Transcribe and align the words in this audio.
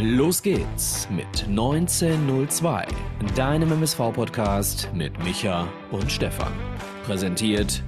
Los 0.00 0.40
geht's 0.40 1.08
mit 1.10 1.48
1902, 1.48 2.86
deinem 3.34 3.72
MSV-Podcast 3.72 4.88
mit 4.94 5.12
Micha 5.24 5.66
und 5.90 6.12
Stefan. 6.12 6.52
Präsentiert. 7.04 7.82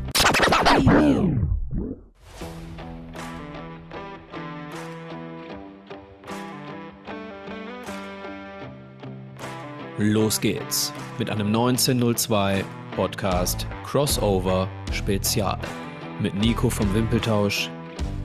Los 9.97 10.41
geht's 10.41 10.93
mit 11.17 11.31
einem 11.31 11.47
1902 11.47 12.65
Podcast 12.97 13.69
Crossover 13.87 14.67
Spezial 14.91 15.61
mit 16.21 16.35
Nico 16.35 16.71
vom 16.71 16.93
Wimpeltausch, 16.93 17.71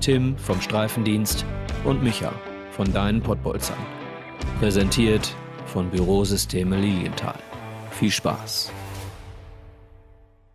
Tim 0.01 0.35
vom 0.39 0.59
Streifendienst 0.59 1.45
und 1.83 2.01
Micha 2.01 2.33
von 2.75 2.91
deinen 2.91 3.21
Pottbolzern. 3.21 3.77
Präsentiert 4.59 5.33
von 5.65 5.89
Bürosysteme 5.89 6.77
Lilienthal. 6.77 7.39
Viel 7.91 8.11
Spaß. 8.11 8.71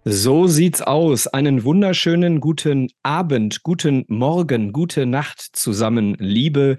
So 0.05 0.47
sieht's 0.47 0.83
aus. 0.83 1.27
Einen 1.27 1.65
wunderschönen 1.65 2.41
guten 2.41 2.89
Abend, 3.03 3.63
guten 3.63 4.05
Morgen, 4.09 4.73
gute 4.73 5.07
Nacht 5.07 5.41
zusammen, 5.41 6.15
liebe 6.19 6.77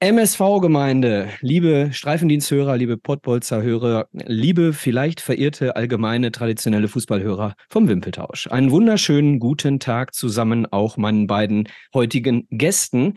MSV-Gemeinde, 0.00 1.30
liebe 1.40 1.88
Streifendiensthörer, 1.92 2.76
liebe 2.76 2.96
Pottbolzer-Hörer, 2.96 4.06
liebe 4.12 4.72
vielleicht 4.72 5.20
verirrte 5.20 5.76
allgemeine 5.76 6.30
traditionelle 6.30 6.88
Fußballhörer 6.88 7.54
vom 7.70 7.88
Wimpeltausch. 7.88 8.48
Einen 8.48 8.70
wunderschönen 8.70 9.38
guten 9.38 9.80
Tag 9.80 10.14
zusammen 10.14 10.66
auch 10.66 10.96
meinen 10.96 11.26
beiden 11.26 11.68
heutigen 11.94 12.46
Gästen. 12.50 13.14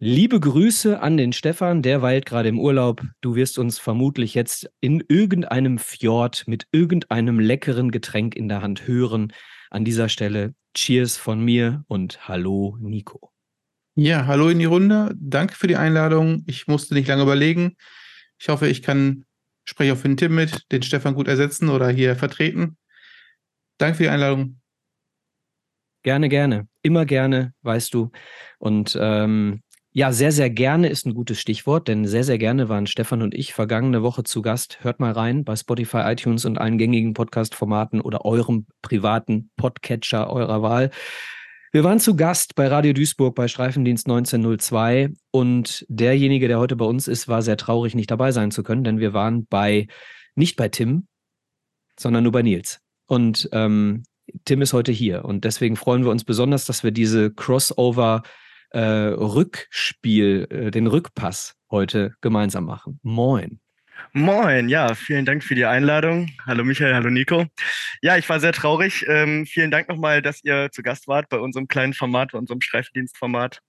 Liebe 0.00 0.38
Grüße 0.38 1.00
an 1.00 1.16
den 1.16 1.32
Stefan, 1.32 1.82
der 1.82 2.02
weilt 2.02 2.24
gerade 2.24 2.48
im 2.48 2.60
Urlaub. 2.60 3.02
Du 3.20 3.34
wirst 3.34 3.58
uns 3.58 3.80
vermutlich 3.80 4.32
jetzt 4.34 4.70
in 4.78 5.02
irgendeinem 5.08 5.78
Fjord 5.78 6.44
mit 6.46 6.68
irgendeinem 6.70 7.40
leckeren 7.40 7.90
Getränk 7.90 8.36
in 8.36 8.48
der 8.48 8.62
Hand 8.62 8.86
hören. 8.86 9.32
An 9.70 9.84
dieser 9.84 10.08
Stelle 10.08 10.54
Cheers 10.72 11.16
von 11.16 11.44
mir 11.44 11.84
und 11.88 12.28
Hallo 12.28 12.76
Nico. 12.80 13.32
Ja, 13.96 14.26
hallo 14.26 14.48
in 14.50 14.60
die 14.60 14.66
Runde. 14.66 15.12
Danke 15.18 15.56
für 15.56 15.66
die 15.66 15.74
Einladung. 15.74 16.44
Ich 16.46 16.68
musste 16.68 16.94
nicht 16.94 17.08
lange 17.08 17.24
überlegen. 17.24 17.76
Ich 18.38 18.48
hoffe, 18.48 18.68
ich 18.68 18.82
kann, 18.82 19.24
spreche 19.64 19.94
auch 19.94 19.98
für 19.98 20.06
den 20.06 20.16
Tim 20.16 20.32
mit, 20.32 20.70
den 20.70 20.84
Stefan 20.84 21.14
gut 21.14 21.26
ersetzen 21.26 21.68
oder 21.68 21.88
hier 21.88 22.14
vertreten. 22.14 22.76
Danke 23.78 23.96
für 23.96 24.02
die 24.04 24.10
Einladung. 24.10 24.60
Gerne, 26.04 26.28
gerne. 26.28 26.68
Immer 26.82 27.04
gerne, 27.04 27.52
weißt 27.62 27.92
du. 27.92 28.12
Und 28.60 28.96
ähm, 29.00 29.62
ja, 29.98 30.12
sehr, 30.12 30.30
sehr 30.30 30.48
gerne 30.48 30.88
ist 30.88 31.06
ein 31.06 31.14
gutes 31.14 31.40
Stichwort, 31.40 31.88
denn 31.88 32.06
sehr, 32.06 32.22
sehr 32.22 32.38
gerne 32.38 32.68
waren 32.68 32.86
Stefan 32.86 33.20
und 33.20 33.34
ich 33.34 33.52
vergangene 33.52 34.00
Woche 34.00 34.22
zu 34.22 34.42
Gast. 34.42 34.78
Hört 34.82 35.00
mal 35.00 35.10
rein 35.10 35.42
bei 35.42 35.56
Spotify, 35.56 36.02
iTunes 36.04 36.44
und 36.44 36.56
allen 36.56 36.78
gängigen 36.78 37.14
Podcast-Formaten 37.14 38.00
oder 38.00 38.24
eurem 38.24 38.66
privaten 38.80 39.50
Podcatcher 39.56 40.30
eurer 40.30 40.62
Wahl. 40.62 40.90
Wir 41.72 41.82
waren 41.82 41.98
zu 41.98 42.14
Gast 42.14 42.54
bei 42.54 42.68
Radio 42.68 42.92
Duisburg 42.92 43.34
bei 43.34 43.48
Streifendienst 43.48 44.06
1902 44.06 45.14
und 45.32 45.84
derjenige, 45.88 46.46
der 46.46 46.60
heute 46.60 46.76
bei 46.76 46.84
uns 46.84 47.08
ist, 47.08 47.26
war 47.26 47.42
sehr 47.42 47.56
traurig, 47.56 47.96
nicht 47.96 48.12
dabei 48.12 48.30
sein 48.30 48.52
zu 48.52 48.62
können, 48.62 48.84
denn 48.84 49.00
wir 49.00 49.14
waren 49.14 49.46
bei, 49.46 49.88
nicht 50.36 50.54
bei 50.54 50.68
Tim, 50.68 51.08
sondern 51.98 52.22
nur 52.22 52.30
bei 52.30 52.42
Nils. 52.42 52.78
Und 53.08 53.48
ähm, 53.50 54.04
Tim 54.44 54.62
ist 54.62 54.74
heute 54.74 54.92
hier 54.92 55.24
und 55.24 55.42
deswegen 55.42 55.74
freuen 55.74 56.04
wir 56.04 56.12
uns 56.12 56.22
besonders, 56.22 56.66
dass 56.66 56.84
wir 56.84 56.92
diese 56.92 57.30
Crossover- 57.30 58.22
äh, 58.70 58.80
Rückspiel, 58.80 60.46
äh, 60.50 60.70
den 60.70 60.86
Rückpass 60.86 61.54
heute 61.70 62.14
gemeinsam 62.20 62.64
machen. 62.64 63.00
Moin. 63.02 63.60
Moin, 64.12 64.68
ja, 64.68 64.94
vielen 64.94 65.24
Dank 65.24 65.42
für 65.44 65.54
die 65.54 65.64
Einladung. 65.64 66.30
Hallo 66.46 66.64
Michael, 66.64 66.94
hallo 66.94 67.10
Nico. 67.10 67.46
Ja, 68.00 68.16
ich 68.16 68.28
war 68.28 68.40
sehr 68.40 68.52
traurig. 68.52 69.04
Ähm, 69.08 69.44
vielen 69.44 69.70
Dank 69.70 69.88
nochmal, 69.88 70.22
dass 70.22 70.42
ihr 70.44 70.70
zu 70.72 70.82
Gast 70.82 71.08
wart 71.08 71.28
bei 71.28 71.38
unserem 71.38 71.68
kleinen 71.68 71.94
Format, 71.94 72.32
bei 72.32 72.38
unserem 72.38 72.60
Streifendienstformat. 72.60 73.60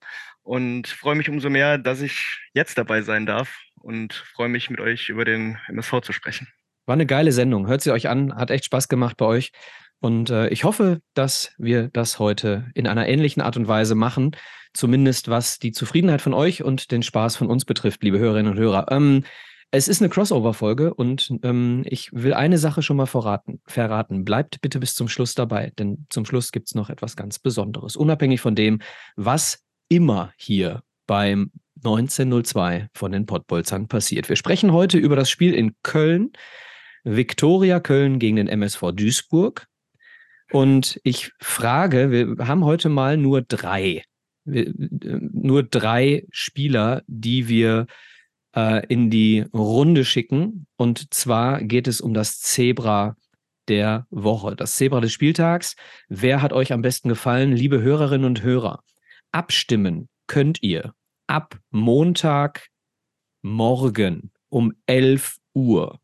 Und 0.42 0.88
freue 0.88 1.16
mich 1.16 1.28
umso 1.28 1.50
mehr, 1.50 1.78
dass 1.78 2.00
ich 2.00 2.38
jetzt 2.54 2.78
dabei 2.78 3.02
sein 3.02 3.26
darf 3.26 3.60
und 3.80 4.14
freue 4.14 4.48
mich, 4.48 4.70
mit 4.70 4.80
euch 4.80 5.08
über 5.08 5.24
den 5.24 5.58
MSV 5.68 6.00
zu 6.02 6.12
sprechen. 6.12 6.48
War 6.86 6.94
eine 6.94 7.06
geile 7.06 7.32
Sendung. 7.32 7.66
Hört 7.66 7.82
sie 7.82 7.92
euch 7.92 8.08
an, 8.08 8.34
hat 8.34 8.50
echt 8.50 8.64
Spaß 8.64 8.88
gemacht 8.88 9.16
bei 9.16 9.26
euch. 9.26 9.52
Und 10.00 10.30
äh, 10.30 10.48
ich 10.48 10.64
hoffe, 10.64 11.00
dass 11.14 11.52
wir 11.58 11.88
das 11.88 12.18
heute 12.18 12.66
in 12.74 12.86
einer 12.86 13.06
ähnlichen 13.06 13.42
Art 13.42 13.56
und 13.56 13.68
Weise 13.68 13.94
machen 13.94 14.32
zumindest 14.72 15.28
was 15.28 15.58
die 15.58 15.72
Zufriedenheit 15.72 16.22
von 16.22 16.34
euch 16.34 16.62
und 16.62 16.90
den 16.90 17.02
Spaß 17.02 17.36
von 17.36 17.48
uns 17.48 17.64
betrifft, 17.64 18.02
liebe 18.02 18.18
Hörerinnen 18.18 18.52
und 18.52 18.58
Hörer. 18.58 18.86
Ähm, 18.90 19.24
es 19.72 19.86
ist 19.86 20.02
eine 20.02 20.08
Crossover-Folge 20.08 20.94
und 20.94 21.32
ähm, 21.42 21.84
ich 21.86 22.12
will 22.12 22.34
eine 22.34 22.58
Sache 22.58 22.82
schon 22.82 22.96
mal 22.96 23.06
verraten, 23.06 23.60
verraten. 23.66 24.24
Bleibt 24.24 24.60
bitte 24.60 24.80
bis 24.80 24.94
zum 24.94 25.08
Schluss 25.08 25.34
dabei, 25.34 25.72
denn 25.78 26.06
zum 26.10 26.24
Schluss 26.24 26.50
gibt 26.50 26.68
es 26.68 26.74
noch 26.74 26.90
etwas 26.90 27.14
ganz 27.14 27.38
Besonderes. 27.38 27.96
Unabhängig 27.96 28.40
von 28.40 28.56
dem, 28.56 28.80
was 29.14 29.62
immer 29.88 30.32
hier 30.36 30.82
beim 31.06 31.52
1902 31.84 32.88
von 32.94 33.12
den 33.12 33.26
Pottbolzern 33.26 33.86
passiert. 33.86 34.28
Wir 34.28 34.36
sprechen 34.36 34.72
heute 34.72 34.98
über 34.98 35.16
das 35.16 35.30
Spiel 35.30 35.54
in 35.54 35.74
Köln. 35.82 36.32
Viktoria 37.04 37.80
Köln 37.80 38.18
gegen 38.18 38.36
den 38.36 38.48
MSV 38.48 38.92
Duisburg. 38.92 39.66
Und 40.50 41.00
ich 41.04 41.32
frage, 41.40 42.10
wir 42.10 42.46
haben 42.46 42.64
heute 42.64 42.88
mal 42.88 43.16
nur 43.16 43.42
drei 43.42 44.02
nur 44.44 45.62
drei 45.62 46.26
Spieler, 46.30 47.02
die 47.06 47.48
wir 47.48 47.86
äh, 48.54 48.86
in 48.86 49.10
die 49.10 49.44
Runde 49.52 50.04
schicken. 50.04 50.66
Und 50.76 51.12
zwar 51.12 51.62
geht 51.62 51.88
es 51.88 52.00
um 52.00 52.14
das 52.14 52.40
Zebra 52.40 53.16
der 53.68 54.06
Woche, 54.10 54.56
das 54.56 54.76
Zebra 54.76 55.00
des 55.00 55.12
Spieltags. 55.12 55.76
Wer 56.08 56.42
hat 56.42 56.52
euch 56.52 56.72
am 56.72 56.82
besten 56.82 57.08
gefallen, 57.08 57.52
liebe 57.52 57.80
Hörerinnen 57.80 58.26
und 58.26 58.42
Hörer? 58.42 58.82
Abstimmen 59.32 60.08
könnt 60.26 60.62
ihr 60.62 60.92
ab 61.26 61.58
Montag 61.70 62.68
morgen 63.42 64.32
um 64.48 64.72
11 64.86 65.36
Uhr 65.54 66.00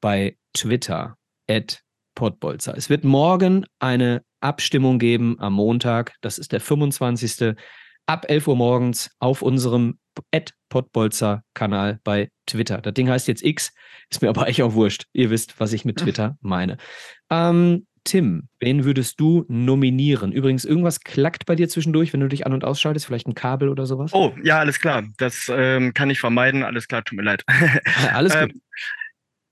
bei 0.00 0.36
Twitter 0.52 1.16
at 1.48 1.82
Podbolzer. 2.18 2.76
Es 2.76 2.90
wird 2.90 3.04
morgen 3.04 3.64
eine 3.78 4.24
Abstimmung 4.40 4.98
geben 4.98 5.36
am 5.38 5.52
Montag. 5.52 6.14
Das 6.20 6.36
ist 6.38 6.50
der 6.50 6.58
25 6.58 7.54
ab 8.06 8.26
11 8.28 8.48
Uhr 8.48 8.56
morgens 8.56 9.08
auf 9.20 9.40
unserem 9.40 10.00
Podbolzer-Kanal 10.68 12.00
bei 12.02 12.28
Twitter. 12.46 12.78
Das 12.78 12.94
Ding 12.94 13.08
heißt 13.08 13.28
jetzt 13.28 13.44
X, 13.44 13.72
ist 14.10 14.20
mir 14.20 14.30
aber 14.30 14.48
echt 14.48 14.60
auch 14.62 14.74
wurscht. 14.74 15.04
Ihr 15.12 15.30
wisst, 15.30 15.60
was 15.60 15.72
ich 15.72 15.84
mit 15.84 15.96
Twitter 16.00 16.36
meine. 16.40 16.76
Ähm, 17.30 17.86
Tim, 18.02 18.48
wen 18.58 18.84
würdest 18.84 19.20
du 19.20 19.44
nominieren? 19.46 20.32
Übrigens, 20.32 20.64
irgendwas 20.64 20.98
klackt 21.00 21.46
bei 21.46 21.54
dir 21.54 21.68
zwischendurch, 21.68 22.12
wenn 22.12 22.20
du 22.20 22.28
dich 22.28 22.46
an- 22.46 22.52
und 22.52 22.64
ausschaltest, 22.64 23.06
vielleicht 23.06 23.28
ein 23.28 23.34
Kabel 23.36 23.68
oder 23.68 23.86
sowas? 23.86 24.12
Oh, 24.12 24.34
ja, 24.42 24.58
alles 24.58 24.80
klar. 24.80 25.04
Das 25.18 25.48
ähm, 25.54 25.94
kann 25.94 26.10
ich 26.10 26.18
vermeiden. 26.18 26.64
Alles 26.64 26.88
klar, 26.88 27.04
tut 27.04 27.16
mir 27.16 27.22
leid. 27.22 27.44
alles 28.12 28.32
gut. 28.40 28.50
Ähm, 28.50 28.60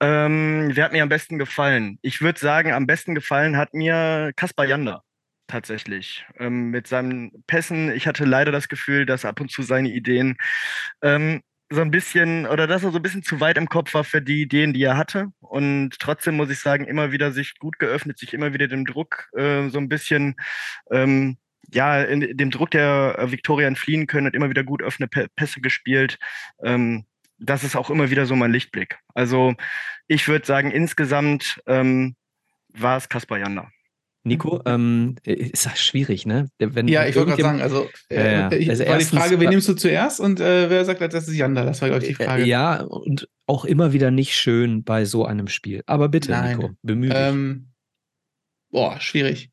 ähm, 0.00 0.70
wer 0.74 0.84
hat 0.84 0.92
mir 0.92 1.02
am 1.02 1.08
besten 1.08 1.38
gefallen? 1.38 1.98
Ich 2.02 2.20
würde 2.20 2.38
sagen, 2.38 2.72
am 2.72 2.86
besten 2.86 3.14
gefallen 3.14 3.56
hat 3.56 3.74
mir 3.74 4.32
Kaspar 4.36 4.66
Jander 4.66 5.02
tatsächlich. 5.46 6.26
Ähm, 6.38 6.70
mit 6.70 6.86
seinen 6.86 7.44
Pässen, 7.46 7.90
ich 7.92 8.06
hatte 8.06 8.24
leider 8.24 8.52
das 8.52 8.68
Gefühl, 8.68 9.06
dass 9.06 9.24
ab 9.24 9.40
und 9.40 9.50
zu 9.50 9.62
seine 9.62 9.90
Ideen 9.90 10.36
ähm, 11.02 11.42
so 11.70 11.80
ein 11.80 11.90
bisschen, 11.90 12.46
oder 12.46 12.66
dass 12.66 12.84
er 12.84 12.92
so 12.92 12.98
ein 12.98 13.02
bisschen 13.02 13.22
zu 13.22 13.40
weit 13.40 13.58
im 13.58 13.68
Kopf 13.68 13.94
war 13.94 14.04
für 14.04 14.22
die 14.22 14.42
Ideen, 14.42 14.72
die 14.72 14.82
er 14.82 14.96
hatte. 14.96 15.28
Und 15.40 15.98
trotzdem 15.98 16.36
muss 16.36 16.50
ich 16.50 16.60
sagen, 16.60 16.84
immer 16.84 17.10
wieder 17.12 17.32
sich 17.32 17.58
gut 17.58 17.78
geöffnet, 17.78 18.18
sich 18.18 18.34
immer 18.34 18.52
wieder 18.52 18.68
dem 18.68 18.84
Druck 18.84 19.28
äh, 19.36 19.68
so 19.68 19.78
ein 19.78 19.88
bisschen, 19.88 20.36
ähm, 20.92 21.38
ja, 21.72 22.02
in 22.02 22.36
dem 22.36 22.50
Druck 22.50 22.70
der 22.70 23.16
äh, 23.18 23.32
Viktoria 23.32 23.66
entfliehen 23.66 24.06
können 24.06 24.28
und 24.28 24.36
immer 24.36 24.50
wieder 24.50 24.62
gut 24.64 24.82
offene 24.82 25.08
Pässe 25.08 25.60
gespielt. 25.60 26.18
Ähm, 26.62 27.06
das 27.38 27.64
ist 27.64 27.76
auch 27.76 27.90
immer 27.90 28.10
wieder 28.10 28.26
so 28.26 28.36
mein 28.36 28.52
Lichtblick. 28.52 28.98
Also 29.14 29.54
ich 30.06 30.26
würde 30.28 30.46
sagen, 30.46 30.70
insgesamt 30.70 31.60
ähm, 31.66 32.16
war 32.68 32.96
es 32.96 33.08
Kaspar 33.08 33.38
Jander. 33.38 33.70
Nico, 34.26 34.60
ähm, 34.66 35.14
ist 35.22 35.66
das 35.66 35.80
schwierig, 35.80 36.26
ne? 36.26 36.48
Wenn, 36.58 36.88
ja, 36.88 37.06
ich 37.06 37.14
wollte 37.14 37.30
gerade 37.30 37.42
sagen, 37.42 37.62
also, 37.62 37.88
äh, 38.10 38.16
ja, 38.16 38.50
ja. 38.52 38.70
also 38.70 38.84
war 38.84 38.98
die 38.98 39.04
Frage, 39.04 39.38
wen 39.38 39.50
nimmst 39.50 39.68
du 39.68 39.74
zuerst 39.74 40.18
und 40.18 40.40
äh, 40.40 40.68
wer 40.68 40.84
sagt, 40.84 41.00
das 41.00 41.28
ist 41.28 41.36
Janda? 41.36 41.64
Das 41.64 41.80
war, 41.80 41.90
glaube 41.90 42.02
ich, 42.02 42.08
die 42.08 42.24
Frage. 42.24 42.44
Ja, 42.44 42.80
und 42.82 43.28
auch 43.46 43.64
immer 43.64 43.92
wieder 43.92 44.10
nicht 44.10 44.34
schön 44.34 44.82
bei 44.82 45.04
so 45.04 45.24
einem 45.24 45.46
Spiel. 45.46 45.84
Aber 45.86 46.08
bitte, 46.08 46.32
Nein. 46.32 46.56
Nico, 46.56 46.70
bemühe 46.82 47.10
dich. 47.10 47.18
Ähm, 47.18 47.68
boah, 48.70 49.00
schwierig. 49.00 49.50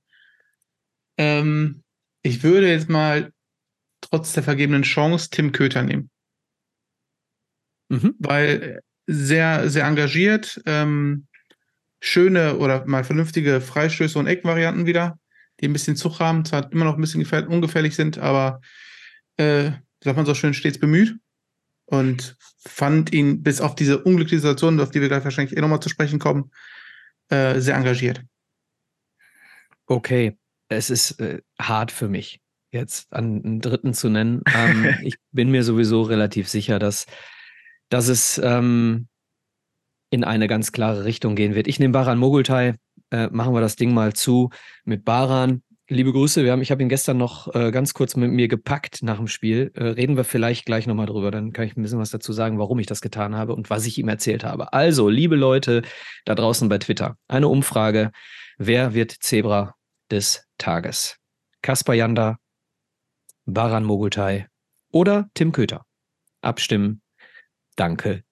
Ähm, 1.19 1.83
ich 2.23 2.41
würde 2.41 2.67
jetzt 2.67 2.89
mal 2.89 3.31
trotz 4.01 4.33
der 4.33 4.41
vergebenen 4.41 4.81
Chance 4.81 5.29
Tim 5.29 5.51
Köter 5.51 5.83
nehmen. 5.83 6.09
Mhm. 7.93 8.15
Weil 8.19 8.81
sehr, 9.05 9.69
sehr 9.69 9.85
engagiert, 9.85 10.61
ähm, 10.65 11.27
schöne 11.99 12.57
oder 12.57 12.85
mal 12.85 13.03
vernünftige 13.03 13.61
Freistöße 13.61 14.17
und 14.17 14.27
Eckvarianten 14.27 14.85
wieder, 14.85 15.19
die 15.59 15.67
ein 15.67 15.73
bisschen 15.73 15.95
Zug 15.95 16.19
haben, 16.19 16.43
zwar 16.43 16.71
immer 16.71 16.85
noch 16.85 16.95
ein 16.95 17.01
bisschen 17.01 17.25
ungefährlich 17.47 17.95
sind, 17.95 18.17
aber 18.17 18.61
äh, 19.37 19.71
sagt 20.03 20.17
man 20.17 20.25
so 20.25 20.33
schön, 20.33 20.53
stets 20.53 20.79
bemüht. 20.79 21.15
und 21.85 22.35
fand 22.65 23.13
ihn 23.13 23.43
bis 23.43 23.61
auf 23.61 23.75
diese 23.75 24.01
unglückliche 24.03 24.41
Situation, 24.41 24.79
auf 24.79 24.91
die 24.91 25.01
wir 25.01 25.09
gleich 25.09 25.23
wahrscheinlich 25.23 25.55
eh 25.55 25.61
nochmal 25.61 25.81
zu 25.81 25.89
sprechen 25.89 26.17
kommen, 26.17 26.49
äh, 27.29 27.59
sehr 27.59 27.75
engagiert. 27.75 28.23
Okay, 29.85 30.37
es 30.69 30.89
ist 30.89 31.19
äh, 31.19 31.41
hart 31.59 31.91
für 31.91 32.07
mich, 32.07 32.39
jetzt 32.71 33.11
einen 33.13 33.59
Dritten 33.59 33.93
zu 33.93 34.09
nennen. 34.09 34.41
Ähm, 34.53 34.95
ich 35.03 35.15
bin 35.31 35.51
mir 35.51 35.63
sowieso 35.63 36.03
relativ 36.03 36.47
sicher, 36.47 36.79
dass, 36.79 37.05
dass 37.93 38.07
es 38.07 38.41
ähm, 38.43 39.07
in 40.09 40.23
eine 40.23 40.47
ganz 40.47 40.71
klare 40.71 41.05
Richtung 41.05 41.35
gehen 41.35 41.53
wird. 41.53 41.67
Ich 41.67 41.79
nehme 41.79 41.91
Baran 41.91 42.17
Mogultai, 42.17 42.73
äh, 43.11 43.27
machen 43.27 43.53
wir 43.53 43.61
das 43.61 43.75
Ding 43.75 43.93
mal 43.93 44.13
zu 44.13 44.49
mit 44.83 45.05
Baran. 45.05 45.61
Liebe 45.89 46.11
Grüße, 46.11 46.43
wir 46.43 46.51
haben, 46.51 46.63
ich 46.63 46.71
habe 46.71 46.81
ihn 46.81 46.89
gestern 46.89 47.17
noch 47.17 47.53
äh, 47.53 47.69
ganz 47.69 47.93
kurz 47.93 48.15
mit 48.15 48.31
mir 48.31 48.47
gepackt 48.47 49.03
nach 49.03 49.17
dem 49.17 49.27
Spiel. 49.27 49.71
Äh, 49.75 49.83
reden 49.89 50.17
wir 50.17 50.23
vielleicht 50.23 50.65
gleich 50.65 50.87
nochmal 50.87 51.05
drüber, 51.05 51.29
dann 51.29 51.53
kann 51.53 51.67
ich 51.67 51.77
ein 51.77 51.83
bisschen 51.83 51.99
was 51.99 52.09
dazu 52.09 52.33
sagen, 52.33 52.57
warum 52.57 52.79
ich 52.79 52.87
das 52.87 52.99
getan 52.99 53.35
habe 53.35 53.53
und 53.53 53.69
was 53.69 53.85
ich 53.85 53.99
ihm 53.99 54.07
erzählt 54.07 54.43
habe. 54.43 54.73
Also, 54.73 55.07
liebe 55.07 55.35
Leute 55.35 55.83
da 56.25 56.33
draußen 56.33 56.67
bei 56.69 56.79
Twitter, 56.79 57.15
eine 57.27 57.47
Umfrage. 57.47 58.11
Wer 58.57 58.95
wird 58.95 59.11
Zebra 59.11 59.75
des 60.09 60.47
Tages? 60.57 61.17
Kaspar 61.61 61.93
Janda, 61.93 62.39
Baran 63.45 63.83
Mogultai 63.83 64.47
oder 64.91 65.29
Tim 65.35 65.51
Köter? 65.51 65.85
Abstimmen. 66.41 67.02
Danke, 67.75 68.23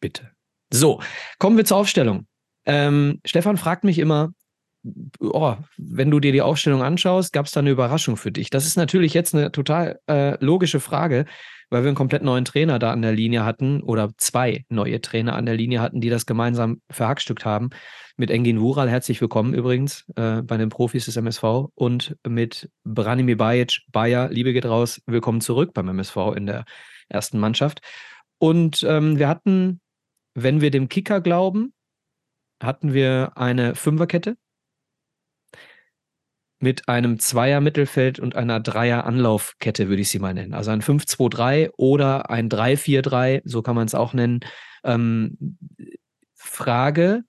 bitte. 0.00 0.30
So, 0.72 1.00
kommen 1.38 1.56
wir 1.56 1.64
zur 1.64 1.78
Aufstellung. 1.78 2.26
Ähm, 2.64 3.20
Stefan 3.24 3.56
fragt 3.56 3.84
mich 3.84 3.98
immer, 3.98 4.32
oh, 5.20 5.56
wenn 5.76 6.10
du 6.10 6.20
dir 6.20 6.32
die 6.32 6.42
Aufstellung 6.42 6.82
anschaust, 6.82 7.32
gab 7.32 7.46
es 7.46 7.52
da 7.52 7.60
eine 7.60 7.70
Überraschung 7.70 8.16
für 8.16 8.32
dich? 8.32 8.50
Das 8.50 8.66
ist 8.66 8.76
natürlich 8.76 9.14
jetzt 9.14 9.34
eine 9.34 9.52
total 9.52 9.98
äh, 10.08 10.42
logische 10.44 10.80
Frage, 10.80 11.26
weil 11.70 11.82
wir 11.82 11.88
einen 11.88 11.96
komplett 11.96 12.22
neuen 12.22 12.44
Trainer 12.44 12.78
da 12.78 12.92
an 12.92 13.02
der 13.02 13.12
Linie 13.12 13.44
hatten 13.44 13.82
oder 13.82 14.10
zwei 14.16 14.64
neue 14.68 15.00
Trainer 15.00 15.34
an 15.34 15.46
der 15.46 15.56
Linie 15.56 15.80
hatten, 15.80 16.00
die 16.00 16.10
das 16.10 16.26
gemeinsam 16.26 16.80
verhackstückt 16.90 17.44
haben. 17.44 17.70
Mit 18.16 18.30
Engin 18.30 18.60
Wural, 18.60 18.90
herzlich 18.90 19.20
willkommen 19.20 19.54
übrigens 19.54 20.04
äh, 20.16 20.42
bei 20.42 20.56
den 20.56 20.68
Profis 20.68 21.06
des 21.06 21.16
MSV 21.16 21.68
und 21.74 22.16
mit 22.26 22.70
Branimir 22.84 23.36
Bajic, 23.36 23.82
Bayer, 23.92 24.28
Liebe 24.30 24.52
geht 24.52 24.66
raus, 24.66 25.00
willkommen 25.06 25.40
zurück 25.40 25.72
beim 25.74 25.88
MSV 25.88 26.16
in 26.36 26.46
der 26.46 26.64
ersten 27.08 27.38
Mannschaft. 27.38 27.80
Und 28.40 28.82
ähm, 28.84 29.18
wir 29.18 29.28
hatten, 29.28 29.80
wenn 30.34 30.62
wir 30.62 30.70
dem 30.70 30.88
Kicker 30.88 31.20
glauben, 31.20 31.74
hatten 32.62 32.94
wir 32.94 33.32
eine 33.36 33.74
Fünferkette 33.74 34.36
mit 36.58 36.88
einem 36.88 37.18
Zweier-Mittelfeld 37.18 38.18
und 38.18 38.36
einer 38.36 38.60
Dreier-Anlaufkette, 38.60 39.88
würde 39.88 40.02
ich 40.02 40.08
sie 40.08 40.18
mal 40.18 40.32
nennen. 40.32 40.54
Also 40.54 40.70
ein 40.70 40.82
5-2-3 40.82 41.70
oder 41.76 42.30
ein 42.30 42.48
3-4-3, 42.48 43.42
so 43.44 43.62
kann 43.62 43.76
man 43.76 43.86
es 43.86 43.94
auch 43.94 44.14
nennen. 44.14 44.40
Ähm, 44.84 45.58
Frage, 46.34 47.24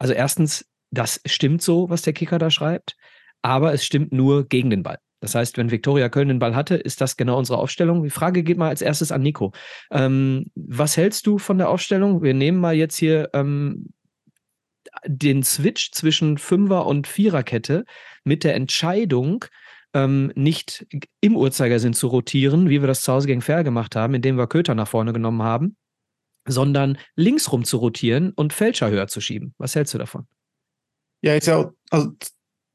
also 0.00 0.12
erstens, 0.12 0.68
das 0.90 1.20
stimmt 1.24 1.62
so, 1.62 1.88
was 1.88 2.02
der 2.02 2.12
Kicker 2.14 2.38
da 2.38 2.50
schreibt, 2.50 2.96
aber 3.42 3.72
es 3.72 3.84
stimmt 3.84 4.12
nur 4.12 4.48
gegen 4.48 4.70
den 4.70 4.82
Ball. 4.82 4.98
Das 5.20 5.34
heißt, 5.34 5.56
wenn 5.58 5.70
Viktoria 5.70 6.08
Köln 6.08 6.28
den 6.28 6.38
Ball 6.38 6.54
hatte, 6.54 6.76
ist 6.76 7.00
das 7.00 7.16
genau 7.16 7.38
unsere 7.38 7.58
Aufstellung. 7.58 8.04
Die 8.04 8.10
Frage 8.10 8.42
geht 8.42 8.56
mal 8.56 8.68
als 8.68 8.82
erstes 8.82 9.10
an 9.10 9.22
Nico. 9.22 9.52
Ähm, 9.90 10.46
was 10.54 10.96
hältst 10.96 11.26
du 11.26 11.38
von 11.38 11.58
der 11.58 11.68
Aufstellung? 11.70 12.22
Wir 12.22 12.34
nehmen 12.34 12.60
mal 12.60 12.74
jetzt 12.74 12.96
hier 12.96 13.30
ähm, 13.32 13.88
den 15.06 15.42
Switch 15.42 15.90
zwischen 15.92 16.38
Fünfer- 16.38 16.86
und 16.86 17.06
Viererkette 17.06 17.84
mit 18.24 18.44
der 18.44 18.54
Entscheidung, 18.54 19.44
ähm, 19.94 20.32
nicht 20.34 20.86
im 21.20 21.36
Uhrzeigersinn 21.36 21.94
zu 21.94 22.08
rotieren, 22.08 22.68
wie 22.68 22.80
wir 22.80 22.86
das 22.86 23.00
zu 23.00 23.12
Hause 23.12 23.26
gegen 23.26 23.40
Fair 23.40 23.64
gemacht 23.64 23.96
haben, 23.96 24.14
indem 24.14 24.36
wir 24.36 24.46
Köter 24.46 24.74
nach 24.74 24.88
vorne 24.88 25.12
genommen 25.12 25.42
haben, 25.42 25.76
sondern 26.46 26.98
linksrum 27.16 27.64
zu 27.64 27.78
rotieren 27.78 28.32
und 28.32 28.52
Fälscher 28.52 28.90
höher 28.90 29.08
zu 29.08 29.20
schieben. 29.20 29.54
Was 29.58 29.74
hältst 29.74 29.94
du 29.94 29.98
davon? 29.98 30.26
Ja, 31.22 31.34
jetzt 31.34 31.46
ja, 31.46 31.70
also, 31.90 32.12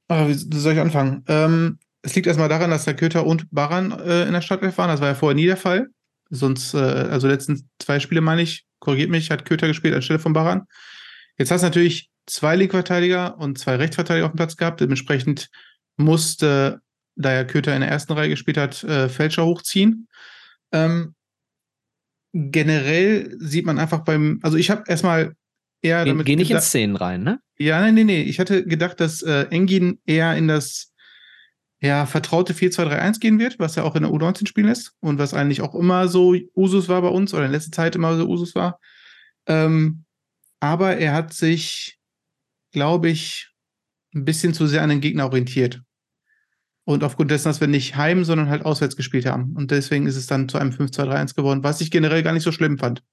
ah, 0.09 0.27
wie 0.27 0.33
soll 0.33 0.73
ich 0.73 0.79
anfangen? 0.79 1.23
Ähm, 1.27 1.79
es 2.03 2.15
liegt 2.15 2.27
erstmal 2.27 2.49
daran, 2.49 2.69
dass 2.69 2.85
der 2.85 2.95
Köter 2.95 3.25
und 3.25 3.49
Baran 3.51 3.91
äh, 3.91 4.25
in 4.25 4.33
der 4.33 4.41
Startelf 4.41 4.77
waren. 4.77 4.89
Das 4.89 5.01
war 5.01 5.07
ja 5.07 5.15
vorher 5.15 5.35
nie 5.35 5.45
der 5.45 5.57
Fall. 5.57 5.87
Sonst, 6.29 6.73
äh, 6.73 6.77
also 6.77 7.27
letzten 7.27 7.69
zwei 7.79 7.99
Spiele, 7.99 8.21
meine 8.21 8.41
ich, 8.41 8.65
korrigiert 8.79 9.09
mich, 9.09 9.31
hat 9.31 9.45
Köter 9.45 9.67
gespielt 9.67 9.95
anstelle 9.95 10.19
von 10.19 10.33
Baran. 10.33 10.63
Jetzt 11.37 11.49
hast 11.49 11.61
du 11.61 11.67
natürlich 11.67 12.09
zwei 12.25 12.55
Linkverteidiger 12.57 13.37
und 13.37 13.57
zwei 13.57 13.77
Rechtsverteidiger 13.77 14.25
auf 14.25 14.33
dem 14.33 14.37
Platz 14.37 14.57
gehabt. 14.57 14.81
Dementsprechend 14.81 15.49
musste, 15.95 16.81
da 17.15 17.33
ja 17.33 17.45
Köter 17.45 17.73
in 17.73 17.81
der 17.81 17.89
ersten 17.89 18.13
Reihe 18.13 18.29
gespielt 18.29 18.57
hat, 18.57 18.83
äh, 18.83 19.07
Fälscher 19.07 19.45
hochziehen. 19.45 20.07
Ähm, 20.73 21.15
generell 22.33 23.33
sieht 23.39 23.65
man 23.65 23.79
einfach 23.79 23.99
beim, 23.99 24.39
also 24.41 24.57
ich 24.57 24.69
habe 24.69 24.83
erstmal 24.87 25.35
eher 25.81 26.03
Geh, 26.03 26.09
damit. 26.09 26.25
Geh 26.25 26.35
nicht 26.35 26.51
in 26.51 26.59
Szenen 26.59 26.95
rein, 26.97 27.23
ne? 27.23 27.39
Ja, 27.57 27.79
nein, 27.79 27.95
nein, 27.95 28.07
nee. 28.07 28.23
Ich 28.23 28.39
hatte 28.39 28.65
gedacht, 28.65 28.99
dass 28.99 29.21
äh, 29.21 29.43
Engin 29.51 29.99
eher 30.05 30.35
in 30.35 30.47
das 30.47 30.92
ja, 31.83 32.05
vertraute 32.05 32.53
4-2-3-1 32.53 33.19
gehen 33.19 33.39
wird, 33.39 33.59
was 33.59 33.75
ja 33.75 33.83
auch 33.83 33.95
in 33.95 34.03
der 34.03 34.11
U19 34.11 34.47
spielen 34.47 34.69
ist 34.69 34.95
und 35.01 35.19
was 35.19 35.33
eigentlich 35.33 35.61
auch 35.61 35.75
immer 35.75 36.07
so 36.07 36.33
Usus 36.55 36.87
war 36.87 37.01
bei 37.01 37.09
uns 37.09 37.33
oder 37.33 37.45
in 37.45 37.51
letzter 37.51 37.73
Zeit 37.73 37.97
immer 37.97 38.15
so 38.15 38.25
Usus 38.25 38.55
war. 38.55 38.79
Ähm, 39.47 40.05
aber 40.61 40.95
er 40.95 41.13
hat 41.13 41.33
sich, 41.33 41.99
glaube 42.71 43.09
ich, 43.09 43.51
ein 44.15 44.23
bisschen 44.23 44.53
zu 44.53 44.65
sehr 44.65 44.81
an 44.81 44.89
den 44.89 45.01
Gegner 45.01 45.25
orientiert. 45.25 45.81
Und 46.85 47.03
aufgrund 47.03 47.31
dessen, 47.31 47.49
dass 47.49 47.59
wir 47.59 47.67
nicht 47.67 47.97
heim, 47.97 48.23
sondern 48.23 48.47
halt 48.47 48.63
auswärts 48.63 48.95
gespielt 48.95 49.25
haben. 49.25 49.53
Und 49.57 49.71
deswegen 49.71 50.07
ist 50.07 50.15
es 50.15 50.25
dann 50.25 50.47
zu 50.47 50.57
einem 50.57 50.71
5-2-3-1 50.71 51.35
geworden, 51.35 51.65
was 51.65 51.81
ich 51.81 51.91
generell 51.91 52.23
gar 52.23 52.31
nicht 52.31 52.43
so 52.43 52.53
schlimm 52.53 52.77
fand. 52.77 53.03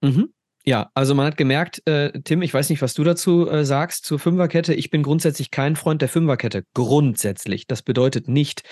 Mhm. 0.00 0.32
Ja, 0.64 0.90
also 0.94 1.14
man 1.16 1.26
hat 1.26 1.36
gemerkt, 1.36 1.82
äh, 1.86 2.12
Tim, 2.22 2.40
ich 2.42 2.54
weiß 2.54 2.70
nicht, 2.70 2.82
was 2.82 2.94
du 2.94 3.02
dazu 3.02 3.48
äh, 3.50 3.64
sagst 3.64 4.04
zur 4.04 4.20
Fünferkette. 4.20 4.74
Ich 4.74 4.90
bin 4.90 5.02
grundsätzlich 5.02 5.50
kein 5.50 5.74
Freund 5.74 6.02
der 6.02 6.08
Fünferkette. 6.08 6.64
Grundsätzlich. 6.72 7.66
Das 7.66 7.82
bedeutet 7.82 8.28
nicht, 8.28 8.62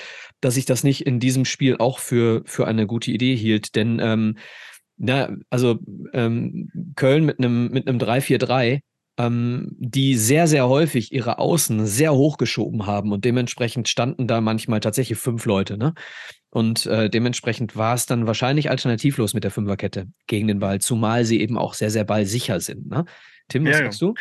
dass 0.41 0.57
ich 0.57 0.67
das 0.67 0.85
nicht 0.85 1.05
in 1.05 1.19
diesem 1.19 1.45
Spiel 1.45 1.79
auch 1.79 1.99
für, 1.99 2.43
für 2.47 2.69
eine 2.69 2.87
gute 2.87 3.11
Idee 3.11 3.35
hielt. 3.35 3.75
Denn 3.75 3.99
ähm, 4.01 4.39
na, 4.99 5.35
also 5.49 5.79
ähm, 6.13 6.71
Köln 6.95 7.25
mit 7.25 7.39
einem 7.39 7.71
mit 7.73 7.89
einem 7.89 7.99
3-4-3, 7.99 8.81
ähm, 9.19 9.69
die 9.79 10.17
sehr, 10.17 10.47
sehr 10.47 10.69
häufig 10.69 11.13
ihre 11.13 11.39
Außen 11.39 11.87
sehr 11.87 12.15
hochgeschoben 12.15 12.87
haben 12.87 13.13
und 13.13 13.25
dementsprechend 13.25 13.89
standen 13.89 14.27
da 14.29 14.41
manchmal 14.41 14.81
tatsächlich 14.81 15.19
fünf 15.19 15.45
Leute, 15.45 15.77
ne? 15.77 15.95
Und 16.51 16.87
äh, 16.87 17.09
dementsprechend 17.09 17.77
war 17.77 17.95
es 17.95 18.07
dann 18.07 18.27
wahrscheinlich 18.27 18.71
alternativlos 18.71 19.35
mit 19.35 19.45
der 19.45 19.53
Fünferkette 19.53 20.09
gegen 20.27 20.49
den 20.49 20.59
Ball, 20.59 20.81
zumal 20.81 21.25
sie 21.25 21.41
eben 21.41 21.57
auch 21.57 21.75
sehr, 21.75 21.91
sehr 21.91 22.05
ballsicher 22.05 22.61
sind. 22.61 22.89
Ne? 22.89 23.05
Tim, 23.49 23.65
was 23.65 23.79
ja, 23.79 23.85
sagst 23.85 24.03
du? 24.03 24.15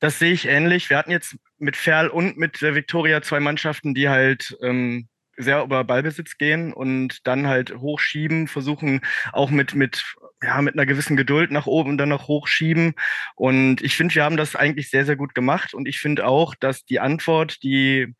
Das 0.00 0.18
sehe 0.18 0.32
ich 0.32 0.46
ähnlich. 0.46 0.90
Wir 0.90 0.98
hatten 0.98 1.10
jetzt 1.10 1.36
mit 1.58 1.76
Ferl 1.76 2.08
und 2.08 2.36
mit 2.36 2.60
der 2.60 2.74
Viktoria 2.74 3.22
zwei 3.22 3.40
Mannschaften, 3.40 3.94
die 3.94 4.08
halt 4.08 4.56
ähm, 4.62 5.08
sehr 5.36 5.62
über 5.62 5.84
Ballbesitz 5.84 6.38
gehen 6.38 6.72
und 6.72 7.26
dann 7.26 7.46
halt 7.46 7.76
hochschieben, 7.76 8.48
versuchen 8.48 9.02
auch 9.32 9.50
mit, 9.50 9.74
mit 9.74 10.02
ja, 10.42 10.60
mit 10.62 10.74
einer 10.74 10.86
gewissen 10.86 11.16
Geduld 11.16 11.50
nach 11.50 11.66
oben 11.66 11.90
und 11.90 11.98
dann 11.98 12.08
noch 12.08 12.28
hochschieben. 12.28 12.94
Und 13.34 13.82
ich 13.82 13.96
finde, 13.96 14.14
wir 14.14 14.24
haben 14.24 14.36
das 14.36 14.56
eigentlich 14.56 14.90
sehr, 14.90 15.04
sehr 15.04 15.16
gut 15.16 15.34
gemacht. 15.34 15.74
Und 15.74 15.88
ich 15.88 15.98
finde 15.98 16.26
auch, 16.26 16.54
dass 16.54 16.84
die 16.84 17.00
Antwort, 17.00 17.62
die 17.62 18.14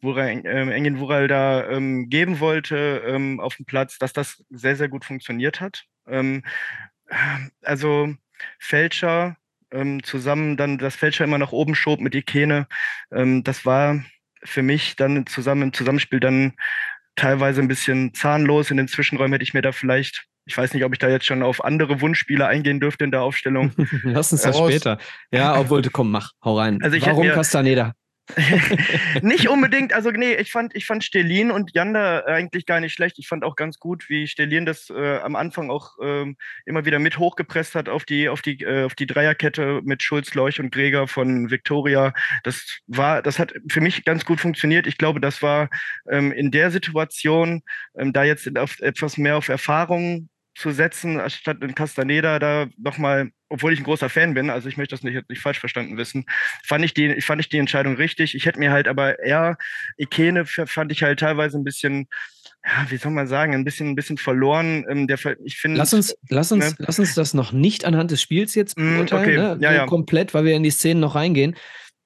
Wural, 0.00 0.44
äh, 0.44 0.70
Engin 0.72 0.98
Wural 0.98 1.28
da 1.28 1.68
ähm, 1.68 2.08
geben 2.08 2.40
wollte 2.40 3.02
ähm, 3.06 3.40
auf 3.40 3.56
dem 3.56 3.66
Platz, 3.66 3.98
dass 3.98 4.12
das 4.12 4.44
sehr, 4.50 4.76
sehr 4.76 4.88
gut 4.88 5.04
funktioniert 5.04 5.60
hat. 5.60 5.84
Ähm, 6.06 6.44
also 7.62 8.14
Fälscher 8.58 9.36
ähm, 9.70 10.02
zusammen, 10.02 10.56
dann 10.56 10.78
das 10.78 10.96
Fälscher 10.96 11.24
immer 11.24 11.38
nach 11.38 11.52
oben 11.52 11.74
schob 11.74 12.00
mit 12.00 12.14
Ikene, 12.14 12.66
ähm, 13.12 13.44
das 13.44 13.66
war 13.66 14.02
für 14.44 14.62
mich 14.62 14.96
dann 14.96 15.26
zusammen 15.26 15.62
im 15.62 15.72
Zusammenspiel 15.72 16.20
dann 16.20 16.52
teilweise 17.16 17.60
ein 17.60 17.68
bisschen 17.68 18.14
zahnlos. 18.14 18.70
In 18.70 18.76
den 18.76 18.86
Zwischenräumen 18.86 19.32
hätte 19.32 19.42
ich 19.42 19.54
mir 19.54 19.62
da 19.62 19.72
vielleicht 19.72 20.28
ich 20.48 20.56
weiß 20.56 20.72
nicht, 20.72 20.82
ob 20.84 20.94
ich 20.94 20.98
da 20.98 21.08
jetzt 21.10 21.26
schon 21.26 21.42
auf 21.42 21.62
andere 21.62 22.00
Wunschspieler 22.00 22.48
eingehen 22.48 22.80
dürfte 22.80 23.04
in 23.04 23.10
der 23.10 23.20
Aufstellung. 23.20 23.72
Lass 24.02 24.32
uns 24.32 24.42
das 24.42 24.58
äh, 24.58 24.64
später. 24.64 24.98
Ja, 25.30 25.60
obwohl, 25.60 25.82
komm, 25.82 26.10
mach, 26.10 26.32
hau 26.42 26.58
rein. 26.58 26.80
Also 26.82 26.98
Warum 27.02 27.26
mir, 27.26 27.34
Castaneda? 27.34 27.92
nicht 29.22 29.48
unbedingt, 29.48 29.92
also 29.92 30.10
nee, 30.10 30.34
ich 30.34 30.52
fand, 30.52 30.74
ich 30.74 30.86
fand 30.86 31.04
Stelin 31.04 31.50
und 31.50 31.74
Janda 31.74 32.24
eigentlich 32.24 32.66
gar 32.66 32.80
nicht 32.80 32.92
schlecht. 32.92 33.18
Ich 33.18 33.28
fand 33.28 33.44
auch 33.44 33.56
ganz 33.56 33.78
gut, 33.78 34.08
wie 34.08 34.26
Stelin 34.26 34.66
das 34.66 34.90
äh, 34.90 35.18
am 35.18 35.36
Anfang 35.36 35.70
auch 35.70 35.96
ähm, 36.02 36.36
immer 36.66 36.84
wieder 36.84 36.98
mit 36.98 37.18
hochgepresst 37.18 37.74
hat 37.74 37.88
auf 37.88 38.04
die, 38.04 38.28
auf 38.28 38.42
die, 38.42 38.60
äh, 38.62 38.84
auf 38.84 38.94
die 38.94 39.06
Dreierkette 39.06 39.80
mit 39.82 40.02
Schulz, 40.02 40.34
Leuch 40.34 40.60
und 40.60 40.70
Gregor 40.70 41.08
von 41.08 41.50
Victoria. 41.50 42.12
Das 42.44 42.80
war, 42.86 43.22
das 43.22 43.38
hat 43.38 43.54
für 43.68 43.80
mich 43.80 44.04
ganz 44.04 44.24
gut 44.24 44.40
funktioniert. 44.40 44.86
Ich 44.86 44.98
glaube, 44.98 45.20
das 45.20 45.42
war 45.42 45.70
ähm, 46.10 46.32
in 46.32 46.50
der 46.50 46.70
Situation, 46.70 47.62
ähm, 47.98 48.12
da 48.12 48.24
jetzt 48.24 48.58
auf, 48.58 48.80
etwas 48.80 49.16
mehr 49.16 49.36
auf 49.36 49.48
Erfahrung 49.48 50.28
zu 50.58 50.70
setzen, 50.70 51.20
statt 51.30 51.58
in 51.62 51.74
Castaneda 51.74 52.38
da 52.38 52.66
nochmal, 52.76 53.30
obwohl 53.48 53.72
ich 53.72 53.80
ein 53.80 53.84
großer 53.84 54.08
Fan 54.08 54.34
bin, 54.34 54.50
also 54.50 54.68
ich 54.68 54.76
möchte 54.76 54.94
das 54.94 55.02
nicht, 55.02 55.28
nicht 55.28 55.40
falsch 55.40 55.60
verstanden 55.60 55.96
wissen, 55.96 56.24
fand 56.64 56.84
ich, 56.84 56.94
die, 56.94 57.20
fand 57.20 57.40
ich 57.40 57.48
die 57.48 57.58
Entscheidung 57.58 57.96
richtig. 57.96 58.34
Ich 58.34 58.46
hätte 58.46 58.58
mir 58.58 58.72
halt 58.72 58.88
aber 58.88 59.18
eher, 59.20 59.56
Ikene 59.96 60.44
fand 60.46 60.92
ich 60.92 61.02
halt 61.02 61.20
teilweise 61.20 61.58
ein 61.58 61.64
bisschen 61.64 62.08
ja, 62.64 62.90
wie 62.90 62.96
soll 62.96 63.12
man 63.12 63.26
sagen, 63.26 63.54
ein 63.54 63.64
bisschen, 63.64 63.90
ein 63.90 63.94
bisschen 63.94 64.18
verloren. 64.18 64.84
Ähm, 64.90 65.06
der, 65.06 65.18
ich 65.44 65.56
finde, 65.56 65.78
lass 65.78 65.94
uns, 65.94 66.16
lass 66.28 66.52
uns, 66.52 66.70
ne? 66.70 66.76
lass 66.78 66.98
uns 66.98 67.14
das 67.14 67.32
noch 67.32 67.52
nicht 67.52 67.84
anhand 67.84 68.10
des 68.10 68.20
Spiels 68.20 68.54
jetzt 68.54 68.76
mm, 68.76 68.96
beurteilen, 68.96 69.22
okay. 69.22 69.36
ne? 69.36 69.58
ja, 69.60 69.72
ja. 69.72 69.86
komplett, 69.86 70.34
weil 70.34 70.44
wir 70.44 70.54
in 70.54 70.64
die 70.64 70.70
Szenen 70.70 71.00
noch 71.00 71.14
reingehen. 71.14 71.56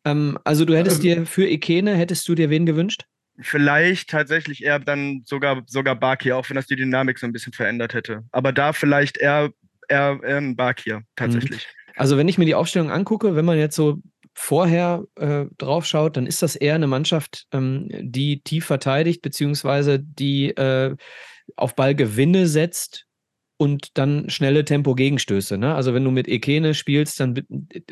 Ähm, 0.05 0.39
also 0.45 0.65
du 0.65 0.77
hättest 0.77 0.99
ähm, 0.99 1.03
dir 1.03 1.27
für 1.27 1.49
Ekene, 1.49 1.95
hättest 1.95 2.29
du 2.29 2.35
dir 2.35 2.51
wen 2.51 2.67
gewünscht? 2.67 3.07
Vielleicht 3.41 4.11
tatsächlich 4.11 4.63
eher 4.63 4.79
dann 4.79 5.23
sogar, 5.25 5.63
sogar 5.67 5.97
Bakir, 5.97 6.37
auch 6.37 6.49
wenn 6.51 6.57
das 6.57 6.67
die 6.67 6.77
Dynamik 6.77 7.19
so 7.19 7.27
ein 7.27 7.33
bisschen 7.33 7.53
verändert 7.53 7.95
hätte. 7.95 8.25
Aber 8.31 8.53
da 8.53 8.73
vielleicht 8.73 9.17
eher, 9.19 9.51
eher 9.89 10.21
ähm, 10.25 10.57
tatsächlich. 10.57 11.67
Mhm. 11.67 11.93
Also 11.97 12.17
wenn 12.17 12.29
ich 12.29 12.39
mir 12.39 12.45
die 12.45 12.55
Aufstellung 12.55 12.91
angucke, 12.91 13.37
wenn 13.37 13.45
man 13.45 13.59
jetzt 13.59 13.77
so 13.77 13.99
vorher 14.35 15.05
äh, 15.17 15.47
drauf 15.59 15.85
schaut, 15.87 16.17
dann 16.17 16.27
ist 16.27 16.43
das 16.43 16.57
eher 16.57 16.75
eine 16.75 16.87
Mannschaft, 16.87 17.47
ähm, 17.53 17.89
die 18.01 18.43
tief 18.43 18.65
verteidigt, 18.65 19.23
beziehungsweise 19.23 19.99
die 19.99 20.51
äh, 20.51 20.97
auf 21.57 21.75
Ballgewinne 21.75 22.47
setzt 22.47 23.07
und 23.63 23.97
dann 23.97 24.29
schnelle 24.29 24.65
Tempo-Gegenstöße. 24.65 25.57
Ne? 25.57 25.73
Also 25.73 25.95
wenn 25.95 26.03
du 26.03 26.11
mit 26.11 26.27
Ekene 26.27 26.75
spielst 26.75 27.21
dann, 27.21 27.41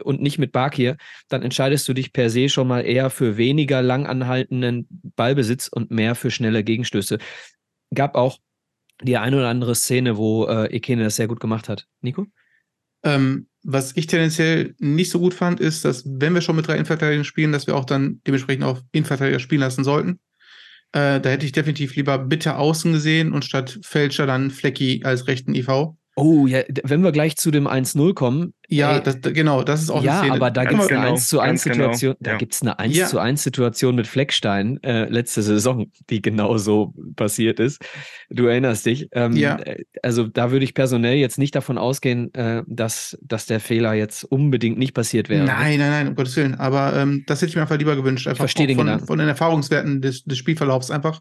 und 0.02 0.20
nicht 0.20 0.36
mit 0.36 0.50
Bakir, 0.50 0.96
dann 1.28 1.42
entscheidest 1.42 1.86
du 1.86 1.92
dich 1.92 2.12
per 2.12 2.28
se 2.28 2.48
schon 2.48 2.66
mal 2.66 2.80
eher 2.80 3.08
für 3.08 3.36
weniger 3.36 3.80
lang 3.80 4.04
anhaltenden 4.04 4.88
Ballbesitz 5.14 5.68
und 5.68 5.92
mehr 5.92 6.16
für 6.16 6.32
schnelle 6.32 6.64
Gegenstöße. 6.64 7.18
Gab 7.94 8.16
auch 8.16 8.38
die 9.00 9.16
eine 9.16 9.36
oder 9.36 9.48
andere 9.48 9.76
Szene, 9.76 10.16
wo 10.16 10.46
äh, 10.46 10.74
Ekene 10.74 11.04
das 11.04 11.14
sehr 11.14 11.28
gut 11.28 11.38
gemacht 11.38 11.68
hat. 11.68 11.86
Nico? 12.00 12.26
Ähm, 13.04 13.46
was 13.62 13.96
ich 13.96 14.08
tendenziell 14.08 14.74
nicht 14.80 15.12
so 15.12 15.20
gut 15.20 15.34
fand, 15.34 15.60
ist, 15.60 15.84
dass 15.84 16.02
wenn 16.04 16.34
wir 16.34 16.40
schon 16.40 16.56
mit 16.56 16.66
drei 16.66 16.74
Innenverteidigern 16.74 17.24
spielen, 17.24 17.52
dass 17.52 17.68
wir 17.68 17.76
auch 17.76 17.84
dann 17.84 18.20
dementsprechend 18.26 18.64
auch 18.64 18.80
Innenverteidiger 18.90 19.38
spielen 19.38 19.60
lassen 19.60 19.84
sollten. 19.84 20.18
Äh, 20.92 21.20
da 21.20 21.30
hätte 21.30 21.46
ich 21.46 21.52
definitiv 21.52 21.94
lieber 21.94 22.18
Bitte 22.18 22.56
außen 22.56 22.92
gesehen 22.92 23.32
und 23.32 23.44
statt 23.44 23.78
Fälscher 23.82 24.26
dann 24.26 24.50
Flecki 24.50 25.02
als 25.04 25.26
rechten 25.28 25.54
IV. 25.54 25.94
Oh, 26.20 26.46
ja, 26.46 26.60
wenn 26.84 27.02
wir 27.02 27.12
gleich 27.12 27.36
zu 27.36 27.50
dem 27.50 27.66
1-0 27.66 28.14
kommen. 28.14 28.52
Ja, 28.68 28.96
ey, 28.96 29.02
das, 29.02 29.20
genau, 29.20 29.62
das 29.62 29.82
ist 29.82 29.90
auch 29.90 30.02
Ja, 30.02 30.22
aber 30.30 30.50
da 30.50 30.64
gibt 30.64 30.82
es 30.82 30.88
eine 30.90 31.00
1 31.00 31.26
zu 31.26 31.40
1 31.40 31.62
Situation, 31.62 32.14
genau. 32.18 32.32
da 32.32 32.36
gibt 32.36 32.54
es 32.54 32.62
eine 32.62 32.78
1 32.78 32.96
ja. 32.96 33.06
zu 33.06 33.18
1 33.18 33.42
Situation 33.42 33.94
mit 33.96 34.06
Fleckstein 34.06 34.80
äh, 34.82 35.06
letzte 35.06 35.42
Saison, 35.42 35.90
die 36.10 36.22
genau 36.22 36.58
so 36.58 36.94
passiert 37.16 37.58
ist. 37.58 37.82
Du 38.28 38.46
erinnerst 38.46 38.86
dich. 38.86 39.08
Ähm, 39.12 39.34
ja. 39.34 39.58
Äh, 39.58 39.84
also 40.02 40.26
da 40.26 40.50
würde 40.52 40.64
ich 40.64 40.74
personell 40.74 41.16
jetzt 41.16 41.38
nicht 41.38 41.54
davon 41.54 41.78
ausgehen, 41.78 42.32
äh, 42.34 42.62
dass, 42.66 43.18
dass 43.22 43.46
der 43.46 43.58
Fehler 43.58 43.94
jetzt 43.94 44.24
unbedingt 44.24 44.78
nicht 44.78 44.94
passiert 44.94 45.28
wäre. 45.28 45.44
Nein, 45.44 45.78
nein, 45.78 45.90
nein, 45.90 46.08
um 46.08 46.14
Gottes 46.14 46.36
Willen. 46.36 46.54
Aber 46.54 46.94
ähm, 46.94 47.24
das 47.26 47.40
hätte 47.40 47.50
ich 47.50 47.56
mir 47.56 47.62
einfach 47.62 47.78
lieber 47.78 47.96
gewünscht. 47.96 48.26
Einfach 48.26 48.44
ich 48.44 48.52
verstehe 48.52 48.66
den 48.66 48.76
von, 48.76 48.86
Gedanken. 48.86 49.06
von 49.06 49.18
den 49.18 49.28
Erfahrungswerten 49.28 50.00
des, 50.00 50.22
des 50.24 50.38
Spielverlaufs 50.38 50.90
einfach. 50.90 51.20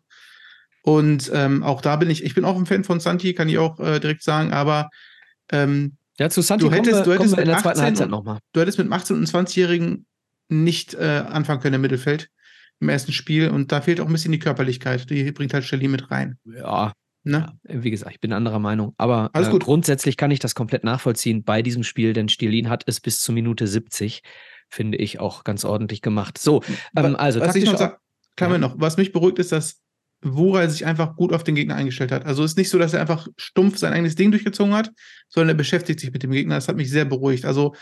Und 0.89 1.29
ähm, 1.35 1.61
auch 1.61 1.81
da 1.81 1.97
bin 1.97 2.09
ich, 2.09 2.23
ich 2.23 2.33
bin 2.33 2.45
auch 2.45 2.57
ein 2.57 2.65
Fan 2.65 2.83
von 2.83 2.99
Santi, 2.99 3.35
kann 3.35 3.47
ich 3.47 3.59
auch 3.59 3.79
äh, 3.79 3.99
direkt 3.99 4.23
sagen, 4.23 4.53
aber 4.53 4.89
ähm, 5.51 5.97
ja, 6.17 6.31
zu 6.31 6.41
Santi 6.41 6.65
du 6.65 6.71
hättest, 6.71 7.05
du 7.05 7.13
hättest 7.13 7.37
in 7.37 7.45
der 7.45 7.59
zweiten 7.59 7.79
Halbzeit 7.79 8.09
nochmal. 8.09 8.39
Du 8.53 8.59
hättest 8.59 8.79
mit 8.79 8.87
18- 8.87 9.13
und 9.13 9.27
20-Jährigen 9.27 10.07
nicht 10.47 10.95
äh, 10.95 11.23
anfangen 11.29 11.61
können 11.61 11.75
im 11.75 11.81
Mittelfeld 11.81 12.29
im 12.79 12.89
ersten 12.89 13.11
Spiel 13.11 13.49
und 13.49 13.71
da 13.71 13.81
fehlt 13.81 14.01
auch 14.01 14.07
ein 14.07 14.11
bisschen 14.11 14.31
die 14.31 14.39
Körperlichkeit. 14.39 15.07
Die 15.11 15.31
bringt 15.31 15.53
halt 15.53 15.63
Shelly 15.63 15.87
mit 15.87 16.09
rein. 16.09 16.39
Ja. 16.45 16.93
Ne? 17.23 17.53
ja 17.67 17.83
wie 17.83 17.91
gesagt, 17.91 18.13
ich 18.13 18.19
bin 18.19 18.33
anderer 18.33 18.57
Meinung. 18.57 18.95
Aber 18.97 19.29
äh, 19.33 19.59
grundsätzlich 19.59 20.17
kann 20.17 20.31
ich 20.31 20.39
das 20.39 20.55
komplett 20.55 20.83
nachvollziehen 20.83 21.43
bei 21.43 21.61
diesem 21.61 21.83
Spiel, 21.83 22.13
denn 22.13 22.29
Stirlin 22.29 22.67
hat 22.67 22.83
es 22.87 22.99
bis 22.99 23.19
zur 23.19 23.35
Minute 23.35 23.67
70, 23.67 24.23
finde 24.69 24.97
ich, 24.97 25.19
auch 25.19 25.43
ganz 25.43 25.65
ordentlich 25.65 26.01
gemacht. 26.01 26.39
So, 26.39 26.63
ähm, 26.95 27.15
also 27.15 27.41
was 27.41 27.55
ich 27.55 27.65
noch 27.65 27.77
sag, 27.77 27.99
ja. 28.39 28.57
noch, 28.57 28.73
was 28.79 28.97
mich 28.97 29.11
beruhigt, 29.11 29.37
ist, 29.37 29.51
dass 29.51 29.81
Wura 30.21 30.67
sich 30.67 30.85
einfach 30.85 31.15
gut 31.15 31.33
auf 31.33 31.43
den 31.43 31.55
Gegner 31.55 31.75
eingestellt 31.75 32.11
hat. 32.11 32.25
Also 32.25 32.43
es 32.43 32.51
ist 32.51 32.57
nicht 32.57 32.69
so, 32.69 32.77
dass 32.77 32.93
er 32.93 33.01
einfach 33.01 33.27
stumpf 33.37 33.77
sein 33.77 33.93
eigenes 33.93 34.15
Ding 34.15 34.31
durchgezogen 34.31 34.73
hat, 34.73 34.91
sondern 35.29 35.49
er 35.49 35.57
beschäftigt 35.57 35.99
sich 35.99 36.11
mit 36.11 36.23
dem 36.23 36.31
Gegner. 36.31 36.55
Das 36.55 36.67
hat 36.67 36.75
mich 36.75 36.89
sehr 36.89 37.05
beruhigt. 37.05 37.45
Also 37.45 37.75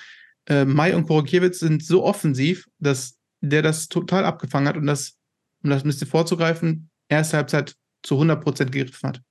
äh, 0.46 0.66
Mai 0.66 0.96
und 0.96 1.08
Korokiewicz 1.08 1.60
sind 1.60 1.84
so 1.84 2.04
offensiv, 2.04 2.68
dass 2.80 3.18
der 3.42 3.62
das 3.62 3.88
total 3.88 4.26
abgefangen 4.26 4.68
hat 4.68 4.78
und 4.78 4.86
das, 4.86 5.16
um 5.64 5.70
das 5.70 5.84
ein 5.84 5.88
bisschen 5.88 6.08
vorzugreifen, 6.08 6.90
erste 7.10 7.38
Halbzeit 7.38 7.76
zu 8.04 8.16
100% 8.16 8.66
gegriffen 8.66 9.10
hat. 9.10 9.22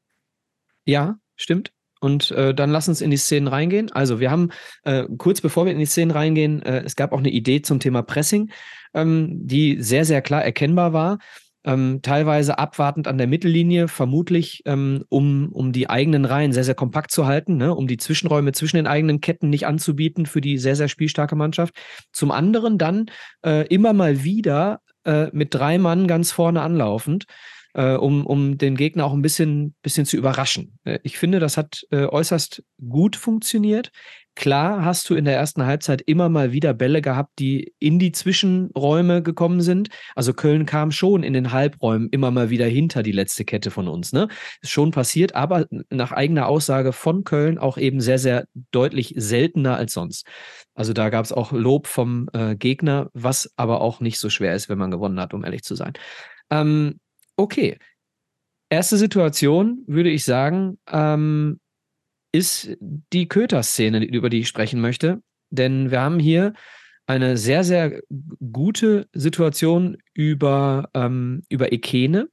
Ja, 0.85 1.19
stimmt. 1.37 1.73
Und 2.01 2.31
äh, 2.33 2.55
dann 2.55 2.71
lass 2.71 2.89
uns 2.89 3.01
in 3.01 3.11
die 3.11 3.17
Szenen 3.17 3.49
reingehen. 3.49 3.91
Also 3.91 4.21
wir 4.21 4.31
haben 4.31 4.51
äh, 4.83 5.05
kurz 5.17 5.41
bevor 5.41 5.65
wir 5.65 5.73
in 5.73 5.79
die 5.79 5.87
Szenen 5.87 6.11
reingehen, 6.11 6.63
äh, 6.63 6.83
es 6.85 6.95
gab 6.95 7.13
auch 7.13 7.19
eine 7.19 7.31
Idee 7.31 7.63
zum 7.63 7.81
Thema 7.81 8.03
Pressing, 8.03 8.51
ähm, 8.95 9.47
die 9.47 9.81
sehr, 9.81 10.05
sehr 10.05 10.23
klar 10.23 10.45
erkennbar 10.45 10.93
war 10.93 11.19
ähm, 11.67 12.01
teilweise 12.01 12.59
abwartend 12.59 13.09
an 13.09 13.19
der 13.19 13.27
Mittellinie, 13.27 13.89
vermutlich 13.89 14.63
ähm, 14.65 15.05
um, 15.09 15.51
um 15.53 15.73
die 15.73 15.91
eigenen 15.91 16.25
Reihen 16.25 16.53
sehr, 16.53 16.65
sehr 16.65 16.77
kompakt 16.77 17.11
zu 17.11 17.27
halten, 17.27 17.57
ne? 17.57 17.75
um 17.75 17.89
die 17.89 17.97
Zwischenräume 17.97 18.53
zwischen 18.53 18.77
den 18.77 18.87
eigenen 18.87 19.21
Ketten 19.21 19.51
nicht 19.51 19.67
anzubieten 19.67 20.27
für 20.27 20.41
die 20.41 20.59
sehr, 20.59 20.77
sehr 20.77 20.89
spielstarke 20.89 21.35
Mannschaft. 21.35 21.75
Zum 22.13 22.31
anderen 22.31 22.79
dann 22.79 23.07
äh, 23.45 23.67
immer 23.67 23.93
mal 23.93 24.23
wieder 24.23 24.81
äh, 25.05 25.29
mit 25.33 25.53
drei 25.53 25.79
Mann 25.79 26.07
ganz 26.07 26.31
vorne 26.31 26.63
anlaufend. 26.63 27.25
Äh, 27.75 27.97
um, 27.97 28.25
um 28.25 28.57
den 28.57 28.75
Gegner 28.75 29.05
auch 29.05 29.13
ein 29.13 29.21
bisschen, 29.21 29.75
bisschen 29.83 30.07
zu 30.07 30.17
überraschen. 30.17 30.79
Äh, 30.85 30.99
ich 31.03 31.19
finde, 31.19 31.41
das 31.41 31.59
hat 31.59 31.83
äh, 31.91 32.07
äußerst 32.07 32.63
gut 32.89 33.17
funktioniert. 33.17 33.91
Klar 34.37 34.85
hast 34.85 35.09
du 35.09 35.15
in 35.15 35.25
der 35.25 35.35
ersten 35.35 35.65
Halbzeit 35.65 36.03
immer 36.03 36.29
mal 36.29 36.53
wieder 36.53 36.75
Bälle 36.75 37.01
gehabt, 37.01 37.39
die 37.39 37.73
in 37.79 37.99
die 37.99 38.13
Zwischenräume 38.13 39.23
gekommen 39.23 39.63
sind. 39.63 39.89
Also 40.15 40.35
Köln 40.35 40.67
kam 40.67 40.91
schon 40.91 41.23
in 41.23 41.33
den 41.33 41.53
Halbräumen 41.53 42.11
immer 42.11 42.31
mal 42.31 42.51
wieder 42.51 42.67
hinter 42.67 43.03
die 43.03 43.13
letzte 43.13 43.47
Kette 43.47 43.71
von 43.71 43.89
uns. 43.89 44.13
Ne? 44.13 44.29
Ist 44.61 44.73
schon 44.73 44.91
passiert, 44.91 45.35
aber 45.35 45.65
nach 45.89 46.13
eigener 46.13 46.49
Aussage 46.49 46.93
von 46.93 47.25
Köln 47.25 47.57
auch 47.57 47.79
eben 47.79 48.03
sehr, 48.03 48.19
sehr 48.19 48.45
deutlich 48.73 49.15
seltener 49.17 49.79
als 49.79 49.95
sonst. 49.95 50.27
Also 50.75 50.93
da 50.93 51.09
gab 51.09 51.25
es 51.25 51.33
auch 51.33 51.53
Lob 51.53 51.87
vom 51.87 52.29
äh, 52.35 52.57
Gegner, 52.57 53.09
was 53.15 53.51
aber 53.57 53.81
auch 53.81 54.01
nicht 54.01 54.19
so 54.19 54.29
schwer 54.29 54.55
ist, 54.55 54.69
wenn 54.69 54.77
man 54.77 54.91
gewonnen 54.91 55.19
hat, 55.19 55.33
um 55.33 55.45
ehrlich 55.45 55.63
zu 55.63 55.75
sein. 55.77 55.95
Ähm, 56.51 57.01
okay. 57.37 57.79
Erste 58.69 58.99
Situation, 58.99 59.83
würde 59.87 60.11
ich 60.11 60.25
sagen, 60.25 60.79
ähm, 60.93 61.59
ist 62.37 62.77
die 62.81 63.29
Köter-Szene, 63.29 64.05
über 64.05 64.31
die 64.31 64.41
ich 64.41 64.49
sprechen 64.49 64.81
möchte. 64.81 65.23
Denn 65.51 65.91
wir 65.91 66.01
haben 66.01 66.19
hier 66.19 66.53
eine 67.07 67.37
sehr, 67.37 67.65
sehr 67.65 68.01
gute 68.53 69.09
Situation 69.13 69.97
über, 70.13 70.91
ähm, 70.95 71.43
über 71.49 71.73
Ekene, 71.73 72.29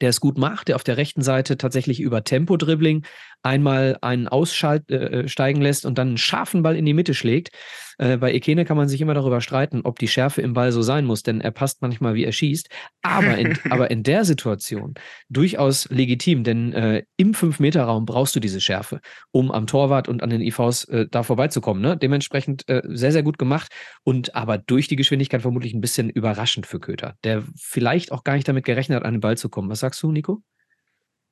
der 0.00 0.10
es 0.10 0.20
gut 0.20 0.36
macht, 0.38 0.68
der 0.68 0.76
auf 0.76 0.84
der 0.84 0.96
rechten 0.96 1.22
Seite 1.22 1.56
tatsächlich 1.56 2.00
über 2.00 2.24
Tempo-Dribbling 2.24 3.04
einmal 3.42 3.98
einen 4.00 4.28
aussteigen 4.28 4.86
äh, 4.90 5.18
äh 5.18 5.62
lässt 5.62 5.86
und 5.86 5.98
dann 5.98 6.08
einen 6.08 6.18
scharfen 6.18 6.62
Ball 6.62 6.76
in 6.76 6.84
die 6.84 6.94
Mitte 6.94 7.14
schlägt. 7.14 7.50
Äh, 7.98 8.16
bei 8.16 8.32
Ekene 8.32 8.64
kann 8.64 8.76
man 8.76 8.88
sich 8.88 9.00
immer 9.00 9.14
darüber 9.14 9.40
streiten, 9.40 9.80
ob 9.82 9.98
die 9.98 10.08
Schärfe 10.08 10.40
im 10.40 10.54
Ball 10.54 10.72
so 10.72 10.82
sein 10.82 11.04
muss, 11.04 11.24
denn 11.24 11.40
er 11.40 11.50
passt 11.50 11.82
manchmal, 11.82 12.14
wie 12.14 12.24
er 12.24 12.32
schießt. 12.32 12.68
Aber 13.02 13.36
in, 13.36 13.58
aber 13.70 13.90
in 13.90 14.02
der 14.02 14.24
Situation 14.24 14.94
durchaus 15.28 15.88
legitim, 15.90 16.44
denn 16.44 16.72
äh, 16.72 17.02
im 17.16 17.32
5-Meter-Raum 17.32 18.06
brauchst 18.06 18.36
du 18.36 18.40
diese 18.40 18.60
Schärfe, 18.60 19.00
um 19.32 19.50
am 19.50 19.66
Torwart 19.66 20.08
und 20.08 20.22
an 20.22 20.30
den 20.30 20.40
IVs 20.40 20.84
äh, 20.84 21.06
da 21.10 21.22
vorbeizukommen. 21.22 21.82
Ne? 21.82 21.96
Dementsprechend 21.96 22.68
äh, 22.68 22.82
sehr, 22.86 23.12
sehr 23.12 23.22
gut 23.22 23.38
gemacht 23.38 23.72
und 24.04 24.34
aber 24.34 24.58
durch 24.58 24.86
die 24.88 24.96
Geschwindigkeit 24.96 25.42
vermutlich 25.42 25.74
ein 25.74 25.80
bisschen 25.80 26.08
überraschend 26.08 26.66
für 26.66 26.78
Köter, 26.80 27.16
der 27.24 27.44
vielleicht 27.56 28.12
auch 28.12 28.22
gar 28.22 28.34
nicht 28.34 28.48
damit 28.48 28.64
gerechnet 28.64 28.96
hat, 28.96 29.04
an 29.04 29.14
den 29.14 29.20
Ball 29.20 29.36
zu 29.36 29.48
kommen. 29.48 29.68
Was 29.68 29.80
sagst 29.80 30.02
du, 30.02 30.12
Nico? 30.12 30.42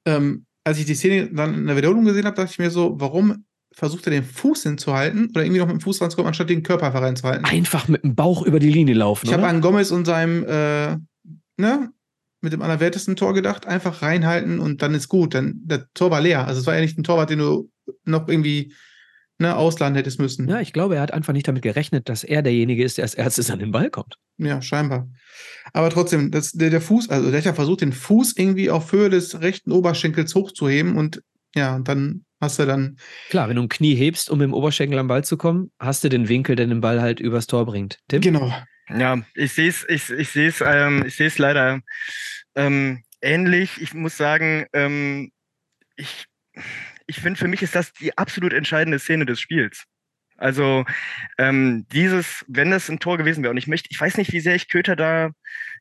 Ähm, 0.04 0.46
als 0.66 0.78
ich 0.78 0.84
die 0.84 0.96
Szene 0.96 1.28
dann 1.32 1.54
in 1.54 1.66
der 1.68 1.76
Wiederholung 1.76 2.04
gesehen 2.04 2.24
habe, 2.24 2.34
dachte 2.34 2.50
ich 2.50 2.58
mir 2.58 2.70
so, 2.70 2.96
warum 2.98 3.44
versucht 3.72 4.04
er 4.08 4.10
den 4.10 4.24
Fuß 4.24 4.64
hinzuhalten 4.64 5.28
oder 5.30 5.44
irgendwie 5.44 5.60
noch 5.60 5.68
mit 5.68 5.76
dem 5.76 5.80
Fuß 5.80 6.00
ranzukommen, 6.00 6.26
anstatt 6.26 6.50
den 6.50 6.64
Körper 6.64 6.86
einfach 6.86 7.02
reinzuhalten? 7.02 7.44
Einfach 7.44 7.86
mit 7.86 8.02
dem 8.02 8.16
Bauch 8.16 8.42
über 8.42 8.58
die 8.58 8.70
Linie 8.70 8.94
laufen. 8.94 9.26
Ich 9.26 9.32
habe 9.32 9.46
an 9.46 9.60
Gomez 9.60 9.92
und 9.92 10.06
seinem, 10.06 10.42
äh, 10.42 10.96
ne, 11.56 11.92
mit 12.40 12.52
dem 12.52 12.62
allerwertesten 12.62 13.14
Tor 13.14 13.32
gedacht, 13.32 13.66
einfach 13.66 14.02
reinhalten 14.02 14.58
und 14.58 14.82
dann 14.82 14.94
ist 14.94 15.08
gut. 15.08 15.34
Dann 15.34 15.60
der 15.62 15.86
Tor 15.94 16.10
war 16.10 16.20
leer. 16.20 16.48
Also 16.48 16.60
es 16.60 16.66
war 16.66 16.74
ja 16.74 16.80
nicht 16.80 16.98
ein 16.98 17.04
Torwart, 17.04 17.30
den 17.30 17.38
du 17.38 17.70
noch 18.04 18.26
irgendwie 18.26 18.72
ne, 19.38 19.56
ausladen 19.56 19.96
hättest 19.96 20.18
müssen. 20.18 20.48
Ja, 20.48 20.60
ich 20.60 20.72
glaube, 20.72 20.96
er 20.96 21.02
hat 21.02 21.12
einfach 21.12 21.32
nicht 21.32 21.48
damit 21.48 21.62
gerechnet, 21.62 22.08
dass 22.08 22.24
er 22.24 22.42
derjenige 22.42 22.84
ist, 22.84 22.98
der 22.98 23.04
als 23.04 23.14
erstes 23.14 23.50
an 23.50 23.58
den 23.58 23.72
Ball 23.72 23.90
kommt. 23.90 24.16
Ja, 24.38 24.60
scheinbar. 24.62 25.08
Aber 25.72 25.90
trotzdem, 25.90 26.30
das, 26.30 26.52
der, 26.52 26.70
der 26.70 26.80
Fuß, 26.80 27.10
also 27.10 27.30
der 27.30 27.38
hat 27.38 27.46
ja 27.46 27.54
versucht, 27.54 27.80
den 27.80 27.92
Fuß 27.92 28.34
irgendwie 28.36 28.70
auf 28.70 28.92
Höhe 28.92 29.10
des 29.10 29.40
rechten 29.40 29.72
Oberschenkels 29.72 30.34
hochzuheben 30.34 30.96
und 30.96 31.22
ja, 31.54 31.78
dann 31.78 32.24
hast 32.40 32.58
du 32.58 32.66
dann. 32.66 32.98
Klar, 33.30 33.48
wenn 33.48 33.56
du 33.56 33.62
ein 33.62 33.68
Knie 33.68 33.94
hebst, 33.94 34.30
um 34.30 34.38
mit 34.38 34.46
dem 34.46 34.54
Oberschenkel 34.54 34.98
am 34.98 35.08
Ball 35.08 35.24
zu 35.24 35.36
kommen, 35.36 35.70
hast 35.78 36.04
du 36.04 36.08
den 36.08 36.28
Winkel, 36.28 36.56
der 36.56 36.66
den 36.66 36.80
Ball 36.80 37.00
halt 37.00 37.20
übers 37.20 37.46
Tor 37.46 37.64
bringt. 37.66 37.98
Tim? 38.08 38.20
Genau. 38.20 38.52
Ja, 38.88 39.20
ich 39.34 39.52
sehe 39.52 39.68
es, 39.68 39.84
ich, 39.88 40.10
ich 40.10 40.28
sehe 40.28 40.48
es, 40.48 40.62
ähm, 40.64 41.04
ich 41.06 41.16
sehe 41.16 41.26
es 41.26 41.38
leider 41.38 41.80
ähm, 42.54 43.02
ähnlich. 43.20 43.80
Ich 43.80 43.94
muss 43.94 44.16
sagen, 44.16 44.66
ähm, 44.72 45.32
ich, 45.96 46.26
ich 47.06 47.20
finde, 47.20 47.38
für 47.38 47.48
mich 47.48 47.62
ist 47.62 47.74
das 47.74 47.92
die 47.92 48.16
absolut 48.16 48.52
entscheidende 48.52 48.98
Szene 48.98 49.26
des 49.26 49.40
Spiels. 49.40 49.84
Also 50.36 50.84
ähm, 51.38 51.86
dieses, 51.92 52.44
wenn 52.48 52.70
das 52.70 52.88
ein 52.88 52.98
Tor 52.98 53.16
gewesen 53.16 53.42
wäre, 53.42 53.52
und 53.52 53.56
ich 53.56 53.68
möchte, 53.68 53.88
ich 53.90 54.00
weiß 54.00 54.18
nicht, 54.18 54.32
wie 54.32 54.40
sehr 54.40 54.54
ich 54.54 54.68
Köter 54.68 54.96
da 54.96 55.30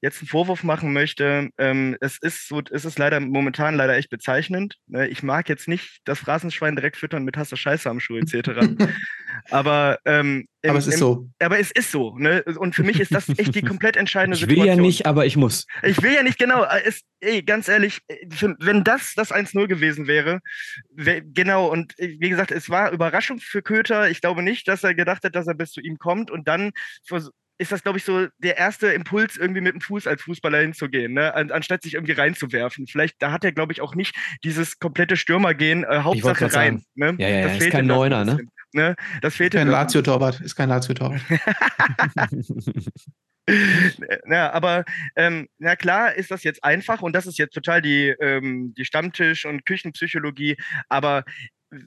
jetzt 0.01 0.21
einen 0.21 0.27
Vorwurf 0.27 0.63
machen 0.63 0.93
möchte. 0.93 1.49
Ähm, 1.57 1.97
es 2.01 2.17
ist 2.21 2.47
so, 2.47 2.61
es 2.71 2.85
ist 2.85 2.99
leider 2.99 3.19
momentan 3.19 3.75
leider 3.75 3.95
echt 3.95 4.09
bezeichnend. 4.09 4.75
Ne? 4.87 5.07
Ich 5.07 5.23
mag 5.23 5.49
jetzt 5.49 5.67
nicht 5.67 6.01
das 6.05 6.19
Phrasenschwein 6.19 6.75
direkt 6.75 6.97
füttern 6.97 7.23
mit 7.23 7.37
Hast 7.37 7.51
du 7.51 7.55
Scheiße 7.55 7.89
am 7.89 7.99
Schuh 7.99 8.17
etc. 8.17 8.49
aber 9.49 9.99
ähm, 10.05 10.47
im, 10.65 10.71
aber 10.71 10.79
es 10.79 10.87
ist 10.87 10.95
im, 10.95 10.99
so. 10.99 11.29
Aber 11.39 11.59
es 11.59 11.71
ist 11.71 11.91
so. 11.91 12.17
Ne? 12.17 12.43
Und 12.43 12.75
für 12.75 12.83
mich 12.83 12.99
ist 12.99 13.13
das 13.13 13.29
echt 13.37 13.55
die 13.55 13.61
komplett 13.61 13.95
entscheidende 13.95 14.37
Situation. 14.37 14.55
Ich 14.55 14.63
will 14.63 14.67
ja 14.67 14.81
nicht, 14.81 15.05
aber 15.05 15.25
ich 15.25 15.37
muss. 15.37 15.67
Ich 15.83 16.01
will 16.01 16.13
ja 16.13 16.23
nicht, 16.23 16.39
genau. 16.39 16.63
Äh, 16.63 16.83
es, 16.85 17.01
ey, 17.19 17.43
ganz 17.43 17.67
ehrlich, 17.67 17.99
äh, 18.07 18.15
wenn 18.59 18.83
das 18.83 19.13
das 19.15 19.31
1-0 19.31 19.67
gewesen 19.67 20.07
wäre, 20.07 20.39
wär, 20.91 21.21
genau, 21.21 21.67
und 21.71 21.97
äh, 21.99 22.15
wie 22.19 22.29
gesagt, 22.29 22.51
es 22.51 22.69
war 22.69 22.91
Überraschung 22.91 23.39
für 23.39 23.61
Köter. 23.61 24.09
Ich 24.09 24.21
glaube 24.21 24.41
nicht, 24.41 24.67
dass 24.67 24.83
er 24.83 24.95
gedacht 24.95 25.23
hat, 25.23 25.35
dass 25.35 25.47
er 25.47 25.53
bis 25.53 25.71
zu 25.71 25.81
ihm 25.81 25.97
kommt 25.97 26.31
und 26.31 26.47
dann 26.47 26.71
ist 27.57 27.71
das, 27.71 27.83
glaube 27.83 27.97
ich, 27.97 28.03
so 28.03 28.27
der 28.37 28.57
erste 28.57 28.87
Impuls, 28.87 29.37
irgendwie 29.37 29.61
mit 29.61 29.73
dem 29.73 29.81
Fuß 29.81 30.07
als 30.07 30.21
Fußballer 30.23 30.59
hinzugehen, 30.59 31.13
ne? 31.13 31.33
An, 31.33 31.51
anstatt 31.51 31.83
sich 31.83 31.93
irgendwie 31.93 32.13
reinzuwerfen. 32.13 32.87
Vielleicht, 32.87 33.21
da 33.21 33.31
hat 33.31 33.43
er, 33.45 33.51
glaube 33.51 33.71
ich, 33.71 33.81
auch 33.81 33.95
nicht 33.95 34.15
dieses 34.43 34.79
komplette 34.79 35.15
Stürmergehen, 35.15 35.83
äh, 35.83 35.99
Hauptsache 35.99 36.53
rein. 36.53 36.83
Ne? 36.95 37.15
Ja, 37.17 37.29
ja, 37.29 37.47
das 37.47 37.57
ist 37.59 37.71
kein 37.71 37.87
Neuner, 37.87 38.25
ne? 38.25 38.39
ne? 38.73 38.95
Das 39.21 39.35
fehlt 39.35 39.53
kein 39.53 39.69
Lazio-Torwart, 39.69 40.41
ist 40.41 40.55
kein 40.55 40.69
Lazio-Torwart. 40.69 41.21
ja, 44.27 44.51
aber 44.53 44.83
ähm, 45.15 45.47
na 45.57 45.75
klar 45.75 46.13
ist 46.13 46.31
das 46.31 46.43
jetzt 46.43 46.63
einfach 46.63 47.01
und 47.01 47.13
das 47.13 47.25
ist 47.25 47.37
jetzt 47.37 47.53
total 47.53 47.81
die, 47.81 48.13
ähm, 48.19 48.73
die 48.77 48.85
Stammtisch- 48.85 49.45
und 49.45 49.65
Küchenpsychologie, 49.65 50.57
aber 50.89 51.23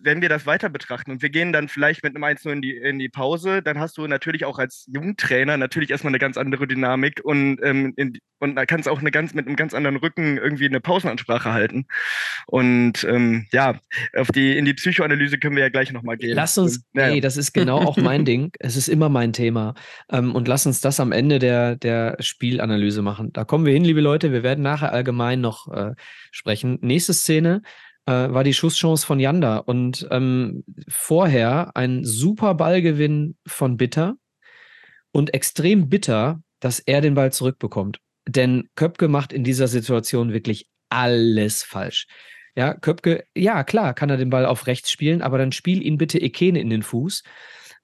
wenn 0.02 0.22
wir 0.22 0.28
das 0.28 0.46
weiter 0.46 0.68
betrachten 0.68 1.10
und 1.10 1.22
wir 1.22 1.30
gehen 1.30 1.52
dann 1.52 1.68
vielleicht 1.68 2.02
mit 2.02 2.14
einem 2.14 2.24
1-0 2.24 2.52
in 2.52 2.62
die, 2.62 2.76
in 2.76 2.98
die 2.98 3.08
Pause, 3.08 3.62
dann 3.62 3.78
hast 3.78 3.98
du 3.98 4.06
natürlich 4.06 4.44
auch 4.44 4.58
als 4.58 4.86
Jugendtrainer 4.92 5.56
natürlich 5.56 5.90
erstmal 5.90 6.10
eine 6.10 6.18
ganz 6.18 6.36
andere 6.36 6.66
Dynamik 6.66 7.20
und, 7.22 7.58
ähm, 7.62 7.92
in, 7.96 8.18
und 8.38 8.56
da 8.56 8.66
kannst 8.66 8.86
du 8.86 8.90
auch 8.90 9.00
eine 9.00 9.10
ganz, 9.10 9.34
mit 9.34 9.46
einem 9.46 9.56
ganz 9.56 9.74
anderen 9.74 9.96
Rücken 9.96 10.38
irgendwie 10.38 10.66
eine 10.66 10.80
Pausenansprache 10.80 11.52
halten. 11.52 11.86
Und 12.46 13.04
ähm, 13.04 13.46
ja, 13.52 13.78
auf 14.16 14.28
die, 14.28 14.56
in 14.56 14.64
die 14.64 14.74
Psychoanalyse 14.74 15.38
können 15.38 15.56
wir 15.56 15.62
ja 15.62 15.70
gleich 15.70 15.92
nochmal 15.92 16.16
gehen. 16.16 16.34
Lass 16.34 16.56
uns, 16.58 16.84
ja. 16.94 17.08
nee, 17.08 17.20
das 17.20 17.36
ist 17.36 17.52
genau 17.52 17.78
auch 17.78 17.96
mein 17.96 18.24
Ding. 18.26 18.52
Es 18.60 18.76
ist 18.76 18.88
immer 18.88 19.08
mein 19.08 19.32
Thema. 19.32 19.74
Ähm, 20.10 20.34
und 20.34 20.46
lass 20.46 20.66
uns 20.66 20.80
das 20.80 21.00
am 21.00 21.12
Ende 21.12 21.38
der, 21.38 21.76
der 21.76 22.16
Spielanalyse 22.20 23.02
machen. 23.02 23.32
Da 23.32 23.44
kommen 23.44 23.66
wir 23.66 23.72
hin, 23.72 23.84
liebe 23.84 24.00
Leute. 24.00 24.32
Wir 24.32 24.42
werden 24.42 24.62
nachher 24.62 24.92
allgemein 24.92 25.40
noch 25.40 25.72
äh, 25.72 25.92
sprechen. 26.30 26.78
Nächste 26.80 27.14
Szene 27.14 27.62
war 28.12 28.44
die 28.44 28.54
Schusschance 28.54 29.06
von 29.06 29.20
Janda. 29.20 29.58
Und 29.58 30.06
ähm, 30.10 30.64
vorher 30.88 31.76
ein 31.76 32.04
super 32.04 32.54
Ballgewinn 32.54 33.36
von 33.46 33.76
Bitter 33.76 34.16
und 35.12 35.34
extrem 35.34 35.88
bitter, 35.88 36.42
dass 36.60 36.80
er 36.80 37.00
den 37.00 37.14
Ball 37.14 37.32
zurückbekommt. 37.32 37.98
Denn 38.26 38.68
Köpke 38.74 39.08
macht 39.08 39.32
in 39.32 39.44
dieser 39.44 39.68
Situation 39.68 40.32
wirklich 40.32 40.68
alles 40.90 41.62
falsch. 41.62 42.06
Ja, 42.56 42.74
Köpke, 42.74 43.24
ja, 43.36 43.62
klar, 43.62 43.94
kann 43.94 44.10
er 44.10 44.16
den 44.16 44.30
Ball 44.30 44.44
auf 44.44 44.66
rechts 44.66 44.90
spielen, 44.90 45.22
aber 45.22 45.38
dann 45.38 45.52
spiel 45.52 45.82
ihn 45.82 45.96
bitte 45.96 46.18
Ekene 46.18 46.60
in 46.60 46.70
den 46.70 46.82
Fuß, 46.82 47.22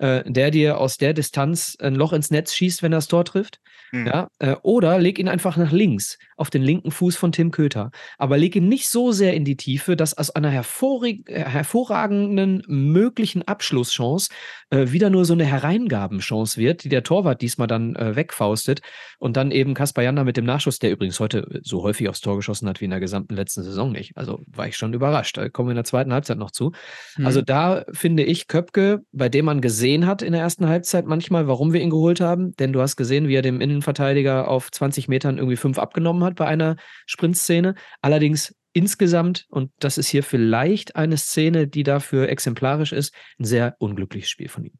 äh, 0.04 0.22
der 0.26 0.50
dir 0.50 0.78
aus 0.78 0.98
der 0.98 1.14
Distanz 1.14 1.78
ein 1.80 1.94
Loch 1.94 2.12
ins 2.12 2.30
Netz 2.30 2.54
schießt, 2.54 2.82
wenn 2.82 2.92
er 2.92 2.98
das 2.98 3.08
Tor 3.08 3.24
trifft. 3.24 3.60
Mhm. 3.90 4.06
Ja, 4.06 4.28
äh, 4.38 4.54
oder 4.62 4.98
leg 4.98 5.18
ihn 5.18 5.28
einfach 5.28 5.56
nach 5.56 5.72
links, 5.72 6.18
auf 6.36 6.50
den 6.50 6.60
linken 6.62 6.90
Fuß 6.90 7.16
von 7.16 7.32
Tim 7.32 7.52
Köter. 7.52 7.90
Aber 8.18 8.36
leg 8.36 8.54
ihn 8.56 8.68
nicht 8.68 8.90
so 8.90 9.12
sehr 9.12 9.32
in 9.34 9.44
die 9.44 9.56
Tiefe, 9.56 9.94
dass 9.96 10.18
aus 10.18 10.30
einer 10.30 10.50
hervorragenden 10.50 12.64
möglichen 12.66 13.42
Abschlusschance 13.42 14.30
äh, 14.70 14.90
wieder 14.90 15.10
nur 15.10 15.24
so 15.24 15.32
eine 15.32 15.44
Hereingabenchance 15.44 16.60
wird, 16.60 16.82
die 16.84 16.88
der 16.88 17.04
Torwart 17.04 17.40
diesmal 17.40 17.68
dann 17.68 17.94
äh, 17.94 18.16
wegfaustet 18.16 18.80
und 19.18 19.36
dann 19.36 19.52
eben 19.52 19.74
Kaspar 19.74 20.02
Janda 20.02 20.24
mit 20.24 20.36
dem 20.36 20.44
Nachschuss, 20.44 20.80
der 20.80 20.90
übrigens 20.90 21.20
heute 21.20 21.60
so 21.62 21.82
häufig 21.82 22.08
aufs 22.08 22.20
Tor 22.20 22.34
geschossen 22.36 22.68
hat 22.68 22.80
wie 22.80 22.86
in 22.86 22.90
der 22.90 22.98
gesamten 23.00 23.36
letzten 23.36 23.62
Saison 23.62 23.92
nicht. 23.92 24.16
Also 24.16 24.40
war 24.46 24.66
ich 24.66 24.76
schon 24.76 24.92
überrascht. 24.92 25.36
Da 25.36 25.48
kommen 25.48 25.68
wir 25.68 25.72
in 25.72 25.76
der 25.76 25.84
zweiten 25.84 26.12
Halbzeit 26.12 26.38
noch 26.38 26.50
zu. 26.50 26.72
Mhm. 27.16 27.26
Also 27.26 27.42
da 27.42 27.84
finde 27.92 28.24
ich 28.24 28.48
Köpke, 28.48 29.02
bei 29.12 29.28
dem 29.28 29.44
man 29.44 29.60
gesehen 29.60 29.93
hat 30.02 30.22
in 30.22 30.32
der 30.32 30.40
ersten 30.40 30.68
Halbzeit 30.68 31.06
manchmal, 31.06 31.46
warum 31.46 31.72
wir 31.72 31.80
ihn 31.80 31.90
geholt 31.90 32.20
haben, 32.20 32.56
denn 32.56 32.72
du 32.72 32.80
hast 32.80 32.96
gesehen, 32.96 33.28
wie 33.28 33.34
er 33.34 33.42
dem 33.42 33.56
Innen 33.56 33.70
Innenverteidiger 33.70 34.48
auf 34.48 34.70
20 34.70 35.08
Metern 35.08 35.38
irgendwie 35.38 35.56
fünf 35.56 35.78
abgenommen 35.78 36.24
hat 36.24 36.36
bei 36.36 36.46
einer 36.46 36.76
Sprintszene. 37.06 37.74
Allerdings 38.00 38.54
insgesamt, 38.72 39.46
und 39.48 39.70
das 39.78 39.98
ist 39.98 40.08
hier 40.08 40.22
vielleicht 40.22 40.96
eine 40.96 41.16
Szene, 41.16 41.68
die 41.68 41.82
dafür 41.82 42.28
exemplarisch 42.28 42.92
ist, 42.92 43.14
ein 43.38 43.44
sehr 43.44 43.76
unglückliches 43.78 44.30
Spiel 44.30 44.48
von 44.48 44.64
ihm. 44.64 44.78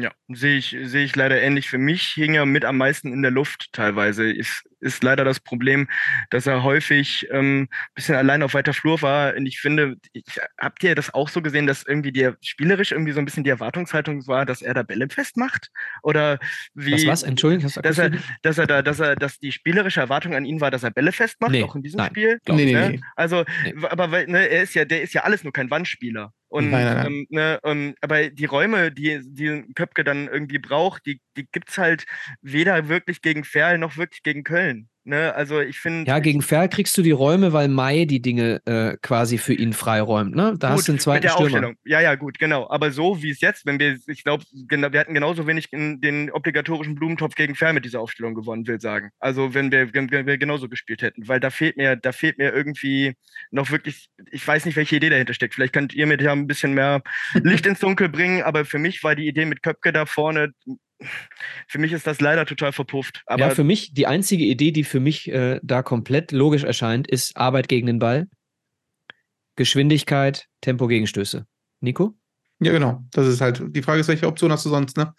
Ja, 0.00 0.12
sehe 0.28 0.56
ich, 0.56 0.76
sehe 0.84 1.04
ich 1.04 1.14
leider 1.14 1.40
ähnlich. 1.40 1.68
Für 1.68 1.78
mich 1.78 2.02
hing 2.14 2.34
er 2.34 2.46
mit 2.46 2.64
am 2.64 2.78
meisten 2.78 3.12
in 3.12 3.22
der 3.22 3.30
Luft 3.30 3.68
teilweise. 3.72 4.30
Ist, 4.30 4.64
ist 4.80 5.02
leider 5.02 5.24
das 5.24 5.40
Problem, 5.40 5.88
dass 6.30 6.46
er 6.46 6.62
häufig 6.62 7.26
ähm, 7.30 7.68
bisschen 7.94 8.14
allein 8.14 8.42
auf 8.42 8.54
weiter 8.54 8.72
Flur 8.72 9.02
war. 9.02 9.34
Und 9.36 9.46
ich 9.46 9.60
finde, 9.60 9.96
ich, 10.12 10.24
habt 10.58 10.82
ihr 10.82 10.94
das 10.94 11.12
auch 11.12 11.28
so 11.28 11.42
gesehen, 11.42 11.66
dass 11.66 11.84
irgendwie 11.86 12.12
der 12.12 12.36
spielerisch 12.40 12.92
irgendwie 12.92 13.12
so 13.12 13.18
ein 13.18 13.24
bisschen 13.24 13.44
die 13.44 13.50
Erwartungshaltung 13.50 14.26
war, 14.26 14.46
dass 14.46 14.62
er 14.62 14.72
da 14.72 14.82
Bälle 14.82 15.08
festmacht? 15.08 15.70
Oder 16.02 16.38
wie? 16.74 16.92
Was, 16.92 17.06
was? 17.06 17.22
Entschuldigung, 17.22 17.64
hast 17.64 17.76
du 17.76 17.82
dass 17.82 17.98
er, 17.98 18.10
dass 18.42 18.58
er 18.58 18.66
da, 18.66 18.82
dass 18.82 19.00
er, 19.00 19.16
dass 19.16 19.38
die 19.38 19.52
spielerische 19.52 20.00
Erwartung 20.00 20.34
an 20.34 20.44
ihn 20.44 20.60
war, 20.60 20.70
dass 20.70 20.82
er 20.82 20.90
Bälle 20.90 21.12
festmacht, 21.12 21.52
nee, 21.52 21.62
auch 21.62 21.74
in 21.74 21.82
diesem 21.82 21.98
nein, 21.98 22.10
Spiel. 22.10 22.40
Nee, 22.48 22.64
nee, 22.64 22.72
ne? 22.72 22.90
nee. 22.90 23.00
Also, 23.16 23.44
nee. 23.64 23.74
aber 23.88 24.10
weil, 24.10 24.26
ne, 24.28 24.48
er 24.48 24.62
ist 24.62 24.74
ja, 24.74 24.84
der 24.84 25.02
ist 25.02 25.12
ja 25.12 25.22
alles 25.24 25.44
nur 25.44 25.52
kein 25.52 25.70
Wandspieler. 25.70 26.32
Und, 26.50 26.70
nein, 26.70 26.84
nein, 26.86 26.96
nein. 26.96 27.06
Ähm, 27.06 27.26
ne, 27.30 27.60
ähm, 27.64 27.96
aber 28.02 28.30
die 28.30 28.44
Räume, 28.46 28.92
die, 28.92 29.20
die 29.24 29.72
Köpke 29.74 30.04
dann 30.04 30.28
irgendwie 30.28 30.58
braucht, 30.58 31.06
die, 31.06 31.22
die 31.38 31.46
gibt 31.52 31.70
es 31.70 31.78
halt 31.78 32.06
weder 32.42 32.88
wirklich 32.88 33.22
gegen 33.22 33.44
Ferl 33.44 33.78
noch 33.78 33.96
wirklich 33.96 34.22
gegen 34.24 34.44
Köln. 34.44 34.89
Ne? 35.10 35.34
Also 35.34 35.60
ich 35.60 35.80
finde. 35.80 36.08
Ja, 36.08 36.20
gegen 36.20 36.40
Ferl 36.40 36.68
kriegst 36.68 36.96
du 36.96 37.02
die 37.02 37.10
Räume, 37.10 37.52
weil 37.52 37.66
Mai 37.66 38.04
die 38.04 38.22
Dinge 38.22 38.62
äh, 38.64 38.96
quasi 39.02 39.38
für 39.38 39.54
ihn 39.54 39.72
freiräumt. 39.72 40.36
Ne? 40.36 40.54
Da 40.56 40.68
gut, 40.68 40.78
hast 40.78 40.86
du 40.86 40.92
einen 40.92 41.00
zweiten 41.00 41.16
mit 41.16 41.24
der 41.24 41.30
Stürmer. 41.30 41.46
Aufstellung. 41.46 41.74
Ja, 41.84 42.00
ja, 42.00 42.14
gut, 42.14 42.38
genau. 42.38 42.70
Aber 42.70 42.92
so 42.92 43.20
wie 43.20 43.30
es 43.30 43.40
jetzt, 43.40 43.66
wenn 43.66 43.80
wir, 43.80 43.98
ich 44.06 44.22
glaube, 44.22 44.44
wir 44.52 45.00
hatten 45.00 45.12
genauso 45.12 45.48
wenig 45.48 45.72
in 45.72 46.00
den 46.00 46.30
obligatorischen 46.30 46.94
Blumentopf 46.94 47.34
gegen 47.34 47.56
Ferl 47.56 47.72
mit 47.72 47.84
dieser 47.84 48.00
Aufstellung 48.00 48.36
gewonnen, 48.36 48.68
will 48.68 48.80
sagen. 48.80 49.10
Also 49.18 49.52
wenn 49.52 49.72
wir, 49.72 49.92
wenn 49.92 50.08
wir 50.10 50.38
genauso 50.38 50.68
gespielt 50.68 51.02
hätten, 51.02 51.26
weil 51.26 51.40
da 51.40 51.50
fehlt 51.50 51.76
mir, 51.76 51.96
da 51.96 52.12
fehlt 52.12 52.38
mir 52.38 52.52
irgendwie 52.54 53.16
noch 53.50 53.72
wirklich, 53.72 54.10
ich 54.30 54.46
weiß 54.46 54.64
nicht, 54.64 54.76
welche 54.76 54.94
Idee 54.94 55.10
dahinter 55.10 55.34
steckt. 55.34 55.54
Vielleicht 55.54 55.72
könnt 55.72 55.92
ihr 55.92 56.06
mir 56.06 56.22
ja 56.22 56.30
ein 56.30 56.46
bisschen 56.46 56.72
mehr 56.72 57.02
Licht 57.42 57.66
ins 57.66 57.80
Dunkel 57.80 58.08
bringen, 58.08 58.42
aber 58.42 58.64
für 58.64 58.78
mich 58.78 59.02
war 59.02 59.16
die 59.16 59.26
Idee 59.26 59.44
mit 59.44 59.62
Köpke 59.62 59.92
da 59.92 60.06
vorne 60.06 60.52
für 61.66 61.78
mich 61.78 61.92
ist 61.92 62.06
das 62.06 62.20
leider 62.20 62.46
total 62.46 62.72
verpufft. 62.72 63.22
Aber 63.26 63.48
ja, 63.48 63.50
für 63.50 63.64
mich, 63.64 63.92
die 63.94 64.06
einzige 64.06 64.44
Idee, 64.44 64.70
die 64.72 64.84
für 64.84 65.00
mich 65.00 65.30
äh, 65.30 65.60
da 65.62 65.82
komplett 65.82 66.32
logisch 66.32 66.64
erscheint, 66.64 67.08
ist 67.08 67.36
Arbeit 67.36 67.68
gegen 67.68 67.86
den 67.86 67.98
Ball, 67.98 68.28
Geschwindigkeit, 69.56 70.46
Tempo, 70.60 70.86
Gegenstöße. 70.86 71.46
Nico? 71.80 72.14
Ja, 72.60 72.72
genau. 72.72 73.02
Das 73.12 73.26
ist 73.26 73.40
halt, 73.40 73.62
die 73.68 73.82
Frage 73.82 74.00
ist, 74.00 74.08
welche 74.08 74.26
Option 74.26 74.52
hast 74.52 74.66
du 74.66 74.68
sonst, 74.68 74.96
ne? 74.96 75.14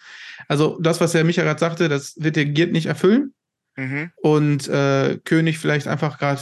Also, 0.48 0.80
das, 0.80 1.02
was 1.02 1.12
der 1.12 1.24
Micha 1.24 1.42
gerade 1.44 1.60
sagte, 1.60 1.90
das 1.90 2.16
wird 2.18 2.36
der 2.36 2.46
Giert 2.46 2.72
nicht 2.72 2.86
erfüllen. 2.86 3.34
Mhm. 3.76 4.12
Und 4.18 4.68
äh, 4.68 5.18
König 5.24 5.58
vielleicht 5.58 5.88
einfach 5.88 6.20
gerade 6.20 6.42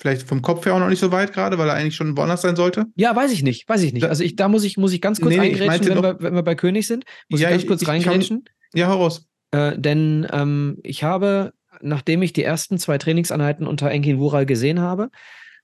vielleicht 0.00 0.26
vom 0.26 0.40
Kopf 0.40 0.64
her 0.64 0.74
auch 0.74 0.78
noch 0.78 0.88
nicht 0.88 0.98
so 0.98 1.12
weit 1.12 1.34
gerade, 1.34 1.58
weil 1.58 1.68
er 1.68 1.74
eigentlich 1.74 1.94
schon 1.94 2.16
woanders 2.16 2.40
sein 2.40 2.56
sollte? 2.56 2.86
Ja, 2.96 3.14
weiß 3.14 3.32
ich 3.32 3.42
nicht, 3.42 3.68
weiß 3.68 3.82
ich 3.82 3.92
nicht. 3.92 4.06
Also 4.06 4.24
ich, 4.24 4.34
da 4.34 4.48
muss 4.48 4.64
ich, 4.64 4.78
muss 4.78 4.94
ich 4.94 5.02
ganz 5.02 5.20
kurz 5.20 5.34
nee, 5.36 5.40
eingrätschen, 5.40 5.94
wenn, 5.94 6.02
wir, 6.02 6.16
wenn 6.20 6.34
wir 6.34 6.42
bei 6.42 6.54
König 6.54 6.86
sind. 6.86 7.04
Muss 7.28 7.40
ja, 7.40 7.48
ich 7.48 7.56
ganz 7.56 7.66
kurz 7.66 7.82
ich, 7.82 7.88
reingrätschen. 7.88 8.44
ja, 8.72 8.88
heraus. 8.88 9.28
Äh, 9.50 9.78
denn 9.78 10.26
ähm, 10.32 10.78
ich 10.82 11.04
habe, 11.04 11.52
nachdem 11.82 12.22
ich 12.22 12.32
die 12.32 12.42
ersten 12.42 12.78
zwei 12.78 12.96
Trainingseinheiten 12.96 13.66
unter 13.66 13.90
Enkin 13.90 14.18
Wural 14.18 14.46
gesehen 14.46 14.80
habe, 14.80 15.10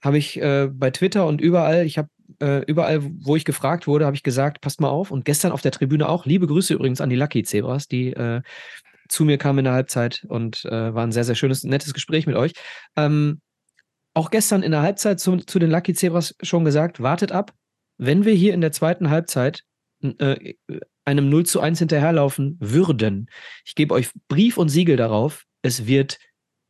habe 0.03 0.19
ich 0.19 0.39
äh, 0.39 0.69
bei 0.71 0.91
Twitter 0.91 1.27
und 1.27 1.41
überall, 1.41 1.87
ich 1.87 1.97
habe 1.97 2.09
äh, 2.41 2.63
überall, 2.67 3.03
wo 3.03 3.37
ich 3.37 3.47
gefragt 3.47 3.87
wurde, 3.87 4.05
habe 4.05 4.17
ich 4.17 4.23
gesagt, 4.23 4.61
passt 4.61 4.83
mal 4.83 4.91
auf. 4.91 5.11
Und 5.11 5.25
gestern 5.25 5.53
auf 5.53 5.63
der 5.63 5.73
Tribüne 5.73 6.11
auch, 6.11 6.27
liebe 6.27 6.47
Grüße 6.47 6.75
übrigens 6.75 7.01
an 7.01 7.09
die 7.09 7.17
Lucky 7.17 7.43
Zebras, 7.43 7.89
die 7.89 8.13
äh, 8.13 8.43
zu 9.09 9.25
mir 9.25 9.39
kamen 9.39 9.61
in 9.61 9.65
der 9.65 9.75
Halbzeit 9.75 10.27
und 10.29 10.65
äh, 10.67 10.95
war 10.95 11.05
ein 11.05 11.13
sehr, 11.13 11.25
sehr 11.25 11.37
schönes, 11.37 11.65
nettes 11.65 11.95
Gespräch 11.95 12.27
mit 12.27 12.37
euch. 12.37 12.53
Ähm, 12.97 13.41
auch 14.17 14.31
gestern 14.31 14.63
in 14.63 14.71
der 14.71 14.81
Halbzeit 14.81 15.21
zu, 15.21 15.37
zu 15.37 15.59
den 15.59 15.71
Lucky 15.71 15.93
Zebras 15.93 16.35
schon 16.41 16.65
gesagt, 16.65 17.03
wartet 17.03 17.33
ab, 17.33 17.53
wenn 17.99 18.25
wir 18.25 18.33
hier 18.33 18.55
in 18.55 18.63
der 18.63 18.73
zweiten 18.73 19.11
Halbzeit 19.11 19.63
äh, 20.03 20.55
einem 21.05 21.29
0 21.29 21.45
zu 21.45 21.61
1 21.61 21.79
hinterherlaufen 21.79 22.57
würden, 22.59 23.29
ich 23.67 23.75
gebe 23.75 23.95
euch 23.95 24.11
Brief 24.29 24.57
und 24.57 24.71
Siegel 24.71 24.97
darauf, 24.97 25.45
es 25.61 25.87
wird 25.87 26.19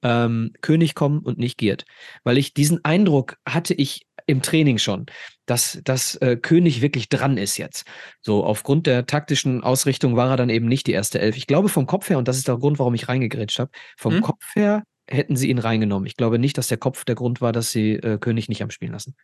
ähm, 0.02 0.52
König 0.60 0.96
kommen 0.96 1.20
und 1.20 1.38
nicht 1.38 1.56
Giert. 1.56 1.84
Weil 2.24 2.36
ich 2.36 2.52
diesen 2.52 2.84
Eindruck 2.84 3.36
hatte 3.48 3.74
ich 3.74 4.06
im 4.26 4.42
Training 4.42 4.78
schon, 4.78 5.06
dass, 5.46 5.80
dass 5.84 6.16
äh, 6.16 6.36
König 6.36 6.82
wirklich 6.82 7.08
dran 7.08 7.36
ist 7.36 7.58
jetzt. 7.58 7.86
So, 8.22 8.44
aufgrund 8.44 8.88
der 8.88 9.06
taktischen 9.06 9.62
Ausrichtung 9.62 10.16
war 10.16 10.30
er 10.30 10.36
dann 10.36 10.50
eben 10.50 10.66
nicht 10.66 10.88
die 10.88 10.92
erste 10.92 11.20
Elf. 11.20 11.36
Ich 11.36 11.46
glaube 11.46 11.68
vom 11.68 11.86
Kopf 11.86 12.10
her, 12.10 12.18
und 12.18 12.26
das 12.26 12.38
ist 12.38 12.48
der 12.48 12.56
Grund, 12.56 12.80
warum 12.80 12.94
ich 12.94 13.08
reingegrätscht 13.08 13.60
habe, 13.60 13.70
vom 13.96 14.14
hm? 14.14 14.22
Kopf 14.22 14.44
her 14.56 14.82
hätten 15.08 15.36
sie 15.36 15.48
ihn 15.50 15.58
reingenommen. 15.58 16.06
Ich 16.06 16.16
glaube 16.16 16.38
nicht, 16.38 16.58
dass 16.58 16.68
der 16.68 16.78
Kopf 16.78 17.04
der 17.04 17.14
Grund 17.14 17.40
war, 17.40 17.52
dass 17.52 17.70
sie 17.70 17.94
äh, 17.94 18.18
König 18.18 18.48
nicht 18.48 18.62
am 18.62 18.70
Spielen 18.70 18.92
lassen. 18.92 19.14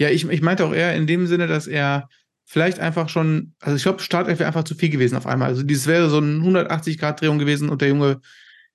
Ja, 0.00 0.10
ich, 0.10 0.28
ich 0.28 0.42
meinte 0.42 0.64
auch 0.64 0.72
eher 0.72 0.94
in 0.94 1.06
dem 1.06 1.26
Sinne, 1.26 1.46
dass 1.46 1.66
er 1.66 2.08
vielleicht 2.44 2.78
einfach 2.78 3.08
schon, 3.08 3.54
also 3.60 3.76
ich 3.76 3.82
glaube, 3.82 4.00
Startelf 4.00 4.38
wäre 4.38 4.46
einfach 4.46 4.64
zu 4.64 4.74
viel 4.74 4.90
gewesen 4.90 5.16
auf 5.16 5.26
einmal. 5.26 5.48
Also 5.48 5.62
dieses 5.62 5.86
wäre 5.86 6.08
so 6.08 6.18
eine 6.18 6.38
180-Grad-Drehung 6.38 7.38
gewesen 7.38 7.68
und 7.68 7.82
der 7.82 7.88
Junge 7.88 8.20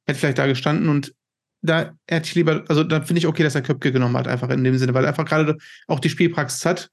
hätte 0.06 0.20
vielleicht 0.20 0.38
da 0.38 0.48
gestanden 0.48 0.90
und 0.90 1.16
da 1.62 1.94
hätte 2.08 2.28
ich 2.28 2.36
lieber, 2.36 2.66
also 2.68 2.84
da 2.84 3.02
finde 3.02 3.20
ich 3.20 3.28
okay, 3.28 3.42
dass 3.42 3.56
er 3.56 3.62
Köpke 3.62 3.92
genommen 3.92 4.18
hat, 4.18 4.28
einfach 4.28 4.50
in 4.50 4.64
dem 4.64 4.78
Sinne, 4.78 4.94
weil 4.94 5.06
er 5.06 5.10
einfach 5.10 5.26
gerade 5.26 5.58
auch 5.88 6.02
die 6.02 6.10
Spielpraxis 6.10 6.66
hat. 6.66 6.90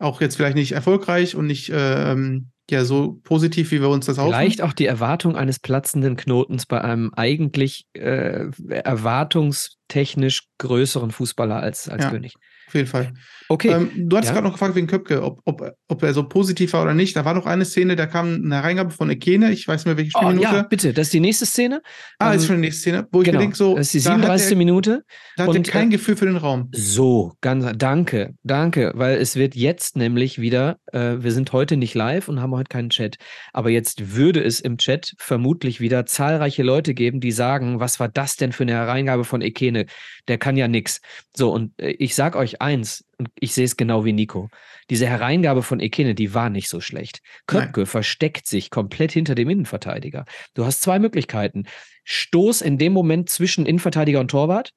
Auch 0.00 0.20
jetzt 0.20 0.36
vielleicht 0.36 0.56
nicht 0.56 0.72
erfolgreich 0.72 1.34
und 1.34 1.46
nicht 1.46 1.70
ähm, 1.72 2.50
ja 2.70 2.84
so 2.84 3.18
positiv, 3.24 3.70
wie 3.70 3.80
wir 3.80 3.88
uns 3.88 4.06
das 4.06 4.18
auch. 4.18 4.28
Vielleicht 4.28 4.62
auch 4.62 4.72
die 4.72 4.86
Erwartung 4.86 5.36
eines 5.36 5.58
platzenden 5.58 6.16
Knotens 6.16 6.66
bei 6.66 6.80
einem 6.80 7.12
eigentlich 7.14 7.86
äh, 7.94 8.46
erwartungstechnisch 8.68 10.48
größeren 10.58 11.10
Fußballer 11.10 11.56
als, 11.56 11.88
als 11.88 12.04
ja. 12.04 12.10
König. 12.10 12.34
Auf 12.66 12.74
jeden 12.74 12.88
Fall. 12.88 13.12
Okay. 13.50 13.68
Ähm, 13.68 13.90
du 13.94 14.16
hattest 14.16 14.30
ja. 14.30 14.34
gerade 14.34 14.46
noch 14.46 14.52
gefragt 14.52 14.74
wegen 14.74 14.86
Köpke, 14.86 15.22
ob, 15.22 15.40
ob, 15.46 15.72
ob 15.88 16.02
er 16.02 16.12
so 16.12 16.28
positiv 16.28 16.74
war 16.74 16.82
oder 16.82 16.92
nicht. 16.92 17.16
Da 17.16 17.24
war 17.24 17.32
noch 17.32 17.46
eine 17.46 17.64
Szene, 17.64 17.96
da 17.96 18.06
kam 18.06 18.34
eine 18.44 18.62
Reingabe 18.62 18.90
von 18.90 19.08
Ekene. 19.08 19.52
Ich 19.52 19.66
weiß 19.66 19.80
nicht 19.80 19.86
mehr, 19.86 19.96
welche 19.96 20.10
Spielminute. 20.10 20.48
Oh, 20.50 20.54
ja, 20.54 20.62
bitte. 20.62 20.92
Das 20.92 21.06
ist 21.06 21.14
die 21.14 21.20
nächste 21.20 21.46
Szene. 21.46 21.80
Ah, 22.18 22.32
ähm, 22.32 22.38
ist 22.38 22.46
schon 22.46 22.56
die 22.56 22.62
nächste 22.62 22.82
Szene, 22.82 23.08
wo 23.10 23.22
ich 23.22 23.26
genau. 23.26 23.38
mir 23.38 23.44
denke, 23.44 23.56
so. 23.56 23.74
Das 23.74 23.86
ist 23.86 23.94
die 23.94 24.00
37. 24.00 24.50
Da 24.50 24.56
Minute. 24.56 25.04
Da 25.36 25.46
hat 25.46 25.54
er 25.54 25.62
kein 25.62 25.88
äh, 25.88 25.92
Gefühl 25.92 26.16
für 26.16 26.26
den 26.26 26.36
Raum. 26.36 26.68
So, 26.72 27.32
ganz, 27.40 27.66
danke, 27.76 28.34
danke. 28.42 28.92
Weil 28.94 29.16
es 29.16 29.34
wird 29.34 29.54
jetzt 29.54 29.96
nämlich 29.96 30.38
wieder, 30.38 30.76
äh, 30.92 31.16
wir 31.18 31.32
sind 31.32 31.52
heute 31.52 31.78
nicht 31.78 31.94
live 31.94 32.28
und 32.28 32.42
haben 32.42 32.52
heute 32.52 32.68
keinen 32.68 32.90
Chat. 32.90 33.16
Aber 33.54 33.70
jetzt 33.70 34.14
würde 34.14 34.44
es 34.44 34.60
im 34.60 34.76
Chat 34.76 35.14
vermutlich 35.16 35.80
wieder 35.80 36.04
zahlreiche 36.04 36.62
Leute 36.62 36.92
geben, 36.92 37.20
die 37.20 37.32
sagen, 37.32 37.80
was 37.80 37.98
war 37.98 38.08
das 38.08 38.36
denn 38.36 38.52
für 38.52 38.64
eine 38.64 38.86
Reingabe 38.86 39.24
von 39.24 39.40
Ekene? 39.40 39.86
Der 40.28 40.36
kann 40.36 40.58
ja 40.58 40.68
nichts. 40.68 41.00
So, 41.34 41.50
und 41.50 41.72
äh, 41.80 41.92
ich 41.92 42.14
sag 42.14 42.36
euch 42.36 42.60
eins, 42.60 43.04
und 43.18 43.30
ich 43.38 43.52
sehe 43.52 43.64
es 43.64 43.76
genau 43.76 44.04
wie 44.04 44.12
Nico. 44.12 44.48
Diese 44.90 45.06
Hereingabe 45.06 45.62
von 45.62 45.80
Ekene, 45.80 46.14
die 46.14 46.34
war 46.34 46.50
nicht 46.50 46.68
so 46.68 46.80
schlecht. 46.80 47.20
Köpke 47.46 47.80
Nein. 47.80 47.86
versteckt 47.86 48.46
sich 48.46 48.70
komplett 48.70 49.12
hinter 49.12 49.34
dem 49.34 49.50
Innenverteidiger. 49.50 50.24
Du 50.54 50.64
hast 50.64 50.82
zwei 50.82 50.98
Möglichkeiten. 50.98 51.64
Stoß 52.04 52.62
in 52.62 52.78
dem 52.78 52.92
Moment 52.92 53.28
zwischen 53.28 53.66
Innenverteidiger 53.66 54.20
und 54.20 54.30
Torwart 54.30 54.72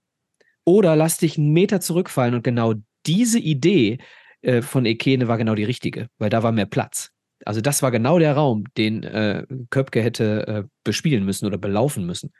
oder 0.65 0.95
lass 0.95 1.17
dich 1.17 1.37
einen 1.37 1.51
Meter 1.51 1.81
zurückfallen 1.81 2.33
und 2.33 2.43
genau 2.43 2.73
diese 3.05 3.39
Idee 3.39 3.99
äh, 4.41 4.61
von 4.61 4.85
Ekene 4.85 5.27
war 5.27 5.37
genau 5.37 5.55
die 5.55 5.63
richtige, 5.63 6.07
weil 6.17 6.29
da 6.29 6.43
war 6.43 6.51
mehr 6.51 6.65
Platz. 6.65 7.11
Also 7.45 7.61
das 7.61 7.81
war 7.81 7.91
genau 7.91 8.19
der 8.19 8.33
Raum, 8.33 8.65
den 8.77 9.03
äh, 9.03 9.45
Köpke 9.69 10.01
hätte 10.01 10.47
äh, 10.47 10.63
bespielen 10.83 11.25
müssen 11.25 11.45
oder 11.45 11.57
belaufen 11.57 12.05
müssen. 12.05 12.31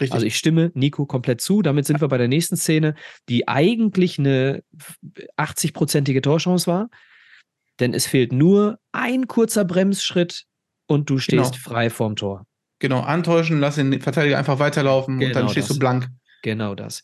Richtig. 0.00 0.12
Also 0.12 0.26
ich 0.26 0.36
stimme 0.36 0.72
Nico 0.74 1.06
komplett 1.06 1.40
zu. 1.40 1.62
Damit 1.62 1.86
sind 1.86 2.00
wir 2.00 2.08
bei 2.08 2.18
der 2.18 2.28
nächsten 2.28 2.56
Szene, 2.56 2.94
die 3.28 3.46
eigentlich 3.46 4.18
eine 4.18 4.62
80-prozentige 5.36 6.20
Torchance 6.20 6.66
war. 6.66 6.90
Denn 7.80 7.94
es 7.94 8.06
fehlt 8.06 8.32
nur 8.32 8.78
ein 8.92 9.26
kurzer 9.26 9.64
Bremsschritt 9.64 10.44
und 10.86 11.10
du 11.10 11.18
stehst 11.18 11.52
genau. 11.52 11.62
frei 11.62 11.90
vorm 11.90 12.16
Tor. 12.16 12.46
Genau, 12.78 13.00
antäuschen, 13.00 13.60
lass 13.60 13.76
den 13.76 14.00
Verteidiger 14.00 14.38
einfach 14.38 14.58
weiterlaufen 14.58 15.18
genau 15.18 15.28
und 15.28 15.34
dann 15.34 15.42
genau 15.42 15.52
stehst 15.52 15.70
das. 15.70 15.76
du 15.76 15.80
blank. 15.80 16.08
Genau 16.42 16.74
das. 16.74 17.02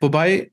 Wobei 0.00 0.52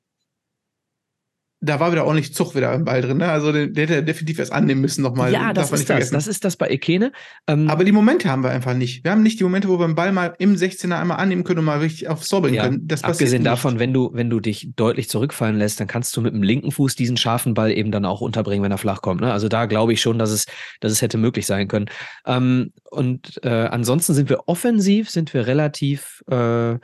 da 1.59 1.79
war 1.79 1.91
wieder 1.91 2.05
ordentlich 2.05 2.35
Zug 2.35 2.55
wieder 2.55 2.71
im 2.73 2.85
Ball 2.85 3.01
drin. 3.01 3.17
Ne? 3.17 3.29
Also 3.29 3.51
der, 3.51 3.67
der 3.67 3.87
hätte 3.87 4.03
definitiv 4.03 4.37
erst 4.37 4.51
annehmen 4.51 4.79
müssen 4.79 5.01
nochmal. 5.01 5.33
Ja, 5.33 5.53
das 5.53 5.71
ist 5.71 5.89
das. 5.89 6.11
Das 6.11 6.27
ist 6.27 6.45
das 6.45 6.55
bei 6.55 6.69
Ekene. 6.69 7.11
Ähm, 7.47 7.67
Aber 7.67 7.83
die 7.83 7.91
Momente 7.91 8.29
haben 8.29 8.43
wir 8.43 8.51
einfach 8.51 8.75
nicht. 8.75 9.03
Wir 9.03 9.11
haben 9.11 9.23
nicht 9.23 9.39
die 9.39 9.43
Momente, 9.43 9.67
wo 9.67 9.79
wir 9.79 9.87
den 9.87 9.95
Ball 9.95 10.11
mal 10.11 10.35
im 10.37 10.55
16er 10.55 10.99
einmal 10.99 11.17
annehmen 11.17 11.43
können 11.43 11.59
und 11.59 11.65
mal 11.65 11.79
richtig 11.79 12.09
aufs 12.09 12.27
Tor 12.27 12.47
ja, 12.49 12.65
können. 12.65 12.87
Das 12.87 13.03
abgesehen 13.03 13.43
davon, 13.43 13.79
wenn 13.79 13.91
du, 13.91 14.11
wenn 14.13 14.29
du 14.29 14.39
dich 14.39 14.69
deutlich 14.75 15.09
zurückfallen 15.09 15.57
lässt, 15.57 15.79
dann 15.79 15.87
kannst 15.87 16.15
du 16.15 16.21
mit 16.21 16.33
dem 16.33 16.43
linken 16.43 16.71
Fuß 16.71 16.95
diesen 16.95 17.17
scharfen 17.17 17.55
Ball 17.55 17.71
eben 17.71 17.91
dann 17.91 18.05
auch 18.05 18.21
unterbringen, 18.21 18.63
wenn 18.63 18.71
er 18.71 18.77
flach 18.77 19.01
kommt. 19.01 19.21
Ne? 19.21 19.33
Also 19.33 19.47
da 19.47 19.65
glaube 19.65 19.93
ich 19.93 20.01
schon, 20.01 20.19
dass 20.19 20.29
es, 20.29 20.45
dass 20.79 20.91
es 20.91 21.01
hätte 21.01 21.17
möglich 21.17 21.47
sein 21.47 21.67
können. 21.67 21.87
Ähm, 22.27 22.71
und 22.91 23.39
äh, 23.43 23.49
ansonsten 23.49 24.13
sind 24.13 24.29
wir 24.29 24.47
offensiv, 24.47 25.09
sind 25.09 25.33
wir 25.33 25.47
relativ 25.47 26.23
äh, 26.29 26.75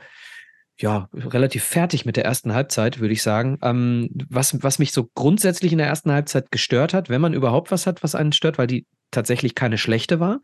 ja, 0.76 1.08
relativ 1.14 1.62
fertig 1.62 2.04
mit 2.04 2.16
der 2.16 2.24
ersten 2.24 2.52
Halbzeit, 2.52 2.98
würde 2.98 3.12
ich 3.12 3.22
sagen. 3.22 3.58
Ähm, 3.62 4.08
was, 4.28 4.62
was 4.62 4.78
mich 4.78 4.92
so 4.92 5.08
grundsätzlich 5.14 5.72
in 5.72 5.78
der 5.78 5.86
ersten 5.86 6.10
Halbzeit 6.10 6.50
gestört 6.50 6.94
hat, 6.94 7.08
wenn 7.08 7.20
man 7.20 7.32
überhaupt 7.32 7.70
was 7.70 7.86
hat, 7.86 8.02
was 8.02 8.14
einen 8.14 8.32
stört, 8.32 8.58
weil 8.58 8.66
die 8.66 8.86
tatsächlich 9.12 9.54
keine 9.54 9.78
schlechte 9.78 10.18
war. 10.18 10.40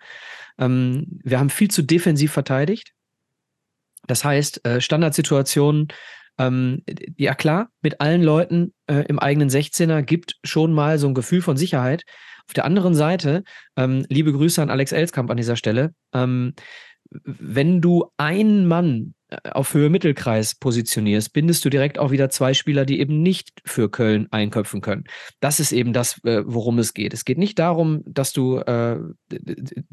Ähm, 0.58 1.20
wir 1.24 1.40
haben 1.40 1.50
viel 1.50 1.68
zu 1.68 1.82
defensiv 1.82 2.32
verteidigt. 2.32 2.92
Das 4.06 4.24
heißt, 4.24 4.64
äh, 4.64 4.80
Standardsituationen, 4.80 5.88
ähm, 6.38 6.82
ja 7.16 7.34
klar, 7.34 7.68
mit 7.82 8.00
allen 8.00 8.22
Leuten 8.22 8.72
äh, 8.86 9.04
im 9.08 9.18
eigenen 9.18 9.50
16er 9.50 10.02
gibt 10.02 10.36
schon 10.44 10.72
mal 10.72 10.98
so 10.98 11.08
ein 11.08 11.14
Gefühl 11.14 11.42
von 11.42 11.56
Sicherheit. 11.56 12.04
Auf 12.46 12.54
der 12.54 12.64
anderen 12.64 12.94
Seite, 12.94 13.42
ähm, 13.76 14.06
liebe 14.08 14.32
Grüße 14.32 14.62
an 14.62 14.70
Alex 14.70 14.92
Elskamp 14.92 15.30
an 15.30 15.36
dieser 15.36 15.56
Stelle, 15.56 15.92
ähm, 16.14 16.54
wenn 17.10 17.80
du 17.80 18.10
einen 18.16 18.66
Mann 18.66 19.14
auf 19.44 19.74
Höhe 19.74 19.90
Mittelkreis 19.90 20.54
positionierst, 20.54 21.32
bindest 21.32 21.64
du 21.64 21.70
direkt 21.70 21.98
auch 21.98 22.10
wieder 22.10 22.30
zwei 22.30 22.54
Spieler, 22.54 22.84
die 22.84 23.00
eben 23.00 23.22
nicht 23.22 23.62
für 23.64 23.90
Köln 23.90 24.28
einköpfen 24.30 24.80
können. 24.80 25.04
Das 25.40 25.60
ist 25.60 25.72
eben 25.72 25.92
das, 25.92 26.22
äh, 26.24 26.42
worum 26.44 26.78
es 26.78 26.94
geht. 26.94 27.14
Es 27.14 27.24
geht 27.24 27.38
nicht 27.38 27.58
darum, 27.58 28.02
dass 28.06 28.32
du 28.32 28.58
äh, 28.58 28.98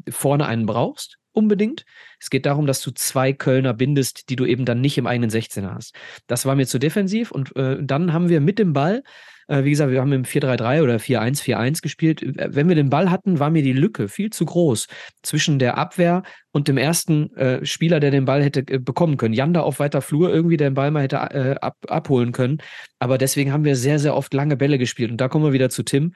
vorne 0.08 0.46
einen 0.46 0.66
brauchst, 0.66 1.18
unbedingt. 1.38 1.84
Es 2.20 2.30
geht 2.30 2.46
darum, 2.46 2.66
dass 2.66 2.82
du 2.82 2.90
zwei 2.90 3.32
Kölner 3.32 3.72
bindest, 3.72 4.28
die 4.28 4.36
du 4.36 4.44
eben 4.44 4.64
dann 4.64 4.80
nicht 4.80 4.98
im 4.98 5.06
eigenen 5.06 5.30
16er 5.30 5.74
hast. 5.74 5.94
Das 6.26 6.44
war 6.44 6.54
mir 6.54 6.66
zu 6.66 6.78
defensiv 6.78 7.30
und 7.30 7.54
äh, 7.56 7.78
dann 7.80 8.12
haben 8.12 8.28
wir 8.28 8.40
mit 8.40 8.58
dem 8.58 8.72
Ball 8.72 9.02
äh, 9.48 9.64
wie 9.64 9.70
gesagt, 9.70 9.90
wir 9.90 10.00
haben 10.00 10.12
im 10.12 10.24
4-3-3 10.24 10.82
oder 10.82 10.96
4-1-4-1 10.96 11.82
gespielt. 11.82 12.22
Wenn 12.22 12.68
wir 12.68 12.76
den 12.76 12.90
Ball 12.90 13.10
hatten, 13.10 13.38
war 13.38 13.50
mir 13.50 13.62
die 13.62 13.72
Lücke 13.72 14.08
viel 14.08 14.30
zu 14.30 14.44
groß 14.44 14.86
zwischen 15.22 15.58
der 15.58 15.76
Abwehr 15.78 16.22
und 16.52 16.68
dem 16.68 16.76
ersten 16.76 17.34
äh, 17.36 17.64
Spieler, 17.64 17.98
der 17.98 18.10
den 18.10 18.26
Ball 18.26 18.42
hätte 18.42 18.60
äh, 18.60 18.78
bekommen 18.78 19.16
können. 19.16 19.34
Janda 19.34 19.62
auf 19.62 19.80
weiter 19.80 20.02
Flur 20.02 20.32
irgendwie 20.32 20.56
den 20.56 20.74
Ball 20.74 20.90
mal 20.90 21.02
hätte 21.02 21.16
äh, 21.16 21.56
ab, 21.60 21.76
abholen 21.88 22.32
können. 22.32 22.58
Aber 22.98 23.18
deswegen 23.18 23.52
haben 23.52 23.64
wir 23.64 23.76
sehr, 23.76 23.98
sehr 23.98 24.14
oft 24.14 24.32
lange 24.34 24.56
Bälle 24.56 24.78
gespielt. 24.78 25.10
Und 25.10 25.20
da 25.20 25.28
kommen 25.28 25.44
wir 25.44 25.52
wieder 25.52 25.70
zu 25.70 25.82
Tim, 25.82 26.12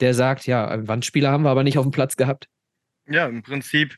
der 0.00 0.14
sagt, 0.14 0.46
ja, 0.46 0.86
Wandspieler 0.86 1.30
haben 1.30 1.44
wir 1.44 1.50
aber 1.50 1.64
nicht 1.64 1.78
auf 1.78 1.84
dem 1.84 1.92
Platz 1.92 2.16
gehabt. 2.16 2.48
Ja, 3.06 3.26
im 3.26 3.42
Prinzip 3.42 3.96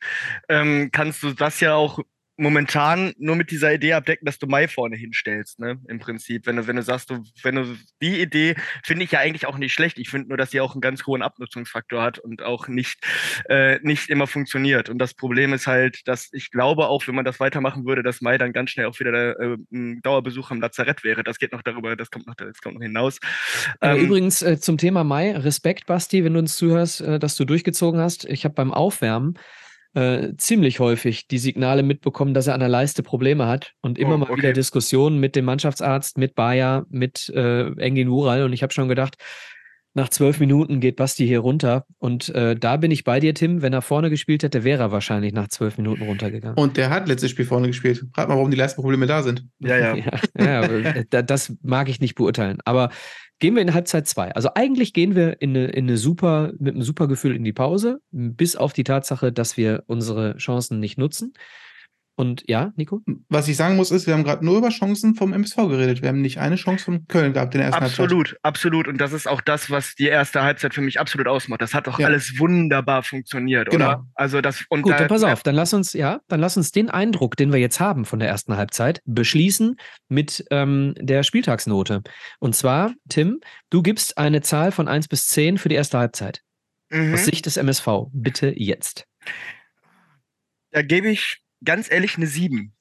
ähm, 0.49 0.91
kannst 0.93 1.23
du 1.23 1.33
das 1.33 1.61
ja 1.61 1.75
auch 1.75 2.01
momentan 2.37 3.15
nur 3.19 3.37
mit 3.37 3.51
dieser 3.51 3.73
Idee 3.73 3.95
abdecken, 3.95 4.27
dass 4.27 4.39
du 4.39 4.47
Mai 4.47 4.69
vorne 4.69 4.97
hinstellst, 4.97 5.59
ne? 5.59 5.81
Im 5.89 5.99
Prinzip. 5.99 6.47
Wenn 6.47 6.57
du, 6.57 6.67
wenn 6.67 6.77
du 6.77 6.83
sagst, 6.83 7.11
du, 7.11 7.23
wenn 7.43 7.55
du 7.55 7.77
die 8.03 8.21
Idee 8.21 8.55
finde 8.85 9.05
ich 9.05 9.13
ja 9.13 9.21
eigentlich 9.21 9.47
auch 9.47 9.57
nicht 9.57 9.73
schlecht. 9.73 9.99
Ich 9.99 10.11
finde 10.11 10.29
nur, 10.29 10.37
dass 10.37 10.51
sie 10.51 10.61
auch 10.61 10.75
einen 10.75 10.81
ganz 10.81 11.07
hohen 11.07 11.23
Abnutzungsfaktor 11.23 12.03
hat 12.03 12.19
und 12.19 12.43
auch 12.43 12.69
nicht, 12.69 13.01
äh, 13.49 13.79
nicht 13.83 14.11
immer 14.11 14.27
funktioniert. 14.27 14.89
Und 14.91 14.99
das 14.99 15.15
Problem 15.15 15.55
ist 15.55 15.67
halt, 15.67 16.07
dass 16.07 16.29
ich 16.33 16.51
glaube, 16.51 16.89
auch 16.89 17.07
wenn 17.07 17.15
man 17.15 17.25
das 17.25 17.41
weitermachen 17.41 17.87
würde, 17.87 18.03
dass 18.03 18.21
Mai 18.21 18.37
dann 18.37 18.53
ganz 18.53 18.71
schnell 18.71 18.87
auch 18.87 18.99
wieder 19.01 19.13
der, 19.13 19.41
äh, 19.41 19.57
ein 19.73 20.03
Dauerbesuch 20.03 20.51
am 20.51 20.61
Lazarett 20.61 21.05
wäre. 21.05 21.25
Das 21.25 21.39
geht 21.39 21.53
noch 21.53 21.63
darüber, 21.63 21.97
das 21.97 22.11
kommt 22.11 22.27
noch, 22.27 22.35
das 22.35 22.61
kommt 22.61 22.75
noch 22.75 22.83
hinaus. 22.83 23.19
Ähm, 23.81 23.97
übrigens 23.99 24.43
äh, 24.43 24.59
zum 24.61 24.77
Thema 24.77 25.05
Mai, 25.05 25.33
Respekt, 25.33 25.87
Basti, 25.87 26.25
wenn 26.25 26.35
du 26.35 26.41
uns 26.41 26.57
zuhörst, 26.57 27.01
äh, 27.01 27.19
dass 27.19 27.37
du 27.37 27.45
durchgezogen 27.45 28.01
hast. 28.01 28.27
Ich 28.27 28.45
habe 28.45 28.55
beim 28.55 28.73
Aufwärmen 28.73 29.39
äh, 29.97 30.37
ziemlich 30.37 30.79
häufig 30.79 31.27
die 31.27 31.39
Signale 31.39 31.83
mitbekommen, 31.83 32.35
dass 32.35 32.47
er 32.47 32.55
an 32.55 32.61
der 32.61 32.69
Leiste 32.69 33.03
Probleme 33.03 33.47
hat 33.47 33.73
und 33.81 33.99
immer 33.99 34.17
oh, 34.17 34.19
mal 34.19 34.37
wieder 34.37 34.53
Diskussionen 34.53 35.19
mit 35.19 35.35
dem 35.35 35.47
Mannschaftsarzt, 35.47 36.19
mit 36.19 36.35
Bayer, 36.35 36.85
mit 36.91 37.31
äh, 37.31 37.69
Engin 37.79 38.09
Ural 38.09 38.45
und 38.45 38.53
ich 38.53 38.63
habe 38.63 38.75
schon 38.75 38.89
gedacht, 38.89 39.17
nach 39.97 40.11
zwölf 40.11 40.41
Minuten 40.41 40.79
geht 40.79 40.97
Basti 40.97 41.27
hier 41.27 41.41
runter. 41.41 41.87
Und 41.99 42.29
äh, 42.29 42.55
da 42.55 42.77
bin 42.77 42.91
ich 42.91 43.03
bei 43.03 43.19
dir, 43.19 43.33
Tim. 43.35 43.63
Wenn 43.63 43.73
er 43.73 43.81
vorne 43.81 44.11
gespielt 44.11 44.43
hätte, 44.43 44.63
wäre 44.63 44.83
er 44.83 44.93
wahrscheinlich 44.93 45.33
nach 45.33 45.49
zwölf 45.49 45.79
Minuten 45.79 46.03
runtergegangen. 46.03 46.59
Und 46.59 46.77
der 46.77 46.91
hat 46.91 47.09
letztes 47.09 47.31
Spiel 47.31 47.47
vorne 47.47 47.69
gespielt. 47.69 48.05
Frag 48.15 48.29
mal, 48.29 48.37
warum 48.37 48.51
die 48.51 48.59
Leistenprobleme 48.59 49.07
da 49.07 49.23
sind. 49.23 49.47
Ja, 49.59 49.79
ja. 49.79 49.97
ja, 50.39 50.69
ja 50.69 51.23
das 51.23 51.55
mag 51.63 51.89
ich 51.89 52.01
nicht 52.01 52.15
beurteilen. 52.15 52.59
Aber 52.65 52.91
Gehen 53.39 53.55
wir 53.55 53.61
in 53.61 53.75
Halbzeit 53.75 54.09
2. 54.09 54.33
Also 54.33 54.49
eigentlich 54.55 54.95
gehen 54.95 55.15
wir 55.15 55.43
in 55.43 55.51
eine, 55.51 55.67
in 55.67 55.87
eine 55.87 55.99
super, 55.99 56.53
mit 56.59 56.75
einem 56.75 56.83
super 56.83 57.07
Gefühl 57.07 57.37
in 57.37 57.45
die 57.45 57.53
Pause, 57.53 58.01
bis 58.11 58.57
auf 58.57 58.73
die 58.73 58.85
Tatsache, 58.85 59.31
dass 59.31 59.59
wir 59.59 59.85
unsere 59.89 60.39
Chancen 60.39 60.81
nicht 60.81 60.97
nutzen. 60.97 61.35
Und 62.17 62.45
ja, 62.47 62.73
Nico? 62.77 63.03
Was 63.29 63.47
ich 63.47 63.59
sagen 63.59 63.77
muss, 63.77 63.91
ist, 63.91 64.07
wir 64.07 64.15
haben 64.15 64.25
gerade 64.25 64.43
nur 64.43 64.57
über 64.57 64.71
Chancen 64.71 65.15
vom 65.15 65.35
MSV 65.35 65.57
geredet. 65.57 66.01
Wir 66.01 66.09
haben 66.09 66.23
nicht 66.23 66.41
eine 66.41 66.57
Chance 66.57 66.85
von 66.87 67.07
Köln 67.09 67.35
gehabt 67.35 67.55
in 67.55 67.59
der 67.59 67.69
ersten 67.69 67.85
absolut, 67.85 68.11
Halbzeit. 68.11 68.39
Absolut, 68.43 68.87
absolut. 68.87 68.89
Und 68.89 69.01
das 69.03 69.13
ist 69.13 69.29
auch 69.29 69.43
das, 69.43 69.71
was 69.71 69.95
die 69.97 70.07
erste 70.07 70.43
Halbzeit 70.43 70.73
für 70.73 70.81
mich 70.81 70.99
absolut 70.99 71.29
ausmacht. 71.29 71.61
Das 71.61 71.75
hat 71.75 71.87
doch 71.87 71.99
ja. 71.99 72.07
alles 72.07 72.39
wunderbar 72.39 73.03
funktioniert, 73.03 73.69
genau. 73.69 73.87
oder? 73.87 74.07
Also 74.15 74.41
das 74.41 74.65
und 74.71 74.81
Gut, 74.81 74.95
da, 74.95 74.99
dann 74.99 75.09
pass 75.09 75.25
auf, 75.25 75.43
dann 75.43 75.55
lass 75.55 75.75
uns, 75.75 75.93
ja, 75.93 76.21
dann 76.29 76.41
lass 76.41 76.57
uns 76.57 76.73
den 76.73 76.89
Eindruck, 76.89 77.37
den 77.37 77.53
wir 77.53 77.61
jetzt 77.61 77.81
haben 77.81 78.07
von 78.07 78.19
der 78.19 78.31
ersten 78.31 78.57
Halbzeit, 78.57 79.03
beschließen 79.05 79.77
mit 80.09 80.43
ähm, 80.51 80.95
der 80.99 81.23
Spieltagsnote. 81.23 82.03
Und 82.39 82.57
zwar, 82.57 82.95
Tim, 83.11 83.41
du 83.69 83.83
gibst 83.83 84.17
eine 84.17 84.41
Zahl 84.41 84.73
von 84.73 84.89
1 84.89 85.09
bis 85.09 85.27
10 85.29 85.59
für 85.59 85.69
die 85.69 85.75
erste 85.75 85.99
Halbzeit. 85.99 86.41
Mhm. 86.89 87.13
Aus 87.13 87.27
Sicht 87.27 87.45
des 87.45 87.59
MSV. 87.59 88.07
Bitte 88.13 88.55
jetzt. 88.57 89.07
Da 90.71 90.83
gebe 90.83 91.11
ich 91.11 91.43
ganz 91.65 91.91
ehrlich 91.91 92.17
eine 92.17 92.27
7. 92.27 92.76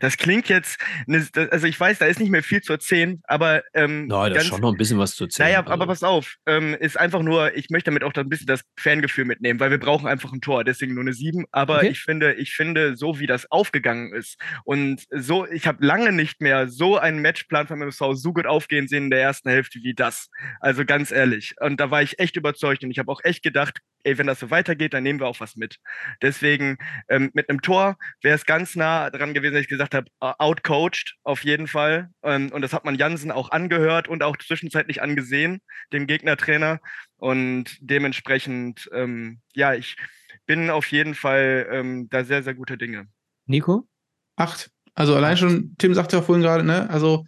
Das 0.00 0.16
klingt 0.16 0.48
jetzt, 0.48 0.78
ne, 1.06 1.26
also 1.50 1.66
ich 1.66 1.78
weiß, 1.78 1.98
da 1.98 2.06
ist 2.06 2.20
nicht 2.20 2.30
mehr 2.30 2.42
viel 2.42 2.60
zu 2.60 2.72
erzählen, 2.72 3.20
aber. 3.24 3.62
Ähm, 3.74 4.06
Nein, 4.06 4.32
da 4.32 4.40
ist 4.40 4.46
schon 4.46 4.60
noch 4.60 4.72
ein 4.72 4.76
bisschen 4.76 4.98
was 4.98 5.14
zu 5.14 5.24
erzählen. 5.24 5.48
Naja, 5.48 5.60
also. 5.60 5.72
aber 5.72 5.86
pass 5.86 6.02
auf, 6.02 6.36
ähm, 6.46 6.74
ist 6.78 6.98
einfach 6.98 7.22
nur, 7.22 7.56
ich 7.56 7.70
möchte 7.70 7.90
damit 7.90 8.04
auch 8.04 8.12
ein 8.14 8.28
bisschen 8.28 8.46
das 8.46 8.62
Fangefühl 8.78 9.24
mitnehmen, 9.24 9.60
weil 9.60 9.70
wir 9.70 9.78
brauchen 9.78 10.06
einfach 10.06 10.32
ein 10.32 10.40
Tor, 10.40 10.64
deswegen 10.64 10.94
nur 10.94 11.02
eine 11.02 11.12
7. 11.12 11.44
Aber 11.50 11.78
okay. 11.78 11.88
ich 11.88 12.02
finde, 12.02 12.34
ich 12.34 12.52
finde, 12.52 12.96
so 12.96 13.18
wie 13.18 13.26
das 13.26 13.50
aufgegangen 13.50 14.12
ist 14.12 14.36
und 14.64 15.04
so, 15.10 15.46
ich 15.46 15.66
habe 15.66 15.84
lange 15.84 16.12
nicht 16.12 16.40
mehr 16.40 16.68
so 16.68 16.98
einen 16.98 17.20
Matchplan 17.20 17.66
von 17.66 17.80
MSV 17.80 18.02
so 18.12 18.32
gut 18.32 18.46
aufgehen 18.46 18.88
sehen 18.88 19.04
in 19.04 19.10
der 19.10 19.22
ersten 19.22 19.48
Hälfte 19.48 19.80
wie 19.82 19.94
das. 19.94 20.28
Also 20.60 20.84
ganz 20.84 21.10
ehrlich. 21.10 21.54
Und 21.60 21.80
da 21.80 21.90
war 21.90 22.02
ich 22.02 22.18
echt 22.18 22.36
überzeugt 22.36 22.84
und 22.84 22.90
ich 22.90 22.98
habe 22.98 23.10
auch 23.10 23.20
echt 23.24 23.42
gedacht, 23.42 23.78
ey, 24.04 24.18
wenn 24.18 24.26
das 24.26 24.40
so 24.40 24.50
weitergeht, 24.50 24.94
dann 24.94 25.02
nehmen 25.02 25.20
wir 25.20 25.26
auch 25.26 25.40
was 25.40 25.56
mit. 25.56 25.76
Deswegen 26.22 26.78
ähm, 27.08 27.30
mit 27.34 27.48
einem 27.48 27.62
Tor 27.62 27.96
wäre 28.22 28.34
es 28.34 28.46
ganz 28.46 28.76
nah 28.76 29.10
dran 29.10 29.34
gewesen, 29.34 29.54
dass 29.54 29.62
ich 29.62 29.68
gesagt 29.70 29.94
habe, 29.94 30.10
outcoached 30.20 31.16
auf 31.22 31.44
jeden 31.44 31.66
Fall. 31.66 32.10
Ähm, 32.22 32.52
und 32.52 32.60
das 32.60 32.74
hat 32.74 32.84
man 32.84 32.96
Jansen 32.96 33.30
auch 33.30 33.50
angehört 33.50 34.08
und 34.08 34.22
auch 34.22 34.36
zwischenzeitlich 34.36 35.00
angesehen, 35.00 35.62
dem 35.92 36.06
Gegnertrainer. 36.06 36.80
Und 37.16 37.78
dementsprechend, 37.80 38.90
ähm, 38.92 39.40
ja, 39.54 39.72
ich 39.72 39.96
bin 40.44 40.68
auf 40.68 40.86
jeden 40.92 41.14
Fall 41.14 41.66
ähm, 41.70 42.08
da 42.10 42.24
sehr, 42.24 42.42
sehr 42.42 42.54
gute 42.54 42.76
Dinge. 42.76 43.06
Nico? 43.46 43.88
Acht. 44.36 44.70
Also 44.94 45.14
allein 45.14 45.36
schon, 45.36 45.74
Tim 45.78 45.94
sagte 45.94 46.16
ja 46.16 46.22
vorhin 46.22 46.42
gerade, 46.42 46.64
ne, 46.64 46.90
also 46.90 47.24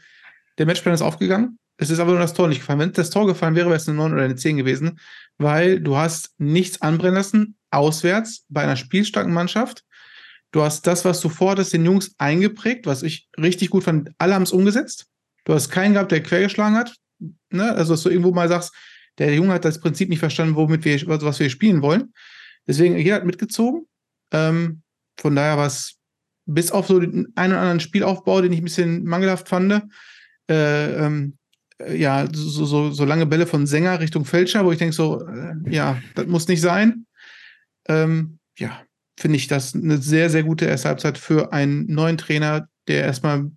der 0.58 0.66
Matchplan 0.66 0.94
ist 0.94 1.02
aufgegangen. 1.02 1.58
Es 1.78 1.90
ist 1.90 1.98
aber 1.98 2.12
nur 2.12 2.20
das 2.20 2.34
Tor 2.34 2.48
nicht 2.48 2.60
gefallen. 2.60 2.78
Wenn 2.78 2.92
das 2.92 3.10
Tor 3.10 3.26
gefallen 3.26 3.54
wäre, 3.56 3.66
wäre 3.66 3.76
es 3.76 3.88
eine 3.88 3.96
9 3.96 4.12
oder 4.12 4.22
eine 4.22 4.36
10 4.36 4.56
gewesen, 4.56 5.00
weil 5.38 5.80
du 5.80 5.96
hast 5.96 6.34
nichts 6.38 6.82
anbrennen 6.82 7.14
lassen, 7.14 7.56
auswärts 7.70 8.44
bei 8.48 8.62
einer 8.62 8.76
spielstarken 8.76 9.32
Mannschaft. 9.32 9.84
Du 10.52 10.62
hast 10.62 10.86
das, 10.86 11.04
was 11.04 11.20
du 11.20 11.28
vorhattest, 11.28 11.72
den 11.72 11.84
Jungs 11.84 12.14
eingeprägt, 12.18 12.86
was 12.86 13.02
ich 13.02 13.28
richtig 13.38 13.70
gut 13.70 13.84
fand. 13.84 14.10
Alle 14.18 14.34
haben 14.34 14.42
es 14.42 14.52
umgesetzt. 14.52 15.06
Du 15.44 15.54
hast 15.54 15.70
keinen 15.70 15.94
gehabt, 15.94 16.12
der 16.12 16.22
quergeschlagen 16.22 16.76
hat. 16.76 16.94
Ne? 17.50 17.72
Also, 17.74 17.94
dass 17.94 18.02
du 18.02 18.10
irgendwo 18.10 18.32
mal 18.32 18.48
sagst, 18.48 18.72
der 19.18 19.34
Junge 19.34 19.54
hat 19.54 19.64
das 19.64 19.80
Prinzip 19.80 20.08
nicht 20.08 20.18
verstanden, 20.18 20.54
womit 20.54 20.84
wir, 20.84 21.00
was 21.06 21.40
wir 21.40 21.50
spielen 21.50 21.82
wollen. 21.82 22.12
Deswegen, 22.66 22.96
jeder 22.96 23.16
hat 23.16 23.24
mitgezogen. 23.24 23.86
Ähm, 24.30 24.82
von 25.18 25.34
daher 25.34 25.56
war 25.56 25.66
es 25.66 25.96
bis 26.46 26.70
auf 26.70 26.86
so 26.86 27.00
den 27.00 27.32
einen 27.34 27.52
oder 27.52 27.60
anderen 27.60 27.80
Spielaufbau, 27.80 28.40
den 28.40 28.52
ich 28.52 28.60
ein 28.60 28.64
bisschen 28.64 29.04
mangelhaft 29.04 29.48
fand, 29.48 29.84
äh, 30.48 31.06
ähm, 31.06 31.38
äh, 31.78 31.96
ja, 31.96 32.26
so, 32.32 32.64
so, 32.64 32.90
so 32.90 33.04
lange 33.04 33.26
Bälle 33.26 33.46
von 33.46 33.66
Sänger 33.66 34.00
Richtung 34.00 34.24
Fälscher, 34.24 34.64
wo 34.64 34.72
ich 34.72 34.78
denke 34.78 34.94
so, 34.94 35.26
äh, 35.26 35.54
ja, 35.68 36.00
das 36.14 36.26
muss 36.26 36.48
nicht 36.48 36.60
sein. 36.60 37.06
Ähm, 37.88 38.38
ja, 38.58 38.82
finde 39.22 39.36
ich 39.36 39.46
das 39.46 39.74
eine 39.74 39.98
sehr, 39.98 40.28
sehr 40.28 40.42
gute 40.42 40.66
erste 40.66 40.88
Halbzeit 40.88 41.16
für 41.16 41.52
einen 41.52 41.86
neuen 41.86 42.18
Trainer, 42.18 42.68
der 42.88 43.04
erstmal 43.04 43.52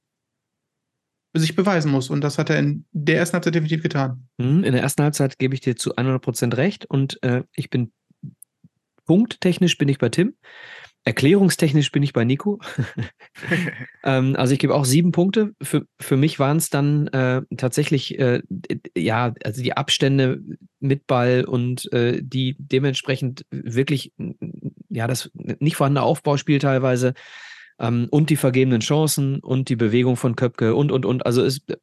sich 1.34 1.56
beweisen 1.56 1.92
muss. 1.92 2.12
Und 2.12 2.22
das 2.22 2.38
hat 2.38 2.52
er 2.52 2.60
in 2.60 2.86
der 2.92 3.18
ersten 3.18 3.34
Halbzeit 3.34 3.56
definitiv 3.56 3.82
getan. 3.82 4.28
Hm, 4.40 4.64
in 4.64 4.74
der 4.74 4.84
ersten 4.84 5.02
Halbzeit 5.02 5.40
gebe 5.40 5.56
ich 5.56 5.62
dir 5.62 5.76
zu 5.76 5.96
100 5.96 6.22
Prozent 6.22 6.56
recht 6.56 6.86
und 6.86 7.22
äh, 7.24 7.44
ich 7.56 7.72
bin 7.72 7.92
punkttechnisch 9.06 9.78
bin 9.78 9.90
ich 9.90 9.98
bei 9.98 10.10
Tim. 10.10 10.36
Erklärungstechnisch 11.06 11.92
bin 11.92 12.04
ich 12.04 12.14
bei 12.14 12.26
Nico. 12.26 12.60
ähm, 14.04 14.36
also 14.36 14.54
ich 14.54 14.60
gebe 14.60 14.74
auch 14.74 14.86
sieben 14.86 15.12
Punkte. 15.12 15.54
Für, 15.62 15.86
für 16.00 16.18
mich 16.18 16.40
waren 16.40 16.58
es 16.58 16.70
dann 16.70 17.08
äh, 17.08 17.44
tatsächlich, 17.56 18.20
äh, 18.20 18.42
ja, 18.98 19.34
also 19.44 19.62
die 19.62 19.78
Abstände 19.78 20.42
mit 20.80 21.08
Ball 21.08 21.46
und 21.46 21.92
äh, 21.94 22.22
die 22.24 22.56
dementsprechend 22.58 23.46
wirklich, 23.52 24.14
ja, 24.90 25.08
das 25.08 25.32
nicht 25.60 25.76
vorhandene 25.76 26.04
Aufbauspiel 26.04 26.60
teilweise 26.60 27.14
ähm, 27.80 28.08
und 28.10 28.30
die 28.30 28.36
vergebenen 28.36 28.80
Chancen 28.80 29.40
und 29.40 29.70
die 29.70 29.76
Bewegung 29.76 30.18
von 30.18 30.36
Köpke 30.36 30.76
und, 30.76 30.92
und, 30.92 31.06
und. 31.06 31.26
Also 31.26 31.44
es 31.44 31.62
äh, 31.68 31.76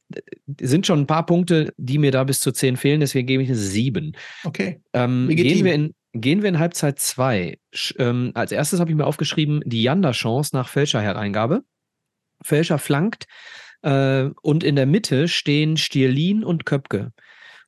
sind 0.61 0.87
schon 0.87 1.01
ein 1.01 1.07
paar 1.07 1.27
Punkte, 1.27 1.73
die 1.77 1.99
mir 1.99 2.11
da 2.11 2.25
bis 2.25 2.41
zu 2.41 2.53
zehn 2.53 2.77
fehlen, 2.77 3.01
deswegen 3.01 3.27
gebe 3.27 3.43
ich 3.43 3.49
eine 3.49 3.59
sieben. 3.59 4.17
Okay. 4.45 4.81
Ähm, 4.93 5.29
gehen 5.29 5.65
wir 5.65 5.75
in 5.75 5.95
Gehen 6.15 6.43
wir 6.43 6.49
in 6.49 6.59
Halbzeit 6.59 6.99
2. 6.99 7.59
Ähm, 7.99 8.33
als 8.35 8.53
erstes 8.53 8.81
habe 8.81 8.91
ich 8.91 8.97
mir 8.97 9.07
aufgeschrieben, 9.07 9.63
die 9.65 9.83
Janda-Chance 9.83 10.55
nach 10.55 10.69
Fälscher-Hereingabe. 10.69 11.63
Fälscher 12.43 12.79
flankt 12.79 13.27
äh, 13.83 14.29
und 14.43 14.65
in 14.65 14.77
der 14.77 14.87
Mitte 14.87 15.29
stehen 15.29 15.77
Stierlin 15.77 16.45
und 16.45 16.67
Köpke. 16.67 17.13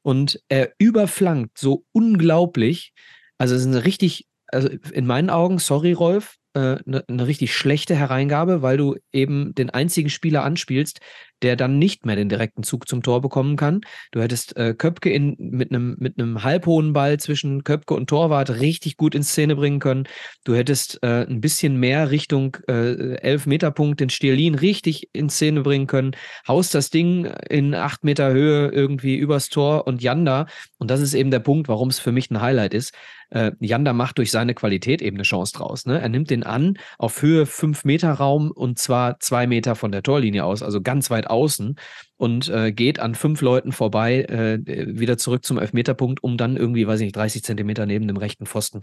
Und 0.03 0.43
er 0.49 0.73
überflankt 0.79 1.59
so 1.59 1.87
unglaublich. 1.93 2.93
Also 3.39 3.55
es 3.55 3.63
ist 3.63 3.69
eine 3.69 3.85
richtig, 3.85 4.27
also 4.49 4.69
in 4.69 5.07
meinen 5.07 5.31
Augen, 5.31 5.59
sorry 5.59 5.93
Rolf, 5.93 6.37
eine, 6.53 6.83
äh, 6.87 7.03
eine 7.09 7.27
richtig 7.27 7.55
schlechte 7.55 7.97
Hereingabe, 7.97 8.63
weil 8.63 8.77
du 8.77 8.97
eben 9.13 9.55
den 9.55 9.71
einzigen 9.71 10.11
Spieler 10.11 10.45
anspielst, 10.45 11.01
der 11.45 11.57
dann 11.57 11.79
nicht 11.79 12.07
mehr 12.07 12.17
den 12.17 12.31
direkten 12.31 12.63
Zug 12.63 12.89
zum 12.89 13.03
Tor 13.03 13.21
bekommen 13.21 13.57
kann. 13.57 13.83
Du 14.13 14.21
hättest 14.21 14.57
äh, 14.57 14.75
Köpke 14.75 15.11
in, 15.11 15.37
mit 15.39 15.71
einem 15.71 15.97
mit 15.99 16.15
halbhohen 16.43 16.95
Ball 16.95 17.21
zwischen 17.21 17.65
Köpke 17.65 17.95
und 17.95 18.09
Torwart 18.09 18.61
richtig 18.61 18.97
gut 18.97 19.15
in 19.15 19.23
Szene 19.23 19.55
bringen 19.55 19.79
können. 19.79 20.05
Du 20.45 20.55
hättest 20.55 21.03
äh, 21.03 21.27
ein 21.29 21.43
bisschen 21.43 21.77
mehr 21.77 22.11
Richtung 22.11 22.57
äh, 22.67 23.17
11 23.17 23.47
Meter 23.47 23.71
Punkt 23.71 24.01
den 24.01 24.09
Stierlin 24.09 24.55
richtig 24.55 25.11
in 25.13 25.29
Szene 25.29 25.61
bringen 25.61 25.87
können. 25.87 26.13
Haust 26.49 26.75
das 26.75 26.89
Ding 26.89 27.27
in 27.51 27.75
8 27.75 28.05
Meter 28.05 28.33
Höhe 28.33 28.69
irgendwie 28.69 29.17
übers 29.17 29.51
Tor 29.51 29.87
und 29.87 30.03
Janda. 30.03 30.47
Und 30.79 30.91
das 30.91 31.01
ist 31.01 31.13
eben 31.13 31.31
der 31.31 31.41
Punkt, 31.41 31.69
warum 31.69 31.91
es 31.91 31.99
für 31.99 32.13
mich 32.13 32.31
ein 32.31 32.41
Highlight 32.41 32.73
ist. 32.73 32.95
Äh, 33.31 33.53
Janda 33.61 33.93
macht 33.93 34.19
durch 34.19 34.31
seine 34.31 34.55
Qualität 34.55 35.03
eben 35.03 35.17
eine 35.17 35.25
Chance 35.25 35.53
draus. 35.55 35.87
Ne? 35.87 36.01
Er 36.01 36.09
nimmt 36.09 36.31
den 36.31 36.45
an 36.45 36.79
auf 36.99 37.21
Höhe 37.21 37.47
5 37.47 37.85
Meter 37.85 38.13
Raum 38.13 38.51
und 38.51 38.79
zwar 38.79 39.19
zwei 39.21 39.47
Meter 39.47 39.75
von 39.75 39.93
der 39.93 40.03
Torlinie 40.03 40.45
aus, 40.45 40.63
also 40.63 40.81
ganz 40.81 41.11
weit 41.11 41.27
außen 41.35 41.77
und 42.17 42.49
äh, 42.49 42.73
geht 42.73 42.99
an 43.01 43.15
fünf 43.15 43.43
Leuten 43.43 43.73
vorbei, 43.73 44.23
äh, 44.23 44.59
wieder 44.65 45.19
zurück 45.19 45.45
zum 45.45 45.59
Elfmeterpunkt, 45.59 46.23
um 46.23 46.39
dann 46.39 46.57
irgendwie, 46.57 46.87
weiß 46.87 47.01
ich 47.01 47.07
nicht, 47.07 47.17
30 47.17 47.45
Zentimeter 47.45 47.85
neben 47.85 48.09
dem 48.09 48.17
rechten 48.17 48.47
Pfosten 48.47 48.81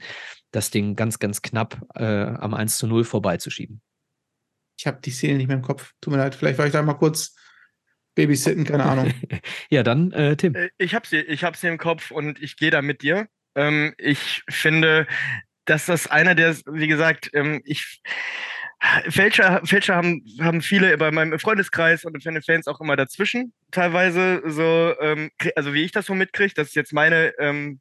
das 0.52 0.70
Ding 0.70 0.96
ganz, 0.96 1.18
ganz 1.18 1.42
knapp 1.42 1.82
äh, 1.96 2.04
am 2.04 2.54
1 2.54 2.78
zu 2.78 2.88
0 2.88 3.04
vorbeizuschieben. 3.04 3.82
Ich 4.78 4.86
habe 4.86 5.00
die 5.04 5.12
Szene 5.12 5.38
nicht 5.38 5.48
mehr 5.48 5.58
im 5.58 5.64
Kopf. 5.64 5.94
Tut 6.02 6.12
mir 6.12 6.20
leid, 6.20 6.36
vielleicht 6.36 6.60
war 6.60 6.66
ich 6.66 6.74
da 6.74 6.82
mal 6.82 6.94
kurz 6.94 7.36
babysitten, 8.16 8.66
keine 8.66 8.86
Ahnung. 8.86 9.14
ja, 9.70 9.84
dann 9.84 10.12
äh, 10.12 10.36
Tim. 10.36 10.56
Äh, 10.56 10.70
ich 10.78 10.94
habe 10.94 11.08
sie, 11.08 11.20
ich 11.20 11.44
habe 11.44 11.58
sie 11.58 11.68
im 11.68 11.78
Kopf 11.78 12.12
und 12.12 12.42
ich 12.42 12.58
gehe 12.58 12.72
da 12.72 12.82
mit 12.82 13.02
dir. 13.02 13.28
Ähm, 13.56 13.94
ich 13.98 14.44
finde, 14.50 15.08
dass 15.66 15.86
das 15.86 16.08
einer 16.08 16.36
der, 16.36 16.56
wie 16.66 16.88
gesagt, 16.88 17.30
ähm, 17.34 17.62
ich 17.64 18.02
Fälscher, 19.10 19.62
Fälscher 19.63 19.96
haben, 19.96 20.24
haben 20.39 20.62
viele 20.62 20.98
bei 20.98 21.12
meinem 21.12 21.38
Freundeskreis 21.38 22.04
und 22.04 22.26
den 22.26 22.41
Fans 22.41 22.67
auch 22.67 22.82
immer 22.82 22.96
dazwischen. 22.96 23.54
Teilweise 23.70 24.41
so, 24.46 24.96
ähm, 25.00 25.30
also 25.56 25.74
wie 25.74 25.84
ich 25.84 25.91
das 25.91 26.08
so 26.08 26.15
mitkriege, 26.15 26.54
das 26.56 26.70
ist 26.70 26.76
jetzt 26.76 26.91
meine, 26.91 27.34
ähm, 27.38 27.80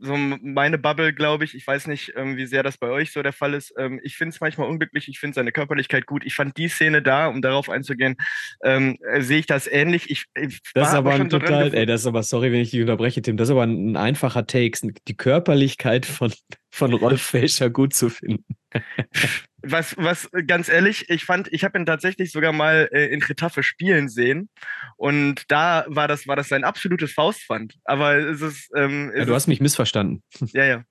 so 0.00 0.16
meine 0.16 0.78
Bubble, 0.78 1.12
glaube 1.12 1.44
ich. 1.44 1.54
Ich 1.54 1.66
weiß 1.66 1.86
nicht, 1.86 2.14
ähm, 2.16 2.36
wie 2.36 2.46
sehr 2.46 2.62
das 2.62 2.78
bei 2.78 2.88
euch 2.88 3.12
so 3.12 3.22
der 3.22 3.32
Fall 3.32 3.54
ist. 3.54 3.74
Ähm, 3.78 4.00
ich 4.02 4.16
finde 4.16 4.34
es 4.34 4.40
manchmal 4.40 4.68
unglücklich, 4.68 5.08
ich 5.08 5.20
finde 5.20 5.34
seine 5.34 5.52
Körperlichkeit 5.52 6.06
gut. 6.06 6.24
Ich 6.24 6.34
fand 6.34 6.56
die 6.56 6.68
Szene 6.68 7.00
da, 7.00 7.28
um 7.28 7.42
darauf 7.42 7.68
einzugehen, 7.68 8.16
ähm, 8.64 8.96
äh, 9.12 9.20
sehe 9.20 9.38
ich 9.38 9.46
das 9.46 9.66
ähnlich. 9.66 10.10
Ich, 10.10 10.24
ich 10.34 10.60
das 10.74 10.88
ist 10.88 10.94
aber 10.94 11.12
ein 11.12 11.28
total, 11.28 11.72
ey, 11.74 11.86
das 11.86 12.00
ist 12.00 12.06
aber, 12.06 12.22
sorry, 12.22 12.50
wenn 12.50 12.60
ich 12.60 12.70
dich 12.70 12.80
unterbreche, 12.80 13.22
Tim, 13.22 13.36
das 13.36 13.48
ist 13.48 13.52
aber 13.52 13.64
ein 13.64 13.96
einfacher 13.96 14.46
Take, 14.46 14.92
die 15.06 15.16
Körperlichkeit 15.16 16.06
von, 16.06 16.32
von 16.70 16.92
Rolf 16.92 17.22
Fälscher 17.22 17.70
gut 17.70 17.94
zu 17.94 18.08
finden. 18.08 18.44
was, 19.64 19.96
was 19.96 20.28
ganz 20.46 20.68
ehrlich, 20.68 21.08
ich 21.10 21.24
fand, 21.24 21.52
ich 21.52 21.64
habe 21.64 21.78
ihn 21.78 21.86
tatsächlich 21.86 22.32
sogar 22.32 22.52
mal 22.52 22.88
äh, 22.92 23.06
in 23.06 23.22
Retafe 23.22 23.62
spielen 23.62 24.08
sehen 24.08 24.48
und 24.96 25.50
da 25.50 25.84
war 25.88 26.08
das, 26.08 26.26
war 26.26 26.36
das 26.36 26.48
sein 26.48 26.64
absolutes 26.64 27.12
Faustpfand. 27.12 27.76
Aber 27.84 28.16
es 28.16 28.40
ist. 28.40 28.70
Ähm, 28.76 29.10
es 29.10 29.20
ja, 29.20 29.24
du 29.24 29.34
hast 29.34 29.46
mich 29.46 29.60
missverstanden. 29.60 30.22
Ja, 30.54 30.64
ja. 30.64 30.84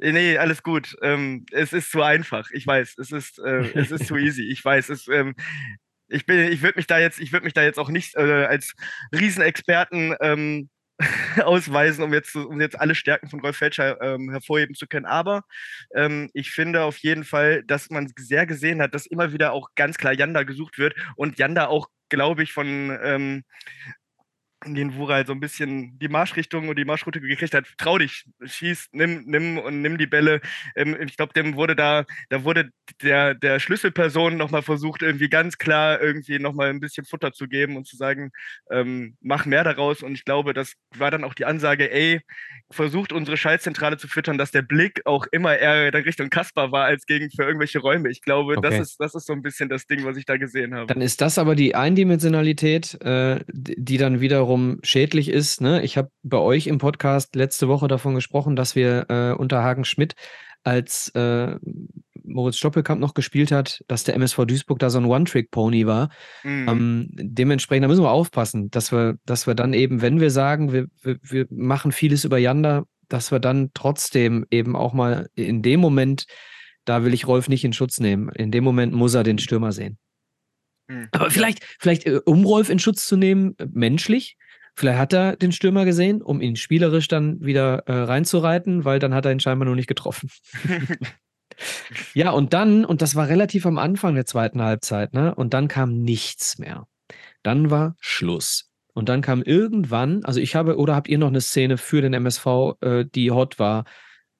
Äh, 0.00 0.12
nee, 0.12 0.38
alles 0.38 0.62
gut. 0.62 0.96
Ähm, 1.02 1.46
es 1.52 1.72
ist 1.72 1.90
zu 1.90 2.02
einfach. 2.02 2.48
Ich 2.52 2.66
weiß, 2.66 2.96
es 2.98 3.12
ist, 3.12 3.38
äh, 3.38 3.70
es 3.74 3.92
ist 3.92 4.06
zu 4.06 4.16
easy. 4.16 4.42
Ich 4.50 4.64
weiß, 4.64 4.88
es, 4.88 5.06
ähm, 5.08 5.34
ich 6.08 6.26
bin, 6.26 6.52
ich 6.52 6.62
würde 6.62 6.76
mich 6.76 6.86
da 6.86 6.98
jetzt, 6.98 7.20
ich 7.20 7.32
würde 7.32 7.44
mich 7.44 7.52
da 7.52 7.62
jetzt 7.62 7.78
auch 7.78 7.90
nicht 7.90 8.16
äh, 8.16 8.44
als 8.44 8.74
Riesenexperten 9.12 10.16
ähm, 10.20 10.68
ausweisen, 11.44 12.04
um 12.04 12.12
jetzt, 12.12 12.34
um 12.36 12.60
jetzt 12.60 12.78
alle 12.78 12.94
Stärken 12.94 13.28
von 13.28 13.40
Rolf 13.40 13.56
Felscher 13.56 14.00
ähm, 14.00 14.30
hervorheben 14.30 14.74
zu 14.74 14.86
können. 14.86 15.06
Aber 15.06 15.44
ähm, 15.94 16.30
ich 16.34 16.50
finde 16.50 16.82
auf 16.82 16.98
jeden 16.98 17.24
Fall, 17.24 17.62
dass 17.64 17.90
man 17.90 18.12
sehr 18.18 18.46
gesehen 18.46 18.80
hat, 18.82 18.94
dass 18.94 19.06
immer 19.06 19.32
wieder 19.32 19.52
auch 19.52 19.70
ganz 19.74 19.96
klar 19.96 20.12
Janda 20.12 20.42
gesucht 20.42 20.78
wird 20.78 20.94
und 21.16 21.38
Janda 21.38 21.66
auch, 21.66 21.88
glaube 22.08 22.42
ich, 22.42 22.52
von 22.52 22.96
ähm, 23.02 23.44
den 24.66 24.94
Wura 24.94 25.14
halt 25.14 25.26
so 25.26 25.32
ein 25.32 25.40
bisschen 25.40 25.98
die 25.98 26.08
Marschrichtung 26.08 26.68
und 26.68 26.78
die 26.78 26.84
Marschroute 26.84 27.20
gekriegt 27.20 27.54
hat, 27.54 27.66
trau 27.76 27.98
dich, 27.98 28.24
schieß, 28.42 28.88
nimm, 28.92 29.24
nimm 29.26 29.58
und 29.58 29.82
nimm 29.82 29.98
die 29.98 30.06
Bälle. 30.06 30.40
Ähm, 30.76 30.96
ich 31.00 31.16
glaube, 31.16 31.32
dem 31.34 31.56
wurde 31.56 31.76
da, 31.76 32.04
da 32.30 32.44
wurde 32.44 32.70
der, 33.02 33.34
der 33.34 33.60
Schlüsselperson 33.60 34.36
nochmal 34.36 34.62
versucht, 34.62 35.02
irgendwie 35.02 35.28
ganz 35.28 35.58
klar 35.58 36.00
irgendwie 36.00 36.38
nochmal 36.38 36.70
ein 36.70 36.80
bisschen 36.80 37.04
Futter 37.04 37.32
zu 37.32 37.48
geben 37.48 37.76
und 37.76 37.86
zu 37.86 37.96
sagen, 37.96 38.30
ähm, 38.70 39.16
mach 39.20 39.44
mehr 39.44 39.64
daraus. 39.64 40.02
Und 40.02 40.14
ich 40.14 40.24
glaube, 40.24 40.54
das 40.54 40.74
war 40.96 41.10
dann 41.10 41.24
auch 41.24 41.34
die 41.34 41.44
Ansage, 41.44 41.92
ey, 41.92 42.20
versucht 42.70 43.12
unsere 43.12 43.36
Schaltzentrale 43.36 43.96
zu 43.98 44.08
füttern, 44.08 44.38
dass 44.38 44.50
der 44.50 44.62
Blick 44.62 45.02
auch 45.04 45.26
immer 45.30 45.56
eher 45.56 45.88
in 45.88 45.94
Richtung 45.94 46.30
Kaspar 46.30 46.72
war, 46.72 46.84
als 46.84 47.06
gegen 47.06 47.30
für 47.30 47.44
irgendwelche 47.44 47.80
Räume. 47.80 48.10
Ich 48.10 48.22
glaube, 48.22 48.56
okay. 48.56 48.68
das, 48.70 48.80
ist, 48.80 48.96
das 49.00 49.14
ist 49.14 49.26
so 49.26 49.32
ein 49.32 49.42
bisschen 49.42 49.68
das 49.68 49.86
Ding, 49.86 50.04
was 50.04 50.16
ich 50.16 50.24
da 50.24 50.36
gesehen 50.36 50.74
habe. 50.74 50.86
Dann 50.86 51.02
ist 51.02 51.20
das 51.20 51.38
aber 51.38 51.54
die 51.54 51.74
Eindimensionalität, 51.74 53.00
äh, 53.02 53.40
die 53.48 53.98
dann 53.98 54.20
wiederum 54.20 54.53
wiederum 54.54 54.78
schädlich 54.82 55.28
ist. 55.28 55.60
Ne? 55.60 55.82
Ich 55.82 55.96
habe 55.96 56.10
bei 56.22 56.38
euch 56.38 56.66
im 56.66 56.78
Podcast 56.78 57.34
letzte 57.34 57.68
Woche 57.68 57.88
davon 57.88 58.14
gesprochen, 58.14 58.56
dass 58.56 58.76
wir 58.76 59.06
äh, 59.08 59.32
unter 59.32 59.62
Hagen 59.62 59.84
Schmidt, 59.84 60.14
als 60.62 61.10
äh, 61.10 61.56
Moritz 62.24 62.56
Stoppelkamp 62.56 62.98
noch 62.98 63.12
gespielt 63.12 63.52
hat, 63.52 63.84
dass 63.86 64.04
der 64.04 64.14
MSV 64.14 64.46
Duisburg 64.46 64.78
da 64.78 64.88
so 64.88 64.98
ein 64.98 65.04
One-Trick-Pony 65.04 65.86
war. 65.86 66.08
Mhm. 66.42 66.68
Ähm, 66.68 67.08
dementsprechend, 67.12 67.84
da 67.84 67.88
müssen 67.88 68.02
wir 68.02 68.10
aufpassen, 68.10 68.70
dass 68.70 68.90
wir, 68.90 69.18
dass 69.26 69.46
wir 69.46 69.54
dann 69.54 69.74
eben, 69.74 70.00
wenn 70.00 70.20
wir 70.20 70.30
sagen, 70.30 70.72
wir, 70.72 70.86
wir, 71.02 71.18
wir 71.22 71.46
machen 71.50 71.92
vieles 71.92 72.24
über 72.24 72.38
Yanda, 72.38 72.84
dass 73.08 73.30
wir 73.30 73.40
dann 73.40 73.72
trotzdem 73.74 74.46
eben 74.50 74.74
auch 74.74 74.94
mal 74.94 75.28
in 75.34 75.60
dem 75.60 75.80
Moment, 75.80 76.24
da 76.86 77.04
will 77.04 77.12
ich 77.12 77.26
Rolf 77.26 77.48
nicht 77.50 77.64
in 77.64 77.74
Schutz 77.74 78.00
nehmen, 78.00 78.30
in 78.30 78.50
dem 78.50 78.64
Moment 78.64 78.94
muss 78.94 79.12
er 79.12 79.22
den 79.22 79.38
Stürmer 79.38 79.72
sehen. 79.72 79.98
Mhm. 80.88 81.08
Aber 81.12 81.30
vielleicht, 81.30 81.64
vielleicht, 81.78 82.06
äh, 82.06 82.20
um 82.24 82.44
Rolf 82.44 82.70
in 82.70 82.78
Schutz 82.78 83.06
zu 83.06 83.16
nehmen, 83.16 83.54
äh, 83.58 83.66
menschlich, 83.70 84.36
Vielleicht 84.76 84.98
hat 84.98 85.12
er 85.12 85.36
den 85.36 85.52
Stürmer 85.52 85.84
gesehen, 85.84 86.20
um 86.20 86.40
ihn 86.40 86.56
spielerisch 86.56 87.06
dann 87.06 87.40
wieder 87.40 87.84
äh, 87.86 87.92
reinzureiten, 87.92 88.84
weil 88.84 88.98
dann 88.98 89.14
hat 89.14 89.24
er 89.24 89.32
ihn 89.32 89.40
scheinbar 89.40 89.68
noch 89.68 89.76
nicht 89.76 89.86
getroffen. 89.86 90.30
ja, 92.14 92.30
und 92.30 92.52
dann, 92.52 92.84
und 92.84 93.00
das 93.00 93.14
war 93.14 93.28
relativ 93.28 93.66
am 93.66 93.78
Anfang 93.78 94.16
der 94.16 94.26
zweiten 94.26 94.60
Halbzeit, 94.60 95.14
ne? 95.14 95.34
Und 95.34 95.54
dann 95.54 95.68
kam 95.68 96.02
nichts 96.02 96.58
mehr. 96.58 96.86
Dann 97.44 97.70
war 97.70 97.94
Schluss. 98.00 98.70
Und 98.94 99.08
dann 99.08 99.22
kam 99.22 99.42
irgendwann, 99.42 100.24
also 100.24 100.40
ich 100.40 100.56
habe, 100.56 100.76
oder 100.76 100.94
habt 100.94 101.08
ihr 101.08 101.18
noch 101.18 101.28
eine 101.28 101.40
Szene 101.40 101.78
für 101.78 102.00
den 102.00 102.14
MSV, 102.14 102.46
äh, 102.80 103.04
die 103.04 103.30
hot 103.30 103.58
war? 103.58 103.84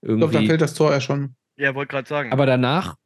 Irgendwie. 0.00 0.14
Ich 0.14 0.18
glaube, 0.18 0.32
dann 0.32 0.46
fällt 0.46 0.60
das 0.60 0.74
Tor 0.74 0.92
ja 0.92 1.00
schon. 1.00 1.36
Ja, 1.56 1.74
wollte 1.74 1.90
gerade 1.90 2.08
sagen. 2.08 2.32
Aber 2.32 2.46
danach, 2.46 2.96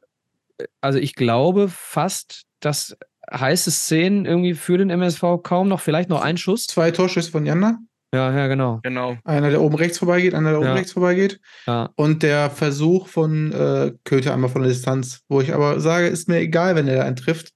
äh, 0.59 0.65
also 0.81 0.99
ich 0.99 1.15
glaube 1.15 1.69
fast, 1.69 2.45
dass 2.61 2.97
heiße 3.33 3.71
Szenen 3.71 4.25
irgendwie 4.25 4.55
für 4.55 4.79
den 4.79 4.91
MSV 4.91 5.23
kaum 5.43 5.69
noch, 5.69 5.81
vielleicht 5.81 6.09
noch 6.09 6.23
ein 6.23 6.37
Schuss. 6.37 6.67
Zwei 6.67 6.91
Torschüsse 6.91 7.31
von 7.31 7.45
Janda. 7.47 7.79
Ja, 8.15 8.35
ja, 8.35 8.47
genau. 8.47 8.81
genau. 8.83 9.19
Einer, 9.25 9.51
der 9.51 9.61
oben 9.61 9.75
rechts 9.75 9.99
vorbeigeht, 9.99 10.35
einer, 10.35 10.51
der 10.51 10.59
oben 10.61 10.69
Ja. 10.69 10.75
rechts 10.75 10.93
vorbeigeht. 10.93 11.41
Ja. 11.67 11.91
Und 11.95 12.23
der 12.23 12.49
Versuch 12.49 13.07
von 13.09 13.53
äh, 13.53 13.93
Köther 14.05 14.33
einmal 14.33 14.49
von 14.49 14.63
der 14.63 14.71
Distanz, 14.71 15.21
wo 15.29 15.43
ich 15.43 15.53
aber 15.53 15.79
sage, 15.81 16.07
ist 16.07 16.27
mir 16.29 16.39
egal, 16.39 16.75
wenn 16.75 16.89
er 16.89 16.97
da 16.97 17.03
einen 17.05 17.17
trifft. 17.17 17.51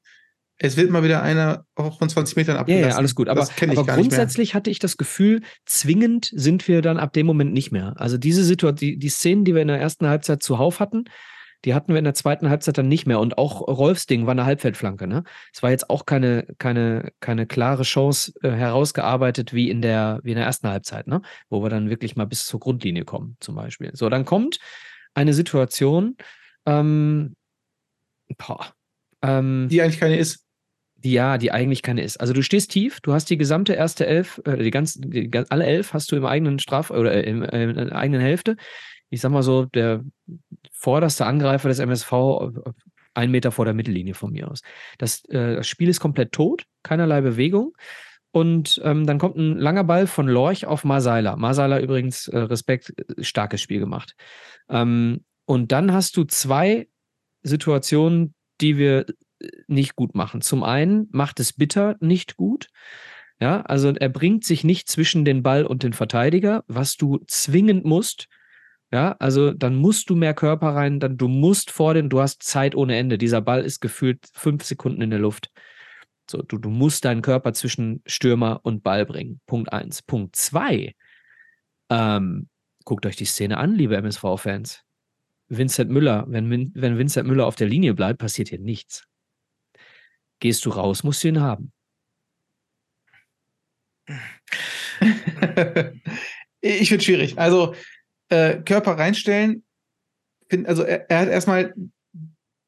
Es 0.59 0.77
wird 0.77 0.91
mal 0.91 1.03
wieder 1.03 1.23
einer 1.23 1.65
auch 1.75 1.99
von 1.99 2.09
20 2.09 2.37
Metern 2.37 2.57
Ja, 2.57 2.61
abgelassen. 2.61 2.91
ja, 2.91 2.97
alles 2.97 3.15
gut. 3.15 3.29
Aber, 3.31 3.41
das 3.41 3.57
kenne 3.57 3.73
ich 3.73 3.79
aber 3.79 3.87
gar 3.87 3.97
nicht 3.97 4.11
mehr. 4.11 4.19
grundsätzlich 4.19 4.55
hatte 4.55 4.69
ich 4.71 4.79
das 4.79 4.97
Gefühl, 4.99 5.41
zwingend 5.65 6.31
sind 6.35 6.69
wir 6.69 6.83
dann 6.83 6.99
ab 6.99 7.15
dem 7.15 7.27
Moment 7.27 7.53
nicht 7.55 7.73
mehr. 7.73 7.95
Also 7.97 8.19
diese 8.19 8.45
Situation, 8.45 8.77
die, 8.77 8.99
die 8.99 9.09
Szenen, 9.09 9.45
die 9.45 9.55
wir 9.55 9.63
in 9.63 9.69
der 9.69 9.81
ersten 9.81 10.07
Halbzeit 10.07 10.43
zuhauf 10.43 10.79
hatten, 10.81 11.05
die 11.65 11.75
hatten 11.75 11.93
wir 11.93 11.99
in 11.99 12.05
der 12.05 12.15
zweiten 12.15 12.51
Halbzeit 12.51 12.79
dann 12.79 12.89
nicht 12.89 13.07
mehr. 13.07 13.21
Und 13.21 13.39
auch 13.39 13.61
Rolfs 13.61 14.07
Ding 14.07 14.27
war 14.27 14.33
eine 14.33 14.45
Halbfeldflanke. 14.45 15.07
Ne? 15.07 15.25
Es 15.53 15.63
war 15.63 15.71
jetzt 15.71 15.91
auch 15.91 16.07
keine, 16.07 16.47
keine, 16.59 17.13
keine 17.21 17.47
klare 17.47 17.85
Chance 17.85 18.33
äh, 18.43 18.51
herausgearbeitet 18.51 19.53
wie 19.53 19.71
in, 19.71 19.83
der, 19.83 20.21
wie 20.23 20.31
in 20.31 20.37
der 20.37 20.47
ersten 20.47 20.69
Halbzeit, 20.69 21.07
ne? 21.07 21.23
wo 21.49 21.63
wir 21.63 21.71
dann 21.71 21.91
wirklich 21.91 22.17
mal 22.17 22.27
bis 22.27 22.47
zur 22.47 22.61
Grundlinie 22.61 23.05
kommen, 23.05 23.37
zum 23.41 23.55
Beispiel. 23.55 23.91
So, 23.95 24.09
dann 24.09 24.25
kommt 24.25 24.59
eine 25.15 25.35
Situation, 25.35 26.17
ähm, 26.67 27.37
boah, 28.39 28.75
ähm, 29.23 29.69
Die 29.71 29.83
eigentlich 29.83 30.01
keine 30.01 30.17
ist. 30.17 30.45
die 30.97 31.13
ja, 31.13 31.39
die 31.39 31.53
eigentlich 31.53 31.83
keine 31.83 32.03
ist. 32.03 32.19
Also 32.19 32.33
du 32.33 32.43
stehst 32.43 32.71
tief, 32.71 33.01
du 33.01 33.13
hast 33.13 33.31
die 33.31 33.37
gesamte 33.37 33.75
erste 33.75 34.07
Elf, 34.07 34.41
äh, 34.45 34.57
die 34.57 34.71
ganzen, 34.71 35.11
die, 35.11 35.31
alle 35.49 35.65
elf 35.65 35.93
hast 35.95 36.11
du 36.13 36.17
im 36.17 36.27
eigenen 36.27 36.59
Straf 36.59 36.91
oder 36.91 37.13
äh, 37.13 37.23
im, 37.29 37.43
äh, 37.43 37.65
in 37.65 37.75
der 37.75 37.97
eigenen 37.97 38.21
Hälfte. 38.21 38.57
Ich 39.13 39.21
sag 39.21 39.31
mal 39.31 39.43
so, 39.43 39.67
der 39.67 40.03
vorderste 40.73 41.27
Angreifer 41.27 41.69
des 41.69 41.79
MSV 41.79 42.13
ein 43.15 43.31
Meter 43.31 43.53
vor 43.53 43.67
der 43.67 43.75
Mittellinie 43.75 44.15
von 44.15 44.33
mir 44.33 44.51
aus. 44.51 44.63
Das, 44.97 45.23
äh, 45.27 45.57
das 45.57 45.69
Spiel 45.69 45.89
ist 45.89 46.01
komplett 46.01 46.33
tot, 46.33 46.65
keinerlei 46.83 47.21
Bewegung. 47.21 47.77
Und 48.31 48.81
ähm, 48.83 49.07
dann 49.07 49.19
kommt 49.19 49.37
ein 49.37 49.59
langer 49.59 49.85
Ball 49.85 50.07
von 50.07 50.27
Lorch 50.27 50.65
auf 50.65 50.85
Marseiler. 50.85 51.37
Marseiler 51.37 51.81
übrigens, 51.81 52.29
äh, 52.29 52.39
Respekt, 52.39 52.95
äh, 52.99 53.23
starkes 53.23 53.61
Spiel 53.61 53.81
gemacht. 53.81 54.15
Ähm, 54.71 55.25
und 55.45 55.73
dann 55.73 55.93
hast 55.93 56.17
du 56.17 56.25
zwei 56.25 56.89
Situationen, 57.43 58.35
die 58.63 58.79
wir 58.79 59.07
äh, 59.41 59.49
nicht 59.67 59.95
gut 59.95 60.15
machen. 60.15 60.41
Zum 60.41 60.63
einen 60.63 61.09
macht 61.11 61.39
es 61.39 61.53
Bitter 61.53 61.97
nicht 62.01 62.39
gut. 62.39 62.69
Ja, 63.41 63.61
also 63.63 63.93
er 63.93 64.09
bringt 64.09 64.45
sich 64.45 64.65
nicht 64.65 64.89
zwischen 64.89 65.27
den 65.27 65.43
Ball 65.43 65.67
und 65.67 65.83
den 65.83 65.93
Verteidiger, 65.93 66.65
was 66.67 66.97
du 66.97 67.19
zwingend 67.27 67.85
musst. 67.85 68.29
Ja, 68.93 69.17
also 69.19 69.53
dann 69.53 69.77
musst 69.77 70.11
du 70.11 70.17
mehr 70.17 70.35
Körper 70.35 70.75
rein, 70.75 71.01
dann 71.01 71.17
du 71.17 71.27
musst 71.27 71.71
vor 71.71 71.95
den, 71.95 72.11
du 72.11 72.21
hast 72.21 72.43
Zeit 72.43 72.75
ohne 72.75 72.97
Ende. 72.97 73.17
Dieser 73.17 73.41
Ball 73.41 73.65
ist 73.65 73.81
gefühlt 73.81 74.29
fünf 74.35 74.65
Sekunden 74.65 75.01
in 75.01 75.09
der 75.09 75.19
Luft. 75.19 75.51
So, 76.31 76.43
du, 76.43 76.59
du 76.59 76.69
musst 76.69 77.07
deinen 77.07 77.23
Körper 77.23 77.55
zwischen 77.55 78.03
Stürmer 78.07 78.61
und 78.65 78.83
Ball 78.83 79.07
bringen. 79.07 79.41
Punkt 79.47 79.73
eins. 79.73 80.03
Punkt 80.03 80.37
zwei. 80.37 80.95
Ähm, 81.91 82.49
guckt 82.85 83.07
euch 83.07 83.17
die 83.17 83.25
Szene 83.25 83.57
an, 83.57 83.75
liebe 83.75 83.97
MSV-Fans. 83.97 84.85
Vincent 85.49 85.91
Müller, 85.91 86.27
wenn, 86.29 86.73
wenn 86.75 86.99
Vincent 86.99 87.27
Müller 87.27 87.47
auf 87.47 87.57
der 87.57 87.69
Linie 87.69 87.95
bleibt, 87.95 88.19
passiert 88.19 88.51
hier 88.51 88.59
nichts. 88.59 89.07
Gehst 90.39 90.67
du 90.67 90.71
raus, 90.71 91.03
musst 91.03 91.25
du 91.25 91.29
ihn 91.29 91.41
haben. 91.41 91.73
ich 96.61 96.89
finde 96.89 97.05
schwierig. 97.05 97.39
Also 97.39 97.75
äh, 98.33 98.63
Körper 98.65 98.93
reinstellen, 98.93 99.63
find, 100.49 100.67
also 100.67 100.83
er, 100.83 101.11
er 101.11 101.19
hat 101.21 101.29
erstmal 101.29 101.75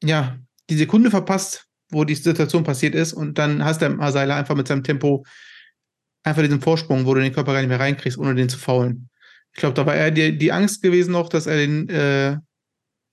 ja 0.03 0.39
die 0.69 0.77
Sekunde 0.77 1.11
verpasst, 1.11 1.67
wo 1.91 2.05
die 2.05 2.15
Situation 2.15 2.65
passiert 2.65 2.95
ist, 2.95 3.15
und 3.15 3.39
dann 3.39 3.65
hast 3.65 3.81
der 3.81 3.91
Marseiler 3.91 4.37
einfach 4.37 4.55
mit 4.55 4.69
seinem 4.69 4.85
Tempo 4.85 5.25
einfach 6.23 6.43
diesen 6.43 6.61
Vorsprung, 6.61 7.07
wo 7.07 7.15
du 7.15 7.21
den 7.21 7.33
Körper 7.33 7.53
gar 7.53 7.61
nicht 7.61 7.69
mehr 7.69 7.81
reinkriegst, 7.81 8.19
ohne 8.19 8.35
den 8.35 8.49
zu 8.49 8.59
faulen. 8.59 9.09
Ich 9.53 9.61
glaube, 9.61 9.75
da 9.75 9.87
war 9.87 9.95
eher 9.95 10.11
die, 10.11 10.37
die 10.37 10.53
Angst 10.53 10.83
gewesen 10.83 11.13
noch, 11.13 11.29
dass 11.29 11.47
er 11.47 11.57
den 11.57 11.89
äh, 11.89 12.37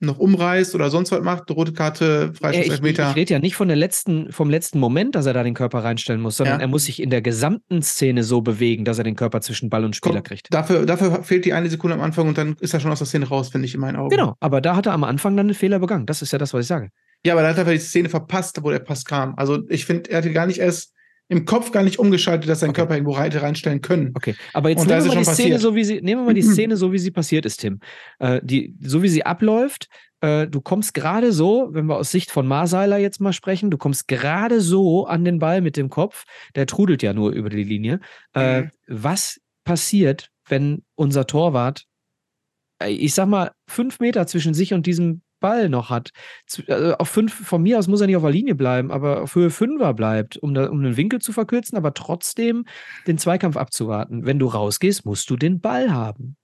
noch 0.02 0.18
umreißt 0.18 0.74
oder 0.74 0.90
sonst 0.90 1.12
was 1.12 1.22
macht. 1.22 1.50
Rote 1.50 1.72
Karte, 1.72 2.32
Ja, 2.32 2.38
Freistoß, 2.38 2.80
ich 2.80 2.98
ich, 2.98 3.16
rede 3.16 3.32
ja 3.34 3.38
nicht 3.38 3.54
von 3.54 3.68
der 3.68 3.76
letzten, 3.76 4.32
vom 4.32 4.50
letzten 4.50 4.78
Moment, 4.78 5.14
dass 5.14 5.26
er 5.26 5.32
da 5.32 5.42
den 5.42 5.54
Körper 5.54 5.84
reinstellen 5.84 6.20
muss, 6.20 6.36
sondern 6.36 6.60
Ja. 6.60 6.62
er 6.62 6.68
muss 6.68 6.84
sich 6.84 7.00
in 7.00 7.10
der 7.10 7.22
gesamten 7.22 7.82
Szene 7.82 8.24
so 8.24 8.40
bewegen, 8.42 8.84
dass 8.84 8.98
er 8.98 9.04
den 9.04 9.16
Körper 9.16 9.40
zwischen 9.40 9.70
Ball 9.70 9.84
und 9.84 9.96
Spieler 9.96 10.16
Komm, 10.16 10.24
kriegt. 10.24 10.52
Dafür, 10.52 10.84
dafür 10.86 11.22
fehlt 11.22 11.44
die 11.44 11.52
eine 11.52 11.68
Sekunde 11.68 11.94
am 11.94 12.02
Anfang 12.02 12.28
und 12.28 12.36
dann 12.36 12.56
ist 12.60 12.74
er 12.74 12.80
schon 12.80 12.90
aus 12.90 12.98
der 12.98 13.06
Szene 13.06 13.28
raus, 13.28 13.48
finde 13.50 13.66
ich 13.66 13.74
in 13.74 13.80
meinen 13.80 13.96
Augen. 13.96 14.10
Genau, 14.10 14.34
aber 14.40 14.60
da 14.60 14.76
hat 14.76 14.86
er 14.86 14.92
am 14.92 15.04
Anfang 15.04 15.36
dann 15.36 15.46
einen 15.46 15.54
Fehler 15.54 15.78
begangen. 15.78 16.06
Das 16.06 16.22
ist 16.22 16.32
ja 16.32 16.38
das, 16.38 16.52
was 16.52 16.62
ich 16.62 16.68
sage. 16.68 16.88
Ja, 17.24 17.34
aber 17.34 17.42
da 17.42 17.48
hat 17.48 17.56
er 17.56 17.60
einfach 17.60 17.72
die 17.72 17.78
Szene 17.78 18.08
verpasst, 18.08 18.58
wo 18.62 18.70
der 18.70 18.80
Pass 18.80 19.04
kam. 19.04 19.34
Also 19.36 19.60
ich 19.68 19.84
finde, 19.84 20.10
er 20.10 20.18
hatte 20.18 20.32
gar 20.32 20.46
nicht 20.46 20.58
erst 20.58 20.92
im 21.32 21.44
Kopf 21.46 21.72
gar 21.72 21.82
nicht 21.82 21.98
umgeschaltet, 21.98 22.48
dass 22.48 22.60
sein 22.60 22.70
Okay. 22.70 22.80
Körper 22.82 22.94
irgendwo 22.94 23.18
hätte 23.18 23.42
reinstellen 23.42 23.80
können. 23.80 24.12
Okay, 24.14 24.34
aber 24.52 24.68
jetzt 24.70 24.86
nehmen 24.86 25.04
wir, 25.04 25.08
mal 25.14 25.18
die 25.18 25.24
Szene 25.24 25.54
passiert. 25.54 25.60
so, 25.60 25.74
wie 25.74 25.84
sie, 25.84 26.00
nehmen 26.02 26.22
wir 26.22 26.26
mal 26.26 26.34
die 26.34 26.42
Szene 26.54 26.76
so, 26.76 26.92
wie 26.92 26.98
sie 26.98 27.10
passiert 27.10 27.46
ist, 27.46 27.58
Tim. 27.58 27.80
Äh, 28.18 28.40
die, 28.42 28.76
so 28.80 29.02
wie 29.02 29.08
sie 29.08 29.24
abläuft, 29.24 29.88
äh, 30.20 30.46
du 30.46 30.60
kommst 30.60 30.94
gerade 30.94 31.32
so, 31.32 31.70
wenn 31.72 31.86
wir 31.86 31.96
aus 31.96 32.10
Sicht 32.10 32.30
von 32.30 32.46
Marseiler 32.46 32.98
jetzt 32.98 33.20
mal 33.20 33.32
sprechen, 33.32 33.70
du 33.70 33.78
kommst 33.78 34.06
gerade 34.08 34.60
so 34.60 35.06
an 35.06 35.24
den 35.24 35.38
Ball 35.38 35.60
mit 35.62 35.76
dem 35.76 35.88
Kopf, 35.88 36.24
der 36.54 36.66
trudelt 36.66 37.02
ja 37.02 37.12
nur 37.12 37.32
über 37.32 37.48
die 37.50 37.64
Linie. 37.64 38.00
Äh, 38.34 38.62
Mhm. 38.62 38.70
Was 38.88 39.40
passiert, 39.64 40.28
wenn 40.48 40.82
unser 40.94 41.26
Torwart, 41.26 41.86
äh, 42.82 42.90
ich 42.90 43.14
sag 43.14 43.26
mal, 43.26 43.52
fünf 43.68 44.00
Meter 44.00 44.26
zwischen 44.26 44.54
sich 44.54 44.74
und 44.74 44.86
diesem 44.86 45.22
Ball 45.42 45.68
noch 45.68 45.90
hat? 45.90 46.12
Zu- 46.46 46.62
Also 46.66 46.94
auf 46.96 47.10
fünf, 47.10 47.34
von 47.46 47.62
mir 47.62 47.78
aus 47.78 47.86
muss 47.88 48.00
er 48.00 48.06
nicht 48.06 48.16
auf 48.16 48.22
der 48.22 48.32
Linie 48.32 48.54
bleiben, 48.54 48.90
aber 48.90 49.20
auf 49.20 49.34
Höhe 49.34 49.50
Fünfer 49.50 49.92
bleibt, 49.92 50.38
um, 50.38 50.54
da, 50.54 50.70
um 50.70 50.82
den 50.82 50.96
Winkel 50.96 51.20
zu 51.20 51.32
verkürzen, 51.34 51.76
aber 51.76 51.92
trotzdem 51.92 52.64
den 53.06 53.18
Zweikampf 53.18 53.58
abzuwarten. 53.58 54.24
Wenn 54.24 54.38
du 54.38 54.46
rausgehst, 54.46 55.04
musst 55.04 55.28
du 55.28 55.36
den 55.36 55.60
Ball 55.60 55.92
haben. 55.92 56.36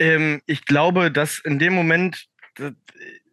Ähm, 0.00 0.40
ich 0.46 0.64
glaube, 0.64 1.12
dass 1.12 1.38
in 1.44 1.60
dem 1.60 1.74
Moment, 1.74 2.24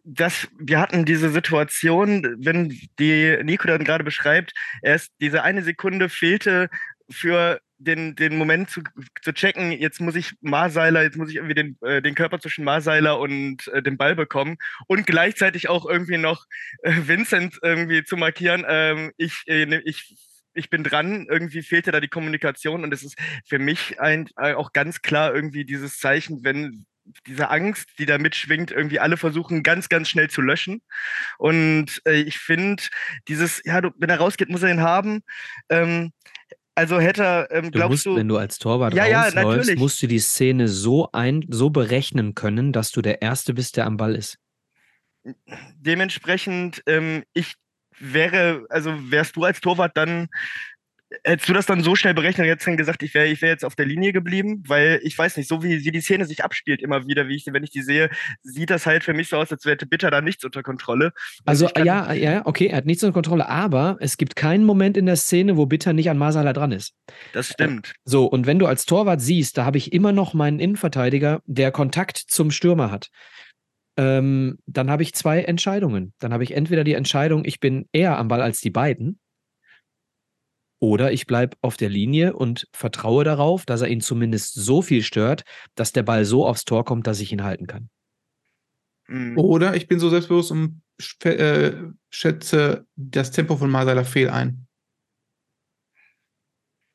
dass 0.04 0.48
wir 0.58 0.80
hatten 0.80 1.04
diese 1.04 1.30
Situation, 1.30 2.36
wenn 2.38 2.68
die 2.98 3.38
Nico 3.42 3.66
dann 3.68 3.84
gerade 3.84 4.04
beschreibt, 4.04 4.52
erst 4.82 5.10
diese 5.20 5.42
eine 5.42 5.62
Sekunde 5.62 6.08
fehlte 6.08 6.68
für 7.10 7.60
den, 7.84 8.14
den 8.14 8.36
Moment 8.36 8.70
zu, 8.70 8.82
zu 9.22 9.32
checken, 9.32 9.72
jetzt 9.72 10.00
muss 10.00 10.14
ich 10.14 10.34
Marseiler, 10.40 11.02
jetzt 11.02 11.16
muss 11.16 11.30
ich 11.30 11.36
irgendwie 11.36 11.54
den, 11.54 11.76
äh, 11.82 12.02
den 12.02 12.14
Körper 12.14 12.40
zwischen 12.40 12.64
Marseiler 12.64 13.18
und 13.18 13.68
äh, 13.68 13.82
dem 13.82 13.96
Ball 13.96 14.14
bekommen 14.14 14.56
und 14.86 15.06
gleichzeitig 15.06 15.68
auch 15.68 15.86
irgendwie 15.88 16.18
noch 16.18 16.46
äh, 16.82 16.92
Vincent 17.06 17.58
irgendwie 17.62 18.04
zu 18.04 18.16
markieren. 18.16 18.64
Ähm, 18.68 19.12
ich, 19.16 19.42
äh, 19.46 19.66
ne- 19.66 19.82
ich 19.84 20.16
ich 20.54 20.68
bin 20.68 20.84
dran, 20.84 21.26
irgendwie 21.30 21.62
fehlte 21.62 21.92
da 21.92 22.00
die 22.00 22.08
Kommunikation 22.08 22.84
und 22.84 22.92
es 22.92 23.02
ist 23.02 23.16
für 23.46 23.58
mich 23.58 24.00
ein, 24.00 24.28
äh, 24.36 24.52
auch 24.52 24.72
ganz 24.72 25.00
klar 25.00 25.34
irgendwie 25.34 25.64
dieses 25.64 25.98
Zeichen, 25.98 26.44
wenn 26.44 26.84
diese 27.26 27.50
Angst, 27.50 27.88
die 27.98 28.06
da 28.06 28.18
mitschwingt, 28.18 28.70
irgendwie 28.70 29.00
alle 29.00 29.16
versuchen 29.16 29.62
ganz, 29.62 29.88
ganz 29.88 30.08
schnell 30.08 30.30
zu 30.30 30.40
löschen. 30.40 30.82
Und 31.38 32.00
äh, 32.04 32.20
ich 32.20 32.38
finde, 32.38 32.82
dieses, 33.28 33.60
ja, 33.64 33.80
du, 33.80 33.90
wenn 33.96 34.10
er 34.10 34.18
rausgeht, 34.18 34.48
muss 34.48 34.62
er 34.62 34.70
ihn 34.70 34.80
haben. 34.82 35.22
Ähm, 35.68 36.12
also 36.74 37.00
hätte 37.00 37.22
er, 37.22 37.50
ähm, 37.50 37.64
Du 37.64 37.78
glaubst 37.78 37.90
musst, 37.90 38.06
du, 38.06 38.16
wenn 38.16 38.28
du 38.28 38.36
als 38.36 38.58
Torwart 38.58 38.94
Ja, 38.94 39.06
ja, 39.06 39.22
rausläufst, 39.24 39.36
natürlich. 39.58 39.78
musst 39.80 40.02
du 40.02 40.06
die 40.06 40.18
Szene 40.18 40.68
so 40.68 41.08
ein, 41.12 41.44
so 41.48 41.70
berechnen 41.70 42.34
können, 42.34 42.72
dass 42.72 42.90
du 42.92 43.02
der 43.02 43.22
Erste 43.22 43.54
bist, 43.54 43.76
der 43.76 43.86
am 43.86 43.96
Ball 43.96 44.14
ist. 44.14 44.38
dementsprechend, 45.76 46.82
ähm, 46.86 47.24
ich 47.34 47.54
wäre, 47.98 48.66
also 48.70 48.92
wärst 49.10 49.36
du 49.36 49.44
als 49.44 49.60
Torwart 49.60 49.96
dann, 49.96 50.28
hättest 51.24 51.48
du 51.48 51.52
das 51.52 51.66
dann 51.66 51.82
so 51.82 51.94
schnell 51.96 52.14
berechnet 52.14 52.44
und 52.44 52.48
jetzt 52.48 52.66
dann 52.66 52.76
gesagt, 52.76 53.02
ich 53.02 53.14
wäre 53.14 53.26
ich 53.28 53.42
wär 53.42 53.50
jetzt 53.50 53.64
auf 53.64 53.74
der 53.74 53.86
Linie 53.86 54.12
geblieben? 54.12 54.62
Weil 54.66 55.00
ich 55.02 55.16
weiß 55.16 55.36
nicht, 55.36 55.48
so 55.48 55.62
wie, 55.62 55.84
wie 55.84 55.90
die 55.90 56.00
Szene 56.00 56.24
sich 56.24 56.44
abspielt 56.44 56.82
immer 56.82 57.06
wieder, 57.06 57.28
wie 57.28 57.36
ich, 57.36 57.46
wenn 57.46 57.64
ich 57.64 57.70
die 57.70 57.82
sehe, 57.82 58.10
sieht 58.42 58.70
das 58.70 58.86
halt 58.86 59.04
für 59.04 59.14
mich 59.14 59.28
so 59.28 59.36
aus, 59.36 59.50
als 59.52 59.64
hätte 59.64 59.86
Bitter 59.86 60.10
da 60.10 60.20
nichts 60.20 60.44
unter 60.44 60.62
Kontrolle. 60.62 61.12
Also 61.44 61.66
kann- 61.68 61.86
ja, 61.86 62.12
ja, 62.12 62.46
okay, 62.46 62.66
er 62.66 62.78
hat 62.78 62.86
nichts 62.86 63.02
unter 63.02 63.14
Kontrolle, 63.14 63.48
aber 63.48 63.96
es 64.00 64.16
gibt 64.16 64.36
keinen 64.36 64.64
Moment 64.64 64.96
in 64.96 65.06
der 65.06 65.16
Szene, 65.16 65.56
wo 65.56 65.66
Bitter 65.66 65.92
nicht 65.92 66.10
an 66.10 66.18
Masala 66.18 66.52
dran 66.52 66.72
ist. 66.72 66.94
Das 67.32 67.48
stimmt. 67.48 67.94
So, 68.04 68.26
und 68.26 68.46
wenn 68.46 68.58
du 68.58 68.66
als 68.66 68.86
Torwart 68.86 69.20
siehst, 69.20 69.58
da 69.58 69.64
habe 69.64 69.78
ich 69.78 69.92
immer 69.92 70.12
noch 70.12 70.34
meinen 70.34 70.58
Innenverteidiger, 70.60 71.42
der 71.46 71.70
Kontakt 71.72 72.16
zum 72.18 72.50
Stürmer 72.50 72.90
hat. 72.90 73.08
Ähm, 73.98 74.58
dann 74.66 74.90
habe 74.90 75.02
ich 75.02 75.12
zwei 75.14 75.42
Entscheidungen. 75.42 76.14
Dann 76.18 76.32
habe 76.32 76.44
ich 76.44 76.52
entweder 76.54 76.82
die 76.82 76.94
Entscheidung, 76.94 77.44
ich 77.44 77.60
bin 77.60 77.86
eher 77.92 78.16
am 78.18 78.28
Ball 78.28 78.40
als 78.40 78.60
die 78.60 78.70
beiden, 78.70 79.18
oder 80.82 81.12
ich 81.12 81.28
bleibe 81.28 81.56
auf 81.60 81.76
der 81.76 81.88
Linie 81.88 82.32
und 82.32 82.66
vertraue 82.72 83.22
darauf, 83.22 83.64
dass 83.64 83.82
er 83.82 83.88
ihn 83.88 84.00
zumindest 84.00 84.54
so 84.54 84.82
viel 84.82 85.04
stört, 85.04 85.44
dass 85.76 85.92
der 85.92 86.02
Ball 86.02 86.24
so 86.24 86.44
aufs 86.44 86.64
Tor 86.64 86.84
kommt, 86.84 87.06
dass 87.06 87.20
ich 87.20 87.30
ihn 87.30 87.44
halten 87.44 87.68
kann. 87.68 87.88
Mhm. 89.06 89.38
Oder 89.38 89.76
ich 89.76 89.86
bin 89.86 90.00
so 90.00 90.10
selbstbewusst 90.10 90.50
und 90.50 90.82
äh, 91.24 91.74
schätze 92.10 92.84
das 92.96 93.30
Tempo 93.30 93.56
von 93.56 93.70
Masala 93.70 94.02
fehl 94.02 94.28
ein. 94.28 94.66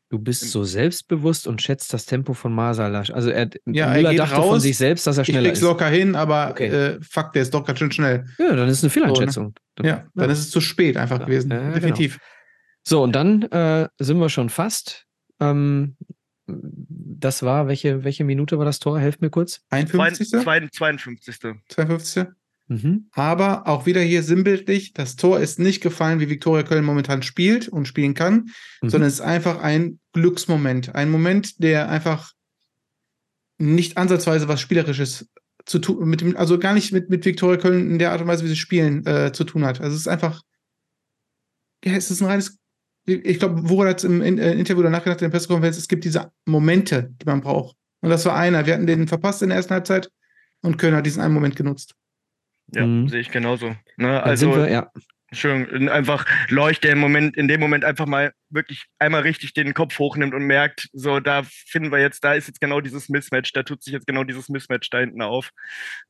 Du 0.09 0.19
bist 0.19 0.51
so 0.51 0.65
selbstbewusst 0.65 1.47
und 1.47 1.61
schätzt 1.61 1.93
das 1.93 2.05
Tempo 2.05 2.33
von 2.33 2.53
Masala. 2.53 3.03
Also 3.13 3.29
er, 3.29 3.49
Ja, 3.65 3.87
er 3.87 3.93
Müller 3.95 4.09
geht 4.11 4.19
dachte 4.19 4.35
von 4.35 4.43
raus, 4.43 4.63
sich 4.63 4.75
selbst, 4.77 5.07
dass 5.07 5.17
er 5.17 5.21
Ich 5.21 5.27
schneller 5.29 5.47
krieg's 5.47 5.59
ist. 5.59 5.63
locker 5.63 5.87
hin, 5.87 6.15
aber 6.15 6.51
Okay. 6.51 6.67
äh, 6.67 6.99
fuck, 7.01 7.31
der 7.31 7.41
ist 7.41 7.53
doch 7.53 7.65
ganz 7.65 7.79
schön 7.79 7.91
schnell. 7.91 8.25
Ja, 8.37 8.53
dann 8.53 8.67
ist 8.67 8.77
es 8.79 8.83
eine 8.83 8.89
Fehleinschätzung. 8.89 9.53
Ja, 9.81 10.05
dann 10.13 10.29
ist 10.29 10.39
es 10.39 10.49
zu 10.49 10.59
spät 10.59 10.97
einfach 10.97 11.19
Ja, 11.19 11.25
gewesen. 11.25 11.51
ja, 11.51 11.77
genau. 11.79 11.95
So, 12.87 13.03
und 13.03 13.11
dann 13.11 13.41
äh, 13.41 13.89
sind 13.99 14.17
wir 14.17 14.29
schon 14.29 14.49
fast. 14.49 15.07
Ähm, 15.41 15.97
das 16.47 17.43
war, 17.43 17.67
welche, 17.67 18.05
welche 18.05 18.23
Minute 18.23 18.57
war 18.57 18.63
das 18.63 18.79
Tor? 18.79 18.97
Helft 18.97 19.19
mir 19.21 19.29
kurz. 19.29 19.59
51. 19.71 20.29
Zwei- 20.29 20.65
52. 20.69 21.37
52. 21.67 22.27
Mhm. 22.69 23.09
Aber 23.11 23.67
auch 23.67 23.85
wieder 23.87 23.99
hier 23.99 24.23
sinnbildlich, 24.23 24.93
das 24.93 25.17
Tor 25.17 25.41
ist 25.41 25.59
nicht 25.59 25.81
gefallen, 25.81 26.21
wie 26.21 26.29
Viktoria 26.29 26.63
Köln 26.63 26.85
momentan 26.85 27.23
spielt 27.23 27.67
und 27.67 27.89
spielen 27.89 28.13
kann, 28.13 28.51
Mhm. 28.81 28.89
sondern 28.89 29.09
es 29.09 29.15
ist 29.15 29.21
einfach 29.21 29.61
ein 29.61 29.99
Glücksmoment. 30.13 30.95
Ein 30.95 31.09
Moment, 31.11 31.61
der 31.61 31.89
einfach 31.89 32.31
nicht 33.57 33.97
ansatzweise 33.97 34.47
was 34.47 34.61
Spielerisches 34.61 35.29
zu 35.65 35.79
tun, 35.79 36.07
mit 36.07 36.21
dem, 36.21 36.37
also 36.37 36.57
gar 36.57 36.73
nicht 36.73 36.93
mit, 36.93 37.09
mit 37.09 37.25
Viktoria 37.25 37.57
Köln 37.57 37.91
in 37.91 37.99
der 37.99 38.13
Art 38.13 38.21
und 38.21 38.27
Weise, 38.27 38.45
wie 38.45 38.49
sie 38.49 38.55
spielen, 38.55 39.05
äh, 39.05 39.33
zu 39.33 39.43
tun 39.43 39.65
hat. 39.65 39.81
Also 39.81 39.93
es 39.93 40.01
ist 40.03 40.07
einfach, 40.07 40.41
ja, 41.83 41.91
es 41.97 42.09
ist 42.11 42.21
ein 42.21 42.27
reines, 42.27 42.57
ich 43.07 43.39
glaube, 43.39 43.67
Woran 43.69 43.87
hat 43.89 44.03
im 44.03 44.21
In- 44.21 44.37
äh, 44.37 44.53
Interview 44.53 44.83
danach 44.83 45.03
gedacht, 45.03 45.21
in 45.21 45.25
der 45.25 45.31
Pressekonferenz, 45.31 45.77
es 45.77 45.87
gibt 45.87 46.03
diese 46.03 46.31
Momente, 46.45 47.09
die 47.21 47.25
man 47.25 47.41
braucht. 47.41 47.75
Und 48.01 48.09
das 48.09 48.25
war 48.25 48.35
einer. 48.35 48.65
Wir 48.65 48.73
hatten 48.75 48.85
den 48.87 49.07
verpasst 49.07 49.41
in 49.41 49.49
der 49.49 49.55
ersten 49.57 49.73
Halbzeit 49.73 50.09
und 50.61 50.77
Köln 50.77 50.95
hat 50.95 51.05
diesen 51.05 51.21
einen 51.21 51.33
Moment 51.33 51.55
genutzt. 51.55 51.95
Ja, 52.73 52.85
Mhm. 52.85 53.07
sehe 53.07 53.21
ich 53.21 53.31
genauso. 53.31 53.75
Ne? 53.95 54.21
Also, 54.21 54.55
wir, 54.55 54.69
ja. 54.69 54.91
Entschuldigung, 55.29 55.89
einfach 55.89 56.25
leuchte 56.49 56.87
im 56.87 56.99
Moment, 56.99 57.35
in 57.35 57.47
dem 57.49 57.59
Moment 57.59 57.83
einfach 57.83 58.05
mal 58.05 58.31
wirklich 58.49 58.85
einmal 58.97 59.21
richtig 59.21 59.53
den 59.53 59.73
Kopf 59.73 59.99
hochnimmt 59.99 60.33
und 60.33 60.43
merkt, 60.43 60.87
so, 60.93 61.19
da 61.19 61.43
finden 61.43 61.91
wir 61.91 61.99
jetzt, 61.99 62.23
da 62.23 62.33
ist 62.33 62.47
jetzt 62.47 62.61
genau 62.61 62.79
dieses 62.79 63.09
Mismatch, 63.09 63.51
da 63.51 63.63
tut 63.63 63.83
sich 63.83 63.91
jetzt 63.93 64.07
genau 64.07 64.23
dieses 64.23 64.47
Mismatch 64.47 64.89
da 64.89 64.99
hinten 64.99 65.21
auf. 65.21 65.51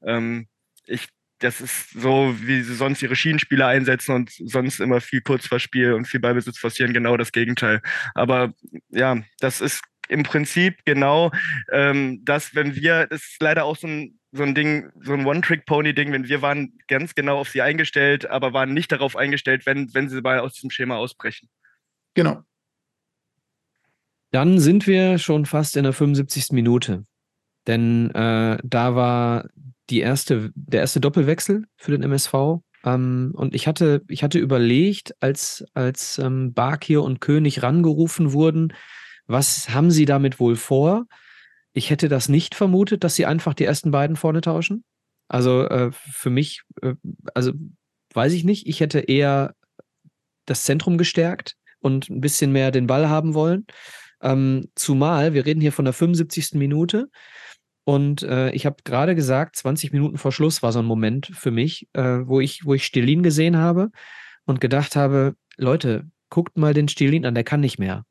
Ähm, 0.05 0.47
ich, 0.85 1.07
das 1.39 1.61
ist 1.61 1.91
so, 1.91 2.35
wie 2.39 2.61
sie 2.61 2.75
sonst 2.75 3.01
ihre 3.01 3.15
Schienenspieler 3.15 3.67
einsetzen 3.67 4.15
und 4.15 4.31
sonst 4.31 4.79
immer 4.79 5.01
viel 5.01 5.21
Kurzverspiel 5.21 5.93
und 5.93 6.07
viel 6.07 6.19
Ballbesitz 6.19 6.57
forcieren, 6.57 6.93
genau 6.93 7.17
das 7.17 7.31
Gegenteil. 7.31 7.81
Aber 8.15 8.53
ja, 8.89 9.21
das 9.39 9.61
ist 9.61 9.81
im 10.09 10.23
Prinzip 10.23 10.83
genau 10.85 11.31
ähm, 11.71 12.21
das, 12.23 12.55
wenn 12.55 12.75
wir, 12.75 13.07
das 13.07 13.21
ist 13.23 13.41
leider 13.41 13.65
auch 13.65 13.75
so 13.75 13.87
ein, 13.87 14.19
so 14.31 14.43
ein 14.43 14.55
Ding, 14.55 14.89
so 15.01 15.13
ein 15.13 15.25
One-Trick-Pony-Ding, 15.25 16.11
wenn 16.11 16.27
wir 16.27 16.41
waren 16.41 16.77
ganz 16.87 17.15
genau 17.15 17.39
auf 17.39 17.49
sie 17.49 17.61
eingestellt, 17.61 18.29
aber 18.29 18.53
waren 18.53 18.73
nicht 18.73 18.91
darauf 18.91 19.15
eingestellt, 19.15 19.65
wenn, 19.65 19.93
wenn 19.93 20.09
sie 20.09 20.21
mal 20.21 20.39
aus 20.39 20.53
diesem 20.53 20.69
Schema 20.69 20.97
ausbrechen. 20.97 21.49
Genau. 22.13 22.43
Dann 24.31 24.59
sind 24.59 24.87
wir 24.87 25.17
schon 25.17 25.45
fast 25.45 25.77
in 25.77 25.83
der 25.83 25.93
75. 25.93 26.51
Minute. 26.51 27.05
Denn 27.67 28.11
äh, 28.11 28.57
da 28.63 28.95
war 28.95 29.49
die 29.89 29.99
erste, 29.99 30.51
der 30.55 30.81
erste 30.81 30.99
Doppelwechsel 30.99 31.65
für 31.77 31.91
den 31.91 32.03
MSV. 32.03 32.61
Ähm, 32.83 33.31
und 33.35 33.55
ich 33.55 33.67
hatte, 33.67 34.03
ich 34.07 34.23
hatte 34.23 34.39
überlegt, 34.39 35.15
als, 35.19 35.65
als 35.73 36.19
ähm, 36.19 36.53
Bakir 36.53 37.03
und 37.03 37.21
König 37.21 37.63
rangerufen 37.63 38.33
wurden, 38.33 38.73
was 39.25 39.69
haben 39.69 39.91
sie 39.91 40.05
damit 40.05 40.39
wohl 40.39 40.55
vor? 40.55 41.05
Ich 41.73 41.89
hätte 41.89 42.09
das 42.09 42.29
nicht 42.29 42.55
vermutet, 42.55 43.03
dass 43.03 43.15
sie 43.15 43.25
einfach 43.25 43.53
die 43.53 43.65
ersten 43.65 43.91
beiden 43.91 44.15
vorne 44.15 44.41
tauschen. 44.41 44.83
Also 45.27 45.67
äh, 45.67 45.91
für 45.91 46.29
mich, 46.29 46.61
äh, 46.81 46.95
also 47.33 47.51
weiß 48.13 48.33
ich 48.33 48.43
nicht, 48.43 48.67
ich 48.67 48.79
hätte 48.79 48.99
eher 48.99 49.53
das 50.45 50.63
Zentrum 50.63 50.97
gestärkt 50.97 51.55
und 51.79 52.09
ein 52.09 52.21
bisschen 52.21 52.51
mehr 52.51 52.71
den 52.71 52.87
Ball 52.87 53.09
haben 53.09 53.33
wollen. 53.33 53.67
Ähm, 54.21 54.69
zumal, 54.75 55.33
wir 55.33 55.45
reden 55.45 55.61
hier 55.61 55.73
von 55.73 55.85
der 55.85 55.93
75. 55.93 56.53
Minute 56.53 57.09
und 57.87 58.21
äh, 58.23 58.51
ich 58.51 58.65
habe 58.65 58.75
gerade 58.83 59.15
gesagt, 59.15 59.55
20 59.55 59.93
Minuten 59.93 60.17
vor 60.17 60.33
Schluss 60.33 60.61
war 60.61 60.73
so 60.73 60.79
ein 60.79 60.85
Moment 60.85 61.31
für 61.33 61.51
mich, 61.51 61.87
äh, 61.93 62.19
wo 62.27 62.41
ich, 62.41 62.65
wo 62.65 62.73
ich 62.73 62.83
Stilin 62.83 63.23
gesehen 63.23 63.55
habe 63.55 63.91
und 64.43 64.59
gedacht 64.59 64.97
habe, 64.97 65.35
Leute, 65.55 66.05
guckt 66.29 66.57
mal 66.57 66.73
den 66.73 66.89
Stilin 66.89 67.25
an, 67.25 67.33
der 67.33 67.45
kann 67.45 67.61
nicht 67.61 67.79
mehr. 67.79 68.03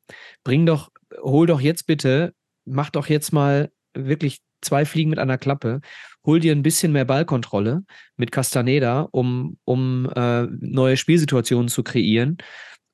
Bring 0.43 0.65
doch, 0.65 0.89
hol 1.21 1.45
doch 1.45 1.61
jetzt 1.61 1.85
bitte, 1.85 2.33
mach 2.65 2.89
doch 2.89 3.05
jetzt 3.05 3.31
mal 3.33 3.69
wirklich 3.93 4.39
zwei 4.61 4.83
Fliegen 4.83 5.11
mit 5.11 5.19
einer 5.19 5.37
Klappe. 5.37 5.81
Hol 6.25 6.39
dir 6.39 6.53
ein 6.53 6.63
bisschen 6.63 6.91
mehr 6.91 7.05
Ballkontrolle 7.05 7.83
mit 8.15 8.31
Castaneda, 8.31 9.07
um, 9.11 9.59
um 9.63 10.09
äh, 10.15 10.47
neue 10.59 10.97
Spielsituationen 10.97 11.67
zu 11.67 11.83
kreieren. 11.83 12.37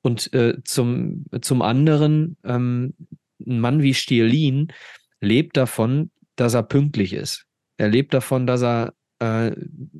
Und 0.02 0.34
äh, 0.34 0.62
zum, 0.64 1.24
zum 1.40 1.62
anderen, 1.62 2.36
ähm, 2.44 2.92
ein 3.40 3.60
Mann 3.60 3.80
wie 3.80 3.94
Stierlin 3.94 4.68
lebt 5.24 5.56
davon, 5.56 6.10
dass 6.36 6.54
er 6.54 6.62
pünktlich 6.62 7.12
ist. 7.12 7.46
Er 7.76 7.88
lebt 7.88 8.14
davon, 8.14 8.46
dass 8.46 8.62
er, 8.62 8.94
äh, 9.18 9.52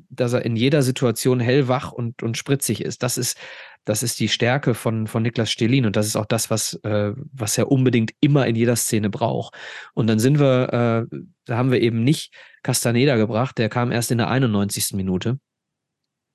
dass 0.09 0.33
er 0.33 0.45
in 0.45 0.55
jeder 0.55 0.81
Situation 0.81 1.39
hellwach 1.39 1.91
und, 1.91 2.23
und 2.23 2.37
spritzig 2.37 2.81
ist. 2.81 3.03
Das 3.03 3.17
ist, 3.17 3.37
das 3.83 4.01
ist 4.01 4.19
die 4.19 4.29
Stärke 4.29 4.73
von, 4.73 5.07
von 5.07 5.23
Niklas 5.23 5.51
Stelin 5.51 5.85
und 5.85 5.95
das 5.95 6.07
ist 6.07 6.15
auch 6.15 6.25
das, 6.25 6.49
was, 6.49 6.73
äh, 6.83 7.13
was 7.15 7.57
er 7.57 7.71
unbedingt 7.71 8.11
immer 8.19 8.47
in 8.47 8.55
jeder 8.55 8.75
Szene 8.75 9.09
braucht. 9.09 9.55
Und 9.93 10.07
dann 10.07 10.19
sind 10.19 10.39
wir, 10.39 11.07
äh, 11.11 11.17
da 11.45 11.57
haben 11.57 11.71
wir 11.71 11.81
eben 11.81 12.03
nicht 12.03 12.33
Castaneda 12.63 13.15
gebracht, 13.15 13.57
der 13.57 13.69
kam 13.69 13.91
erst 13.91 14.11
in 14.11 14.17
der 14.17 14.29
91. 14.29 14.93
Minute. 14.93 15.39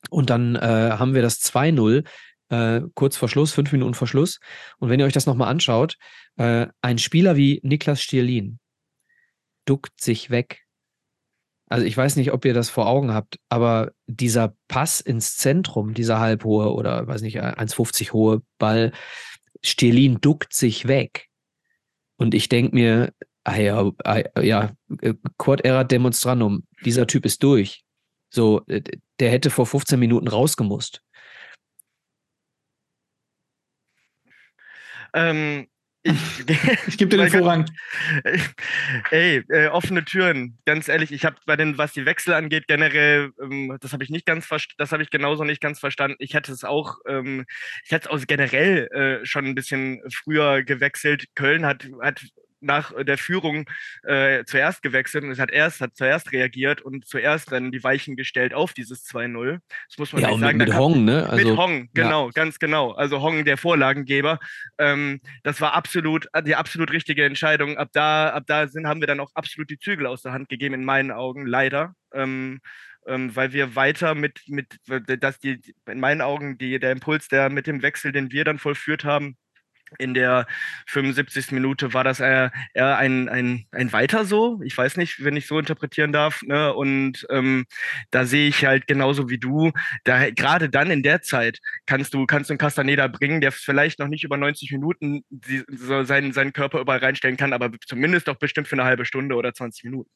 Und 0.09 0.31
dann 0.31 0.57
äh, 0.57 0.61
haben 0.93 1.15
wir 1.15 1.23
das 1.23 1.41
2-0 1.41 2.05
äh, 2.51 2.83
kurz 2.95 3.17
vor 3.17 3.29
Schluss, 3.29 3.53
fünf 3.53 3.73
Minuten 3.73 3.95
vor 3.95 4.09
Schluss. 4.09 4.39
Und 4.79 4.89
wenn 4.89 5.01
ihr 5.01 5.07
euch 5.07 5.13
das 5.13 5.27
nochmal 5.27 5.49
anschaut, 5.49 5.97
äh, 6.37 6.67
ein 6.81 6.99
Spieler 6.99 7.37
wie 7.37 7.61
Niklas 7.63 8.01
Stierlin 8.01 8.59
duckt 9.71 10.01
sich 10.01 10.31
weg. 10.31 10.67
Also 11.69 11.87
ich 11.87 11.97
weiß 11.97 12.17
nicht, 12.17 12.33
ob 12.33 12.45
ihr 12.45 12.53
das 12.53 12.69
vor 12.69 12.89
Augen 12.89 13.15
habt, 13.15 13.39
aber 13.49 13.93
dieser 14.09 14.57
Pass 14.67 15.01
ins 15.01 15.37
Zentrum, 15.37 15.95
dieser 15.95 16.19
halbhohe 16.19 16.75
oder 16.75 17.07
weiß 17.07 17.23
nicht, 17.23 17.41
1,50 17.41 18.13
hohe 18.13 18.43
Ball, 18.59 18.91
Stierlin 19.63 20.21
duckt 20.21 20.53
sich 20.53 20.89
weg. 20.89 21.29
Und 22.17 22.35
ich 22.35 22.49
denke 22.49 22.75
mir, 22.75 23.13
ah 23.45 23.57
ja, 23.57 23.91
ah, 24.05 24.23
ja, 24.43 24.73
Quod 25.39 25.61
erat 25.61 25.93
demonstrandum, 25.93 26.67
dieser 26.85 27.07
Typ 27.07 27.25
ist 27.25 27.45
durch. 27.45 27.85
So, 28.31 28.63
äh, 28.67 28.83
der 29.21 29.31
hätte 29.31 29.51
vor 29.51 29.67
15 29.67 29.99
Minuten 30.01 30.27
rausgemusst. 30.27 31.03
Ähm, 35.15 35.69
Ich, 36.03 36.13
Ich 36.87 36.99
gebe 36.99 37.11
dir 37.11 37.19
den 37.19 37.31
Vorrang. 37.31 37.67
Ey, 39.11 39.45
äh, 39.49 39.69
offene 39.69 40.05
Türen. 40.05 40.59
Ganz 40.65 40.89
ehrlich, 40.89 41.13
ich 41.13 41.25
habe 41.25 41.37
bei 41.47 41.57
den, 41.57 41.77
was 41.77 41.93
die 41.93 42.07
Wechsel 42.07 42.35
angeht, 42.35 42.67
generell, 42.69 43.33
ähm, 43.41 43.77
das 43.81 43.93
habe 43.93 44.03
ich 44.05 44.11
nicht 44.11 44.25
ganz 44.25 44.47
verstanden, 44.47 44.77
das 44.79 44.93
habe 44.93 45.03
ich 45.03 45.11
genauso 45.11 45.45
nicht 45.45 45.61
ganz 45.61 45.79
verstanden. 45.79 46.17
Ich 46.19 46.35
hätte 46.35 46.53
es 46.53 46.65
auch, 46.65 46.99
ähm, 47.07 47.45
ich 47.85 47.91
hätte 47.91 48.09
es 48.09 48.23
auch 48.23 48.27
generell 48.27 48.87
äh, 48.93 49.27
schon 49.27 49.45
ein 49.45 49.55
bisschen 49.55 50.01
früher 50.13 50.63
gewechselt. 50.63 51.27
Köln 51.35 51.67
hat, 51.67 51.87
hat 52.01 52.23
nach 52.61 52.93
der 53.05 53.19
Führung 53.19 53.69
äh, 54.03 54.45
zuerst 54.45 54.83
gewechselt 54.83 55.25
und 55.25 55.31
es 55.31 55.39
hat 55.39 55.51
erst, 55.51 55.81
hat 55.81 55.97
zuerst 55.97 56.33
reagiert 56.33 56.83
und 56.83 57.07
zuerst 57.07 57.53
dann 57.53 57.73
die 57.73 57.83
Weichen 57.83 58.17
gestellt 58.17 58.55
auf 58.55 58.73
dieses 58.73 59.05
2-0. 59.07 59.59
Das 59.89 59.99
muss 59.99 60.13
man 60.13 60.23
Ja, 60.23 60.29
nicht 60.29 60.35
und 60.37 60.41
sagen. 60.43 60.59
mit, 60.59 60.69
mit 60.69 60.77
Hong, 60.77 61.05
ne? 61.05 61.29
Also, 61.29 61.49
mit 61.49 61.57
Hong, 61.59 61.89
genau, 61.95 62.31
ganz 62.31 62.59
genau. 62.59 62.93
Also 62.93 63.21
Hong, 63.21 63.45
der 63.45 63.57
Vorlagengeber. 63.57 64.39
Ähm, 64.79 65.21
das 65.43 65.61
war 65.61 65.75
absolut 65.75 66.27
die 66.45 66.55
absolut 66.55 66.93
richtige 66.93 67.25
Entscheidung. 67.25 67.77
Ab 67.77 67.89
da, 67.93 68.31
ab 68.31 68.45
da 68.47 68.69
sind, 68.69 68.87
haben 68.87 69.01
wir 69.01 69.07
dann 69.07 69.21
auch 69.21 69.31
absolut 69.35 69.71
die 69.71 69.79
Zügel 69.79 70.07
aus 70.07 70.23
der 70.23 70.33
Hand 70.33 70.49
gegeben, 70.49 70.75
in 70.75 70.85
meinen 70.85 71.11
Augen, 71.11 71.47
leider. 71.47 71.95
Ähm, 72.13 72.61
ähm, 73.07 73.35
weil 73.35 73.53
wir 73.53 73.75
weiter 73.77 74.15
mit, 74.15 74.43
mit 74.47 74.77
dass 74.87 75.39
die, 75.39 75.61
in 75.87 76.01
meinen 76.01 76.21
Augen, 76.21 76.59
die, 76.59 76.79
der 76.79 76.93
Impuls, 76.93 77.29
der 77.29 77.49
mit 77.51 77.67
dem 77.67 77.83
Wechsel, 77.83 78.13
den 78.13 78.31
wir 78.31 78.45
dann 78.45 78.59
vollführt 78.59 79.05
haben, 79.05 79.37
in 79.99 80.15
der 80.15 80.47
75. 80.87 81.53
Minute 81.53 81.93
war 81.95 82.05
das 82.05 82.21
eher, 82.21 82.53
eher 82.75 82.97
ein, 82.97 83.29
ein, 83.29 83.67
ein 83.73 83.93
Weiter 83.93 84.25
so. 84.25 84.61
Ich 84.63 84.77
weiß 84.77 84.97
nicht, 84.97 85.25
wenn 85.25 85.37
ich 85.37 85.47
so 85.47 85.59
interpretieren 85.59 86.13
darf. 86.13 86.43
Ne? 86.43 86.73
Und 86.73 87.27
ähm, 87.31 87.67
da 88.11 88.25
sehe 88.25 88.49
ich 88.49 88.65
halt 88.65 88.87
genauso 88.87 89.29
wie 89.29 89.39
du, 89.39 89.73
da 90.05 90.31
gerade 90.31 90.69
dann 90.69 90.91
in 90.91 91.03
der 91.03 91.23
Zeit 91.23 91.59
kannst 91.87 92.15
du, 92.15 92.27
kannst 92.27 92.51
du 92.51 92.53
einen 92.53 92.59
Castaneda 92.59 93.09
bringen, 93.09 93.41
der 93.41 93.53
vielleicht 93.53 93.99
noch 93.99 94.09
nicht 94.09 94.25
über 94.25 94.37
90 94.37 94.73
Minuten 94.73 95.25
die, 95.31 95.65
so 95.69 96.05
seinen, 96.05 96.33
seinen 96.33 96.53
Körper 96.53 96.81
überall 96.81 97.01
reinstellen 97.01 97.37
kann, 97.37 97.53
aber 97.53 97.71
zumindest 97.87 98.29
doch 98.29 98.37
bestimmt 98.37 98.69
für 98.69 98.77
eine 98.77 98.85
halbe 98.85 99.05
Stunde 99.05 99.35
oder 99.35 99.53
20 99.53 99.85
Minuten. 99.85 100.11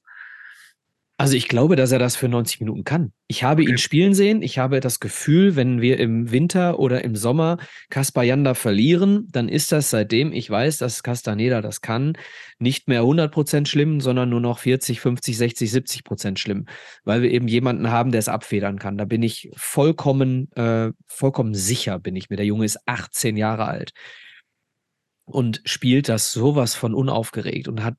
Also 1.16 1.36
ich 1.36 1.46
glaube, 1.46 1.76
dass 1.76 1.92
er 1.92 2.00
das 2.00 2.16
für 2.16 2.28
90 2.28 2.58
Minuten 2.58 2.82
kann. 2.82 3.12
Ich 3.28 3.44
habe 3.44 3.62
ihn 3.62 3.68
Okay. 3.70 3.78
spielen 3.78 4.14
sehen. 4.14 4.42
Ich 4.42 4.58
habe 4.58 4.80
das 4.80 4.98
Gefühl, 4.98 5.54
wenn 5.54 5.80
wir 5.80 6.00
im 6.00 6.32
Winter 6.32 6.80
oder 6.80 7.04
im 7.04 7.14
Sommer 7.14 7.58
Kaspar 7.88 8.24
Janda 8.24 8.54
verlieren, 8.54 9.28
dann 9.30 9.48
ist 9.48 9.70
das, 9.70 9.90
seitdem 9.90 10.32
ich 10.32 10.50
weiß, 10.50 10.78
dass 10.78 11.04
Castaneda 11.04 11.62
das 11.62 11.80
kann, 11.80 12.14
nicht 12.58 12.88
mehr 12.88 13.04
100% 13.04 13.66
schlimm, 13.66 14.00
sondern 14.00 14.28
nur 14.28 14.40
noch 14.40 14.58
40, 14.58 15.00
50, 15.00 15.38
60, 15.38 15.70
70% 15.70 16.36
schlimm, 16.36 16.66
weil 17.04 17.22
wir 17.22 17.30
eben 17.30 17.46
jemanden 17.46 17.90
haben, 17.90 18.10
der 18.10 18.18
es 18.18 18.28
abfedern 18.28 18.80
kann. 18.80 18.98
Da 18.98 19.04
bin 19.04 19.22
ich 19.22 19.50
vollkommen, 19.54 20.50
äh, 20.56 20.90
vollkommen 21.06 21.54
sicher, 21.54 22.00
bin 22.00 22.16
ich 22.16 22.28
mir. 22.28 22.36
Der 22.36 22.46
Junge 22.46 22.64
ist 22.64 22.80
18 22.86 23.36
Jahre 23.36 23.66
alt 23.66 23.92
und 25.26 25.62
spielt 25.64 26.08
das 26.08 26.32
sowas 26.32 26.74
von 26.74 26.92
unaufgeregt 26.92 27.68
und 27.68 27.84
hat, 27.84 27.94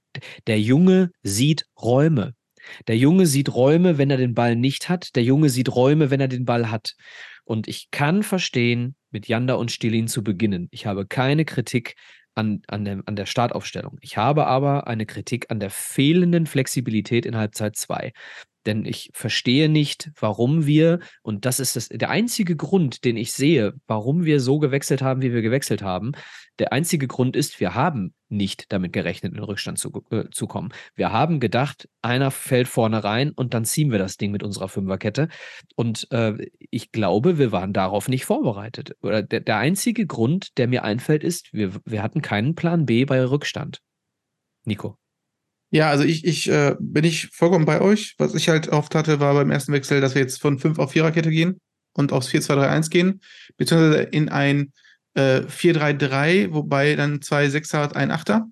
der 0.47 0.59
Junge 0.59 1.11
sieht 1.23 1.65
Räume. 1.81 2.33
Der 2.87 2.97
Junge 2.97 3.25
sieht 3.25 3.53
Räume, 3.53 3.97
wenn 3.97 4.09
er 4.09 4.17
den 4.17 4.33
Ball 4.33 4.55
nicht 4.55 4.89
hat. 4.89 5.15
Der 5.15 5.23
Junge 5.23 5.49
sieht 5.49 5.73
Räume, 5.73 6.09
wenn 6.11 6.21
er 6.21 6.27
den 6.27 6.45
Ball 6.45 6.71
hat. 6.71 6.95
Und 7.43 7.67
ich 7.67 7.89
kann 7.91 8.23
verstehen, 8.23 8.95
mit 9.11 9.27
Janda 9.27 9.53
und 9.53 9.71
Stilin 9.71 10.07
zu 10.07 10.23
beginnen. 10.23 10.67
Ich 10.71 10.85
habe 10.85 11.05
keine 11.05 11.45
Kritik 11.45 11.95
an, 12.33 12.61
an, 12.67 12.85
der, 12.85 13.01
an 13.05 13.15
der 13.15 13.25
Startaufstellung. 13.25 13.97
Ich 14.01 14.17
habe 14.17 14.47
aber 14.47 14.87
eine 14.87 15.05
Kritik 15.05 15.49
an 15.49 15.59
der 15.59 15.69
fehlenden 15.69 16.47
Flexibilität 16.47 17.25
in 17.25 17.37
Halbzeit 17.37 17.75
2. 17.75 18.11
Denn 18.65 18.85
ich 18.85 19.09
verstehe 19.13 19.69
nicht, 19.69 20.11
warum 20.19 20.65
wir, 20.65 20.99
und 21.21 21.45
das 21.45 21.59
ist 21.59 21.75
das, 21.75 21.89
der 21.89 22.09
einzige 22.09 22.55
Grund, 22.55 23.03
den 23.05 23.17
ich 23.17 23.33
sehe, 23.33 23.73
warum 23.87 24.25
wir 24.25 24.39
so 24.39 24.59
gewechselt 24.59 25.01
haben, 25.01 25.21
wie 25.21 25.33
wir 25.33 25.41
gewechselt 25.41 25.81
haben. 25.83 26.13
Der 26.57 26.73
einzige 26.73 27.07
Grund 27.07 27.35
ist, 27.35 27.59
wir 27.59 27.75
haben 27.75 28.13
nicht 28.29 28.71
damit 28.71 28.93
gerechnet, 28.93 29.33
in 29.33 29.37
den 29.37 29.43
Rückstand 29.43 29.77
zu, 29.77 29.91
äh, 30.09 30.29
zu 30.31 30.47
kommen. 30.47 30.69
Wir 30.95 31.11
haben 31.11 31.39
gedacht, 31.39 31.87
einer 32.01 32.31
fällt 32.31 32.67
vorne 32.67 33.03
rein 33.03 33.31
und 33.31 33.53
dann 33.53 33.65
ziehen 33.65 33.91
wir 33.91 33.99
das 33.99 34.17
Ding 34.17 34.31
mit 34.31 34.41
unserer 34.41 34.69
Fünferkette. 34.69 35.29
Und 35.75 36.07
äh, 36.11 36.33
ich 36.59 36.91
glaube, 36.91 37.37
wir 37.37 37.51
waren 37.51 37.73
darauf 37.73 38.07
nicht 38.07 38.25
vorbereitet. 38.25 38.95
Oder 39.01 39.21
der, 39.21 39.41
der 39.41 39.57
einzige 39.57 40.07
Grund, 40.07 40.57
der 40.57 40.67
mir 40.67 40.83
einfällt, 40.83 41.23
ist, 41.23 41.53
wir, 41.53 41.73
wir 41.85 42.01
hatten 42.01 42.21
keinen 42.21 42.55
Plan 42.55 42.85
B 42.85 43.05
bei 43.05 43.23
Rückstand. 43.23 43.81
Nico. 44.65 44.97
Ja, 45.71 45.89
also 45.89 46.03
ich, 46.03 46.25
ich 46.25 46.49
äh, 46.49 46.75
bin 46.79 47.03
ich 47.03 47.27
vollkommen 47.33 47.65
bei 47.65 47.81
euch. 47.81 48.15
Was 48.17 48.33
ich 48.35 48.49
halt 48.49 48.69
oft 48.69 48.95
hatte, 48.95 49.19
war 49.19 49.33
beim 49.33 49.51
ersten 49.51 49.73
Wechsel, 49.73 49.99
dass 50.01 50.15
wir 50.15 50.21
jetzt 50.21 50.39
von 50.39 50.59
5 50.59 50.79
auf 50.79 50.93
4er-Kette 50.93 51.31
gehen 51.31 51.59
und 51.93 52.11
aufs 52.11 52.29
4-2-3-1 52.29 52.89
gehen, 52.89 53.21
beziehungsweise 53.57 54.03
in 54.03 54.29
ein 54.29 54.71
äh, 55.15 55.41
4-3-3, 55.41 56.53
wobei 56.53 56.95
dann 56.95 57.21
zwei 57.21 57.49
Sechser 57.49 57.79
hat, 57.79 57.95
ein 57.95 58.11
Achter. 58.11 58.47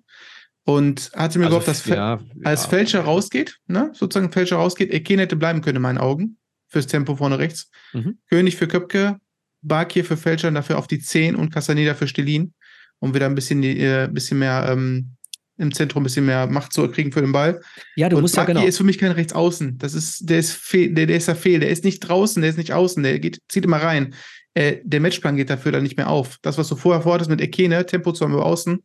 Und 0.66 1.10
hatte 1.14 1.38
mir 1.38 1.48
gehofft, 1.48 1.68
dass 1.68 1.82
Fe- 1.82 1.94
ja, 1.94 2.20
als 2.42 2.64
ja. 2.64 2.68
Fälscher 2.70 3.00
rausgeht, 3.02 3.58
ne? 3.66 3.90
sozusagen 3.92 4.32
Fälscher 4.32 4.56
rausgeht, 4.56 4.90
Eken 4.92 5.18
hätte 5.18 5.36
bleiben 5.36 5.60
können 5.60 5.76
in 5.76 5.82
meinen 5.82 5.98
Augen, 5.98 6.38
fürs 6.68 6.86
Tempo 6.86 7.16
vorne 7.16 7.38
rechts. 7.38 7.70
Mhm. 7.92 8.18
König 8.30 8.56
für 8.56 8.66
Köpke, 8.66 9.18
Bakir 9.60 10.06
für 10.06 10.16
Fälscher 10.16 10.48
und 10.48 10.54
dafür 10.54 10.78
auf 10.78 10.86
die 10.86 11.00
10 11.00 11.36
und 11.36 11.52
Castaneda 11.52 11.94
für 11.94 12.08
Stelin, 12.08 12.54
um 12.98 13.14
wieder 13.14 13.26
ein 13.26 13.34
bisschen, 13.34 13.60
die, 13.60 13.78
äh, 13.78 14.08
bisschen 14.10 14.38
mehr 14.38 14.66
ähm, 14.70 15.16
im 15.56 15.72
Zentrum 15.72 16.02
ein 16.02 16.04
bisschen 16.04 16.26
mehr 16.26 16.46
Macht 16.46 16.72
zu 16.72 16.88
kriegen 16.88 17.12
für 17.12 17.20
den 17.20 17.32
Ball. 17.32 17.60
Ja, 17.96 18.08
du 18.08 18.16
und 18.16 18.22
musst 18.22 18.36
ja 18.36 18.42
Bakir 18.42 18.54
genau. 18.54 18.66
ist 18.66 18.76
für 18.76 18.84
mich 18.84 18.98
kein 18.98 19.12
Rechtsaußen. 19.12 19.78
Das 19.78 19.94
ist, 19.94 20.28
der 20.28 20.38
ist 20.38 20.52
fehl, 20.52 20.92
der, 20.92 21.06
der 21.06 21.16
ist 21.16 21.28
da 21.28 21.34
fehl. 21.34 21.60
Der 21.60 21.70
ist 21.70 21.84
nicht 21.84 22.00
draußen, 22.00 22.40
der 22.42 22.50
ist 22.50 22.58
nicht 22.58 22.72
außen, 22.72 23.02
der 23.02 23.18
geht, 23.18 23.40
zieht 23.48 23.64
immer 23.64 23.78
rein. 23.78 24.14
Äh, 24.54 24.78
der 24.84 25.00
Matchplan 25.00 25.36
geht 25.36 25.50
dafür 25.50 25.72
dann 25.72 25.82
nicht 25.82 25.96
mehr 25.96 26.08
auf. 26.08 26.38
Das, 26.42 26.58
was 26.58 26.68
du 26.68 26.76
vorher 26.76 27.02
vorhattest 27.02 27.30
mit 27.30 27.40
Ekene, 27.40 27.86
Tempo 27.86 28.12
zu 28.12 28.24
haben 28.24 28.32
über 28.32 28.46
außen, 28.46 28.84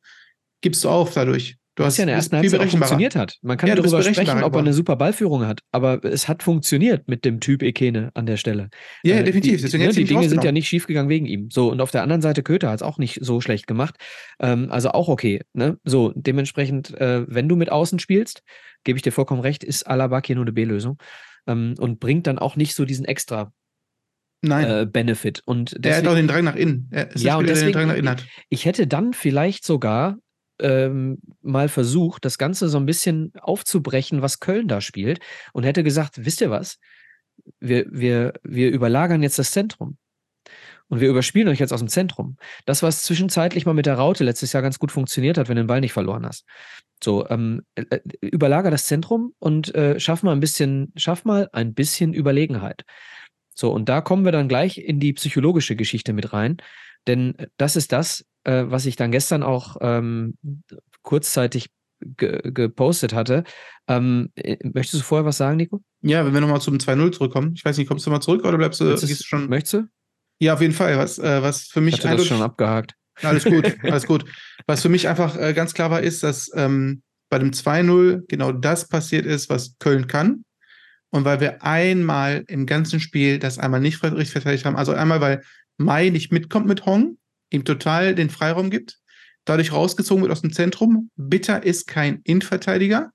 gibst 0.62 0.84
du 0.84 0.90
auf 0.90 1.14
dadurch. 1.14 1.59
Du 1.80 1.86
was 1.86 1.98
ja 1.98 2.04
in 2.04 2.08
der 2.08 2.16
ersten 2.18 2.36
Halbzeit 2.38 2.60
auch 2.60 2.68
funktioniert 2.70 3.16
hat. 3.16 3.38
Man 3.42 3.58
kann 3.58 3.70
Ja, 3.70 3.76
darüber 3.76 4.04
sprechen, 4.04 4.44
ob 4.44 4.54
er 4.54 4.60
eine 4.60 4.74
super 4.74 4.96
Ballführung 4.98 5.46
hat, 5.46 5.62
aber 5.72 6.04
es 6.04 6.28
hat 6.28 6.44
funktioniert 6.44 7.08
mit 7.08 7.24
dem 7.26 7.40
Typ 7.40 7.64
Ekene 7.64 8.12
an 8.14 8.26
der 8.26 8.38
Stelle. 8.38 8.70
Ja, 9.04 9.16
Äh, 9.16 9.24
definitiv. 9.24 9.56
Die, 9.58 9.62
Deswegen 9.64 9.86
ne, 9.86 9.94
die 9.94 10.04
Dinge 10.04 10.28
sind 10.30 10.44
ja 10.44 10.52
nicht 10.52 10.68
schiefgegangen 10.68 11.10
wegen 11.10 11.26
ihm. 11.26 11.50
So, 11.52 11.72
und 11.72 11.80
auf 11.82 11.92
der 11.92 12.04
anderen 12.04 12.22
Seite 12.22 12.44
Köter 12.44 12.70
hat 12.70 12.76
es 12.80 12.84
auch 12.84 12.98
nicht 12.98 13.20
so 13.22 13.42
schlecht 13.42 13.66
gemacht. 13.66 13.96
Ähm, 14.40 14.70
also 14.72 14.90
auch 14.92 15.08
okay. 15.08 15.42
Ne? 15.54 15.78
So, 15.86 16.12
dementsprechend, 16.16 16.92
äh, 17.00 17.24
wenn 17.28 17.48
du 17.50 17.56
mit 17.56 17.72
außen 17.72 18.00
spielst, 18.00 18.44
gebe 18.84 18.98
ich 18.98 19.02
dir 19.04 19.12
vollkommen 19.12 19.42
recht, 19.42 19.64
ist 19.64 19.88
Alaba 19.88 20.22
hier 20.26 20.36
nur 20.36 20.44
eine 20.46 20.52
B-Lösung. 20.54 20.98
Ähm, 21.48 21.76
und 21.80 22.00
bringt 22.00 22.28
dann 22.28 22.40
auch 22.40 22.56
nicht 22.58 22.76
so 22.76 22.84
diesen 22.86 23.06
extra 23.06 23.54
Nein. 24.42 24.66
äh, 24.70 24.86
Benefit. 24.86 25.42
Und 25.46 25.72
er 25.74 25.78
hat 25.78 25.86
deswegen- 25.86 26.08
auch 26.08 26.16
den 26.16 26.28
Drang 26.28 26.44
nach 26.44 26.56
innen. 26.56 26.88
Er 26.92 27.10
Ja, 27.16 27.38
und 27.38 27.46
der 27.48 27.56
den 27.56 27.60
deswegen- 27.62 27.72
Drang 27.74 27.88
nach 27.88 27.96
innen 27.96 28.10
hat. 28.10 28.26
Ich 28.50 28.66
hätte 28.66 28.88
dann 28.88 29.14
vielleicht 29.14 29.64
sogar 29.66 30.18
ähm, 30.60 31.20
mal 31.42 31.70
versucht, 31.70 32.26
das 32.26 32.38
Ganze 32.38 32.70
so 32.70 32.78
ein 32.78 32.86
bisschen 32.86 33.34
aufzubrechen, 33.42 34.22
was 34.22 34.40
Köln 34.40 34.68
da 34.68 34.82
spielt, 34.82 35.20
und 35.54 35.64
hätte 35.64 35.84
gesagt, 35.84 36.26
wisst 36.26 36.42
ihr 36.42 36.50
was? 36.50 36.80
Wir, 37.60 37.86
wir, 37.90 38.34
wir 38.44 38.70
überlagern 38.72 39.24
jetzt 39.24 39.40
das 39.40 39.52
Zentrum. 39.52 39.98
Und 40.90 41.02
wir 41.02 41.10
überspielen 41.10 41.48
euch 41.48 41.60
jetzt 41.60 41.72
aus 41.72 41.82
dem 41.82 41.88
Zentrum. 41.88 42.38
Das, 42.66 42.82
was 42.82 43.04
zwischenzeitlich 43.04 43.66
mal 43.66 43.74
mit 43.74 43.86
der 43.86 43.94
Raute 43.94 44.24
letztes 44.24 44.54
Jahr 44.54 44.64
ganz 44.64 44.80
gut 44.80 44.92
funktioniert 44.92 45.38
hat, 45.38 45.48
wenn 45.48 45.56
du 45.56 45.64
den 45.64 45.68
Ball 45.68 45.82
nicht 45.82 45.94
verloren 45.94 46.26
hast. 46.26 46.46
So, 47.02 47.30
ähm, 47.30 47.64
äh, 47.76 47.84
äh, 47.92 48.00
überlager 48.22 48.72
das 48.72 48.86
Zentrum 48.86 49.34
und 49.38 49.74
äh, 49.76 50.00
schaff 50.00 50.24
mal 50.24 50.32
ein 50.32 50.40
bisschen, 50.40 50.92
schaff 50.96 51.26
mal 51.26 51.48
ein 51.54 51.76
bisschen 51.76 52.14
Überlegenheit. 52.14 52.84
So, 53.54 53.72
und 53.72 53.88
da 53.88 54.02
kommen 54.02 54.26
wir 54.26 54.32
dann 54.32 54.48
gleich 54.48 54.80
in 54.80 55.00
die 55.00 55.14
psychologische 55.14 55.76
Geschichte 55.76 56.12
mit 56.12 56.34
rein. 56.34 56.58
Denn 57.08 57.36
das 57.58 57.76
ist 57.76 57.92
das, 57.92 58.26
äh, 58.44 58.66
was 58.68 58.86
ich 58.86 58.96
dann 58.96 59.12
gestern 59.12 59.44
auch 59.44 59.78
ähm, 59.82 60.36
kurzzeitig 61.02 61.70
ge 62.02 62.40
gepostet 62.44 63.14
hatte. 63.14 63.44
Ähm, 63.88 64.30
äh, 64.36 64.58
möchtest 64.64 65.02
du 65.02 65.06
vorher 65.06 65.26
was 65.26 65.38
sagen, 65.38 65.58
Nico? 65.58 65.82
Ja, 66.02 66.26
wenn 66.26 66.34
wir 66.34 66.42
nochmal 66.42 66.62
zum 66.62 66.78
2-0 66.78 67.12
zurückkommen. 67.12 67.54
Ich 67.56 67.66
weiß 67.66 67.78
nicht, 67.78 67.88
kommst 67.88 68.06
du 68.06 68.12
mal 68.12 68.22
zurück 68.22 68.46
oder 68.46 68.58
bleibst 68.58 68.80
du, 68.80 68.96
du 68.96 69.08
schon? 69.08 69.50
Möchtest 69.50 69.74
du? 69.74 69.88
Ja, 70.40 70.54
auf 70.54 70.62
jeden 70.62 70.74
Fall. 70.74 70.98
Was, 70.98 71.20
äh, 71.20 71.42
was 71.42 71.64
für 71.64 71.80
Ich 71.80 71.86
mich 71.86 72.06
hatte 72.06 72.18
das 72.18 72.26
schon 72.26 72.42
abgehakt. 72.42 72.94
Alles 73.22 73.44
gut, 73.44 73.76
alles 73.84 74.08
gut. 74.08 74.24
Was 74.66 74.82
für 74.82 74.88
mich 74.88 75.10
einfach 75.10 75.36
äh, 75.36 75.54
ganz 75.54 75.74
klar 75.74 75.92
war, 75.92 76.00
ist, 76.00 76.24
dass 76.24 76.50
ähm, 76.56 77.02
bei 77.30 77.38
dem 77.38 77.52
2-0 77.52 78.24
genau 78.30 78.54
das 78.54 78.88
passiert 78.88 79.26
ist, 79.26 79.50
was 79.50 79.78
Köln 79.80 80.08
kann. 80.08 80.46
Und 81.10 81.26
weil 81.26 81.42
wir 81.42 81.62
einmal 81.62 82.46
im 82.48 82.66
ganzen 82.66 83.02
Spiel 83.02 83.38
das 83.38 83.60
einmal 83.60 83.82
nicht 83.82 84.02
richtig 84.04 84.32
verteidigt 84.32 84.64
haben, 84.64 84.78
also 84.78 84.94
einmal, 84.94 85.20
weil 85.20 85.44
Mai 85.76 86.10
nicht 86.10 86.32
mitkommt 86.32 86.66
mit 86.66 86.86
Hong, 86.86 87.18
ihm 87.50 87.66
total 87.66 88.16
den 88.16 88.30
Freiraum 88.30 88.70
gibt, 88.70 89.00
dadurch 89.46 89.72
rausgezogen 89.72 90.24
wird 90.24 90.32
aus 90.32 90.42
dem 90.42 90.54
Zentrum. 90.54 91.10
Bitter 91.16 91.64
ist 91.64 91.88
kein 91.88 92.22
Innenverteidiger, 92.24 93.12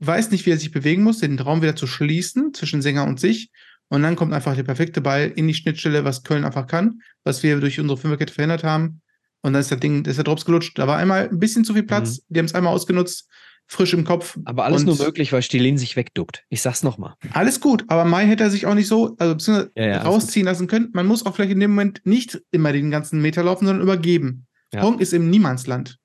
weiß 0.00 0.30
nicht, 0.30 0.46
wie 0.46 0.50
er 0.50 0.58
sich 0.58 0.72
bewegen 0.72 1.02
muss, 1.02 1.18
den 1.18 1.38
Raum 1.38 1.62
wieder 1.62 1.76
zu 1.76 1.86
schließen 1.86 2.52
zwischen 2.54 2.82
Sänger 2.82 3.04
und 3.04 3.20
sich. 3.20 3.50
Und 3.88 4.02
dann 4.02 4.16
kommt 4.16 4.32
einfach 4.32 4.56
der 4.56 4.62
perfekte 4.62 5.00
Ball 5.00 5.32
in 5.36 5.46
die 5.46 5.54
Schnittstelle, 5.54 6.04
was 6.04 6.22
Köln 6.22 6.44
einfach 6.44 6.66
kann, 6.66 7.02
was 7.24 7.42
wir 7.42 7.60
durch 7.60 7.78
unsere 7.78 7.98
Fünferkette 7.98 8.32
verhindert 8.32 8.64
haben. 8.64 9.02
Und 9.42 9.52
dann 9.52 9.60
ist 9.60 9.70
das 9.70 9.80
Ding, 9.80 10.04
ist 10.04 10.16
der 10.16 10.24
Drops 10.24 10.44
gelutscht. 10.44 10.78
Da 10.78 10.86
war 10.86 10.96
einmal 10.96 11.28
ein 11.28 11.38
bisschen 11.38 11.64
zu 11.64 11.74
viel 11.74 11.82
Platz. 11.82 12.22
Die 12.28 12.38
haben 12.38 12.46
es 12.46 12.54
einmal 12.54 12.72
ausgenutzt, 12.72 13.28
frisch 13.72 13.94
im 13.94 14.04
Kopf. 14.04 14.38
Aber 14.44 14.64
alles 14.64 14.84
nur 14.84 14.96
möglich, 14.96 15.32
weil 15.32 15.42
Stilin 15.42 15.78
sich 15.78 15.96
wegduckt. 15.96 16.44
Ich 16.48 16.62
sag's 16.62 16.82
nochmal. 16.82 17.14
Alles 17.32 17.60
gut, 17.60 17.84
aber 17.88 18.04
Mai 18.04 18.26
hätte 18.26 18.44
er 18.44 18.50
sich 18.50 18.66
auch 18.66 18.74
nicht 18.74 18.88
so 18.88 19.16
also, 19.18 19.34
beziehungsweise 19.34 19.72
Ja, 19.76 19.86
ja, 19.86 20.02
rausziehen 20.02 20.44
lassen 20.44 20.66
können. 20.66 20.90
Man 20.92 21.06
muss 21.06 21.26
auch 21.26 21.34
vielleicht 21.34 21.52
in 21.52 21.60
dem 21.60 21.70
Moment 21.70 22.00
nicht 22.04 22.40
immer 22.50 22.72
den 22.72 22.90
ganzen 22.90 23.20
Meter 23.20 23.42
laufen, 23.42 23.66
sondern 23.66 23.82
übergeben. 23.82 24.46
Ja. 24.72 24.82
Hong 24.82 24.98
ist 24.98 25.12
im 25.12 25.30
Niemandsland. 25.30 25.98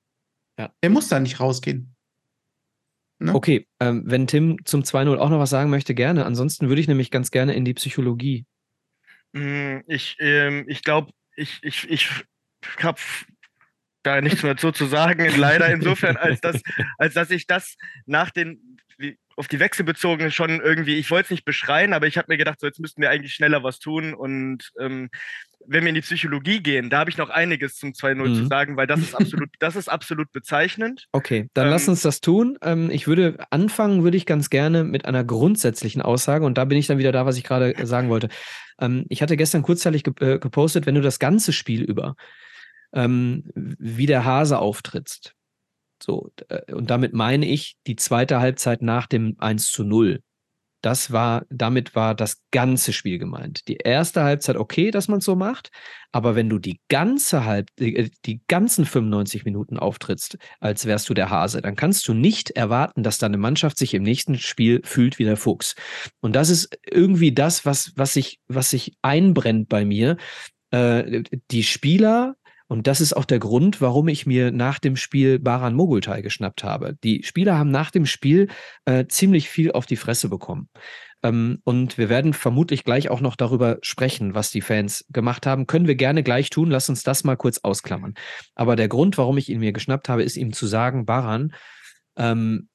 Ja. 0.58 0.72
Er 0.80 0.90
muss 0.90 1.08
da 1.08 1.20
nicht 1.20 1.40
rausgehen. 1.40 1.94
Ne? 3.20 3.34
Okay, 3.34 3.66
ähm, 3.80 4.04
wenn 4.06 4.26
Tim 4.26 4.58
zum 4.64 4.82
2-0 4.82 5.16
auch 5.16 5.30
noch 5.30 5.40
was 5.40 5.50
sagen 5.50 5.70
möchte, 5.70 5.94
gerne. 5.94 6.24
Ansonsten 6.24 6.68
würde 6.68 6.80
ich 6.80 6.88
nämlich 6.88 7.10
ganz 7.10 7.30
gerne 7.30 7.54
in 7.54 7.64
die 7.64 7.74
Psychologie. 7.74 8.46
Hm, 9.34 9.82
ich, 9.86 10.16
ähm, 10.20 10.64
ich 10.68 10.82
glaube, 10.82 11.10
ich, 11.36 11.58
ich, 11.62 11.88
ich 11.90 12.10
habe 12.78 13.00
da 14.14 14.20
nichts 14.20 14.42
mehr 14.42 14.56
so 14.58 14.72
zu 14.72 14.86
sagen, 14.86 15.28
leider 15.36 15.68
insofern, 15.68 16.16
als 16.16 16.40
dass, 16.40 16.60
als 16.98 17.14
dass 17.14 17.30
ich 17.30 17.46
das 17.46 17.76
nach 18.06 18.30
den 18.30 18.78
auf 19.36 19.46
die 19.46 19.60
Wechsel 19.60 19.84
bezogen 19.84 20.32
schon 20.32 20.60
irgendwie, 20.60 20.96
ich 20.96 21.10
wollte 21.12 21.26
es 21.26 21.30
nicht 21.30 21.44
beschreien, 21.44 21.92
aber 21.92 22.08
ich 22.08 22.18
habe 22.18 22.26
mir 22.28 22.36
gedacht, 22.36 22.58
so 22.60 22.66
jetzt 22.66 22.80
müssten 22.80 23.00
wir 23.00 23.10
eigentlich 23.10 23.34
schneller 23.34 23.62
was 23.62 23.78
tun. 23.78 24.12
Und 24.12 24.72
ähm, 24.80 25.10
wenn 25.64 25.84
wir 25.84 25.90
in 25.90 25.94
die 25.94 26.00
Psychologie 26.00 26.60
gehen, 26.60 26.90
da 26.90 26.98
habe 26.98 27.10
ich 27.10 27.18
noch 27.18 27.30
einiges 27.30 27.76
zum 27.76 27.90
2-0 27.90 28.14
mhm. 28.14 28.34
zu 28.34 28.46
sagen, 28.46 28.76
weil 28.76 28.88
das 28.88 28.98
ist 28.98 29.14
absolut, 29.14 29.50
das 29.60 29.76
ist 29.76 29.88
absolut 29.88 30.32
bezeichnend. 30.32 31.06
Okay, 31.12 31.48
dann 31.54 31.66
ähm, 31.66 31.70
lass 31.70 31.88
uns 31.88 32.02
das 32.02 32.20
tun. 32.20 32.58
Ähm, 32.62 32.90
ich 32.90 33.06
würde 33.06 33.36
anfangen, 33.50 34.02
würde 34.02 34.16
ich 34.16 34.26
ganz 34.26 34.50
gerne 34.50 34.82
mit 34.82 35.04
einer 35.04 35.22
grundsätzlichen 35.22 36.02
Aussage 36.02 36.44
und 36.44 36.58
da 36.58 36.64
bin 36.64 36.76
ich 36.76 36.88
dann 36.88 36.98
wieder 36.98 37.12
da, 37.12 37.24
was 37.24 37.36
ich 37.36 37.44
gerade 37.44 37.74
sagen 37.86 38.08
wollte. 38.08 38.28
Ähm, 38.80 39.06
ich 39.08 39.22
hatte 39.22 39.36
gestern 39.36 39.62
kurzzeitig 39.62 40.04
äh, 40.20 40.40
gepostet, 40.40 40.86
wenn 40.86 40.96
du 40.96 41.00
das 41.00 41.20
ganze 41.20 41.52
Spiel 41.52 41.84
über 41.84 42.16
ähm, 42.92 43.44
wie 43.54 44.06
der 44.06 44.24
Hase 44.24 44.58
auftrittst, 44.58 45.34
so, 46.02 46.30
äh, 46.48 46.72
und 46.72 46.90
damit 46.90 47.12
meine 47.12 47.46
ich 47.46 47.76
die 47.86 47.96
zweite 47.96 48.40
Halbzeit 48.40 48.82
nach 48.82 49.06
dem 49.06 49.36
1 49.38 49.70
zu 49.70 49.84
0. 49.84 50.20
Das 50.80 51.10
war, 51.10 51.44
damit 51.50 51.96
war 51.96 52.14
das 52.14 52.40
ganze 52.52 52.92
Spiel 52.92 53.18
gemeint. 53.18 53.66
Die 53.66 53.78
erste 53.78 54.22
Halbzeit 54.22 54.56
okay, 54.56 54.92
dass 54.92 55.08
man 55.08 55.18
es 55.18 55.24
so 55.24 55.34
macht, 55.34 55.70
aber 56.12 56.36
wenn 56.36 56.48
du 56.48 56.60
die 56.60 56.78
ganze 56.88 57.44
Halb, 57.44 57.70
die, 57.80 57.96
äh, 57.96 58.10
die 58.24 58.42
ganzen 58.46 58.84
95 58.84 59.44
Minuten 59.44 59.76
auftrittst, 59.76 60.38
als 60.60 60.86
wärst 60.86 61.08
du 61.08 61.14
der 61.14 61.30
Hase, 61.30 61.62
dann 61.62 61.74
kannst 61.74 62.06
du 62.06 62.14
nicht 62.14 62.50
erwarten, 62.50 63.02
dass 63.02 63.18
deine 63.18 63.38
Mannschaft 63.38 63.76
sich 63.76 63.92
im 63.92 64.04
nächsten 64.04 64.38
Spiel 64.38 64.80
fühlt 64.84 65.18
wie 65.18 65.24
der 65.24 65.36
Fuchs. 65.36 65.74
Und 66.20 66.36
das 66.36 66.48
ist 66.48 66.78
irgendwie 66.88 67.32
das, 67.32 67.66
was, 67.66 67.92
was 67.96 68.12
sich, 68.12 68.38
was 68.46 68.70
sich 68.70 68.94
einbrennt 69.02 69.68
bei 69.68 69.84
mir. 69.84 70.16
Äh, 70.70 71.24
die 71.50 71.64
Spieler 71.64 72.36
und 72.68 72.86
das 72.86 73.00
ist 73.00 73.14
auch 73.14 73.24
der 73.24 73.38
Grund, 73.38 73.80
warum 73.80 74.08
ich 74.08 74.26
mir 74.26 74.52
nach 74.52 74.78
dem 74.78 74.96
Spiel 74.96 75.38
Baran 75.38 75.74
Mogultai 75.74 76.20
geschnappt 76.20 76.62
habe. 76.62 76.96
Die 77.02 77.22
Spieler 77.24 77.58
haben 77.58 77.70
nach 77.70 77.90
dem 77.90 78.04
Spiel 78.04 78.48
äh, 78.84 79.06
ziemlich 79.06 79.48
viel 79.48 79.72
auf 79.72 79.86
die 79.86 79.96
Fresse 79.96 80.28
bekommen. 80.28 80.68
Ähm, 81.22 81.60
und 81.64 81.96
wir 81.96 82.10
werden 82.10 82.34
vermutlich 82.34 82.84
gleich 82.84 83.08
auch 83.08 83.22
noch 83.22 83.36
darüber 83.36 83.78
sprechen, 83.80 84.34
was 84.34 84.50
die 84.50 84.60
Fans 84.60 85.06
gemacht 85.08 85.46
haben. 85.46 85.66
Können 85.66 85.88
wir 85.88 85.96
gerne 85.96 86.22
gleich 86.22 86.50
tun. 86.50 86.70
Lass 86.70 86.90
uns 86.90 87.02
das 87.02 87.24
mal 87.24 87.36
kurz 87.36 87.58
ausklammern. 87.62 88.14
Aber 88.54 88.76
der 88.76 88.88
Grund, 88.88 89.16
warum 89.16 89.38
ich 89.38 89.48
ihn 89.48 89.60
mir 89.60 89.72
geschnappt 89.72 90.10
habe, 90.10 90.22
ist 90.22 90.36
ihm 90.36 90.52
zu 90.52 90.66
sagen, 90.66 91.06
Baran, 91.06 91.54
ähm, 92.16 92.68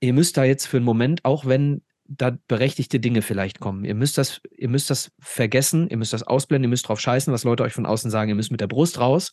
ihr 0.00 0.12
müsst 0.12 0.36
da 0.36 0.42
jetzt 0.42 0.66
für 0.66 0.78
einen 0.78 0.86
Moment, 0.86 1.24
auch 1.24 1.46
wenn 1.46 1.82
da 2.08 2.36
berechtigte 2.48 2.98
Dinge 2.98 3.22
vielleicht 3.22 3.60
kommen. 3.60 3.84
Ihr 3.84 3.94
müsst 3.94 4.18
das, 4.18 4.40
ihr 4.56 4.68
müsst 4.68 4.90
das 4.90 5.12
vergessen, 5.20 5.88
ihr 5.88 5.98
müsst 5.98 6.14
das 6.14 6.22
ausblenden, 6.22 6.64
ihr 6.64 6.70
müsst 6.70 6.88
drauf 6.88 7.00
scheißen, 7.00 7.32
was 7.32 7.44
Leute 7.44 7.62
euch 7.62 7.74
von 7.74 7.86
außen 7.86 8.10
sagen. 8.10 8.30
Ihr 8.30 8.34
müsst 8.34 8.50
mit 8.50 8.60
der 8.60 8.66
Brust 8.66 8.98
raus, 8.98 9.32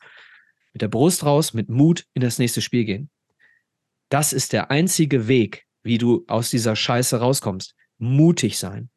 mit 0.73 0.81
der 0.81 0.89
Brust 0.89 1.25
raus, 1.25 1.53
mit 1.53 1.69
Mut 1.69 2.05
in 2.13 2.21
das 2.21 2.37
nächste 2.37 2.61
Spiel 2.61 2.83
gehen. 2.83 3.09
Das 4.09 4.33
ist 4.33 4.53
der 4.53 4.71
einzige 4.71 5.27
Weg, 5.27 5.65
wie 5.83 5.97
du 5.97 6.25
aus 6.27 6.49
dieser 6.49 6.75
Scheiße 6.75 7.19
rauskommst. 7.19 7.75
Mutig 7.97 8.59
sein. 8.59 8.89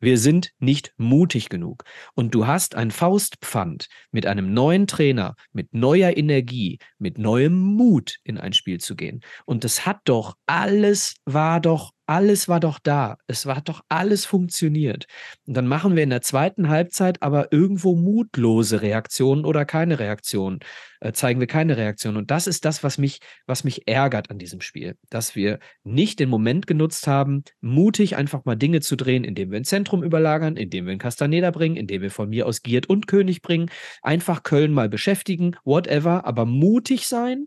Wir 0.00 0.18
sind 0.18 0.52
nicht 0.58 0.94
mutig 0.96 1.50
genug. 1.50 1.84
Und 2.14 2.34
du 2.34 2.46
hast 2.46 2.74
ein 2.74 2.90
Faustpfand 2.90 3.88
mit 4.10 4.26
einem 4.26 4.54
neuen 4.54 4.86
Trainer, 4.86 5.36
mit 5.52 5.74
neuer 5.74 6.16
Energie, 6.16 6.78
mit 6.98 7.18
neuem 7.18 7.60
Mut 7.60 8.16
in 8.24 8.38
ein 8.38 8.54
Spiel 8.54 8.80
zu 8.80 8.96
gehen. 8.96 9.20
Und 9.44 9.64
es 9.64 9.84
hat 9.84 10.00
doch, 10.04 10.36
alles 10.46 11.16
war 11.26 11.60
doch 11.60 11.92
alles 12.10 12.48
war 12.48 12.58
doch 12.58 12.80
da. 12.80 13.18
Es 13.28 13.46
war 13.46 13.60
doch 13.60 13.82
alles 13.88 14.24
funktioniert. 14.24 15.06
Und 15.46 15.54
dann 15.56 15.68
machen 15.68 15.94
wir 15.94 16.02
in 16.02 16.10
der 16.10 16.22
zweiten 16.22 16.68
Halbzeit 16.68 17.22
aber 17.22 17.52
irgendwo 17.52 17.94
mutlose 17.94 18.82
Reaktionen 18.82 19.44
oder 19.44 19.64
keine 19.64 20.00
Reaktionen. 20.00 20.58
Äh, 20.98 21.12
zeigen 21.12 21.38
wir 21.38 21.46
keine 21.46 21.76
Reaktion. 21.76 22.16
Und 22.16 22.32
das 22.32 22.48
ist 22.48 22.64
das, 22.64 22.82
was 22.82 22.98
mich, 22.98 23.20
was 23.46 23.62
mich 23.62 23.86
ärgert 23.86 24.28
an 24.28 24.38
diesem 24.38 24.60
Spiel. 24.60 24.96
Dass 25.08 25.36
wir 25.36 25.60
nicht 25.84 26.18
den 26.18 26.30
Moment 26.30 26.66
genutzt 26.66 27.06
haben, 27.06 27.44
mutig 27.60 28.16
einfach 28.16 28.44
mal 28.44 28.56
Dinge 28.56 28.80
zu 28.80 28.96
drehen, 28.96 29.22
indem 29.22 29.52
wir 29.52 29.60
ein 29.60 29.64
Zentrum 29.64 30.02
überlagern, 30.02 30.56
indem 30.56 30.86
wir 30.86 30.90
einen 30.90 30.98
Castaneda 30.98 31.52
bringen, 31.52 31.76
indem 31.76 32.02
wir 32.02 32.10
von 32.10 32.28
mir 32.28 32.44
aus 32.44 32.62
Giert 32.62 32.88
und 32.88 33.06
König 33.06 33.40
bringen. 33.40 33.70
Einfach 34.02 34.42
Köln 34.42 34.72
mal 34.72 34.88
beschäftigen, 34.88 35.54
whatever, 35.62 36.24
aber 36.24 36.44
mutig 36.44 37.06
sein. 37.06 37.46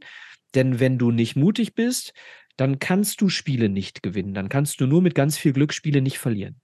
Denn 0.56 0.80
wenn 0.80 0.98
du 0.98 1.12
nicht 1.12 1.36
mutig 1.36 1.74
bist, 1.74 2.14
dann 2.58 2.80
kannst 2.80 3.22
du 3.22 3.30
Spiele 3.30 3.70
nicht 3.70 4.04
gewinnen. 4.04 4.34
Dann 4.34 4.50
kannst 4.50 4.80
du 4.80 4.88
nur 4.88 5.02
mit 5.02 5.16
ganz 5.16 5.38
viel 5.38 5.54
Glück 5.54 5.74
Spiele 5.74 6.02
nicht 6.02 6.20
verlieren. 6.20 6.62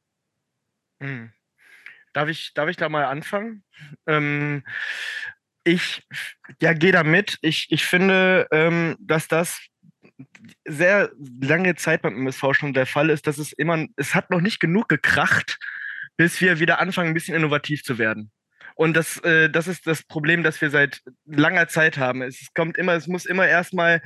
Hm. 1.01 1.31
Darf, 2.13 2.29
ich, 2.29 2.53
darf 2.53 2.69
ich 2.69 2.77
da 2.77 2.89
mal 2.89 3.05
anfangen? 3.05 3.63
Ähm, 4.07 4.63
ich 5.63 6.03
ja, 6.61 6.73
gehe 6.73 6.91
da 6.91 7.03
mit. 7.03 7.37
Ich, 7.41 7.67
ich 7.69 7.85
finde, 7.85 8.47
ähm, 8.51 8.95
dass 8.99 9.27
das 9.27 9.59
sehr 10.67 11.11
lange 11.41 11.75
Zeit 11.75 12.01
beim 12.01 12.15
MSV 12.15 12.53
schon 12.53 12.73
der 12.73 12.85
Fall 12.85 13.09
ist, 13.09 13.27
dass 13.27 13.37
es 13.37 13.53
immer, 13.53 13.85
es 13.95 14.15
hat 14.15 14.29
noch 14.31 14.41
nicht 14.41 14.59
genug 14.59 14.89
gekracht, 14.89 15.57
bis 16.17 16.41
wir 16.41 16.59
wieder 16.59 16.79
anfangen, 16.79 17.09
ein 17.09 17.13
bisschen 17.13 17.35
innovativ 17.35 17.83
zu 17.83 17.97
werden. 17.97 18.31
Und 18.75 18.95
das, 18.95 19.17
äh, 19.23 19.49
das 19.49 19.67
ist 19.67 19.87
das 19.87 20.03
Problem, 20.03 20.43
das 20.43 20.61
wir 20.61 20.69
seit 20.69 21.01
langer 21.25 21.67
Zeit 21.67 21.97
haben. 21.97 22.21
Es 22.21 22.47
kommt 22.53 22.77
immer, 22.77 22.93
es 22.93 23.07
muss 23.07 23.25
immer 23.25 23.47
erstmal 23.47 24.01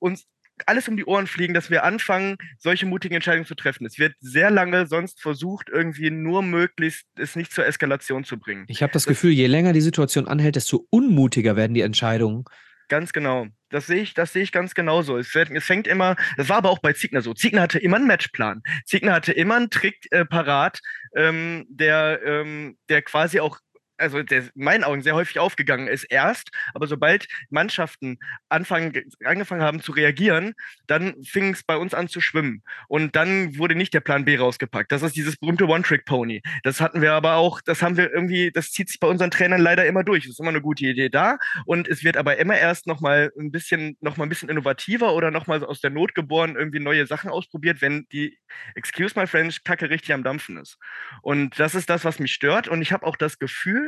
uns 0.00 0.26
alles 0.66 0.88
um 0.88 0.96
die 0.96 1.04
Ohren 1.04 1.26
fliegen, 1.26 1.54
dass 1.54 1.70
wir 1.70 1.84
anfangen, 1.84 2.36
solche 2.58 2.86
mutigen 2.86 3.14
Entscheidungen 3.14 3.46
zu 3.46 3.54
treffen. 3.54 3.86
Es 3.86 3.98
wird 3.98 4.14
sehr 4.20 4.50
lange 4.50 4.86
sonst 4.86 5.20
versucht, 5.20 5.68
irgendwie 5.68 6.10
nur 6.10 6.42
möglichst 6.42 7.06
es 7.16 7.36
nicht 7.36 7.52
zur 7.52 7.66
Eskalation 7.66 8.24
zu 8.24 8.38
bringen. 8.38 8.64
Ich 8.68 8.82
habe 8.82 8.92
das, 8.92 9.04
das 9.04 9.08
Gefühl, 9.08 9.32
je 9.32 9.46
länger 9.46 9.72
die 9.72 9.80
Situation 9.80 10.28
anhält, 10.28 10.56
desto 10.56 10.86
unmutiger 10.90 11.56
werden 11.56 11.74
die 11.74 11.82
Entscheidungen. 11.82 12.44
Ganz 12.88 13.12
genau. 13.12 13.46
Das 13.68 13.86
sehe 13.86 14.00
ich, 14.00 14.14
das 14.14 14.32
sehe 14.32 14.42
ich 14.42 14.50
ganz 14.50 14.74
genauso. 14.74 15.18
Es, 15.18 15.34
es 15.34 15.64
fängt 15.64 15.86
immer, 15.86 16.16
das 16.38 16.48
war 16.48 16.56
aber 16.56 16.70
auch 16.70 16.78
bei 16.78 16.94
Ziegner 16.94 17.20
so. 17.20 17.34
Ziegner 17.34 17.60
hatte 17.60 17.78
immer 17.78 17.96
einen 17.96 18.06
Matchplan. 18.06 18.62
Ziegner 18.86 19.12
hatte 19.12 19.32
immer 19.32 19.56
einen 19.56 19.68
Trick 19.68 20.06
äh, 20.10 20.24
parat, 20.24 20.80
ähm, 21.14 21.66
der, 21.68 22.20
ähm, 22.24 22.78
der 22.88 23.02
quasi 23.02 23.40
auch 23.40 23.58
also 23.98 24.22
der 24.22 24.38
in 24.38 24.50
meinen 24.54 24.84
Augen 24.84 25.02
sehr 25.02 25.14
häufig 25.14 25.38
aufgegangen 25.38 25.88
ist 25.88 26.04
erst, 26.04 26.50
aber 26.74 26.86
sobald 26.86 27.26
Mannschaften 27.50 28.18
anfangen, 28.48 28.92
angefangen 29.24 29.62
haben 29.62 29.82
zu 29.82 29.92
reagieren, 29.92 30.54
dann 30.86 31.22
fing 31.24 31.52
es 31.52 31.62
bei 31.62 31.76
uns 31.76 31.94
an 31.94 32.08
zu 32.08 32.20
schwimmen. 32.20 32.62
Und 32.88 33.16
dann 33.16 33.58
wurde 33.58 33.74
nicht 33.74 33.94
der 33.94 34.00
Plan 34.00 34.24
B 34.24 34.36
rausgepackt. 34.36 34.92
Das 34.92 35.02
ist 35.02 35.16
dieses 35.16 35.36
berühmte 35.36 35.66
One-Trick-Pony. 35.66 36.42
Das 36.62 36.80
hatten 36.80 37.02
wir 37.02 37.12
aber 37.12 37.34
auch, 37.34 37.60
das 37.60 37.82
haben 37.82 37.96
wir 37.96 38.12
irgendwie, 38.12 38.50
das 38.52 38.70
zieht 38.70 38.88
sich 38.88 39.00
bei 39.00 39.08
unseren 39.08 39.30
Trainern 39.30 39.60
leider 39.60 39.86
immer 39.86 40.04
durch. 40.04 40.24
Es 40.24 40.32
ist 40.32 40.40
immer 40.40 40.50
eine 40.50 40.60
gute 40.60 40.86
Idee 40.86 41.08
da 41.08 41.38
und 41.66 41.88
es 41.88 42.04
wird 42.04 42.16
aber 42.16 42.38
immer 42.38 42.56
erst 42.56 42.86
nochmal 42.86 43.32
ein 43.38 43.50
bisschen, 43.50 43.96
noch 44.00 44.16
mal 44.16 44.24
ein 44.24 44.28
bisschen 44.28 44.48
innovativer 44.48 45.14
oder 45.14 45.30
nochmal 45.30 45.64
aus 45.64 45.80
der 45.80 45.90
Not 45.90 46.14
geboren 46.14 46.56
irgendwie 46.56 46.80
neue 46.80 47.06
Sachen 47.06 47.30
ausprobiert, 47.30 47.82
wenn 47.82 48.06
die, 48.12 48.38
excuse 48.74 49.18
my 49.18 49.26
French, 49.26 49.64
Kacke 49.64 49.90
richtig 49.90 50.12
am 50.12 50.22
Dampfen 50.22 50.56
ist. 50.56 50.78
Und 51.22 51.58
das 51.58 51.74
ist 51.74 51.90
das, 51.90 52.04
was 52.04 52.18
mich 52.18 52.32
stört. 52.32 52.68
Und 52.68 52.82
ich 52.82 52.92
habe 52.92 53.06
auch 53.06 53.16
das 53.16 53.38
Gefühl, 53.38 53.87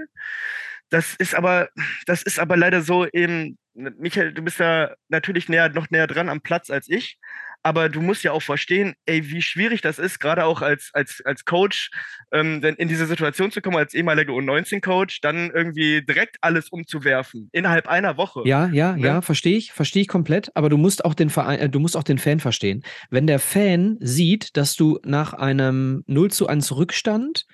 das 0.90 1.14
ist 1.14 1.34
aber, 1.34 1.68
das 2.06 2.22
ist 2.22 2.38
aber 2.38 2.56
leider 2.56 2.82
so 2.82 3.06
eben, 3.06 3.58
Michael, 3.74 4.32
du 4.32 4.42
bist 4.42 4.58
ja 4.58 4.94
natürlich 5.08 5.48
näher, 5.48 5.68
noch 5.68 5.90
näher 5.90 6.06
dran 6.06 6.28
am 6.28 6.40
Platz 6.40 6.70
als 6.70 6.88
ich, 6.88 7.18
aber 7.62 7.88
du 7.88 8.00
musst 8.00 8.24
ja 8.24 8.32
auch 8.32 8.42
verstehen, 8.42 8.94
ey, 9.06 9.30
wie 9.30 9.42
schwierig 9.42 9.82
das 9.82 9.98
ist, 9.98 10.18
gerade 10.18 10.44
auch 10.44 10.62
als, 10.62 10.90
als, 10.94 11.22
als 11.24 11.44
Coach, 11.44 11.90
ähm, 12.32 12.62
in 12.62 12.88
diese 12.88 13.06
Situation 13.06 13.50
zu 13.50 13.60
kommen, 13.60 13.76
als 13.76 13.92
ehemaliger 13.94 14.32
U19-Coach, 14.32 15.20
dann 15.20 15.50
irgendwie 15.50 16.02
direkt 16.04 16.36
alles 16.40 16.70
umzuwerfen, 16.70 17.50
innerhalb 17.52 17.86
einer 17.86 18.16
Woche. 18.16 18.42
Ja, 18.46 18.68
ja, 18.68 18.96
ne? 18.96 19.06
ja, 19.06 19.22
verstehe 19.22 19.56
ich, 19.56 19.72
verstehe 19.72 20.02
ich 20.02 20.08
komplett, 20.08 20.50
aber 20.54 20.68
du 20.68 20.78
musst 20.78 21.04
auch 21.04 21.14
den 21.14 21.30
Verein, 21.30 21.58
äh, 21.58 21.68
du 21.68 21.80
musst 21.80 21.96
auch 21.96 22.02
den 22.02 22.18
Fan 22.18 22.40
verstehen. 22.40 22.82
Wenn 23.10 23.26
der 23.26 23.38
Fan 23.38 23.98
sieht, 24.00 24.56
dass 24.56 24.74
du 24.74 24.98
nach 25.04 25.34
einem 25.34 26.02
0 26.06 26.30
zu 26.30 26.46
1 26.46 26.74
Rückstand 26.74 27.44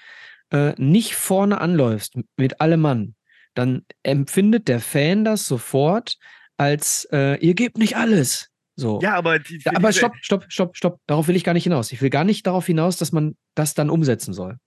äh, 0.50 0.74
nicht 0.76 1.14
vorne 1.14 1.60
anläufst 1.60 2.14
mit 2.36 2.60
allem 2.60 2.80
Mann, 2.80 3.14
dann 3.54 3.84
empfindet 4.02 4.68
der 4.68 4.80
Fan 4.80 5.24
das 5.24 5.46
sofort 5.46 6.16
als 6.56 7.06
äh, 7.12 7.38
ihr 7.38 7.54
gebt 7.54 7.78
nicht 7.78 7.96
alles. 7.96 8.50
So. 8.76 9.00
Ja, 9.02 9.14
aber 9.14 9.38
die, 9.38 9.60
ja, 9.64 9.72
aber 9.74 9.92
stopp, 9.92 10.12
stopp, 10.20 10.44
stopp, 10.48 10.76
stopp. 10.76 11.00
Darauf 11.06 11.28
will 11.28 11.36
ich 11.36 11.44
gar 11.44 11.54
nicht 11.54 11.64
hinaus. 11.64 11.92
Ich 11.92 12.02
will 12.02 12.10
gar 12.10 12.24
nicht 12.24 12.46
darauf 12.46 12.66
hinaus, 12.66 12.98
dass 12.98 13.10
man 13.10 13.36
das 13.54 13.74
dann 13.74 13.88
umsetzen 13.88 14.34
soll. 14.34 14.58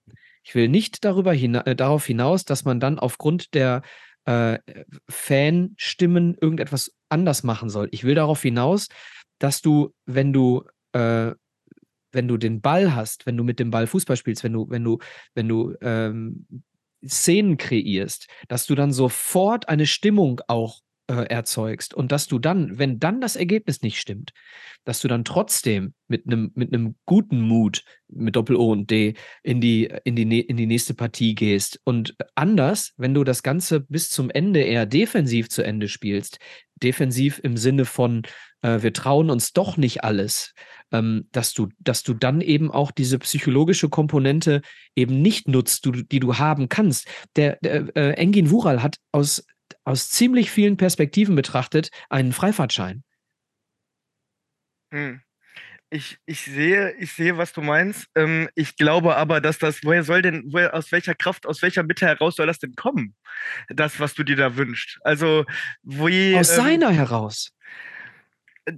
Ich 0.42 0.54
will 0.54 0.68
nicht 0.68 1.04
darüber 1.04 1.32
hina 1.32 1.60
äh, 1.66 1.76
darauf 1.76 2.06
hinaus, 2.06 2.44
dass 2.44 2.64
man 2.64 2.80
dann 2.80 2.98
aufgrund 2.98 3.54
der 3.54 3.82
äh, 4.24 4.58
Fanstimmen 5.08 6.36
irgendetwas 6.40 6.92
anders 7.08 7.44
machen 7.44 7.70
soll. 7.70 7.88
Ich 7.92 8.04
will 8.04 8.16
darauf 8.16 8.42
hinaus, 8.42 8.88
dass 9.38 9.62
du, 9.62 9.94
wenn 10.06 10.32
du 10.32 10.64
äh, 10.92 11.32
wenn 12.12 12.28
du 12.28 12.36
den 12.36 12.60
Ball 12.60 12.94
hast, 12.94 13.26
wenn 13.26 13.36
du 13.36 13.44
mit 13.44 13.58
dem 13.58 13.70
Ball 13.70 13.86
Fußball 13.86 14.16
spielst, 14.16 14.44
wenn 14.44 14.52
du, 14.52 14.68
wenn 14.70 14.84
du, 14.84 14.98
wenn 15.34 15.48
du 15.48 15.74
ähm, 15.80 16.46
Szenen 17.06 17.56
kreierst, 17.56 18.28
dass 18.48 18.66
du 18.66 18.74
dann 18.74 18.92
sofort 18.92 19.68
eine 19.68 19.86
Stimmung 19.86 20.40
auch 20.48 20.80
äh, 21.10 21.24
erzeugst 21.24 21.92
und 21.92 22.12
dass 22.12 22.28
du 22.28 22.38
dann, 22.38 22.78
wenn 22.78 23.00
dann 23.00 23.20
das 23.20 23.34
Ergebnis 23.34 23.82
nicht 23.82 23.98
stimmt, 23.98 24.32
dass 24.84 25.00
du 25.00 25.08
dann 25.08 25.24
trotzdem 25.24 25.92
mit 26.06 26.24
einem 26.26 26.52
mit 26.54 26.72
einem 26.72 26.94
guten 27.04 27.40
Mut 27.40 27.82
mit 28.06 28.36
Doppel 28.36 28.54
O 28.54 28.70
und 28.70 28.90
D 28.90 29.14
in 29.42 29.60
die 29.60 29.92
in 30.04 30.14
die 30.14 30.40
in 30.40 30.56
die 30.56 30.66
nächste 30.66 30.94
Partie 30.94 31.34
gehst 31.34 31.80
und 31.82 32.14
anders, 32.36 32.92
wenn 32.96 33.12
du 33.12 33.24
das 33.24 33.42
Ganze 33.42 33.80
bis 33.80 34.10
zum 34.10 34.30
Ende 34.30 34.60
eher 34.60 34.86
defensiv 34.86 35.48
zu 35.48 35.62
Ende 35.62 35.88
spielst, 35.88 36.38
defensiv 36.76 37.40
im 37.42 37.56
Sinne 37.56 37.86
von 37.86 38.22
äh, 38.62 38.80
wir 38.80 38.92
trauen 38.92 39.30
uns 39.30 39.52
doch 39.52 39.76
nicht 39.76 40.04
alles, 40.04 40.54
ähm, 40.92 41.26
dass 41.32 41.54
du 41.54 41.70
dass 41.80 42.04
du 42.04 42.14
dann 42.14 42.40
eben 42.40 42.70
auch 42.70 42.92
diese 42.92 43.18
psychologische 43.18 43.88
Komponente 43.88 44.62
eben 44.94 45.20
nicht 45.22 45.48
nutzt, 45.48 45.86
du, 45.86 45.90
die 45.90 46.20
du 46.20 46.38
haben 46.38 46.68
kannst. 46.68 47.08
Der, 47.34 47.58
der 47.62 47.96
äh, 47.96 48.12
Engin 48.12 48.50
Wural 48.50 48.80
hat 48.80 48.98
aus 49.10 49.44
aus 49.90 50.08
ziemlich 50.08 50.50
vielen 50.52 50.76
Perspektiven 50.76 51.34
betrachtet 51.34 51.90
einen 52.08 52.32
Freifahrtschein. 52.32 53.02
Hm. 54.92 55.20
Ich, 55.92 56.18
ich 56.24 56.42
sehe, 56.42 56.92
ich 57.00 57.12
sehe, 57.12 57.36
was 57.36 57.52
du 57.52 57.62
meinst. 57.62 58.06
Ähm, 58.14 58.48
ich 58.54 58.76
glaube 58.76 59.16
aber, 59.16 59.40
dass 59.40 59.58
das, 59.58 59.82
woher 59.82 60.04
soll 60.04 60.22
denn, 60.22 60.44
woher, 60.52 60.72
aus 60.72 60.92
welcher 60.92 61.16
Kraft, 61.16 61.46
aus 61.46 61.62
welcher 61.62 61.82
Mitte 61.82 62.06
heraus 62.06 62.36
soll 62.36 62.46
das 62.46 62.60
denn 62.60 62.76
kommen? 62.76 63.16
Das, 63.68 63.98
was 63.98 64.14
du 64.14 64.22
dir 64.22 64.36
da 64.36 64.56
wünschst. 64.56 65.00
Also, 65.02 65.44
wie. 65.82 66.36
Aus 66.36 66.50
ähm, 66.50 66.56
seiner 66.56 66.92
heraus. 66.92 67.52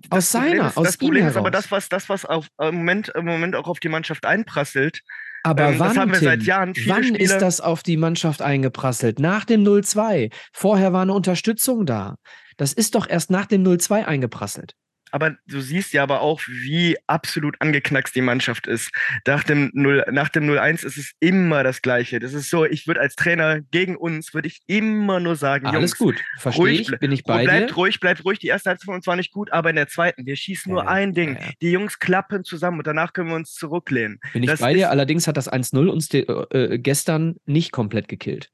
aus 0.08 0.32
seiner, 0.32 0.68
ist, 0.68 0.78
aus 0.78 0.86
das 0.86 0.96
Problem 0.96 1.24
ihm 1.24 1.28
ist 1.28 1.36
aber 1.36 1.50
heraus. 1.50 1.64
das, 1.64 1.70
was, 1.70 1.88
das, 1.90 2.08
was 2.08 2.24
auf, 2.24 2.48
im, 2.58 2.76
Moment, 2.76 3.10
im 3.10 3.26
Moment 3.26 3.56
auch 3.56 3.68
auf 3.68 3.80
die 3.80 3.90
Mannschaft 3.90 4.24
einprasselt. 4.24 5.02
Aber 5.42 5.70
ähm, 5.70 5.78
wann, 5.78 6.08
das 6.08 6.18
Tim, 6.20 6.40
Jahren. 6.40 6.74
Wann 6.86 7.04
Spiele, 7.04 7.18
ist 7.18 7.38
das 7.38 7.60
auf 7.60 7.82
die 7.82 7.96
Mannschaft 7.96 8.42
eingeprasselt? 8.42 9.18
Nach 9.18 9.44
dem 9.44 9.64
0-2. 9.64 10.32
Vorher 10.52 10.92
war 10.92 11.02
eine 11.02 11.14
Unterstützung 11.14 11.86
da. 11.86 12.16
Das 12.56 12.72
ist 12.72 12.94
doch 12.94 13.08
erst 13.08 13.30
nach 13.30 13.46
dem 13.46 13.64
0-2 13.64 14.04
eingeprasselt. 14.04 14.74
Aber 15.12 15.36
du 15.46 15.60
siehst 15.60 15.92
ja 15.92 16.02
aber 16.02 16.20
auch, 16.22 16.40
wie 16.48 16.96
absolut 17.06 17.54
angeknackst 17.60 18.14
die 18.14 18.20
Mannschaft 18.22 18.66
ist. 18.66 18.90
Nach 19.26 19.44
dem 19.44 19.70
0, 19.74 20.06
nach 20.10 20.28
dem 20.28 20.44
0-1 20.50 20.84
ist 20.84 20.96
es 20.98 21.12
immer 21.20 21.62
das 21.62 21.82
Gleiche. 21.82 22.18
Das 22.18 22.32
ist 22.32 22.50
so, 22.50 22.64
ich 22.64 22.86
würde 22.86 23.00
als 23.00 23.14
Trainer 23.14 23.60
gegen 23.60 23.96
uns, 23.96 24.34
würde 24.34 24.48
ich 24.48 24.60
immer 24.66 25.20
nur 25.20 25.36
sagen, 25.36 25.66
Alles 25.66 25.74
Jungs, 25.92 25.98
gut, 25.98 26.20
verstehe 26.38 26.62
ruhig 26.64 26.80
ich, 26.92 26.98
bin 26.98 27.12
ich 27.12 27.24
bei 27.24 27.44
bleibt 27.44 27.70
dir. 27.70 27.74
ruhig, 27.74 28.00
bleibt 28.00 28.24
ruhig. 28.24 28.38
Die 28.40 28.48
erste 28.48 28.70
Halbzeit 28.70 28.86
von 28.86 28.94
uns 28.96 29.06
war 29.06 29.16
nicht 29.16 29.32
gut, 29.32 29.52
aber 29.52 29.70
in 29.70 29.76
der 29.76 29.88
zweiten, 29.88 30.26
wir 30.26 30.34
schießen 30.36 30.72
nur 30.72 30.84
Ja, 30.84 30.88
ein 30.90 31.12
Ding. 31.12 31.34
ja. 31.36 31.40
Die 31.60 31.70
Jungs 31.70 31.98
klappen 31.98 32.42
zusammen 32.44 32.78
und 32.78 32.86
danach 32.86 33.12
können 33.12 33.28
wir 33.28 33.36
uns 33.36 33.54
zurücklehnen. 33.54 34.18
Bin 34.32 34.42
ich 34.42 34.50
das 34.50 34.60
bei 34.60 34.74
dir, 34.74 34.90
allerdings 34.90 35.28
hat 35.28 35.36
das 35.36 35.48
1-0 35.52 35.88
uns 35.88 36.08
de, 36.08 36.26
äh, 36.50 36.78
gestern 36.78 37.36
nicht 37.46 37.70
komplett 37.72 38.08
gekillt. 38.08 38.50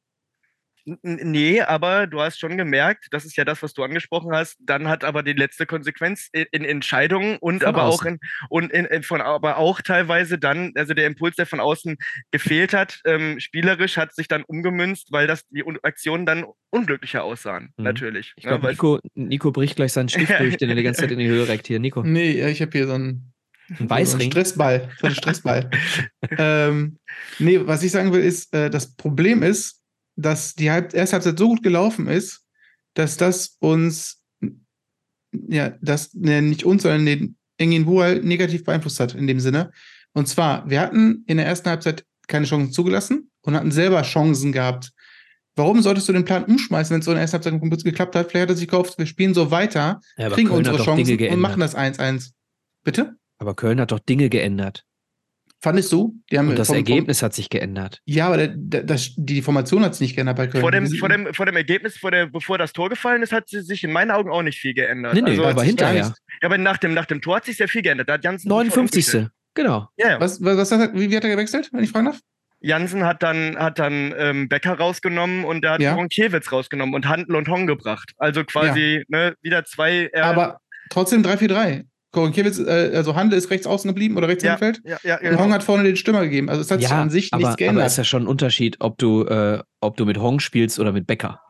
Nee, 1.03 1.61
aber 1.63 2.07
du 2.07 2.21
hast 2.21 2.39
schon 2.39 2.57
gemerkt, 2.57 3.07
das 3.11 3.25
ist 3.25 3.37
ja 3.37 3.45
das, 3.45 3.63
was 3.63 3.75
du 3.75 3.83
angesprochen 3.83 4.33
hast. 4.35 4.57
Dann 4.61 4.89
hat 4.89 5.05
aber 5.05 5.23
die 5.23 5.33
letzte 5.33 5.67
Konsequenz 5.67 6.29
in, 6.33 6.47
in 6.53 6.65
Entscheidungen 6.65 7.37
und 7.41 7.61
Von 7.63 7.69
aber 7.69 7.85
auch 7.85 8.03
in 8.05 8.19
und 8.49 8.73
in, 8.73 8.85
in 8.87 9.03
von 9.03 9.21
aber 9.21 9.59
auch 9.59 9.81
teilweise 9.81 10.39
dann, 10.39 10.73
also 10.77 10.95
der 10.95 11.07
Impuls, 11.07 11.37
der 11.37 11.47
von 11.47 11.61
außen 11.61 11.97
gefehlt 12.31 12.73
hat, 12.73 13.01
ähm, 13.05 13.41
spielerisch 13.41 13.97
hat 13.97 14.15
sich 14.15 14.29
dann 14.29 14.45
umgemünzt, 14.45 15.09
weil 15.13 15.27
das 15.27 15.47
die 15.49 15.65
Aktionen 15.83 16.27
dann 16.27 16.45
unglücklicher 16.71 17.25
aussahen, 17.25 17.73
Mhm. 17.77 17.85
natürlich. 17.85 18.33
Ich 18.37 18.45
ne, 18.45 18.51
glaube, 18.51 18.65
weil- 18.65 18.73
Nico, 18.73 18.99
Nico 19.15 19.53
bricht 19.53 19.77
gleich 19.77 19.93
seinen 19.93 20.09
Stift 20.09 20.31
Ja. 20.31 20.39
durch, 20.39 20.57
den 20.57 20.69
er 20.71 20.75
die 20.77 20.83
ganze 20.83 21.03
Zeit 21.03 21.11
in 21.11 21.19
die 21.19 21.29
Höhe 21.29 21.49
reckt. 21.49 21.67
Hier, 21.67 21.79
Nico. 21.79 22.03
Nee, 22.03 22.39
ja, 22.39 22.49
ich 22.49 22.61
habe 22.63 22.71
hier 22.73 22.87
so 22.87 22.95
einen, 22.95 23.33
Ein 23.71 23.77
so 23.77 23.81
einen 23.81 23.91
Weißring. 23.91 24.31
Stressball. 24.31 24.89
So 24.99 25.07
einen 25.07 25.17
Stressball. 25.17 25.71
ähm, 26.39 26.99
nee, 27.39 27.61
was 27.63 27.83
ich 27.83 27.91
sagen 27.93 28.13
will, 28.13 28.23
ist, 28.23 28.55
äh, 28.55 28.71
das 28.71 28.95
Problem 28.97 29.43
ist, 29.43 29.78
dass 30.19 30.55
die 30.55 30.71
Halb 30.71 30.93
erste 30.95 31.15
Halbzeit 31.15 31.39
so 31.39 31.49
gut 31.49 31.63
gelaufen 31.63 32.09
ist, 32.09 32.45
dass 32.95 33.17
das 33.17 33.57
uns, 33.61 34.21
ja, 35.33 35.77
das 35.81 36.13
ne, 36.15 36.43
nicht 36.43 36.65
uns, 36.65 36.83
sondern 36.83 37.07
den 37.07 37.37
Engin 37.57 37.87
Wual 37.87 38.21
negativ 38.21 38.65
beeinflusst 38.65 39.01
hat 39.01 39.15
in 39.15 39.27
dem 39.27 39.41
Sinne. 39.41 39.71
Und 40.13 40.27
zwar, 40.27 40.69
wir 40.69 40.81
hatten 40.81 41.25
in 41.27 41.37
der 41.37 41.47
ersten 41.47 41.71
Halbzeit 41.71 42.05
keine 42.27 42.47
Chancen 42.47 42.73
zugelassen 42.73 43.31
und 43.43 43.55
hatten 43.55 43.71
selber 43.71 44.03
Chancen 44.03 44.53
gehabt. 44.53 44.91
Warum 45.55 45.83
solltest 45.83 46.09
du 46.09 46.13
den 46.13 46.25
Plan 46.25 46.45
umschmeißen, 46.45 46.93
wenn 46.93 47.01
es 47.01 47.05
so 47.05 47.13
in 47.13 47.17
der 47.17 47.23
ersten 47.23 47.45
Halbzeit 47.45 47.85
geklappt 47.85 48.17
hat? 48.17 48.31
Vielleicht 48.31 48.43
hat 48.43 48.51
er 48.51 48.57
sich 48.57 48.69
gehofft, 48.69 48.99
wir 48.99 49.07
spielen 49.07 49.35
so 49.35 49.51
weiter, 49.51 50.01
Ja, 50.17 50.31
kriegen 50.31 50.49
Köln 50.49 50.59
unsere 50.59 50.83
Chancen 50.83 51.29
und 51.29 51.41
machen 51.41 51.61
das 51.61 51.77
1-1. 51.77 52.33
Bitte? 52.85 53.17
Aber 53.39 53.55
Köln 53.55 53.81
hat 53.81 53.93
doch 53.93 54.01
Dinge 54.01 54.29
geändert. 54.29 54.85
Fandest 55.61 55.91
du? 55.93 56.15
Die 56.31 56.39
haben 56.39 56.49
Und 56.51 56.59
das 56.59 56.69
vom- 56.69 56.77
vom- 56.77 56.87
Ergebnis 56.87 57.23
hat 57.23 57.35
sich 57.35 57.49
geändert. 57.51 58.01
Ja, 58.05 58.27
aber 58.29 58.37
der, 58.37 58.49
der, 58.55 58.83
das, 58.85 59.13
die 59.17 59.43
Formation 59.43 59.83
hat 59.85 59.95
sich 59.95 60.03
nicht 60.09 60.15
geändert 60.15 60.37
bei 60.37 60.47
Köln. 60.47 60.61
vor 60.63 60.71
dem, 60.71 60.87
vor, 60.89 61.09
dem, 61.09 61.35
vor 61.35 61.47
dem 61.47 61.57
Ergebnis, 61.57 61.97
vor 61.99 62.13
der, 62.13 62.27
bevor 62.27 62.59
das 62.59 62.73
Tor 62.73 62.89
gefallen 62.89 63.23
ist, 63.23 63.33
hat 63.33 63.49
sie 63.49 63.61
sich 63.63 63.83
in 63.83 63.91
meinen 63.91 64.13
Augen 64.13 64.31
auch 64.31 64.43
nicht 64.43 64.59
viel 64.61 64.73
geändert. 64.75 65.15
Nee, 65.15 65.23
nee, 65.23 65.31
also, 65.31 65.45
aber 65.47 65.65
hinterher. 65.65 65.97
ja, 65.97 66.15
aber 66.43 66.59
nach 66.59 66.77
dem, 66.77 66.95
nach 66.95 67.07
dem 67.07 67.21
Tor 67.21 67.37
hat 67.37 67.45
sich 67.47 67.57
sehr 67.57 67.67
viel 67.69 67.83
geändert. 67.83 68.09
Da 68.09 68.13
hat 68.15 68.25
Jansen 68.25 68.49
sofort 68.49 68.67
59. 68.67 69.07
umgestellt. 69.15 69.31
Genau. 69.55 69.89
Ja, 69.97 70.11
ja. 70.11 70.21
Was, 70.21 70.41
was, 70.45 70.57
was 70.57 70.71
hat 70.71 70.81
er, 70.81 70.95
wie, 70.95 71.11
wie 71.11 71.17
hat 71.17 71.25
er 71.25 71.31
gewechselt, 71.31 71.71
wenn 71.73 71.83
ich 71.83 71.91
fragen 71.91 72.07
darf? 72.07 72.21
Jansen 72.61 73.05
hat 73.05 73.23
dann, 73.25 73.57
hat 73.57 73.79
dann 73.81 74.15
ähm, 74.17 74.49
Becker 74.49 74.75
rausgenommen 74.75 75.45
und 75.45 75.63
der 75.63 75.73
hat 75.73 75.81
Ja. 75.81 75.95
Ronkiewicz 75.95 76.51
rausgenommen 76.53 76.95
und 76.95 77.09
Handel 77.09 77.35
und 77.37 77.49
Hong 77.49 77.67
gebracht. 77.67 78.13
Also 78.19 78.45
quasi 78.45 79.05
ne, 79.09 79.35
wieder 79.43 79.65
zwei. 79.65 80.09
Äh, 80.13 80.21
Aber 80.21 80.59
trotzdem 80.91 81.23
3-4-3. 81.23 81.85
Korinkiewicz, 82.13 82.59
äh, 82.59 82.93
also 82.95 83.15
Handel 83.15 83.39
ist 83.39 83.51
rechts 83.51 83.67
außen 83.67 83.89
geblieben 83.89 84.17
oder 84.17 84.29
rechts 84.29 84.43
ja, 84.45 84.55
im 84.55 84.59
Feld. 84.59 84.81
ja, 84.85 84.99
ja, 85.03 85.17
Und 85.17 85.23
genau. 85.25 85.41
Hong 85.43 85.53
hat 85.53 85.63
vorne 85.63 85.85
den 85.85 85.97
Stürmer 85.97 86.23
gegeben. 86.23 86.49
Also 86.49 86.63
es 86.63 86.71
hat 86.71 86.81
sich 86.81 86.89
Ja, 86.91 87.03
an 87.03 87.11
sich 87.11 87.33
aber, 87.33 87.39
nichts 87.41 87.49
aber 87.51 87.57
geändert. 87.57 87.87
ist 87.87 87.99
ja 87.99 88.05
schon 88.05 88.23
ein 88.23 88.29
Unterschied, 88.29 88.77
ob 88.81 88.97
du, 88.99 89.25
äh, 89.25 89.63
ob 89.81 89.97
du 89.97 90.07
mit 90.07 90.19
Hong 90.19 90.41
spielst 90.41 90.79
oder 90.81 90.93
mit 90.93 91.07
Becker. 91.07 91.41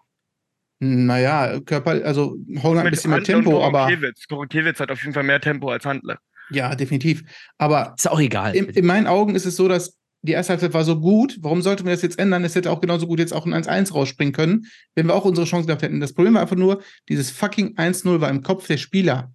naja, 0.81 1.61
Körper, 1.61 2.05
also 2.05 2.37
Hong 2.63 2.79
hat 2.79 2.85
ein 2.87 2.91
bisschen 2.91 3.11
mehr 3.11 3.19
Handel 3.19 3.37
und 3.37 3.45
Tempo, 3.45 3.65
aber. 3.65 3.91
Koronkiewicz 4.29 4.81
hat 4.81 4.91
auf 4.91 5.01
jeden 5.03 5.13
Fall 5.15 5.25
mehr 5.25 5.41
Tempo 5.41 5.71
als 5.71 5.85
Handler. 5.85 6.19
ja, 6.51 6.75
definitiv. 6.75 7.23
Aber 7.59 7.95
Ist 7.97 8.09
auch 8.11 8.21
egal. 8.21 8.55
in, 8.55 8.67
in 8.67 8.87
meinen 8.87 9.07
Augen 9.07 9.35
ist 9.35 9.47
es 9.47 9.57
so, 9.57 9.69
dass 9.69 9.97
die 10.23 10.33
erste 10.33 10.53
Halbzeit 10.53 10.75
war 10.75 10.83
so 10.85 10.99
gut. 11.01 11.37
Warum 11.41 11.63
sollten 11.63 11.85
wir 11.85 11.93
das 11.93 12.03
jetzt 12.03 12.19
ändern? 12.19 12.43
Es 12.45 12.55
hätte 12.57 12.71
auch 12.73 12.81
genauso 12.81 13.07
gut 13.07 13.21
jetzt 13.21 13.33
auch 13.33 13.47
ein 13.47 13.55
1-1 13.55 13.93
rausspringen 13.93 14.33
können, 14.35 14.67
wenn 14.97 15.07
wir 15.07 15.15
auch 15.15 15.25
unsere 15.25 15.47
Chance 15.47 15.67
gehabt 15.67 15.83
hätten. 15.83 16.01
Das 16.01 16.13
Problem 16.13 16.35
war 16.35 16.43
einfach 16.43 16.57
nur, 16.57 16.83
dieses 17.09 17.31
fucking 17.31 17.77
1-0 17.77 18.21
war 18.21 18.29
im 18.29 18.43
Kopf 18.43 18.67
der 18.67 18.79
Spieler. 18.79 19.33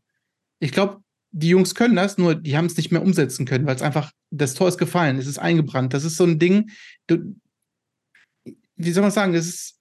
Ich 0.59 0.71
glaube, 0.71 0.97
die 1.35 1.49
Jungs 1.49 1.73
können 1.73 1.95
das, 1.95 2.17
nur 2.19 2.35
die 2.35 2.55
haben 2.55 2.67
es 2.67 2.77
nicht 2.77 2.91
mehr 2.91 3.01
umsetzen 3.01 3.45
können, 3.45 3.65
weil 3.65 3.75
es 3.75 3.81
einfach, 3.81 4.11
das 4.29 4.53
Tor 4.53 4.67
ist 4.67 4.77
gefallen, 4.77 5.17
es 5.17 5.25
ist 5.27 5.39
eingebrannt. 5.39 5.93
Das 5.93 6.03
ist 6.03 6.15
so 6.15 6.23
ein 6.25 6.37
Ding, 6.37 6.69
du, 7.07 7.35
wie 8.75 8.91
soll 8.91 9.01
man 9.01 9.11
sagen, 9.11 9.33
das 9.33 9.45
ist, 9.47 9.79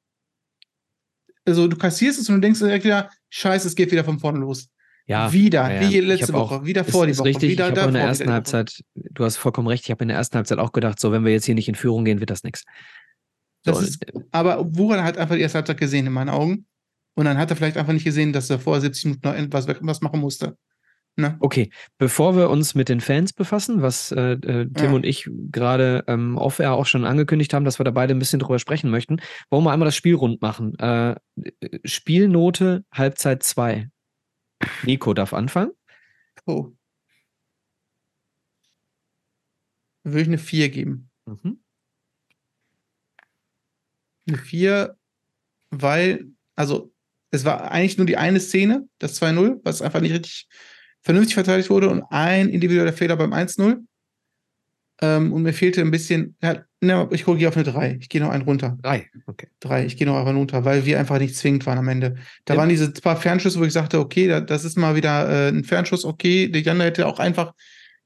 also 1.46 1.68
du 1.68 1.76
kassierst 1.76 2.18
es 2.20 2.28
und 2.28 2.36
du 2.36 2.40
denkst 2.40 2.61
direkt 2.61 2.84
wieder, 2.84 3.11
scheiße, 3.30 3.68
es 3.68 3.74
geht 3.74 3.90
wieder 3.92 4.05
von 4.05 4.18
vorne 4.18 4.38
los. 4.38 4.68
ja, 5.07 5.30
wieder, 5.32 5.70
ja, 5.70 5.82
ja. 5.82 5.90
wie 5.90 6.00
letzte 6.00 6.32
hab 6.32 6.34
auch- 6.40 6.50
Woche, 6.53 6.64
wieder 6.64 6.86
ist, 6.86 6.90
vor 6.90 7.05
die 7.05 7.12
ist 7.12 7.18
Woche, 7.18 7.28
richtig. 7.28 7.50
wieder 7.50 7.68
ich 7.68 7.70
habe 7.72 7.82
auch 7.82 7.88
in 7.88 7.94
der 7.94 8.03
davor, 8.03 8.09
ersten 8.09 8.22
die 8.22 8.26
Woche. 8.28 8.34
Halbzeit, 8.34 8.84
du 8.94 9.24
hast 9.24 9.36
vollkommen 9.36 9.68
recht, 9.68 9.84
ich 9.84 9.90
habe 9.90 10.05
in 10.05 10.09
der 10.09 10.16
ersten 10.16 10.36
Halbzeit 10.36 10.59
auch 10.59 10.72
gedacht, 10.72 10.98
so, 11.00 11.12
wenn 11.12 11.24
wir 11.24 11.32
jetzt 11.32 11.44
hier 11.44 11.55
nicht 11.55 11.68
in 11.68 11.74
Führung 11.74 12.05
gehen, 12.05 12.20
wird 12.20 12.30
das 12.30 12.44
nichts. 12.44 12.64
So, 13.64 13.78
ist, 13.78 14.05
aber 14.30 14.74
Wuran 14.74 15.05
hat 15.05 15.18
einfach 15.18 15.34
die 15.36 15.42
erste 15.42 15.59
Halbzeit 15.59 15.78
gesehen, 15.78 16.07
in 16.07 16.12
meinen 16.12 16.30
Augen. 16.30 16.66
Und 17.14 17.26
dann 17.26 17.36
hat 17.36 17.50
er 17.50 17.57
vielleicht 17.57 17.76
einfach 17.76 17.92
nicht 17.92 18.05
gesehen, 18.05 18.32
dass 18.32 18.48
er 18.48 18.59
vor 18.59 18.80
70 18.80 19.05
Minuten 19.05 19.28
noch 19.28 19.34
etwas 19.34 19.66
was 19.82 20.00
machen 20.00 20.18
musste. 20.20 20.57
Ne? 21.16 21.36
Okay, 21.40 21.70
bevor 21.98 22.36
wir 22.36 22.48
uns 22.48 22.74
mit 22.74 22.88
den 22.88 23.00
Fans 23.02 23.34
befassen, 23.34 23.82
was 23.82 24.12
äh, 24.12 24.32
äh, 24.32 24.66
Tim 24.72 24.90
Ja. 24.90 24.92
und 24.92 25.04
ich 25.04 25.28
gerade 25.50 26.04
ähm, 26.06 26.38
off-air 26.38 26.72
auch 26.72 26.86
schon 26.86 27.04
angekündigt 27.04 27.52
haben, 27.52 27.66
dass 27.66 27.78
wir 27.78 27.84
da 27.84 27.90
beide 27.90 28.14
ein 28.14 28.18
bisschen 28.18 28.40
drüber 28.40 28.58
sprechen 28.58 28.90
möchten, 28.90 29.20
wollen 29.50 29.64
wir 29.64 29.72
einmal 29.72 29.86
das 29.86 29.96
Spiel 29.96 30.14
rund 30.14 30.40
machen. 30.40 30.74
Äh, 30.78 31.10
äh, 31.10 31.16
Spielnote 31.84 32.84
Halbzeit 32.90 33.42
2. 33.42 33.90
Nico 34.84 35.12
darf 35.12 35.34
anfangen. 35.34 35.72
Oh. 36.46 36.70
Würde 40.04 40.22
ich 40.22 40.28
eine 40.28 40.38
4 40.38 40.70
geben. 40.70 41.10
Mhm. 41.26 41.60
Eine 44.26 44.38
4, 44.38 44.96
weil, 45.70 46.26
also, 46.54 46.92
es 47.30 47.44
war 47.44 47.70
eigentlich 47.70 47.98
nur 47.98 48.06
die 48.06 48.16
eine 48.16 48.40
Szene, 48.40 48.88
das 48.98 49.20
2-0, 49.20 49.60
was 49.64 49.82
einfach 49.82 50.00
nicht 50.00 50.12
richtig 50.12 50.48
vernünftig 51.03 51.34
verteidigt 51.34 51.70
wurde 51.70 51.88
und 51.90 52.03
ein 52.11 52.48
individueller 52.48 52.92
Fehler 52.92 53.16
beim 53.16 53.32
1-0. 53.32 53.84
Ähm, 55.00 55.32
und 55.32 55.42
mir 55.42 55.53
fehlte 55.53 55.80
ein 55.80 55.90
bisschen, 55.90 56.36
ja, 56.42 56.64
ne, 56.80 57.09
ich 57.11 57.24
korrigiere 57.24 57.48
auf 57.48 57.57
eine 57.57 57.64
3. 57.64 57.98
Ich 58.00 58.09
gehe 58.09 58.20
noch 58.20 58.30
einen 58.30 58.44
runter. 58.44 58.78
Drei. 58.80 59.09
Okay. 59.26 59.48
Drei, 59.59 59.84
ich 59.84 59.96
gehe 59.96 60.07
noch 60.07 60.16
einfach 60.16 60.34
runter, 60.34 60.64
weil 60.64 60.86
wir 60.86 60.98
einfach 60.98 61.18
nicht 61.18 61.34
zwingend 61.36 61.66
waren 61.66 61.78
am 61.78 61.88
Ende. 61.88 62.16
Da 62.44 62.55
Ja. 62.55 62.61
waren 62.61 62.68
diese 62.68 62.92
paar 62.92 63.16
Fernschüsse, 63.16 63.59
wo 63.59 63.64
ich 63.64 63.72
sagte, 63.72 63.98
okay, 63.98 64.28
da, 64.28 64.40
das 64.40 64.64
ist 64.64 64.78
mal 64.78 64.94
wieder 64.94 65.28
äh, 65.28 65.48
ein 65.48 65.64
Fernschuss, 65.64 66.05
okay, 66.05 66.48
der 66.48 66.62
Jan 66.62 66.80
hätte 66.80 67.07
auch 67.07 67.18
einfach, 67.18 67.53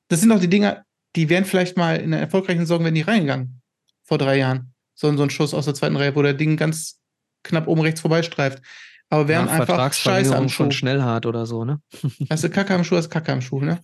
das 0.09 0.21
sind 0.21 0.33
auch 0.33 0.41
die 0.41 0.49
Dinger, 0.49 0.85
die 1.17 1.29
wären 1.29 1.45
vielleicht 1.45 1.77
mal 1.77 1.97
in 1.97 2.15
einer 2.15 2.21
erfolgreichen 2.23 2.61
Saison 2.61 2.83
wären 2.85 2.95
die 2.95 3.03
reingegangen. 3.03 3.61
Vor 4.05 4.19
drei 4.19 4.39
Jahren. 4.39 4.73
So, 4.95 5.15
so 5.15 5.23
ein 5.23 5.31
Schuss 5.31 5.53
aus 5.53 5.67
der 5.67 5.75
zweiten 5.75 5.97
Reihe, 5.97 6.15
wo 6.15 6.23
der 6.23 6.35
Ding 6.35 6.57
ganz 6.57 6.99
knapp 7.43 7.67
oben 7.69 7.83
rechts 7.83 8.01
vorbeistreift. 8.01 8.63
Aber 9.09 9.29
wären 9.29 9.47
Nach 9.47 9.61
einfach 9.61 9.93
Scheiße 9.93 10.35
am 10.37 10.49
Schuh. 10.49 10.65
von 10.65 10.73
Schnellhart 10.73 11.27
oder 11.27 11.47
so, 11.47 11.65
ne? 11.65 11.81
Weißt 12.29 12.45
du, 12.45 12.51
Kacke 12.51 12.75
am 12.75 12.85
Schuh 12.85 12.97
ist 12.97 13.11
Kacke 13.11 13.33
am 13.33 13.41
Schuh, 13.41 13.61
ne? 13.61 13.81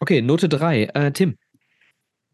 Okay, 0.00 0.20
Note 0.20 0.48
3. 0.48 0.84
Äh, 0.94 1.12
Tim. 1.12 1.36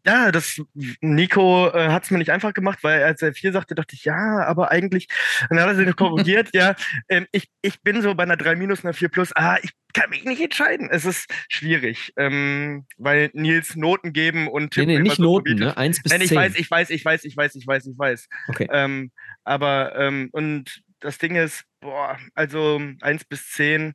Ja, 0.03 0.31
das 0.31 0.59
Nico 1.01 1.69
äh, 1.69 1.89
hat 1.89 2.05
es 2.05 2.11
mir 2.11 2.17
nicht 2.17 2.31
einfach 2.31 2.55
gemacht, 2.55 2.79
weil 2.81 3.03
als 3.03 3.21
er 3.21 3.33
vier 3.33 3.51
sagte, 3.51 3.75
dachte 3.75 3.95
ich, 3.95 4.03
ja, 4.03 4.43
aber 4.47 4.71
eigentlich, 4.71 5.07
dann 5.49 5.59
hat 5.59 5.67
er 5.67 5.75
sich 5.75 5.95
korrigiert, 5.95 6.49
ja. 6.53 6.75
Ähm, 7.07 7.27
ich, 7.31 7.49
ich 7.61 7.81
bin 7.83 8.01
so 8.01 8.15
bei 8.15 8.23
einer 8.23 8.37
3 8.37 8.55
minus, 8.55 8.83
einer 8.83 8.95
4 8.95 9.09
plus, 9.09 9.31
ah, 9.35 9.57
ich 9.61 9.69
kann 9.93 10.09
mich 10.09 10.25
nicht 10.25 10.41
entscheiden. 10.41 10.89
Es 10.91 11.05
ist 11.05 11.27
schwierig, 11.49 12.13
ähm, 12.17 12.87
weil 12.97 13.29
Nils 13.33 13.75
Noten 13.75 14.11
geben 14.11 14.47
und 14.47 14.73
Tim 14.73 14.87
Nee, 14.87 14.97
nee, 14.97 15.03
nicht 15.03 15.17
so 15.17 15.23
Noten, 15.23 15.55
ne? 15.55 15.77
1 15.77 16.01
bis 16.01 16.11
Nein, 16.11 16.21
10. 16.21 16.29
ich 16.29 16.35
weiß, 16.35 16.55
ich 16.55 16.71
weiß, 16.71 16.89
ich 16.89 17.05
weiß, 17.05 17.23
ich 17.25 17.37
weiß, 17.37 17.55
ich 17.55 17.67
weiß, 17.67 17.85
ich 17.85 17.99
weiß. 17.99 18.27
Okay. 18.47 18.67
Ähm, 18.71 19.11
aber, 19.43 19.95
ähm, 19.97 20.29
und 20.31 20.81
das 21.01 21.17
Ding 21.17 21.35
ist, 21.35 21.65
boah, 21.81 22.17
also 22.33 22.81
1 23.01 23.25
bis 23.25 23.51
10, 23.51 23.93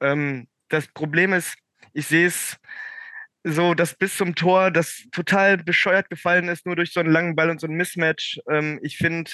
ähm, 0.00 0.48
das 0.68 0.88
Problem 0.88 1.32
ist, 1.32 1.56
ich 1.92 2.06
sehe 2.06 2.26
es, 2.26 2.56
so 3.44 3.74
dass 3.74 3.94
bis 3.94 4.16
zum 4.16 4.34
Tor 4.34 4.70
das 4.70 5.06
total 5.12 5.58
bescheuert 5.58 6.10
gefallen 6.10 6.48
ist, 6.48 6.66
nur 6.66 6.74
durch 6.74 6.92
so 6.92 7.00
einen 7.00 7.12
langen 7.12 7.36
Ball 7.36 7.50
und 7.50 7.60
so 7.60 7.68
ein 7.68 7.74
Mismatch. 7.74 8.40
Ähm, 8.50 8.80
ich 8.82 8.96
finde, 8.96 9.30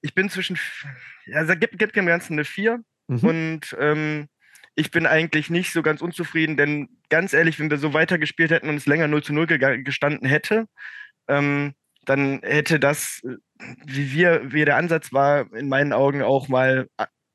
ich 0.00 0.14
bin 0.14 0.28
zwischen, 0.28 0.58
also 1.32 1.54
gibt, 1.54 1.78
gibt 1.78 1.94
dem 1.94 2.06
Ganzen 2.06 2.32
eine 2.32 2.44
4 2.44 2.82
mhm. 3.06 3.18
und 3.18 3.76
ähm, 3.78 4.28
ich 4.74 4.90
bin 4.90 5.06
eigentlich 5.06 5.50
nicht 5.50 5.72
so 5.72 5.82
ganz 5.82 6.00
unzufrieden, 6.00 6.56
denn 6.56 6.88
ganz 7.08 7.32
ehrlich, 7.32 7.58
wenn 7.60 7.70
wir 7.70 7.78
so 7.78 7.92
weitergespielt 7.92 8.50
hätten 8.50 8.68
und 8.68 8.76
es 8.76 8.86
länger 8.86 9.08
0 9.08 9.22
zu 9.22 9.32
0 9.32 9.46
gestanden 9.84 10.28
hätte, 10.28 10.66
ähm, 11.28 11.74
dann 12.06 12.40
hätte 12.42 12.80
das, 12.80 13.20
wie 13.84 14.12
wir, 14.12 14.52
wie 14.52 14.64
der 14.64 14.76
Ansatz 14.76 15.12
war, 15.12 15.52
in 15.54 15.68
meinen 15.68 15.92
Augen 15.92 16.22
auch 16.22 16.48
mal 16.48 16.88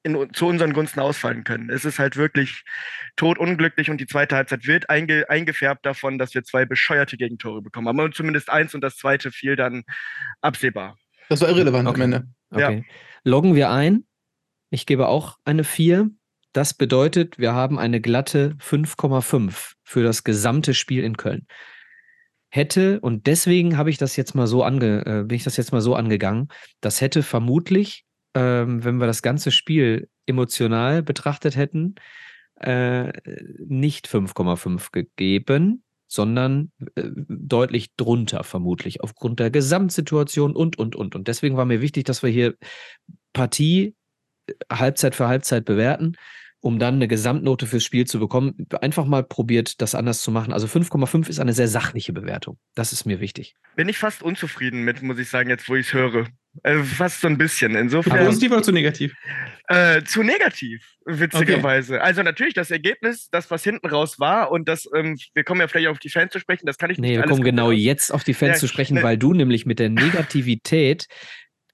in, 0.05 0.31
zu 0.33 0.45
unseren 0.45 0.73
Gunsten 0.73 0.99
ausfallen 0.99 1.43
können. 1.43 1.69
Es 1.69 1.83
ist 1.83 1.97
halt 1.97 2.15
wirklich 2.15 2.63
totunglücklich 3.15 3.89
und 3.89 3.99
die 3.99 4.05
zweite 4.05 4.35
Halbzeit 4.35 4.67
wird 4.67 4.89
einge, 4.89 5.29
eingefärbt 5.29 5.85
davon, 5.85 6.19
dass 6.19 6.35
wir 6.35 6.43
zwei 6.43 6.65
bescheuerte 6.65 7.17
Gegentore 7.17 7.61
bekommen 7.61 7.87
Aber 7.87 8.11
zumindest 8.11 8.49
eins 8.49 8.75
und 8.75 8.81
das 8.81 8.97
zweite 8.97 9.31
fiel 9.31 9.55
dann 9.55 9.83
absehbar. 10.41 10.95
Das 11.27 11.41
war 11.41 11.49
irrelevant 11.49 11.87
okay. 11.87 11.95
am 11.95 12.01
Ende. 12.01 12.27
Okay. 12.51 12.77
Ja. 12.87 12.95
Loggen 13.23 13.55
wir 13.55 13.71
ein. 13.71 14.05
Ich 14.69 14.85
gebe 14.85 15.07
auch 15.07 15.37
eine 15.43 15.63
4. 15.63 16.11
Das 16.53 16.75
bedeutet, 16.75 17.39
wir 17.39 17.53
haben 17.53 17.79
eine 17.79 17.99
glatte 17.99 18.55
5,5 18.59 19.73
für 19.83 20.03
das 20.03 20.23
gesamte 20.23 20.73
Spiel 20.75 21.03
in 21.03 21.17
Köln. 21.17 21.47
Hätte, 22.55 22.99
und 23.01 23.27
deswegen 23.27 23.77
habe 23.77 23.89
ich 23.89 23.97
das 23.97 24.15
jetzt 24.15 24.35
mal 24.35 24.47
so 24.47 24.63
ange, 24.63 25.05
äh, 25.05 25.23
bin 25.23 25.35
ich 25.35 25.43
das 25.43 25.57
jetzt 25.57 25.71
mal 25.71 25.81
so 25.81 25.95
angegangen, 25.95 26.47
das 26.81 27.01
hätte 27.01 27.23
vermutlich 27.23 28.05
ähm, 28.35 28.83
wenn 28.83 28.97
wir 28.97 29.07
das 29.07 29.21
ganze 29.21 29.49
Spiel 29.49 30.09
emotional 30.27 31.01
betrachtet 31.01 31.55
hätten, 31.55 31.95
äh, 32.59 33.11
nicht 33.57 34.07
5,5 34.07 34.91
gegeben, 34.91 35.83
sondern 36.07 36.71
äh, 36.95 37.09
deutlich 37.15 37.95
drunter 37.95 38.43
vermutlich, 38.43 39.01
aufgrund 39.01 39.39
der 39.39 39.49
Gesamtsituation 39.49 40.55
und, 40.55 40.77
und, 40.77 40.95
und. 40.95 41.15
Und 41.15 41.27
deswegen 41.27 41.57
war 41.57 41.65
mir 41.65 41.81
wichtig, 41.81 42.03
dass 42.03 42.21
wir 42.21 42.29
hier 42.29 42.55
Partie 43.33 43.95
äh, 44.47 44.53
Halbzeit 44.71 45.15
für 45.15 45.27
Halbzeit 45.27 45.65
bewerten 45.65 46.15
um 46.65 46.79
dann 46.79 46.95
eine 46.95 47.07
Gesamtnote 47.07 47.67
fürs 47.67 47.83
Spiel 47.83 48.07
zu 48.07 48.19
bekommen. 48.19 48.65
Einfach 48.81 49.05
mal 49.05 49.23
probiert, 49.23 49.81
das 49.81 49.93
anders 49.93 50.21
zu 50.21 50.31
machen. 50.31 50.51
Also 50.51 50.65
5,5 50.65 51.29
ist 51.29 51.39
eine 51.39 51.53
sehr 51.53 51.67
sachliche 51.67 52.11
Bewertung. 52.11 52.57
Das 52.73 52.91
ist 52.91 53.05
mir 53.05 53.19
wichtig. 53.19 53.53
Bin 53.75 53.87
ich 53.87 53.99
fast 53.99 54.23
unzufrieden 54.23 54.81
mit, 54.81 55.03
muss 55.03 55.19
ich 55.19 55.29
sagen, 55.29 55.47
jetzt 55.47 55.69
wo 55.69 55.75
ich 55.75 55.85
es 55.85 55.93
höre. 55.93 56.25
Also 56.63 56.83
fast 56.83 57.21
so 57.21 57.27
ein 57.27 57.37
bisschen. 57.37 57.75
Insofern. 57.75 58.25
Positiv 58.25 58.51
oder 58.51 58.63
zu 58.63 58.71
negativ? 58.71 59.13
Äh, 59.67 60.01
zu 60.05 60.23
negativ, 60.23 60.83
witzigerweise. 61.05 61.97
Okay. 61.97 62.03
Also 62.03 62.23
natürlich 62.23 62.55
das 62.55 62.71
Ergebnis, 62.71 63.29
das, 63.29 63.51
was 63.51 63.63
hinten 63.63 63.87
raus 63.87 64.19
war, 64.19 64.49
und 64.49 64.67
das, 64.67 64.89
ähm, 64.95 65.17
wir 65.35 65.43
kommen 65.43 65.61
ja 65.61 65.67
vielleicht 65.67 65.89
auf 65.89 65.99
die 65.99 66.09
Fans 66.09 66.31
zu 66.31 66.39
sprechen, 66.39 66.65
das 66.65 66.79
kann 66.79 66.89
ich 66.89 66.97
nicht. 66.97 67.11
Nee, 67.11 67.17
wir 67.17 67.25
kommen 67.25 67.43
genau 67.43 67.69
jetzt 67.69 68.11
auf 68.11 68.23
die 68.23 68.33
Fans 68.33 68.55
ja, 68.55 68.59
zu 68.61 68.67
sprechen, 68.67 68.95
ne. 68.95 69.03
weil 69.03 69.19
du 69.19 69.33
nämlich 69.33 69.67
mit 69.67 69.77
der 69.77 69.89
Negativität 69.91 71.05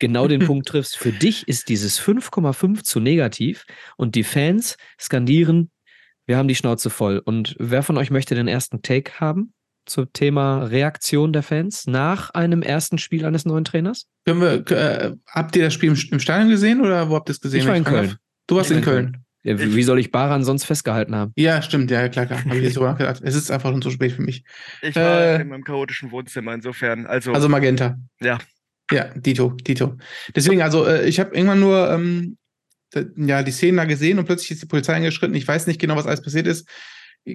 genau 0.02 0.28
den 0.28 0.42
Punkt 0.46 0.68
triffst. 0.68 0.98
Für 0.98 1.14
dich 1.14 1.48
ist 1.48 1.70
dieses 1.70 2.02
5,5 2.02 2.84
zu 2.84 3.00
negativ 3.00 3.64
und 3.96 4.16
die 4.16 4.26
Fans 4.26 4.76
skandieren, 5.00 5.72
wir 6.26 6.38
haben 6.38 6.50
die 6.50 6.56
Schnauze 6.56 6.90
voll. 6.90 7.22
Und 7.24 7.56
wer 7.58 7.84
von 7.84 7.98
euch 7.98 8.12
möchte 8.12 8.36
den 8.36 8.50
ersten 8.50 8.82
Take 8.82 9.20
haben 9.20 9.54
zum 9.86 10.12
Thema 10.14 10.64
Reaktion 10.66 11.34
der 11.34 11.44
Fans 11.44 11.88
nach 11.88 12.32
einem 12.32 12.62
ersten 12.62 12.98
Spiel 12.98 13.26
eines 13.26 13.46
neuen 13.46 13.64
Trainers? 13.64 14.08
Können 14.26 14.42
wir, 14.42 14.72
äh, 14.72 15.14
habt 15.28 15.56
ihr 15.56 15.64
das 15.64 15.74
Spiel 15.74 15.90
im 15.90 16.20
Stadion 16.20 16.50
gesehen 16.50 16.82
oder 16.82 17.10
wo 17.10 17.16
habt 17.16 17.30
ihr 17.30 17.34
es 17.34 17.42
gesehen? 17.42 17.62
Ich 17.62 17.68
war 17.68 17.76
in 17.76 17.84
Köln. 17.84 18.18
Du 18.48 18.58
warst 18.58 18.72
in 18.72 18.82
Köln. 18.82 19.12
Köln. 19.14 19.26
Ja, 19.44 19.58
wie 19.58 19.82
soll 19.82 20.00
ich 20.00 20.12
Baran 20.12 20.44
sonst 20.44 20.66
festgehalten 20.66 21.16
haben? 21.16 21.34
Ja, 21.36 21.64
stimmt, 21.64 21.90
ja, 21.90 22.08
klar, 22.10 22.28
klar. 22.28 22.46
Habe 22.46 22.58
ich 22.58 22.64
jetzt 22.64 22.76
sogar 22.76 22.96
gedacht. 22.96 23.22
Es 23.24 23.34
ist 23.34 23.50
einfach 23.50 23.72
schon 23.72 23.82
zu 23.82 23.90
spät 23.90 24.12
für 24.12 24.22
mich. 24.22 24.44
Ich 24.84 24.96
war 24.96 25.20
äh, 25.20 25.42
in 25.42 25.48
meinem 25.48 25.64
chaotischen 25.64 26.12
Wohnzimmer, 26.12 26.54
insofern. 26.54 27.08
Also, 27.08 27.34
also 27.34 27.50
Magenta. 27.50 27.98
Ja. 28.20 28.38
Ja, 28.92 29.06
Dito, 29.16 29.50
Dito. 29.50 29.98
Deswegen, 30.36 30.62
also 30.62 30.86
äh, 30.86 31.08
ich 31.08 31.20
habe 31.20 31.36
irgendwann 31.36 31.60
nur 31.60 31.90
ähm, 31.90 32.38
ja, 33.16 33.44
die 33.44 33.52
Szenen 33.52 33.78
da 33.78 33.86
gesehen 33.86 34.20
und 34.20 34.26
plötzlich 34.26 34.52
ist 34.52 34.62
die 34.62 34.68
Polizei 34.68 34.94
eingeschritten. 34.94 35.36
Ich 35.36 35.48
weiß 35.48 35.68
nicht 35.68 35.80
genau, 35.80 35.96
was 35.96 36.08
alles 36.08 36.22
passiert 36.22 36.48
ist. 36.48 36.68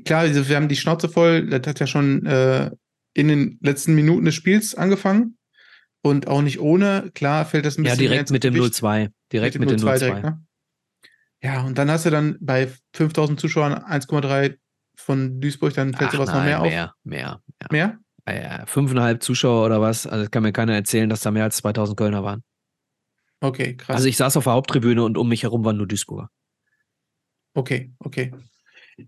Klar, 0.04 0.26
wir 0.26 0.56
haben 0.56 0.68
die 0.68 0.76
Schnauze 0.76 1.08
voll. 1.08 1.46
Das 1.48 1.66
hat 1.66 1.80
ja 1.80 1.86
schon 1.86 2.26
äh, 2.26 2.70
in 3.14 3.28
den 3.28 3.58
letzten 3.62 3.94
Minuten 3.94 4.24
des 4.24 4.34
Spiels 4.34 4.74
angefangen. 4.74 5.38
Und 6.02 6.28
auch 6.28 6.42
nicht 6.42 6.60
ohne. 6.60 7.10
Klar 7.14 7.46
fällt 7.46 7.64
das 7.64 7.78
ein 7.78 7.82
bisschen. 7.82 8.02
Ja, 8.02 8.10
direkt 8.10 8.30
mit 8.30 8.44
dem 8.44 8.54
0-2. 8.54 9.10
Direkt 9.32 9.58
mit 9.58 9.70
dem 9.70 9.78
0-2. 9.78 10.20
Ne? 10.20 10.40
Ja, 11.42 11.62
und 11.62 11.78
dann 11.78 11.90
hast 11.90 12.06
du 12.06 12.10
dann 12.10 12.36
bei 12.40 12.68
5000 12.94 13.40
Zuschauern 13.40 13.74
1,3 13.74 14.56
von 14.96 15.40
Duisburg, 15.40 15.74
dann 15.74 15.94
fällt 15.94 16.12
sowas 16.12 16.28
noch 16.28 16.44
mehr, 16.44 16.60
mehr 16.60 16.60
auf. 16.60 16.68
Mehr, 16.68 16.94
mehr. 17.04 17.40
Mehr? 17.70 17.98
Äh, 18.26 18.66
fünfeinhalb 18.66 19.22
Zuschauer 19.22 19.64
oder 19.64 19.80
was. 19.80 20.06
Also 20.06 20.28
kann 20.28 20.42
mir 20.42 20.52
keiner 20.52 20.74
erzählen, 20.74 21.08
dass 21.08 21.20
da 21.20 21.30
mehr 21.30 21.44
als 21.44 21.56
2000 21.58 21.96
Kölner 21.96 22.24
waren. 22.24 22.42
Okay, 23.40 23.76
krass. 23.76 23.96
Also 23.96 24.08
ich 24.08 24.16
saß 24.16 24.36
auf 24.36 24.44
der 24.44 24.52
Haupttribüne 24.52 25.02
und 25.02 25.16
um 25.16 25.28
mich 25.28 25.44
herum 25.44 25.64
waren 25.64 25.76
nur 25.76 25.86
Duisburger. 25.86 26.30
Okay, 27.54 27.92
okay. 28.00 28.32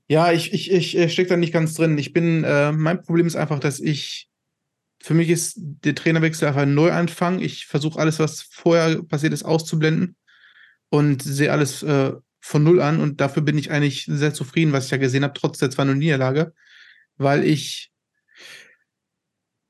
Ja, 0.07 0.33
ich, 0.33 0.53
ich, 0.53 0.71
ich, 0.71 0.97
ich 0.97 1.13
stecke 1.13 1.31
da 1.31 1.37
nicht 1.37 1.53
ganz 1.53 1.75
drin. 1.75 1.99
Ich 1.99 2.13
bin, 2.13 2.45
äh, 2.45 2.73
mein 2.73 3.03
Problem 3.03 3.27
ist 3.27 3.37
einfach, 3.37 3.59
dass 3.59 3.81
ich, 3.81 4.29
für 5.01 5.15
mich 5.15 5.31
ist 5.31 5.55
der 5.59 5.95
Trainerwechsel 5.95 6.49
einfach 6.49 6.63
ein 6.63 6.75
Neuanfang. 6.75 7.41
Ich 7.41 7.67
versuche 7.67 7.99
alles, 7.99 8.19
was 8.19 8.43
vorher 8.43 9.03
passiert 9.03 9.33
ist, 9.33 9.45
auszublenden 9.45 10.17
und 10.91 11.23
sehe 11.23 11.53
alles 11.53 11.83
äh, 11.83 12.13
von 12.41 12.63
Null 12.63 12.81
an. 12.81 13.01
Und 13.01 13.21
dafür 13.21 13.43
bin 13.43 13.59
ich 13.59 13.71
eigentlich 13.71 14.05
sehr 14.07 14.35
zufrieden, 14.35 14.73
was 14.73 14.87
ich 14.87 14.91
ja 14.91 14.99
gesehen 14.99 15.25
habe, 15.25 15.35
trotz 15.35 15.59
der 15.59 15.71
2-0-Niederlage, 15.71 16.53
weil 17.17 17.45
ich 17.45 17.91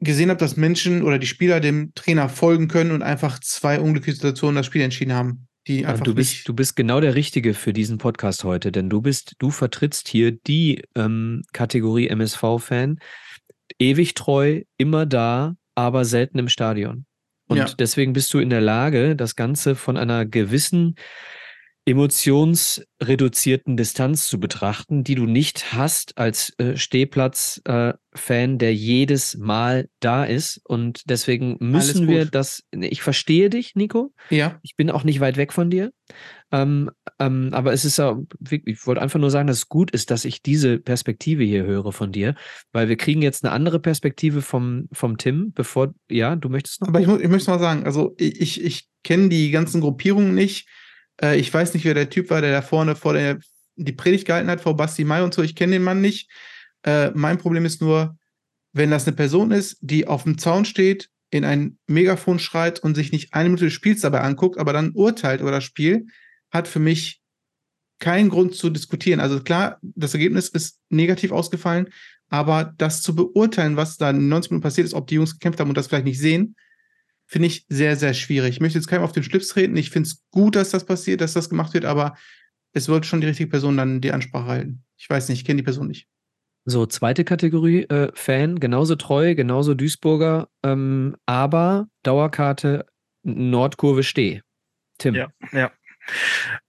gesehen 0.01 0.31
habe, 0.31 0.39
dass 0.39 0.57
Menschen 0.57 1.03
oder 1.03 1.19
die 1.19 1.27
Spieler 1.27 1.61
dem 1.61 1.93
Trainer 1.95 2.29
folgen 2.29 2.69
können 2.69 2.93
und 2.93 3.03
einfach 3.03 3.39
zwei 3.41 3.81
unglückliche 3.81 4.17
Situationen 4.17 4.57
das 4.57 4.67
Spiel 4.67 4.83
entschieden 4.83 5.13
haben. 5.13 5.49
Die 5.67 5.85
einfach 5.85 6.05
du, 6.05 6.15
bist, 6.15 6.49
du 6.49 6.55
bist 6.55 6.77
genau 6.77 7.01
der 7.01 7.15
Richtige 7.15 7.53
für 7.53 7.73
diesen 7.73 7.99
Podcast 7.99 8.43
heute, 8.45 8.73
denn 8.73 8.89
du 8.89 9.03
bist, 9.03 9.35
du 9.39 9.51
vertrittst 9.51 10.09
hier 10.09 10.33
die 10.33 10.83
ähm, 10.95 11.43
Kategorie 11.53 12.09
MSV-Fan, 12.09 12.99
ewig 13.79 14.15
treu, 14.15 14.63
immer 14.79 15.05
da, 15.05 15.57
aber 15.75 16.05
selten 16.05 16.39
im 16.39 16.49
Stadion. 16.49 17.05
Und 17.49 17.59
ja. 17.59 17.67
deswegen 17.79 18.13
bist 18.13 18.33
du 18.33 18.39
in 18.39 18.51
der 18.51 18.61
Lage, 18.61 19.17
das 19.17 19.37
Ganze 19.37 19.75
von 19.75 19.97
einer 19.97 20.25
gewissen 20.25 20.95
emotionsreduzierten 21.89 23.79
Distanz 23.79 24.27
zu 24.27 24.39
betrachten, 24.39 25.05
die 25.05 25.15
du 25.15 25.25
nicht 25.25 25.73
hast 25.73 26.19
als 26.19 26.53
äh, 26.59 26.77
Stehplatz-Fan, 26.77 28.55
äh, 28.55 28.59
der 28.59 28.75
jedes 28.75 29.39
Mal 29.39 29.89
da 29.99 30.25
ist. 30.25 30.61
Und 30.65 31.09
deswegen 31.09 31.57
müssen 31.61 32.07
wir 32.07 32.27
das. 32.27 32.63
Ich 32.73 33.01
verstehe 33.01 33.49
dich, 33.49 33.75
Nico. 33.75 34.13
Ja. 34.29 34.59
Ich 34.63 34.77
bin 34.77 34.91
auch 34.91 35.03
nicht 35.03 35.21
weit 35.21 35.39
weg 35.39 35.55
von 35.55 35.71
dir. 35.71 35.91
Ähm, 36.53 36.91
ähm, 37.19 37.49
aber 37.53 37.73
es 37.73 37.87
ist 37.87 37.97
ja, 37.97 38.19
ich 38.51 38.87
wollte 38.87 39.01
einfach 39.01 39.19
nur 39.19 39.31
sagen, 39.31 39.47
dass 39.47 39.57
es 39.59 39.69
gut 39.69 39.91
ist, 39.91 40.11
dass 40.11 40.27
ich 40.27 40.43
diese 40.43 40.79
Perspektive 40.79 41.43
hier 41.43 41.65
höre 41.65 41.93
von 41.93 42.13
dir, 42.13 42.35
weil 42.73 42.91
wir 42.91 42.97
kriegen 42.97 43.23
jetzt 43.23 43.45
eine 43.45 43.53
andere 43.53 43.81
Perspektive 43.81 44.43
vom, 44.43 44.89
vom 44.93 45.17
Tim, 45.17 45.53
bevor, 45.55 45.95
ja, 46.11 46.37
du 46.37 46.51
möchtest 46.51 46.83
noch. 46.83 46.89
Aber 46.89 47.01
ich, 47.01 47.07
muss, 47.07 47.21
ich 47.23 47.29
möchte 47.29 47.51
mal 47.51 47.59
sagen, 47.59 47.85
also 47.85 48.15
ich, 48.19 48.63
ich 48.63 48.89
kenne 49.05 49.31
die 49.31 49.51
ganzen 49.51 49.81
Gruppierungen 49.81 50.35
nicht 50.35 50.67
äh, 51.23 51.39
ich 51.39 51.53
weiß 51.53 51.75
nicht, 51.75 51.85
wer 51.85 51.95
der 51.95 52.11
Typ 52.11 52.31
war, 52.31 52.41
der 52.41 52.53
da 52.53 52.63
vorne 52.63 52.97
vor 52.97 53.15
der 53.15 53.39
die 53.79 53.93
Predigt 53.93 54.27
gehalten 54.27 54.51
hat, 54.51 54.61
vor 54.61 54.77
Basti 54.77 55.05
Mai 55.05 55.23
und 55.23 55.33
so. 55.33 55.43
Ich 55.43 55.55
kenne 55.55 55.73
den 55.73 55.85
Mann 55.85 56.01
nicht. 56.01 56.29
Äh, 56.83 57.11
mein 57.15 57.39
Problem 57.39 57.65
ist 57.65 57.81
nur, 57.81 58.19
wenn 58.73 58.91
das 58.91 59.07
eine 59.07 59.17
Person 59.17 59.51
ist, 59.51 59.79
die 59.81 60.07
auf 60.07 60.25
dem 60.25 60.37
Zaun 60.37 60.65
steht, 60.65 61.11
in 61.31 61.45
ein 61.45 61.79
Megafon 61.87 62.39
schreit 62.39 62.81
und 62.81 62.95
sich 62.95 63.13
nicht 63.13 63.35
eine 63.35 63.51
Minute 63.51 63.67
des 63.67 63.75
Spiels 63.75 64.01
dabei 64.01 64.21
anguckt, 64.21 64.59
aber 64.59 64.73
dann 64.73 64.93
urteilt 64.93 65.41
über 65.41 65.51
das 65.51 65.65
Spiel, 65.65 66.07
hat 66.51 66.67
für 66.67 66.81
mich 66.81 67.21
keinen 67.99 68.31
Grund 68.31 68.55
zu 68.55 68.71
diskutieren. 68.71 69.21
Also 69.21 69.41
klar, 69.41 69.79
das 69.83 70.15
Ergebnis 70.15 70.49
ist 70.49 70.81
negativ 70.89 71.33
ausgefallen, 71.33 71.89
aber 72.29 72.73
das 72.79 73.03
zu 73.03 73.15
beurteilen, 73.15 73.77
was 73.77 73.97
da 73.97 74.11
in 74.11 74.29
90 74.29 74.51
Minuten 74.51 74.63
passiert 74.63 74.87
ist, 74.87 74.95
ob 74.95 75.07
die 75.07 75.17
Jungs 75.17 75.35
gekämpft 75.35 75.61
haben 75.61 75.69
und 75.69 75.77
das 75.77 75.89
vielleicht 75.89 76.05
nicht 76.05 76.21
sehen, 76.21 76.57
finde 77.29 77.47
ich 77.47 77.67
sehr, 77.69 77.95
sehr 77.97 78.15
schwierig. 78.15 78.51
Ich 78.55 78.61
möchte 78.61 78.79
jetzt 78.79 78.89
keinem 78.89 79.05
auf 79.05 79.13
den 79.13 79.23
Schlips 79.23 79.49
treten. 79.49 79.77
Ich 79.77 79.91
finde 79.91 80.09
es 80.09 80.25
gut, 80.31 80.57
dass 80.57 80.71
das 80.71 80.85
passiert, 80.85 81.21
dass 81.21 81.35
das 81.35 81.51
gemacht 81.51 81.75
wird, 81.75 81.85
aber 81.85 82.17
es 82.73 82.89
wird 82.89 83.07
schon 83.07 83.21
die 83.21 83.27
richtige 83.27 83.51
Person 83.51 83.77
dann 83.77 84.01
die 84.01 84.13
Ansprache 84.13 84.47
halten. 84.47 84.85
Ich 84.97 85.09
weiß 85.09 85.29
nicht, 85.29 85.41
ich 85.41 85.45
kenne 85.45 85.59
die 85.59 85.65
Person 85.65 85.89
nicht. 85.89 86.09
So, 86.65 86.87
zweite 86.87 87.25
Kategorie, 87.25 87.83
äh, 87.85 88.11
Fan, 88.15 88.59
genauso 88.59 88.97
treu, 88.97 89.35
genauso 89.35 89.75
Duisburger, 89.75 90.49
ähm, 90.63 91.17
aber 91.27 91.89
Dauerkarte 92.03 92.87
Nordkurve 93.23 94.03
Steh. 94.03 94.41
Tim. 94.99 95.15
Ja, 95.15 95.29
ja. 95.53 95.71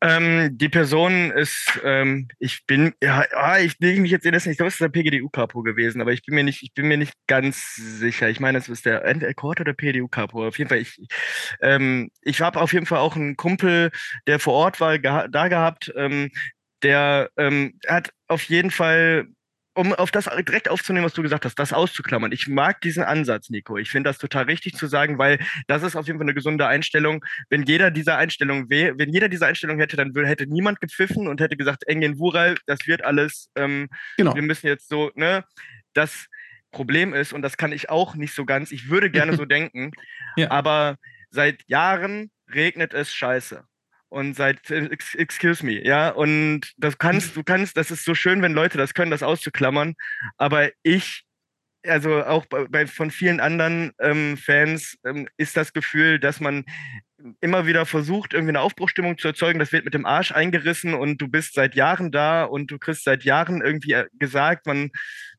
Ähm, 0.01 0.57
die 0.57 0.69
Person 0.69 1.31
ist, 1.31 1.79
ähm, 1.83 2.27
ich 2.39 2.65
bin, 2.65 2.93
ja, 3.01 3.25
ah, 3.33 3.59
ich 3.59 3.77
lege 3.79 4.01
mich 4.01 4.11
jetzt 4.11 4.25
in 4.25 4.33
das 4.33 4.45
nicht, 4.45 4.53
ich 4.53 4.57
glaube, 4.57 4.69
es 4.69 4.75
ist 4.75 4.81
der 4.81 4.89
PGDU-Capo 4.89 5.61
gewesen, 5.63 6.01
aber 6.01 6.11
ich 6.13 6.23
bin 6.23 6.35
mir 6.35 6.43
nicht, 6.43 6.63
ich 6.63 6.73
bin 6.73 6.87
mir 6.87 6.97
nicht 6.97 7.13
ganz 7.27 7.75
sicher. 7.75 8.29
Ich 8.29 8.39
meine, 8.39 8.57
es 8.57 8.69
ist 8.69 8.85
der 8.85 9.33
Court 9.35 9.61
oder 9.61 9.73
PGDU-Capo. 9.73 10.47
Auf 10.47 10.57
jeden 10.57 10.69
Fall, 10.69 10.79
ich, 10.79 10.97
ähm, 11.61 12.11
ich 12.21 12.41
habe 12.41 12.59
auf 12.61 12.73
jeden 12.73 12.85
Fall 12.85 12.99
auch 12.99 13.15
einen 13.15 13.35
Kumpel, 13.35 13.91
der 14.27 14.39
vor 14.39 14.53
Ort 14.53 14.79
war, 14.79 14.99
geha 14.99 15.27
da 15.27 15.47
gehabt, 15.47 15.91
ähm, 15.95 16.31
der 16.83 17.29
ähm, 17.37 17.79
hat 17.87 18.11
auf 18.27 18.43
jeden 18.43 18.71
Fall 18.71 19.27
um 19.79 19.93
auf 19.93 20.11
das 20.11 20.25
direkt 20.25 20.69
aufzunehmen, 20.69 21.05
was 21.05 21.13
du 21.13 21.21
gesagt 21.21 21.45
hast, 21.45 21.55
das 21.55 21.71
auszuklammern. 21.71 22.33
Ich 22.33 22.49
mag 22.49 22.81
diesen 22.81 23.01
Ansatz, 23.01 23.49
Nico. 23.49 23.77
Ich 23.77 23.89
finde 23.89 24.09
das 24.09 24.17
total 24.17 24.43
richtig 24.43 24.73
zu 24.73 24.87
sagen, 24.87 25.17
weil 25.17 25.39
das 25.67 25.83
ist 25.83 25.95
auf 25.95 26.05
jeden 26.05 26.19
Fall 26.19 26.25
eine 26.25 26.33
gesunde 26.33 26.67
Einstellung. 26.67 27.23
Wenn 27.49 27.63
jeder 27.63 27.89
dieser 27.89 28.17
Einstellung 28.17 28.69
weh, 28.69 28.91
wenn 28.97 29.13
jeder 29.13 29.29
diese 29.29 29.45
Einstellung 29.45 29.79
hätte, 29.79 29.95
dann 29.95 30.13
hätte 30.25 30.47
niemand 30.47 30.81
gepfiffen 30.81 31.29
und 31.29 31.39
hätte 31.39 31.55
gesagt, 31.55 31.87
Engin 31.87 32.19
Wural, 32.19 32.57
das 32.65 32.87
wird 32.87 33.05
alles, 33.05 33.51
ähm, 33.55 33.87
genau. 34.17 34.35
wir 34.35 34.41
müssen 34.41 34.67
jetzt 34.67 34.89
so, 34.89 35.11
ne, 35.15 35.45
das 35.93 36.27
Problem 36.71 37.13
ist, 37.13 37.31
und 37.31 37.41
das 37.41 37.55
kann 37.55 37.71
ich 37.71 37.89
auch 37.89 38.15
nicht 38.15 38.33
so 38.33 38.43
ganz, 38.43 38.73
ich 38.73 38.89
würde 38.89 39.09
gerne 39.09 39.37
so 39.37 39.45
denken, 39.45 39.91
ja. 40.35 40.51
aber 40.51 40.97
seit 41.29 41.63
Jahren 41.67 42.31
regnet 42.53 42.93
es 42.93 43.13
scheiße 43.13 43.63
und 44.09 44.35
seit 44.35 44.69
excuse 44.69 45.65
me, 45.65 45.85
ja, 45.85 46.09
und 46.09 46.73
das 46.77 46.97
kannst 46.97 47.35
du 47.35 47.43
kannst, 47.43 47.77
das 47.77 47.91
ist 47.91 48.05
so 48.05 48.15
schön, 48.15 48.41
wenn 48.41 48.53
Leute 48.53 48.77
das 48.77 48.93
können, 48.93 49.11
das 49.11 49.23
auszuklammern, 49.23 49.95
aber 50.37 50.69
ich 50.83 51.25
also 51.87 52.23
auch 52.23 52.45
bei, 52.45 52.65
bei 52.67 52.87
von 52.87 53.11
vielen 53.11 53.39
anderen 53.39 53.91
ähm, 53.99 54.37
Fans 54.37 54.97
ähm, 55.05 55.29
ist 55.37 55.55
das 55.55 55.71
Gefühl, 55.73 56.19
dass 56.19 56.39
man 56.39 56.65
immer 57.41 57.67
wieder 57.67 57.85
versucht, 57.85 58.33
irgendwie 58.33 58.51
eine 58.51 58.61
Aufbruchstimmung 58.61 59.17
zu 59.17 59.27
erzeugen. 59.27 59.59
Das 59.59 59.71
wird 59.71 59.85
mit 59.85 59.93
dem 59.93 60.05
Arsch 60.05 60.31
eingerissen 60.31 60.93
und 60.93 61.21
du 61.21 61.27
bist 61.27 61.53
seit 61.53 61.75
Jahren 61.75 62.11
da 62.11 62.43
und 62.43 62.71
du 62.71 62.79
kriegst 62.79 63.03
seit 63.03 63.23
Jahren 63.23 63.61
irgendwie 63.61 63.93
äh, 63.93 64.07
gesagt, 64.13 64.65
man 64.65 64.91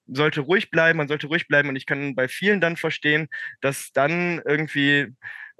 sollte 0.07 0.41
ruhig 0.41 0.71
bleiben, 0.71 0.97
man 0.97 1.09
sollte 1.09 1.29
ruhig 1.29 1.47
bleiben. 1.47 1.68
Und 1.68 1.77
ich 1.77 1.87
kann 1.87 2.14
bei 2.14 2.29
vielen 2.29 2.61
dann 2.61 2.77
verstehen, 2.77 3.29
dass 3.61 3.93
dann 3.93 4.41
irgendwie 4.45 5.09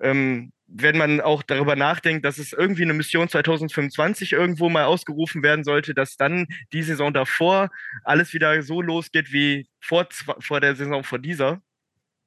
ähm, 0.01 0.53
wenn 0.72 0.96
man 0.96 1.20
auch 1.20 1.42
darüber 1.42 1.74
nachdenkt, 1.76 2.24
dass 2.24 2.38
es 2.38 2.53
irgendwie 2.53 2.82
eine 2.84 2.94
Mission 2.94 3.28
2025 3.28 4.32
irgendwo 4.32 4.68
mal 4.68 4.84
ausgerufen 4.84 5.42
werden 5.42 5.64
sollte, 5.64 5.94
dass 5.94 6.16
dann 6.16 6.46
die 6.72 6.82
Saison 6.82 7.12
davor 7.12 7.70
alles 8.05 8.32
wieder 8.32 8.62
so 8.62 8.80
losgeht 8.80 9.32
wie 9.32 9.68
vor, 9.80 10.07
vor 10.38 10.61
der 10.61 10.76
Saison 10.76 11.03
vor 11.03 11.18
dieser, 11.18 11.61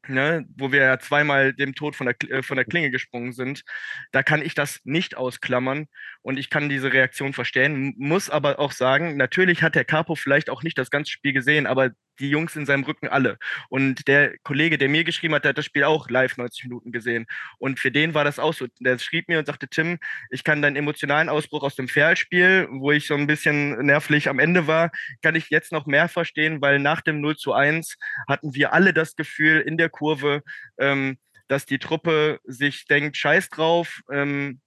ne, 0.07 0.45
wo 0.57 0.71
wir 0.71 0.81
ja 0.81 0.99
zweimal 0.99 1.53
dem 1.53 1.75
Tod 1.75 1.95
von 1.95 2.07
der, 2.07 2.15
äh, 2.29 2.43
von 2.43 2.57
der 2.57 2.65
Klinge 2.65 2.91
gesprungen 2.91 3.31
sind, 3.33 3.63
da 4.11 4.23
kann 4.23 4.41
ich 4.41 4.55
das 4.55 4.81
nicht 4.83 5.15
ausklammern 5.15 5.87
und 6.23 6.39
ich 6.39 6.49
kann 6.49 6.69
diese 6.69 6.91
Reaktion 6.91 7.33
verstehen, 7.33 7.93
muss 7.97 8.29
aber 8.29 8.57
auch 8.57 8.71
sagen, 8.71 9.17
natürlich 9.17 9.61
hat 9.61 9.75
der 9.75 9.85
Capo 9.85 10.15
vielleicht 10.15 10.49
auch 10.49 10.63
nicht 10.63 10.77
das 10.77 10.89
ganze 10.89 11.11
Spiel 11.11 11.33
gesehen, 11.33 11.67
aber 11.67 11.91
die 12.19 12.29
Jungs 12.29 12.55
in 12.55 12.65
seinem 12.65 12.83
Rücken 12.83 13.07
alle. 13.07 13.37
Und 13.69 14.07
der 14.07 14.37
Kollege, 14.43 14.77
der 14.77 14.87
mir 14.87 15.03
geschrieben 15.03 15.33
hat, 15.35 15.43
der 15.43 15.49
hat 15.49 15.57
das 15.57 15.65
Spiel 15.65 15.83
auch 15.83 16.09
live 16.09 16.37
90 16.37 16.65
Minuten 16.65 16.91
gesehen. 16.91 17.25
Und 17.57 17.79
für 17.79 17.91
den 17.91 18.13
war 18.13 18.23
das 18.23 18.39
auch 18.39 18.53
so. 18.53 18.67
Der 18.79 18.97
schrieb 18.99 19.27
mir 19.27 19.39
und 19.39 19.45
sagte, 19.45 19.67
Tim, 19.67 19.99
ich 20.29 20.43
kann 20.43 20.61
deinen 20.61 20.75
emotionalen 20.75 21.29
Ausbruch 21.29 21.63
aus 21.63 21.75
dem 21.75 21.87
Ferl-Spiel, 21.87 22.67
wo 22.71 22.91
ich 22.91 23.07
so 23.07 23.15
ein 23.15 23.27
bisschen 23.27 23.85
nervlich 23.85 24.29
am 24.29 24.39
Ende 24.39 24.67
war, 24.67 24.91
kann 25.21 25.35
ich 25.35 25.49
jetzt 25.49 25.71
noch 25.71 25.85
mehr 25.85 26.07
verstehen, 26.07 26.61
weil 26.61 26.79
nach 26.79 27.01
dem 27.01 27.19
0 27.19 27.35
zu 27.35 27.53
1 27.53 27.97
hatten 28.27 28.53
wir 28.55 28.73
alle 28.73 28.93
das 28.93 29.15
Gefühl 29.15 29.59
in 29.59 29.77
der 29.77 29.89
Kurve, 29.89 30.43
ähm, 30.77 31.17
dass 31.47 31.65
die 31.65 31.79
Truppe 31.79 32.39
sich 32.45 32.85
denkt, 32.85 33.17
scheiß 33.17 33.49
drauf, 33.49 34.01
ähm, 34.11 34.61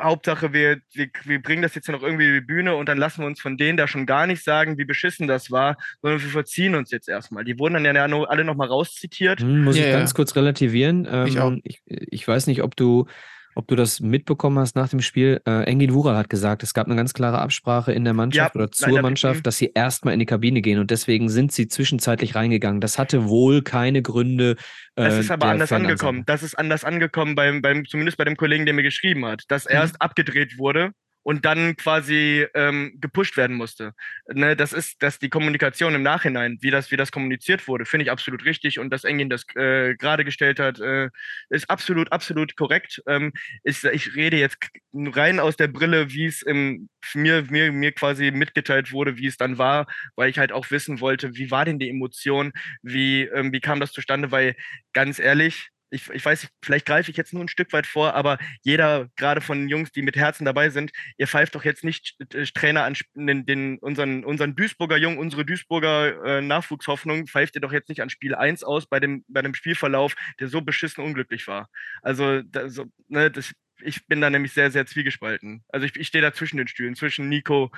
Hauptsache, 0.00 0.52
wir, 0.52 0.78
wir, 0.92 1.08
wir 1.24 1.42
bringen 1.42 1.62
das 1.62 1.74
jetzt 1.74 1.88
noch 1.88 2.02
irgendwie 2.02 2.28
in 2.28 2.34
die 2.34 2.40
Bühne 2.40 2.74
und 2.76 2.88
dann 2.88 2.98
lassen 2.98 3.22
wir 3.22 3.26
uns 3.26 3.40
von 3.40 3.56
denen 3.56 3.76
da 3.76 3.86
schon 3.86 4.06
gar 4.06 4.26
nicht 4.26 4.42
sagen, 4.42 4.78
wie 4.78 4.84
beschissen 4.84 5.26
das 5.26 5.50
war, 5.50 5.76
sondern 6.02 6.20
wir 6.22 6.28
verziehen 6.28 6.74
uns 6.74 6.90
jetzt 6.90 7.08
erstmal. 7.08 7.44
Die 7.44 7.58
wurden 7.58 7.74
dann 7.74 7.84
ja 7.84 8.04
alle 8.04 8.44
nochmal 8.44 8.68
rauszitiert. 8.68 9.40
Hm, 9.40 9.64
muss 9.64 9.76
ja, 9.76 9.84
ich 9.84 9.90
ja. 9.90 9.98
ganz 9.98 10.14
kurz 10.14 10.34
relativieren. 10.36 11.06
Ähm, 11.10 11.26
ich, 11.26 11.38
auch. 11.38 11.52
Ich, 11.64 11.82
ich 11.86 12.26
weiß 12.26 12.46
nicht, 12.46 12.62
ob 12.62 12.76
du 12.76 13.06
ob 13.54 13.68
du 13.68 13.76
das 13.76 14.00
mitbekommen 14.00 14.58
hast 14.58 14.76
nach 14.76 14.88
dem 14.88 15.00
Spiel. 15.00 15.40
Äh, 15.46 15.64
Engin 15.64 15.94
Wural 15.94 16.16
hat 16.16 16.30
gesagt, 16.30 16.62
es 16.62 16.74
gab 16.74 16.86
eine 16.86 16.96
ganz 16.96 17.14
klare 17.14 17.38
Absprache 17.38 17.92
in 17.92 18.04
der 18.04 18.14
Mannschaft 18.14 18.54
ja, 18.54 18.60
oder 18.60 18.70
zur 18.70 19.00
Mannschaft, 19.00 19.46
dass 19.46 19.56
sie 19.56 19.72
erstmal 19.74 20.14
in 20.14 20.20
die 20.20 20.26
Kabine 20.26 20.60
gehen 20.62 20.78
und 20.78 20.90
deswegen 20.90 21.28
sind 21.28 21.52
sie 21.52 21.68
zwischenzeitlich 21.68 22.34
reingegangen. 22.34 22.80
Das 22.80 22.98
hatte 22.98 23.28
wohl 23.28 23.62
keine 23.62 24.02
Gründe. 24.02 24.56
Äh, 24.96 25.04
das 25.04 25.18
ist 25.18 25.30
aber 25.30 25.46
anders 25.46 25.72
angekommen. 25.72 26.24
Das 26.26 26.42
ist 26.42 26.58
anders 26.58 26.84
angekommen, 26.84 27.34
beim, 27.34 27.62
beim, 27.62 27.84
zumindest 27.84 28.18
bei 28.18 28.24
dem 28.24 28.36
Kollegen, 28.36 28.64
der 28.64 28.74
mir 28.74 28.82
geschrieben 28.82 29.24
hat, 29.26 29.44
dass 29.48 29.64
mhm. 29.64 29.72
erst 29.72 30.00
abgedreht 30.00 30.58
wurde 30.58 30.92
und 31.24 31.44
dann 31.44 31.76
quasi 31.76 32.46
ähm, 32.54 32.92
gepusht 33.00 33.36
werden 33.36 33.56
musste. 33.56 33.94
Ne, 34.28 34.54
das 34.54 34.72
ist, 34.72 35.02
dass 35.02 35.18
die 35.18 35.30
Kommunikation 35.30 35.94
im 35.94 36.02
Nachhinein, 36.02 36.58
wie 36.60 36.70
das, 36.70 36.90
wie 36.90 36.96
das 36.96 37.10
kommuniziert 37.10 37.66
wurde, 37.66 37.86
finde 37.86 38.04
ich 38.04 38.10
absolut 38.10 38.44
richtig 38.44 38.78
und 38.78 38.90
dass 38.90 39.04
Engin 39.04 39.30
das 39.30 39.44
äh, 39.56 39.96
gerade 39.96 40.24
gestellt 40.24 40.60
hat, 40.60 40.78
äh, 40.80 41.08
ist 41.48 41.68
absolut, 41.70 42.12
absolut 42.12 42.56
korrekt. 42.56 43.02
Ähm, 43.08 43.32
ist, 43.64 43.84
ich 43.84 44.14
rede 44.14 44.36
jetzt 44.36 44.58
rein 44.92 45.40
aus 45.40 45.56
der 45.56 45.68
Brille, 45.68 46.12
wie 46.12 46.26
es 46.26 46.42
im, 46.42 46.88
mir, 47.14 47.42
mir, 47.48 47.72
mir 47.72 47.92
quasi 47.92 48.30
mitgeteilt 48.30 48.92
wurde, 48.92 49.16
wie 49.16 49.26
es 49.26 49.36
dann 49.36 49.58
war, 49.58 49.86
weil 50.16 50.30
ich 50.30 50.38
halt 50.38 50.52
auch 50.52 50.70
wissen 50.70 51.00
wollte, 51.00 51.34
wie 51.36 51.50
war 51.50 51.64
denn 51.64 51.78
die 51.78 51.90
Emotion, 51.90 52.52
wie, 52.82 53.22
ähm, 53.22 53.52
wie 53.52 53.60
kam 53.60 53.80
das 53.80 53.92
zustande, 53.92 54.30
weil 54.30 54.54
ganz 54.92 55.18
ehrlich, 55.18 55.70
ich, 55.94 56.10
ich 56.10 56.24
weiß, 56.24 56.48
vielleicht 56.62 56.86
greife 56.86 57.10
ich 57.10 57.16
jetzt 57.16 57.32
nur 57.32 57.42
ein 57.44 57.48
Stück 57.48 57.72
weit 57.72 57.86
vor, 57.86 58.14
aber 58.14 58.38
jeder, 58.62 59.08
gerade 59.16 59.40
von 59.40 59.60
den 59.60 59.68
Jungs, 59.68 59.92
die 59.92 60.02
mit 60.02 60.16
Herzen 60.16 60.44
dabei 60.44 60.70
sind, 60.70 60.90
ihr 61.16 61.28
pfeift 61.28 61.54
doch 61.54 61.64
jetzt 61.64 61.84
nicht 61.84 62.16
äh, 62.34 62.44
Trainer 62.44 62.84
an 62.84 62.94
den, 63.14 63.46
den, 63.46 63.78
unseren, 63.78 64.24
unseren 64.24 64.56
Duisburger 64.56 64.96
Jungen, 64.96 65.18
unsere 65.18 65.44
Duisburger 65.44 66.24
äh, 66.24 66.40
Nachwuchshoffnung, 66.42 67.28
pfeift 67.28 67.54
ihr 67.54 67.60
doch 67.60 67.72
jetzt 67.72 67.88
nicht 67.88 68.02
an 68.02 68.10
Spiel 68.10 68.34
1 68.34 68.64
aus 68.64 68.86
bei 68.86 68.98
dem, 68.98 69.24
bei 69.28 69.40
dem 69.40 69.54
Spielverlauf, 69.54 70.16
der 70.40 70.48
so 70.48 70.60
beschissen 70.60 71.04
unglücklich 71.04 71.46
war. 71.46 71.68
Also, 72.02 72.42
da, 72.42 72.68
so, 72.68 72.86
ne, 73.08 73.30
das, 73.30 73.52
ich 73.80 74.06
bin 74.06 74.20
da 74.20 74.30
nämlich 74.30 74.52
sehr, 74.52 74.70
sehr 74.70 74.86
zwiegespalten. 74.86 75.64
Also 75.68 75.86
ich, 75.86 75.96
ich 75.96 76.08
stehe 76.08 76.22
da 76.22 76.32
zwischen 76.32 76.56
den 76.56 76.68
Stühlen, 76.68 76.96
zwischen 76.96 77.28
Nico 77.28 77.70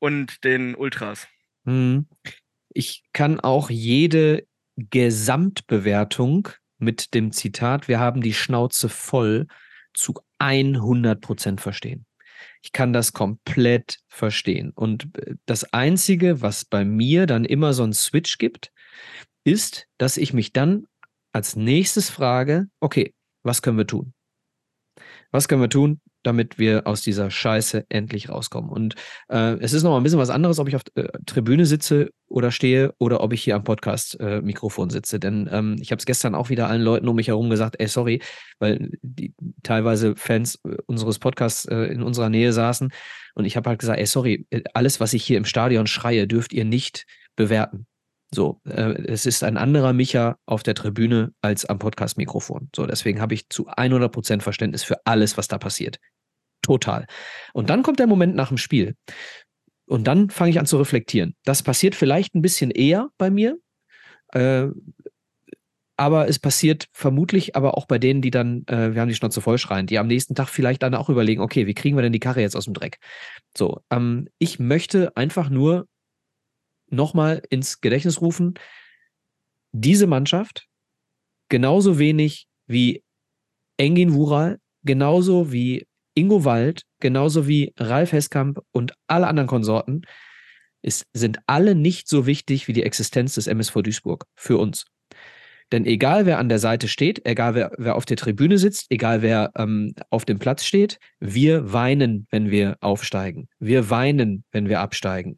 und 0.00 0.42
den 0.44 0.74
Ultras. 0.74 1.28
Hm. 1.64 2.06
Ich 2.72 3.02
kann 3.12 3.40
auch 3.40 3.70
jede 3.70 4.46
Gesamtbewertung 4.76 6.48
mit 6.80 7.14
dem 7.14 7.32
Zitat, 7.32 7.88
wir 7.88 8.00
haben 8.00 8.20
die 8.20 8.34
Schnauze 8.34 8.88
voll, 8.88 9.46
zu 9.94 10.14
100 10.38 11.20
Prozent 11.20 11.60
verstehen. 11.60 12.06
Ich 12.62 12.72
kann 12.72 12.92
das 12.92 13.12
komplett 13.12 13.98
verstehen. 14.08 14.70
Und 14.74 15.16
äh, 15.18 15.34
das 15.46 15.72
Einzige, 15.72 16.42
was 16.42 16.64
bei 16.64 16.84
mir 16.84 17.26
dann 17.26 17.44
immer 17.44 17.72
so 17.72 17.82
einen 17.82 17.92
Switch 17.92 18.38
gibt, 18.38 18.72
ist, 19.44 19.88
dass 19.98 20.16
ich 20.16 20.32
mich 20.32 20.52
dann 20.52 20.86
als 21.32 21.56
nächstes 21.56 22.10
frage, 22.10 22.68
okay, 22.80 23.14
was 23.42 23.62
können 23.62 23.78
wir 23.78 23.86
tun? 23.86 24.12
Was 25.30 25.48
können 25.48 25.62
wir 25.62 25.70
tun? 25.70 26.00
Damit 26.22 26.58
wir 26.58 26.86
aus 26.86 27.02
dieser 27.02 27.30
Scheiße 27.30 27.86
endlich 27.88 28.28
rauskommen. 28.28 28.70
Und 28.70 28.94
äh, 29.28 29.54
es 29.60 29.72
ist 29.72 29.82
noch 29.82 29.90
mal 29.90 29.96
ein 29.96 30.02
bisschen 30.02 30.18
was 30.18 30.30
anderes, 30.30 30.58
ob 30.58 30.68
ich 30.68 30.76
auf 30.76 30.82
äh, 30.94 31.08
Tribüne 31.26 31.66
sitze 31.66 32.10
oder 32.28 32.50
stehe 32.50 32.94
oder 32.98 33.22
ob 33.22 33.32
ich 33.32 33.42
hier 33.42 33.56
am 33.56 33.64
Podcast-Mikrofon 33.64 34.88
äh, 34.88 34.92
sitze. 34.92 35.18
Denn 35.18 35.48
ähm, 35.52 35.76
ich 35.80 35.90
habe 35.92 35.98
es 35.98 36.06
gestern 36.06 36.34
auch 36.34 36.48
wieder 36.48 36.68
allen 36.68 36.82
Leuten 36.82 37.08
um 37.08 37.16
mich 37.16 37.28
herum 37.28 37.50
gesagt, 37.50 37.76
ey, 37.78 37.88
sorry, 37.88 38.20
weil 38.58 38.90
die 39.02 39.34
teilweise 39.62 40.14
Fans 40.16 40.58
äh, 40.64 40.76
unseres 40.86 41.18
Podcasts 41.18 41.64
äh, 41.64 41.84
in 41.84 42.02
unserer 42.02 42.28
Nähe 42.28 42.52
saßen. 42.52 42.92
Und 43.34 43.44
ich 43.44 43.56
habe 43.56 43.70
halt 43.70 43.80
gesagt, 43.80 43.98
ey, 43.98 44.06
sorry, 44.06 44.46
äh, 44.50 44.62
alles, 44.74 45.00
was 45.00 45.12
ich 45.12 45.24
hier 45.24 45.38
im 45.38 45.44
Stadion 45.44 45.86
schreie, 45.86 46.26
dürft 46.26 46.52
ihr 46.52 46.64
nicht 46.64 47.06
bewerten. 47.36 47.86
So, 48.32 48.60
äh, 48.64 48.94
es 49.06 49.26
ist 49.26 49.42
ein 49.42 49.56
anderer 49.56 49.92
Micha 49.92 50.36
auf 50.46 50.62
der 50.62 50.74
Tribüne 50.74 51.32
als 51.40 51.64
am 51.66 51.78
Podcast-Mikrofon. 51.78 52.70
So, 52.74 52.86
deswegen 52.86 53.20
habe 53.20 53.34
ich 53.34 53.48
zu 53.48 53.68
100% 53.68 54.40
Verständnis 54.40 54.84
für 54.84 55.04
alles, 55.04 55.36
was 55.36 55.48
da 55.48 55.58
passiert. 55.58 55.98
Total. 56.62 57.06
Und 57.52 57.70
dann 57.70 57.82
kommt 57.82 57.98
der 57.98 58.06
Moment 58.06 58.36
nach 58.36 58.48
dem 58.48 58.58
Spiel. 58.58 58.94
Und 59.86 60.06
dann 60.06 60.30
fange 60.30 60.50
ich 60.50 60.60
an 60.60 60.66
zu 60.66 60.76
reflektieren. 60.76 61.34
Das 61.44 61.64
passiert 61.64 61.96
vielleicht 61.96 62.34
ein 62.36 62.42
bisschen 62.42 62.70
eher 62.70 63.08
bei 63.18 63.30
mir, 63.30 63.58
äh, 64.32 64.68
aber 65.96 66.28
es 66.28 66.38
passiert 66.38 66.86
vermutlich 66.92 67.56
aber 67.56 67.76
auch 67.76 67.86
bei 67.86 67.98
denen, 67.98 68.22
die 68.22 68.30
dann, 68.30 68.64
äh, 68.68 68.94
wir 68.94 69.00
haben 69.02 69.08
die 69.08 69.14
Schnauze 69.14 69.40
voll 69.40 69.58
schreien, 69.58 69.86
die 69.86 69.98
am 69.98 70.06
nächsten 70.06 70.34
Tag 70.34 70.48
vielleicht 70.48 70.82
dann 70.82 70.94
auch 70.94 71.10
überlegen, 71.10 71.42
okay, 71.42 71.66
wie 71.66 71.74
kriegen 71.74 71.96
wir 71.96 72.02
denn 72.02 72.12
die 72.12 72.20
Karre 72.20 72.40
jetzt 72.40 72.56
aus 72.56 72.64
dem 72.64 72.72
Dreck? 72.72 72.98
So, 73.54 73.80
ähm, 73.90 74.28
ich 74.38 74.58
möchte 74.58 75.14
einfach 75.16 75.50
nur 75.50 75.88
nochmal 76.90 77.42
ins 77.50 77.80
Gedächtnis 77.80 78.20
rufen, 78.20 78.54
diese 79.72 80.06
Mannschaft 80.06 80.66
genauso 81.48 81.98
wenig 81.98 82.46
wie 82.66 83.02
Engin 83.76 84.14
Wural, 84.14 84.58
genauso 84.82 85.52
wie 85.52 85.86
Ingo 86.14 86.44
Wald, 86.44 86.82
genauso 87.00 87.46
wie 87.46 87.72
Ralf 87.78 88.12
Heskamp 88.12 88.60
und 88.72 88.94
alle 89.06 89.26
anderen 89.26 89.48
Konsorten, 89.48 90.02
ist, 90.82 91.06
sind 91.12 91.38
alle 91.46 91.74
nicht 91.74 92.08
so 92.08 92.26
wichtig 92.26 92.68
wie 92.68 92.72
die 92.72 92.82
Existenz 92.82 93.34
des 93.34 93.46
MSV 93.46 93.82
Duisburg 93.82 94.26
für 94.34 94.58
uns. 94.58 94.86
Denn 95.72 95.86
egal 95.86 96.26
wer 96.26 96.38
an 96.38 96.48
der 96.48 96.58
Seite 96.58 96.88
steht, 96.88 97.24
egal 97.24 97.54
wer, 97.54 97.70
wer 97.78 97.94
auf 97.94 98.04
der 98.04 98.16
Tribüne 98.16 98.58
sitzt, 98.58 98.86
egal 98.90 99.22
wer 99.22 99.52
ähm, 99.56 99.94
auf 100.10 100.24
dem 100.24 100.38
Platz 100.38 100.64
steht, 100.64 100.98
wir 101.20 101.72
weinen, 101.72 102.26
wenn 102.30 102.50
wir 102.50 102.76
aufsteigen. 102.80 103.48
Wir 103.60 103.88
weinen, 103.88 104.44
wenn 104.50 104.68
wir 104.68 104.80
absteigen. 104.80 105.36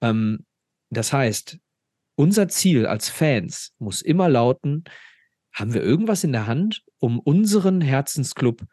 Ähm, 0.00 0.44
das 0.94 1.12
heißt, 1.12 1.58
unser 2.16 2.48
Ziel 2.48 2.86
als 2.86 3.08
Fans 3.08 3.74
muss 3.78 4.02
immer 4.02 4.28
lauten, 4.28 4.84
haben 5.52 5.74
wir 5.74 5.82
irgendwas 5.82 6.24
in 6.24 6.32
der 6.32 6.46
Hand, 6.46 6.84
um 6.98 7.18
unseren 7.18 7.80
Herzensclub 7.80 8.64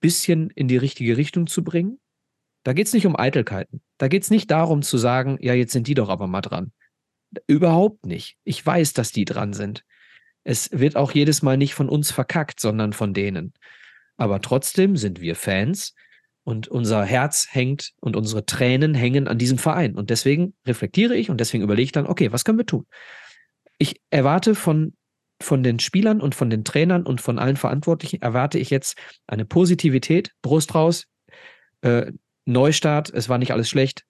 bisschen 0.00 0.50
in 0.50 0.68
die 0.68 0.76
richtige 0.76 1.16
Richtung 1.16 1.46
zu 1.46 1.64
bringen? 1.64 2.00
Da 2.62 2.72
geht 2.72 2.86
es 2.86 2.92
nicht 2.92 3.06
um 3.06 3.18
Eitelkeiten. 3.18 3.82
Da 3.96 4.08
geht 4.08 4.22
es 4.22 4.30
nicht 4.30 4.50
darum 4.50 4.82
zu 4.82 4.98
sagen, 4.98 5.38
ja, 5.40 5.54
jetzt 5.54 5.72
sind 5.72 5.86
die 5.86 5.94
doch 5.94 6.08
aber 6.08 6.26
mal 6.26 6.40
dran. 6.40 6.72
Überhaupt 7.46 8.06
nicht. 8.06 8.36
Ich 8.44 8.64
weiß, 8.64 8.92
dass 8.92 9.12
die 9.12 9.24
dran 9.24 9.52
sind. 9.52 9.84
Es 10.44 10.70
wird 10.72 10.96
auch 10.96 11.12
jedes 11.12 11.42
Mal 11.42 11.56
nicht 11.56 11.74
von 11.74 11.88
uns 11.88 12.10
verkackt, 12.10 12.60
sondern 12.60 12.92
von 12.92 13.14
denen. 13.14 13.54
Aber 14.16 14.40
trotzdem 14.40 14.96
sind 14.96 15.20
wir 15.20 15.36
Fans 15.36 15.94
und 16.48 16.66
unser 16.66 17.04
Herz 17.04 17.46
hängt 17.50 17.92
und 18.00 18.16
unsere 18.16 18.46
Tränen 18.46 18.94
hängen 18.94 19.28
an 19.28 19.36
diesem 19.36 19.58
Verein. 19.58 19.94
Und 19.94 20.08
deswegen 20.08 20.54
reflektiere 20.66 21.14
ich 21.14 21.28
und 21.28 21.38
deswegen 21.40 21.62
überlege 21.62 21.84
ich 21.84 21.92
dann, 21.92 22.06
okay, 22.06 22.32
was 22.32 22.42
können 22.42 22.56
wir 22.56 22.64
tun? 22.64 22.86
Ich 23.76 24.00
erwarte 24.08 24.54
von, 24.54 24.94
von 25.42 25.62
den 25.62 25.78
Spielern 25.78 26.22
und 26.22 26.34
von 26.34 26.48
den 26.48 26.64
Trainern 26.64 27.02
und 27.02 27.20
von 27.20 27.38
allen 27.38 27.56
Verantwortlichen, 27.56 28.22
erwarte 28.22 28.58
ich 28.58 28.70
jetzt 28.70 28.96
eine 29.26 29.44
Positivität, 29.44 30.32
Brust 30.40 30.74
raus, 30.74 31.04
äh, 31.82 32.12
Neustart, 32.46 33.10
es 33.10 33.28
war 33.28 33.36
nicht 33.36 33.52
alles 33.52 33.68
schlecht, 33.68 34.04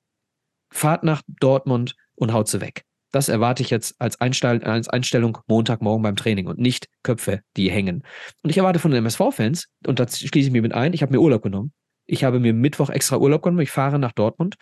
Fahrt 0.70 1.02
nach 1.02 1.22
Dortmund 1.26 1.96
und 2.14 2.32
haut 2.32 2.46
sie 2.46 2.60
weg. 2.60 2.84
Das 3.10 3.28
erwarte 3.28 3.64
ich 3.64 3.70
jetzt 3.70 3.96
als, 3.98 4.20
Einstell 4.20 4.62
als 4.62 4.88
Einstellung 4.88 5.38
Montagmorgen 5.48 6.04
beim 6.04 6.14
Training 6.14 6.46
und 6.46 6.60
nicht 6.60 6.86
Köpfe, 7.02 7.40
die 7.56 7.68
hängen. 7.68 8.04
Und 8.44 8.50
ich 8.50 8.58
erwarte 8.58 8.78
von 8.78 8.92
den 8.92 8.98
MSV-Fans, 8.98 9.66
und 9.88 9.98
da 9.98 10.06
schließe 10.06 10.46
ich 10.46 10.52
mich 10.52 10.62
mit 10.62 10.72
ein, 10.72 10.92
ich 10.92 11.02
habe 11.02 11.10
mir 11.10 11.20
Urlaub 11.20 11.42
genommen. 11.42 11.72
Ich 12.08 12.24
habe 12.24 12.40
mir 12.40 12.54
Mittwoch 12.54 12.90
extra 12.90 13.18
Urlaub 13.18 13.42
genommen, 13.42 13.60
ich 13.60 13.70
fahre 13.70 13.98
nach 13.98 14.12
Dortmund 14.12 14.56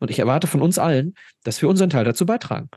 und 0.00 0.10
ich 0.10 0.18
erwarte 0.18 0.46
von 0.46 0.62
uns 0.62 0.78
allen, 0.78 1.14
dass 1.44 1.62
wir 1.62 1.68
unseren 1.68 1.90
Teil 1.90 2.04
dazu 2.04 2.26
beitragen. 2.26 2.68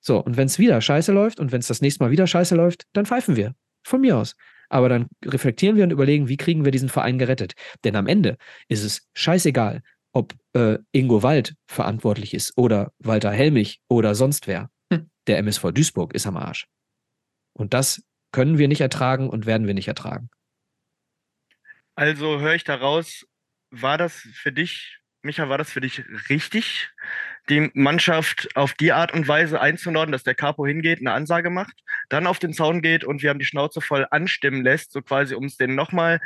So, 0.00 0.18
und 0.18 0.36
wenn 0.36 0.46
es 0.46 0.58
wieder 0.58 0.80
scheiße 0.80 1.12
läuft 1.12 1.40
und 1.40 1.52
wenn 1.52 1.60
es 1.60 1.66
das 1.66 1.80
nächste 1.80 2.02
Mal 2.02 2.10
wieder 2.10 2.26
scheiße 2.26 2.54
läuft, 2.54 2.84
dann 2.92 3.06
pfeifen 3.06 3.36
wir. 3.36 3.54
Von 3.84 4.00
mir 4.00 4.16
aus. 4.16 4.34
Aber 4.68 4.88
dann 4.88 5.06
reflektieren 5.24 5.76
wir 5.76 5.84
und 5.84 5.90
überlegen, 5.90 6.28
wie 6.28 6.36
kriegen 6.36 6.64
wir 6.64 6.72
diesen 6.72 6.88
Verein 6.88 7.18
gerettet. 7.18 7.54
Denn 7.84 7.96
am 7.96 8.06
Ende 8.06 8.36
ist 8.68 8.82
es 8.82 9.08
scheißegal, 9.14 9.82
ob 10.12 10.34
äh, 10.54 10.78
Ingo 10.92 11.22
Wald 11.22 11.54
verantwortlich 11.66 12.34
ist 12.34 12.56
oder 12.56 12.92
Walter 12.98 13.30
Helmich 13.30 13.80
oder 13.88 14.14
sonst 14.14 14.46
wer. 14.46 14.70
Hm. 14.92 15.10
Der 15.26 15.38
MSV 15.38 15.72
Duisburg 15.72 16.14
ist 16.14 16.26
am 16.26 16.36
Arsch. 16.36 16.66
Und 17.52 17.74
das 17.74 18.02
können 18.32 18.58
wir 18.58 18.68
nicht 18.68 18.80
ertragen 18.80 19.28
und 19.28 19.46
werden 19.46 19.66
wir 19.66 19.74
nicht 19.74 19.88
ertragen. 19.88 20.30
Also 21.94 22.40
höre 22.40 22.54
ich 22.54 22.64
daraus, 22.64 23.26
war 23.70 23.98
das 23.98 24.14
für 24.14 24.52
dich, 24.52 24.98
Micha, 25.22 25.48
war 25.48 25.58
das 25.58 25.70
für 25.70 25.80
dich 25.80 26.04
richtig, 26.28 26.90
die 27.48 27.70
Mannschaft 27.74 28.48
auf 28.54 28.74
die 28.74 28.92
Art 28.92 29.12
und 29.12 29.28
Weise 29.28 29.60
einzunordnen, 29.60 30.12
dass 30.12 30.24
der 30.24 30.34
Capo 30.34 30.66
hingeht, 30.66 31.00
eine 31.00 31.12
Ansage 31.12 31.50
macht, 31.50 31.82
dann 32.08 32.26
auf 32.26 32.38
den 32.38 32.52
Zaun 32.52 32.82
geht 32.82 33.04
und 33.04 33.22
wir 33.22 33.30
haben 33.30 33.38
die 33.38 33.44
Schnauze 33.44 33.80
voll 33.80 34.06
anstimmen 34.10 34.62
lässt, 34.62 34.92
so 34.92 35.02
quasi, 35.02 35.34
um 35.34 35.44
es 35.44 35.56
denen 35.56 35.74
nochmal, 35.74 36.20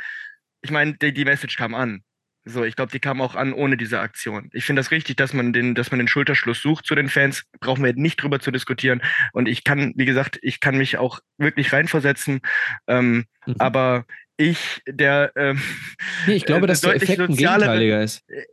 ich 0.62 0.70
meine, 0.70 0.94
die, 0.94 1.12
die 1.12 1.24
Message 1.24 1.56
kam 1.56 1.74
an. 1.74 2.02
So, 2.44 2.64
ich 2.64 2.74
glaube, 2.74 2.90
die 2.90 3.00
kam 3.00 3.20
auch 3.20 3.34
an 3.34 3.52
ohne 3.52 3.76
diese 3.76 4.00
Aktion. 4.00 4.48
Ich 4.52 4.64
finde 4.64 4.80
das 4.80 4.90
richtig, 4.90 5.16
dass 5.16 5.34
man 5.34 5.52
den, 5.52 5.74
dass 5.74 5.90
man 5.90 5.98
den 5.98 6.08
Schulterschluss 6.08 6.62
sucht 6.62 6.86
zu 6.86 6.94
den 6.94 7.10
Fans. 7.10 7.44
Brauchen 7.60 7.84
wir 7.84 7.92
nicht 7.92 8.22
drüber 8.22 8.40
zu 8.40 8.50
diskutieren. 8.50 9.02
Und 9.32 9.46
ich 9.46 9.62
kann, 9.62 9.92
wie 9.96 10.06
gesagt, 10.06 10.38
ich 10.40 10.58
kann 10.60 10.78
mich 10.78 10.96
auch 10.96 11.20
wirklich 11.36 11.72
reinversetzen. 11.72 12.40
Ähm, 12.86 13.26
mhm. 13.46 13.54
Aber 13.58 14.06
ich, 14.40 14.82
der 14.88 15.32
ähm, 15.36 15.60
nee, 16.26 16.34
ich 16.34 16.46
glaube, 16.46 16.66
dass 16.66 16.80
der 16.80 16.94
Effekt 16.94 17.20
ein 17.20 17.36
gegenteiliger 17.36 18.02
ist. 18.02 18.22
Äh, 18.28 18.44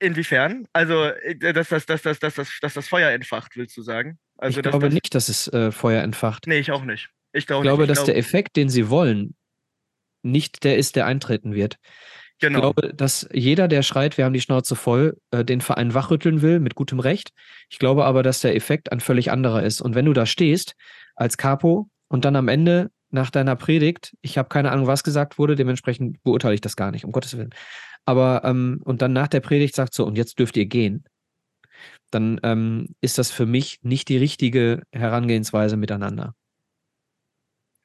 inwiefern? 0.00 0.66
Also, 0.72 1.04
äh, 1.04 1.52
dass 1.52 1.68
das, 1.68 1.86
dass 1.86 2.02
das, 2.02 2.18
dass 2.18 2.34
das, 2.34 2.58
dass 2.60 2.74
das 2.74 2.88
Feuer 2.88 3.10
entfacht, 3.10 3.56
willst 3.56 3.76
du 3.76 3.82
sagen? 3.82 4.18
Also, 4.36 4.58
ich 4.58 4.62
glaube 4.62 4.86
das, 4.86 4.94
nicht, 4.94 5.14
dass 5.14 5.28
es 5.28 5.48
äh, 5.48 5.70
Feuer 5.70 6.02
entfacht. 6.02 6.46
Nee, 6.46 6.58
ich 6.58 6.72
auch 6.72 6.84
nicht. 6.84 7.10
Ich, 7.32 7.46
glaub 7.46 7.60
ich 7.60 7.68
glaube, 7.68 7.82
nicht. 7.82 7.90
dass 7.90 7.98
glaube, 7.98 8.12
der 8.12 8.18
Effekt, 8.18 8.56
den 8.56 8.68
sie 8.68 8.90
wollen, 8.90 9.36
nicht 10.22 10.64
der 10.64 10.76
ist, 10.76 10.96
der 10.96 11.06
eintreten 11.06 11.54
wird. 11.54 11.78
Genau. 12.40 12.58
Ich 12.58 12.62
glaube, 12.62 12.94
dass 12.94 13.28
jeder, 13.32 13.68
der 13.68 13.82
schreit, 13.82 14.16
wir 14.16 14.24
haben 14.24 14.32
die 14.32 14.40
Schnauze 14.40 14.76
voll, 14.76 15.18
äh, 15.30 15.44
den 15.44 15.60
Verein 15.60 15.94
wachrütteln 15.94 16.42
will, 16.42 16.58
mit 16.60 16.74
gutem 16.74 17.00
Recht. 17.00 17.30
Ich 17.68 17.78
glaube 17.78 18.04
aber, 18.04 18.22
dass 18.22 18.40
der 18.40 18.56
Effekt 18.56 18.90
ein 18.92 19.00
völlig 19.00 19.30
anderer 19.30 19.62
ist. 19.62 19.80
Und 19.80 19.94
wenn 19.94 20.04
du 20.04 20.12
da 20.12 20.26
stehst 20.26 20.74
als 21.16 21.36
Capo 21.36 21.88
und 22.08 22.24
dann 22.24 22.36
am 22.36 22.48
Ende 22.48 22.90
nach 23.10 23.30
deiner 23.30 23.56
Predigt, 23.56 24.16
ich 24.20 24.38
habe 24.38 24.48
keine 24.48 24.70
Ahnung, 24.70 24.86
was 24.86 25.04
gesagt 25.04 25.38
wurde, 25.38 25.56
dementsprechend 25.56 26.22
beurteile 26.22 26.54
ich 26.54 26.60
das 26.60 26.76
gar 26.76 26.90
nicht, 26.90 27.04
um 27.04 27.12
Gottes 27.12 27.36
Willen. 27.36 27.54
Aber, 28.04 28.42
ähm, 28.44 28.80
und 28.84 29.02
dann 29.02 29.12
nach 29.12 29.28
der 29.28 29.40
Predigt 29.40 29.74
sagt 29.74 29.94
so, 29.94 30.06
und 30.06 30.16
jetzt 30.16 30.38
dürft 30.38 30.56
ihr 30.56 30.66
gehen, 30.66 31.04
dann 32.10 32.40
ähm, 32.42 32.94
ist 33.00 33.18
das 33.18 33.30
für 33.30 33.46
mich 33.46 33.80
nicht 33.82 34.08
die 34.08 34.16
richtige 34.16 34.82
Herangehensweise 34.92 35.76
miteinander. 35.76 36.34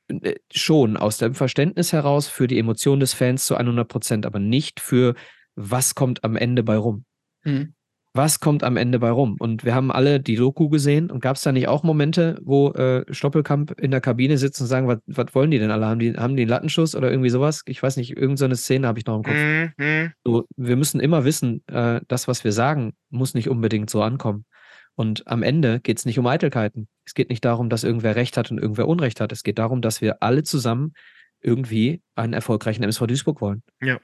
Äh, 0.08 0.36
schon 0.52 0.98
aus 0.98 1.18
dem 1.18 1.36
Verständnis 1.36 1.94
heraus 1.94 2.28
für 2.28 2.48
die 2.48 2.60
Emotionen 2.60 3.00
des 3.00 3.14
Fans 3.14 3.46
zu 3.46 3.56
100 3.56 3.88
Prozent, 3.88 4.26
aber 4.26 4.40
nicht 4.40 4.80
für 4.80 5.16
was 5.56 5.96
kommt 5.96 6.24
am 6.24 6.36
Ende 6.36 6.64
bei 6.64 6.78
rum. 6.78 7.06
Mhm. 7.44 7.73
Was 8.16 8.40
kommt 8.40 8.64
am 8.64 8.78
Ende 8.78 9.00
bei 9.00 9.10
rum? 9.10 9.38
Und 9.40 9.66
wir 9.66 9.74
haben 9.74 9.92
alle 9.92 10.20
die 10.20 10.36
Doku 10.36 10.70
gesehen 10.70 11.10
und 11.10 11.20
gab 11.20 11.36
es 11.36 11.42
da 11.42 11.52
nicht 11.52 11.68
auch 11.68 11.82
Momente, 11.82 12.40
wo 12.44 12.70
äh, 12.72 13.04
Stoppelkamp 13.12 13.80
in 13.80 13.90
der 13.90 14.02
Kabine 14.02 14.38
sitzt 14.38 14.62
und 14.62 14.68
sagen, 14.68 14.88
was 14.88 15.36
wollen 15.36 15.50
die 15.50 15.58
denn 15.58 15.72
alle? 15.72 15.88
Haben 15.88 16.00
die, 16.00 16.14
haben 16.14 16.36
die 16.36 16.44
einen 16.44 16.50
Lattenschuss 16.50 16.96
oder 16.96 17.10
irgendwie 17.10 17.32
sowas? 17.32 17.64
Ich 17.66 17.82
weiß 17.82 17.98
nicht, 17.98 18.12
irgendeine 18.12 18.56
so 18.56 18.62
Szene 18.62 18.86
habe 18.88 19.00
ich 19.00 19.08
noch 19.08 19.16
im 19.18 19.24
Kopf. 19.24 19.34
Mhm. 19.78 20.14
So, 20.24 20.48
wir 20.56 20.76
müssen 20.76 21.00
immer 21.00 21.26
wissen, 21.26 21.64
äh, 21.68 22.02
das, 22.08 22.28
was 22.28 22.44
wir 22.44 22.52
sagen, 22.52 22.94
muss 23.10 23.34
nicht 23.34 23.50
unbedingt 23.50 23.90
so 23.90 24.04
ankommen. 24.04 24.46
Und 24.96 25.28
am 25.28 25.42
Ende 25.42 25.80
geht 25.80 25.98
es 25.98 26.06
nicht 26.06 26.20
um 26.20 26.28
Eitelkeiten. 26.28 26.88
Es 27.06 27.16
geht 27.16 27.30
nicht 27.30 27.44
darum, 27.44 27.70
dass 27.70 27.84
irgendwer 27.84 28.16
Recht 28.16 28.38
hat 28.38 28.52
und 28.52 28.60
irgendwer 28.60 28.88
Unrecht 28.88 29.22
hat. 29.22 29.32
Es 29.32 29.42
geht 29.42 29.58
darum, 29.58 29.82
dass 29.82 30.02
wir 30.02 30.22
alle 30.22 30.44
zusammen 30.44 30.94
irgendwie 31.42 32.04
einen 32.16 32.34
erfolgreichen 32.34 32.84
MSV 32.84 33.08
Duisburg 33.08 33.42
wollen. 33.42 33.64
Ja, 33.82 34.00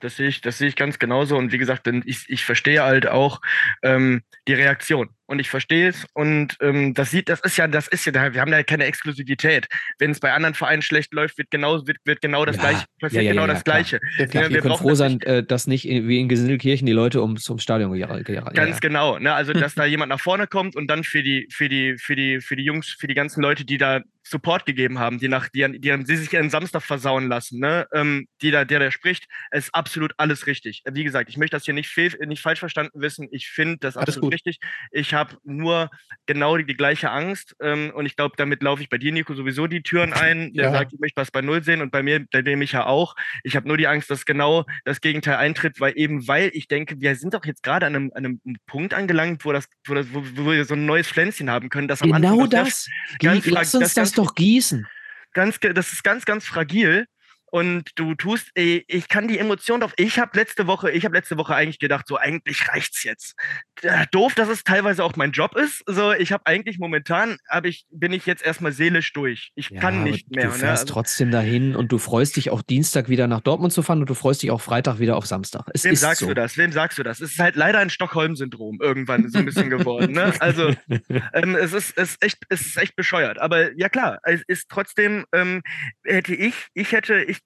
das 0.00 0.16
sehe 0.16 0.28
ich, 0.28 0.40
das 0.40 0.58
sehe 0.58 0.68
ich 0.68 0.76
ganz 0.76 0.98
genauso. 0.98 1.36
Und 1.36 1.52
wie 1.52 1.58
gesagt, 1.58 1.86
ich, 1.86 2.28
ich 2.28 2.44
verstehe 2.44 2.82
halt 2.82 3.06
auch 3.06 3.40
ähm, 3.82 4.22
die 4.48 4.54
Reaktion. 4.54 5.15
Und 5.26 5.40
ich 5.40 5.50
verstehe 5.50 5.88
es. 5.88 6.06
Und 6.14 6.56
ähm, 6.60 6.94
das 6.94 7.10
sieht, 7.10 7.28
das 7.28 7.40
ist 7.40 7.56
ja, 7.56 7.66
das 7.66 7.88
ist 7.88 8.06
ja, 8.06 8.12
wir 8.34 8.40
haben 8.40 8.50
da 8.50 8.62
keine 8.62 8.84
Exklusivität. 8.84 9.66
Wenn 9.98 10.12
es 10.12 10.20
bei 10.20 10.32
anderen 10.32 10.54
Vereinen 10.54 10.82
schlecht 10.82 11.12
läuft, 11.12 11.38
wird 11.38 11.50
genau, 11.50 11.86
wird, 11.86 11.98
wird 12.04 12.20
genau 12.20 12.44
das 12.44 12.56
ja, 12.56 12.62
gleiche, 12.62 12.84
passiert 13.00 13.22
ja, 13.22 13.28
ja, 13.28 13.32
genau 13.32 13.46
das 13.46 13.64
Gleiche. 13.64 14.00
Ja, 14.18 14.32
wir, 14.32 14.50
wir 14.50 14.60
können 14.60 14.76
froh 14.76 14.94
sein, 14.94 15.20
äh, 15.22 15.42
dass 15.42 15.66
nicht 15.66 15.84
wie 15.84 16.20
in 16.20 16.28
Gesindelkirchen 16.28 16.86
die 16.86 16.92
Leute 16.92 17.22
ums, 17.22 17.48
ums 17.48 17.62
Stadion 17.62 17.92
gejagt 17.92 18.54
Ganz 18.54 18.80
genau. 18.80 19.18
Ne? 19.18 19.32
Also, 19.34 19.52
dass 19.52 19.74
da 19.74 19.84
jemand 19.84 20.10
nach 20.10 20.20
vorne 20.20 20.46
kommt 20.46 20.76
und 20.76 20.88
dann 20.88 21.04
für 21.04 21.22
die, 21.22 21.48
für 21.50 21.68
die, 21.68 21.96
für 21.98 22.16
die, 22.16 22.40
für 22.40 22.56
die 22.56 22.64
Jungs, 22.64 22.88
für 22.88 23.06
die 23.06 23.14
ganzen 23.14 23.42
Leute, 23.42 23.64
die 23.64 23.78
da 23.78 24.02
Support 24.28 24.66
gegeben 24.66 24.98
haben, 24.98 25.18
die 25.18 25.28
nach, 25.28 25.48
die, 25.48 25.64
die, 25.78 26.04
die 26.04 26.16
sich 26.16 26.32
ihren 26.32 26.50
Samstag 26.50 26.82
versauen 26.82 27.28
lassen, 27.28 27.60
ne? 27.60 27.86
Ähm, 27.92 28.26
die 28.42 28.50
da, 28.50 28.64
der, 28.64 28.80
der 28.80 28.90
spricht, 28.90 29.26
ist 29.52 29.72
absolut 29.72 30.14
alles 30.16 30.48
richtig. 30.48 30.82
Wie 30.90 31.04
gesagt, 31.04 31.30
ich 31.30 31.36
möchte 31.36 31.56
das 31.56 31.64
hier 31.64 31.74
nicht, 31.74 31.88
fehl, 31.88 32.12
nicht 32.26 32.42
falsch 32.42 32.58
verstanden 32.58 33.00
wissen. 33.00 33.28
Ich 33.30 33.48
finde 33.48 33.78
das 33.78 33.96
alles 33.96 34.08
absolut 34.08 34.24
gut. 34.24 34.34
richtig. 34.34 34.58
Ich 34.90 35.14
habe 35.16 35.36
nur 35.42 35.90
genau 36.26 36.56
die, 36.56 36.64
die 36.64 36.76
gleiche 36.76 37.10
Angst 37.10 37.56
ähm, 37.60 37.90
und 37.94 38.06
ich 38.06 38.14
glaube, 38.14 38.34
damit 38.36 38.62
laufe 38.62 38.82
ich 38.82 38.88
bei 38.88 38.98
dir, 38.98 39.12
Nico, 39.12 39.34
sowieso 39.34 39.66
die 39.66 39.82
Türen 39.82 40.12
ein. 40.12 40.52
Der 40.52 40.66
ja. 40.66 40.72
sagt, 40.72 40.92
ich 40.92 41.00
möchte 41.00 41.20
was 41.20 41.30
bei 41.30 41.42
Null 41.42 41.64
sehen 41.64 41.82
und 41.82 41.90
bei 41.90 42.02
mir, 42.02 42.24
bei 42.30 42.42
dem 42.42 42.62
ich 42.62 42.72
ja 42.72 42.86
auch. 42.86 43.16
Ich 43.42 43.56
habe 43.56 43.66
nur 43.66 43.76
die 43.76 43.88
Angst, 43.88 44.10
dass 44.10 44.24
genau 44.24 44.64
das 44.84 45.00
Gegenteil 45.00 45.36
eintritt, 45.36 45.80
weil 45.80 45.94
eben, 45.96 46.28
weil 46.28 46.50
ich 46.52 46.68
denke, 46.68 47.00
wir 47.00 47.16
sind 47.16 47.34
doch 47.34 47.44
jetzt 47.44 47.62
gerade 47.64 47.86
an 47.86 47.96
einem, 47.96 48.12
an 48.14 48.24
einem 48.24 48.40
Punkt 48.66 48.94
angelangt, 48.94 49.44
wo 49.44 49.52
das, 49.52 49.68
wo 49.86 49.94
das, 49.94 50.06
wo, 50.12 50.22
wo 50.36 50.50
wir 50.52 50.64
so 50.64 50.74
ein 50.74 50.86
neues 50.86 51.08
Pflänzchen 51.08 51.50
haben 51.50 51.68
können, 51.68 51.88
das 51.88 52.02
am 52.02 52.12
genau 52.12 52.46
das. 52.46 52.88
Ganz, 53.18 53.46
Lass 53.46 53.74
uns 53.74 53.82
das, 53.82 53.94
das 53.94 54.12
doch 54.12 54.34
gießen. 54.34 54.86
Ganz, 55.32 55.58
das 55.60 55.92
ist 55.92 56.04
ganz, 56.04 56.24
ganz 56.24 56.46
fragil 56.46 57.06
und 57.50 57.90
du 57.94 58.14
tust, 58.14 58.50
ey, 58.54 58.84
ich 58.88 59.08
kann 59.08 59.28
die 59.28 59.38
Emotionen 59.38 59.82
auf. 59.82 59.92
Ich 59.96 60.18
habe 60.18 60.36
letzte 60.36 60.66
Woche, 60.66 60.90
ich 60.90 61.04
habe 61.04 61.16
letzte 61.16 61.38
Woche 61.38 61.54
eigentlich 61.54 61.78
gedacht, 61.78 62.06
so 62.08 62.16
eigentlich 62.16 62.68
reicht's 62.68 63.04
jetzt. 63.04 63.34
Äh, 63.82 64.06
doof, 64.10 64.34
dass 64.34 64.48
es 64.48 64.64
teilweise 64.64 65.04
auch 65.04 65.16
mein 65.16 65.32
Job 65.32 65.56
ist. 65.56 65.82
So, 65.86 66.12
ich 66.12 66.32
habe 66.32 66.46
eigentlich 66.46 66.78
momentan, 66.78 67.38
aber 67.48 67.68
ich 67.68 67.86
bin 67.90 68.12
ich 68.12 68.26
jetzt 68.26 68.44
erstmal 68.44 68.72
seelisch 68.72 69.12
durch. 69.12 69.52
Ich 69.54 69.70
ja, 69.70 69.80
kann 69.80 70.02
nicht 70.02 70.30
mehr. 70.34 70.46
Du 70.46 70.52
ne? 70.52 70.58
fährst 70.58 70.86
ne? 70.86 70.92
trotzdem 70.92 71.30
dahin 71.30 71.76
und 71.76 71.92
du 71.92 71.98
freust 71.98 72.36
dich 72.36 72.50
auch 72.50 72.62
Dienstag 72.62 73.08
wieder 73.08 73.26
nach 73.26 73.40
Dortmund 73.40 73.72
zu 73.72 73.82
fahren 73.82 74.00
und 74.00 74.10
du 74.10 74.14
freust 74.14 74.42
dich 74.42 74.50
auch 74.50 74.60
Freitag 74.60 74.98
wieder 74.98 75.16
auf 75.16 75.26
Samstag. 75.26 75.66
Es 75.72 75.84
Wem 75.84 75.94
sagst 75.94 76.20
so. 76.20 76.26
du 76.26 76.34
das? 76.34 76.56
Wem 76.56 76.72
sagst 76.72 76.98
du 76.98 77.02
das? 77.02 77.20
Es 77.20 77.32
ist 77.32 77.38
halt 77.38 77.56
leider 77.56 77.78
ein 77.78 77.90
Stockholm-Syndrom 77.90 78.78
irgendwann 78.80 79.28
so 79.28 79.38
ein 79.38 79.44
bisschen 79.44 79.70
geworden. 79.70 80.12
Ne? 80.12 80.32
Also 80.40 80.74
ähm, 81.32 81.54
es 81.54 81.72
ist, 81.72 81.96
es 81.96 82.10
ist 82.10 82.22
echt, 82.22 82.38
es 82.48 82.60
ist 82.62 82.76
echt 82.76 82.96
bescheuert. 82.96 83.38
Aber 83.40 83.76
ja 83.78 83.88
klar, 83.88 84.18
es 84.24 84.42
ist 84.46 84.68
trotzdem 84.68 85.24
ähm, 85.32 85.62
hätte 86.04 86.34
ich, 86.34 86.54
ich 86.74 86.92
hätte, 86.92 87.22
ich 87.22 87.38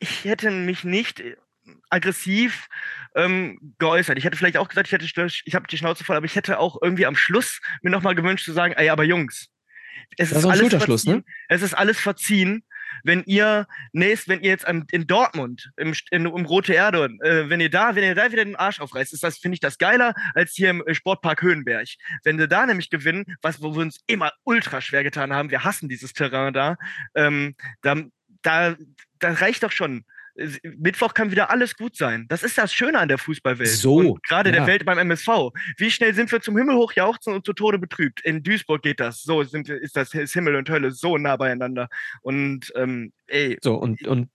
ich 0.00 0.24
hätte 0.24 0.50
mich 0.50 0.84
nicht 0.84 1.22
aggressiv 1.88 2.68
ähm, 3.14 3.74
geäußert. 3.78 4.18
Ich 4.18 4.24
hätte 4.24 4.36
vielleicht 4.36 4.56
auch 4.56 4.68
gesagt, 4.68 4.88
ich 4.88 4.92
hätte 4.92 5.04
ich 5.44 5.54
habe 5.54 5.66
die 5.66 5.78
Schnauze 5.78 6.04
voll, 6.04 6.16
aber 6.16 6.26
ich 6.26 6.36
hätte 6.36 6.58
auch 6.58 6.80
irgendwie 6.82 7.06
am 7.06 7.16
Schluss 7.16 7.60
mir 7.82 7.90
nochmal 7.90 8.14
gewünscht 8.14 8.44
zu 8.44 8.52
sagen, 8.52 8.74
ey, 8.76 8.90
aber 8.90 9.04
Jungs, 9.04 9.48
es 10.18 10.30
ist, 10.30 10.38
ist 10.38 10.44
alles 10.44 10.72
ne? 10.72 10.80
verziehen. 10.80 11.16
Ne? 11.16 11.24
Es 11.48 11.62
ist 11.62 11.74
alles 11.74 11.98
verziehen 11.98 12.64
wenn 13.02 13.24
ihr 13.24 13.66
nächst, 13.92 14.28
wenn 14.28 14.40
ihr 14.40 14.50
jetzt 14.50 14.66
in 14.68 15.06
Dortmund, 15.06 15.70
im, 15.76 15.94
in, 16.10 16.26
im 16.26 16.44
Rote 16.44 16.74
Erde, 16.74 17.10
äh, 17.22 17.48
wenn 17.48 17.60
ihr 17.60 17.70
da, 17.70 17.94
wenn 17.94 18.04
ihr 18.04 18.14
da 18.14 18.30
wieder 18.30 18.44
den 18.44 18.56
Arsch 18.56 18.80
aufreißt, 18.80 19.12
ist 19.12 19.22
das, 19.22 19.38
finde 19.38 19.54
ich 19.54 19.60
das 19.60 19.78
geiler 19.78 20.14
als 20.34 20.52
hier 20.54 20.70
im 20.70 20.86
äh, 20.86 20.94
Sportpark 20.94 21.42
Höhenberg. 21.42 21.88
Wenn 22.22 22.38
wir 22.38 22.46
da 22.46 22.66
nämlich 22.66 22.90
gewinnen, 22.90 23.24
was, 23.42 23.60
wo 23.62 23.74
wir 23.74 23.82
uns 23.82 24.00
immer 24.06 24.32
ultra 24.44 24.80
schwer 24.80 25.02
getan 25.02 25.32
haben, 25.32 25.50
wir 25.50 25.64
hassen 25.64 25.88
dieses 25.88 26.12
Terrain 26.12 26.54
da, 26.54 26.76
ähm, 27.14 27.56
da, 27.82 28.04
da, 28.42 28.76
da 29.24 29.32
reicht 29.32 29.62
doch 29.62 29.72
schon 29.72 30.04
Mittwoch 30.62 31.14
kann 31.14 31.30
wieder 31.30 31.50
alles 31.50 31.76
gut 31.76 31.96
sein. 31.96 32.26
Das 32.28 32.42
ist 32.42 32.58
das 32.58 32.72
Schöne 32.72 32.98
an 32.98 33.08
der 33.08 33.18
Fußballwelt. 33.18 33.70
So. 33.70 34.18
Gerade 34.26 34.50
ja. 34.50 34.56
der 34.56 34.66
Welt 34.66 34.84
beim 34.84 34.98
MSV. 34.98 35.52
Wie 35.76 35.90
schnell 35.90 36.12
sind 36.14 36.30
wir 36.32 36.40
zum 36.40 36.56
Himmel 36.56 36.76
hochjauchzen 36.76 37.32
und 37.32 37.46
zu 37.46 37.52
Tode 37.52 37.78
betrübt? 37.78 38.20
In 38.24 38.42
Duisburg 38.42 38.82
geht 38.82 38.98
das. 38.98 39.22
So 39.22 39.44
sind, 39.44 39.68
ist 39.68 39.96
das 39.96 40.12
ist 40.12 40.32
Himmel 40.32 40.56
und 40.56 40.68
Hölle 40.68 40.90
so 40.90 41.18
nah 41.18 41.36
beieinander. 41.36 41.88
Und 42.22 42.72
ähm, 42.74 43.12
ey. 43.28 43.58
So, 43.62 43.76
und, 43.76 44.04
und 44.06 44.28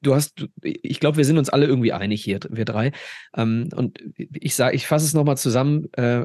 du 0.00 0.14
hast, 0.14 0.46
ich 0.62 1.00
glaube, 1.00 1.16
wir 1.16 1.24
sind 1.24 1.38
uns 1.38 1.48
alle 1.48 1.66
irgendwie 1.66 1.92
einig 1.92 2.22
hier, 2.22 2.40
wir 2.48 2.64
drei. 2.64 2.92
Ähm, 3.36 3.68
und 3.74 4.00
ich 4.16 4.54
sage, 4.54 4.76
ich 4.76 4.86
fasse 4.86 5.04
es 5.04 5.14
nochmal 5.14 5.36
zusammen, 5.36 5.86
äh, 5.92 6.24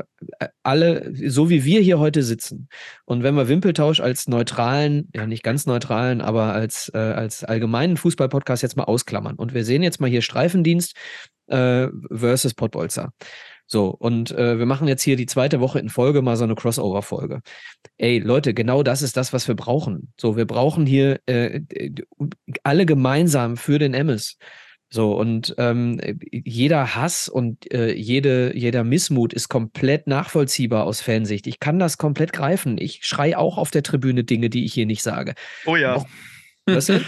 alle, 0.62 1.14
so 1.30 1.50
wie 1.50 1.66
wir 1.66 1.82
hier 1.82 2.00
heute 2.00 2.24
sitzen. 2.24 2.70
Und 3.06 3.24
wenn 3.24 3.36
wir 3.36 3.48
Wimpeltausch 3.48 4.00
als 4.00 4.28
neutralen, 4.28 5.10
ja 5.16 5.26
nicht 5.26 5.44
ganz 5.44 5.66
neutralen, 5.66 6.22
aber 6.22 6.54
als, 6.54 6.92
äh, 6.94 6.98
als 6.98 7.44
allgemeinen 7.44 7.98
Fußballpodcast 7.98 8.64
jetzt 8.64 8.78
mal 8.78 8.84
ausklammern. 8.84 9.36
Und 9.36 9.54
wir 9.54 9.66
sehen 9.66 9.84
jetzt 9.84 10.00
mal 10.00 10.10
hier 10.10 10.22
Streifendienst 10.22 10.96
äh, 11.48 11.88
versus 12.10 12.54
Pottbolzer. 12.54 13.12
So, 13.74 13.88
und 13.88 14.30
äh, 14.30 14.60
wir 14.60 14.68
machen 14.68 14.88
jetzt 14.88 15.02
hier 15.02 15.16
die 15.16 15.26
zweite 15.26 15.60
Woche 15.60 15.80
in 15.80 15.90
Folge 15.90 16.22
mal 16.22 16.38
so 16.38 16.44
eine 16.44 16.54
Crossover-Folge. 16.54 17.42
Ey, 17.98 18.20
Leute, 18.20 18.54
genau 18.54 18.84
das 18.84 19.02
ist 19.02 19.18
das, 19.18 19.34
was 19.34 19.48
wir 19.48 19.56
brauchen. 19.56 20.14
So, 20.22 20.38
wir 20.38 20.46
brauchen 20.46 20.86
hier 20.86 21.20
äh, 21.26 21.62
alle 22.62 22.86
gemeinsam 22.86 23.58
für 23.58 23.80
den 23.80 23.96
Emmes. 23.96 24.38
So, 24.92 25.18
und 25.18 25.56
ähm, 25.58 26.00
jeder 26.32 26.94
Hass 26.94 27.28
und 27.28 27.74
äh, 27.74 27.96
jede, 27.96 28.56
jeder 28.56 28.84
Missmut 28.84 29.34
ist 29.34 29.50
komplett 29.50 30.06
nachvollziehbar 30.06 30.84
aus 30.84 31.02
Fansicht. 31.02 31.48
Ich 31.48 31.60
kann 31.60 31.80
das 31.80 31.98
komplett 31.98 32.32
greifen. 32.32 32.78
Ich 32.78 33.00
schrei 33.02 33.36
auch 33.36 33.58
auf 33.58 33.72
der 33.72 33.82
Tribüne 33.82 34.24
Dinge, 34.24 34.52
die 34.52 34.66
ich 34.66 34.74
hier 34.76 34.86
nicht 34.86 35.02
sage. 35.02 35.34
Oh 35.66 35.78
ja. 35.78 35.96
Auch, 35.96 36.06
was 36.68 36.86
denn? 36.86 37.04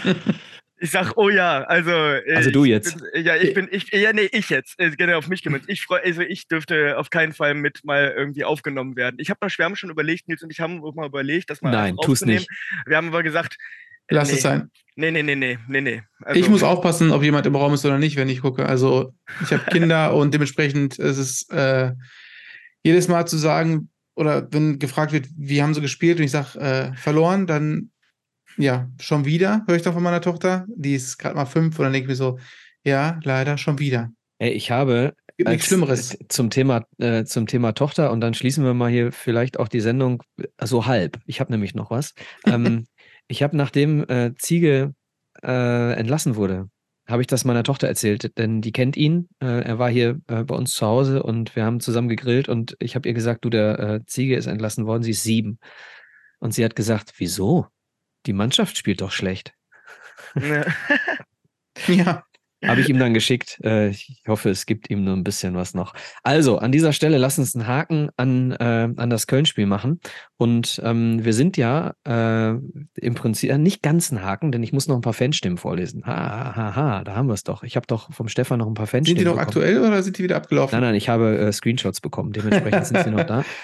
Ich 0.78 0.90
sag, 0.90 1.16
oh 1.16 1.30
ja, 1.30 1.62
also. 1.62 1.90
Also 1.92 2.50
du 2.50 2.64
jetzt. 2.64 2.98
Bin, 2.98 3.24
ja, 3.24 3.36
ich 3.36 3.54
bin, 3.54 3.68
ich, 3.70 3.90
ja, 3.92 4.12
nee, 4.12 4.28
ich 4.30 4.50
jetzt. 4.50 4.76
Genau, 4.76 5.16
auf 5.16 5.28
mich 5.28 5.42
gemünzt. 5.42 5.68
Ich 5.68 5.82
freue, 5.82 6.02
also 6.04 6.20
ich 6.20 6.48
dürfte 6.48 6.98
auf 6.98 7.08
keinen 7.08 7.32
Fall 7.32 7.54
mit 7.54 7.84
mal 7.84 8.12
irgendwie 8.14 8.44
aufgenommen 8.44 8.94
werden. 8.94 9.16
Ich 9.18 9.30
habe 9.30 9.38
noch, 9.42 9.56
wir 9.56 9.64
haben 9.64 9.76
schon 9.76 9.90
überlegt, 9.90 10.28
Nils 10.28 10.42
und 10.42 10.50
ich 10.50 10.60
haben 10.60 10.80
mal 10.94 11.06
überlegt, 11.06 11.48
das 11.48 11.62
mal 11.62 11.70
Nein, 11.70 11.96
tu's 12.02 12.24
nicht. 12.24 12.48
Wir 12.86 12.98
haben 12.98 13.08
aber 13.08 13.22
gesagt. 13.22 13.56
Lass 14.08 14.28
nee, 14.28 14.34
es 14.36 14.42
sein. 14.42 14.70
Nee, 14.96 15.10
nee, 15.10 15.22
nee, 15.22 15.34
nee, 15.34 15.58
nee, 15.66 15.80
nee. 15.80 16.02
Also, 16.20 16.40
ich 16.40 16.48
muss 16.48 16.62
aufpassen, 16.62 17.10
ob 17.10 17.22
jemand 17.22 17.46
im 17.46 17.56
Raum 17.56 17.74
ist 17.74 17.84
oder 17.84 17.98
nicht, 17.98 18.16
wenn 18.16 18.28
ich 18.28 18.40
gucke. 18.40 18.66
Also 18.66 19.14
ich 19.42 19.52
habe 19.52 19.64
Kinder 19.70 20.14
und 20.14 20.32
dementsprechend 20.32 20.98
ist 20.98 21.18
es 21.18 21.48
äh, 21.50 21.92
jedes 22.82 23.08
Mal 23.08 23.26
zu 23.26 23.36
sagen, 23.36 23.90
oder 24.14 24.46
wenn 24.52 24.78
gefragt 24.78 25.12
wird, 25.12 25.26
wie 25.36 25.62
haben 25.62 25.74
sie 25.74 25.80
gespielt 25.80 26.18
und 26.18 26.24
ich 26.24 26.30
sage, 26.30 26.58
äh, 26.58 26.94
verloren, 26.96 27.46
dann 27.46 27.90
ja, 28.56 28.88
schon 29.00 29.24
wieder, 29.24 29.64
höre 29.66 29.76
ich 29.76 29.82
doch 29.82 29.92
von 29.92 30.02
meiner 30.02 30.20
Tochter. 30.20 30.66
Die 30.68 30.94
ist 30.94 31.18
gerade 31.18 31.36
mal 31.36 31.46
fünf 31.46 31.78
und 31.78 31.84
dann 31.84 31.92
denke 31.92 32.04
ich 32.04 32.08
mir 32.08 32.16
so, 32.16 32.38
ja, 32.84 33.18
leider 33.24 33.58
schon 33.58 33.78
wieder. 33.78 34.10
Ey, 34.38 34.50
ich 34.50 34.70
habe 34.70 35.14
Gibt 35.36 35.50
nichts 35.50 35.66
Schlimmeres. 35.66 36.16
Zum 36.28 36.48
Thema, 36.50 36.86
äh, 36.98 37.24
zum 37.24 37.46
Thema 37.46 37.72
Tochter 37.72 38.10
und 38.10 38.20
dann 38.20 38.32
schließen 38.32 38.64
wir 38.64 38.72
mal 38.72 38.90
hier 38.90 39.12
vielleicht 39.12 39.58
auch 39.58 39.68
die 39.68 39.80
Sendung 39.80 40.22
so 40.38 40.46
also 40.56 40.86
halb. 40.86 41.18
Ich 41.26 41.40
habe 41.40 41.52
nämlich 41.52 41.74
noch 41.74 41.90
was. 41.90 42.14
ähm, 42.46 42.86
ich 43.28 43.42
habe 43.42 43.56
nachdem 43.56 44.08
äh, 44.08 44.34
Ziege 44.36 44.94
äh, 45.42 45.92
entlassen 45.92 46.36
wurde, 46.36 46.70
habe 47.06 47.22
ich 47.22 47.26
das 47.26 47.44
meiner 47.44 47.62
Tochter 47.62 47.86
erzählt, 47.86 48.36
denn 48.38 48.62
die 48.62 48.72
kennt 48.72 48.96
ihn. 48.96 49.28
Äh, 49.40 49.62
er 49.64 49.78
war 49.78 49.90
hier 49.90 50.20
äh, 50.28 50.42
bei 50.44 50.54
uns 50.54 50.72
zu 50.72 50.86
Hause 50.86 51.22
und 51.22 51.54
wir 51.54 51.64
haben 51.64 51.80
zusammen 51.80 52.08
gegrillt 52.08 52.48
und 52.48 52.76
ich 52.80 52.94
habe 52.94 53.06
ihr 53.08 53.14
gesagt, 53.14 53.44
du, 53.44 53.50
der 53.50 53.78
äh, 53.78 54.06
Ziege 54.06 54.36
ist 54.36 54.46
entlassen 54.46 54.86
worden, 54.86 55.02
sie 55.02 55.10
ist 55.10 55.22
sieben. 55.22 55.58
Und 56.38 56.52
sie 56.52 56.64
hat 56.64 56.76
gesagt, 56.76 57.12
wieso? 57.18 57.66
Die 58.26 58.32
Mannschaft 58.32 58.76
spielt 58.76 59.00
doch 59.00 59.12
schlecht. 59.12 59.54
ja. 61.86 62.24
Habe 62.64 62.80
ich 62.80 62.88
ihm 62.88 62.98
dann 62.98 63.12
geschickt. 63.12 63.60
Äh, 63.62 63.90
ich 63.90 64.22
hoffe, 64.26 64.48
es 64.48 64.64
gibt 64.64 64.90
ihm 64.90 65.04
nur 65.04 65.14
ein 65.14 65.24
bisschen 65.24 65.54
was 65.54 65.74
noch. 65.74 65.94
Also, 66.22 66.58
an 66.58 66.72
dieser 66.72 66.92
Stelle 66.92 67.18
lass 67.18 67.38
uns 67.38 67.54
einen 67.54 67.66
Haken 67.66 68.08
an, 68.16 68.52
äh, 68.52 68.88
an 68.96 69.10
das 69.10 69.26
Köln-Spiel 69.26 69.66
machen. 69.66 70.00
Und 70.38 70.80
ähm, 70.82 71.22
wir 71.22 71.34
sind 71.34 71.58
ja 71.58 71.94
äh, 72.06 72.54
im 72.94 73.14
Prinzip 73.14 73.50
äh, 73.50 73.58
nicht 73.58 73.82
ganz 73.82 74.10
ein 74.10 74.22
Haken, 74.22 74.52
denn 74.52 74.62
ich 74.62 74.72
muss 74.72 74.88
noch 74.88 74.96
ein 74.96 75.02
paar 75.02 75.12
Fanstimmen 75.12 75.58
vorlesen. 75.58 76.06
Ha, 76.06 76.16
ha, 76.16 76.56
ha, 76.56 76.76
ha 76.76 77.04
da 77.04 77.14
haben 77.14 77.28
wir 77.28 77.34
es 77.34 77.44
doch. 77.44 77.62
Ich 77.62 77.76
habe 77.76 77.86
doch 77.86 78.12
vom 78.12 78.28
Stefan 78.28 78.58
noch 78.58 78.66
ein 78.66 78.74
paar 78.74 78.86
Fanstimmen. 78.86 79.18
Sind 79.18 79.24
die 79.24 79.24
noch 79.24 79.38
bekommen. 79.46 79.64
aktuell 79.64 79.86
oder 79.86 80.02
sind 80.02 80.16
die 80.16 80.24
wieder 80.24 80.36
abgelaufen? 80.36 80.72
Nein, 80.72 80.82
nein, 80.82 80.94
ich 80.94 81.10
habe 81.10 81.38
äh, 81.38 81.52
Screenshots 81.52 82.00
bekommen. 82.00 82.32
Dementsprechend 82.32 82.86
sind 82.86 83.04
sie 83.04 83.10
noch 83.10 83.24
da. 83.24 83.44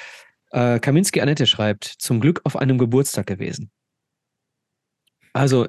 Äh, 0.54 0.80
Kaminski 0.80 1.22
Annette 1.22 1.46
schreibt: 1.46 1.84
Zum 1.84 2.20
Glück 2.20 2.42
auf 2.44 2.56
einem 2.56 2.76
Geburtstag 2.76 3.26
gewesen. 3.26 3.70
Also, 5.32 5.68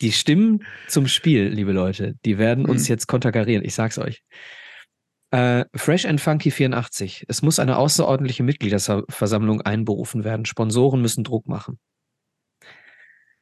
die 0.00 0.12
Stimmen 0.12 0.64
zum 0.86 1.08
Spiel, 1.08 1.48
liebe 1.48 1.72
Leute, 1.72 2.14
die 2.24 2.38
werden 2.38 2.66
uns 2.66 2.84
mhm. 2.84 2.92
jetzt 2.92 3.08
konterkarieren. 3.08 3.64
Ich 3.64 3.74
sag's 3.74 3.98
euch. 3.98 4.22
Äh, 5.30 5.66
Fresh 5.74 6.06
and 6.06 6.20
Funky 6.20 6.50
84. 6.50 7.26
Es 7.28 7.42
muss 7.42 7.58
eine 7.58 7.76
außerordentliche 7.76 8.42
Mitgliederversammlung 8.42 9.60
einberufen 9.60 10.24
werden. 10.24 10.46
Sponsoren 10.46 11.02
müssen 11.02 11.24
Druck 11.24 11.48
machen. 11.48 11.78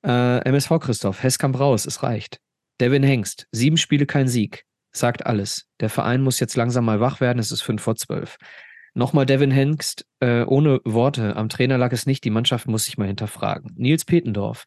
Äh, 0.06 0.40
MSV 0.48 0.80
Christoph, 0.80 1.24
Hesskamp 1.24 1.60
raus, 1.60 1.86
es 1.86 2.04
reicht. 2.04 2.40
Devin 2.80 3.04
Hengst, 3.04 3.48
sieben 3.52 3.78
Spiele 3.78 4.06
kein 4.06 4.28
Sieg. 4.28 4.64
Sagt 4.92 5.26
alles. 5.26 5.68
Der 5.82 5.90
Verein 5.90 6.22
muss 6.22 6.40
jetzt 6.40 6.56
langsam 6.56 6.86
mal 6.86 7.00
wach 7.00 7.20
werden, 7.20 7.40
es 7.40 7.52
ist 7.52 7.62
fünf 7.62 7.82
vor 7.82 7.96
zwölf. 7.96 8.38
Nochmal 8.94 9.26
Devin 9.26 9.52
Hengst, 9.52 10.06
äh, 10.20 10.44
ohne 10.44 10.80
Worte. 10.84 11.36
Am 11.36 11.50
Trainer 11.50 11.78
lag 11.78 11.92
es 11.92 12.06
nicht, 12.06 12.24
die 12.24 12.30
Mannschaft 12.32 12.68
muss 12.68 12.86
sich 12.86 12.98
mal 12.98 13.08
hinterfragen. 13.08 13.72
Nils 13.76 14.06
Petendorf, 14.06 14.66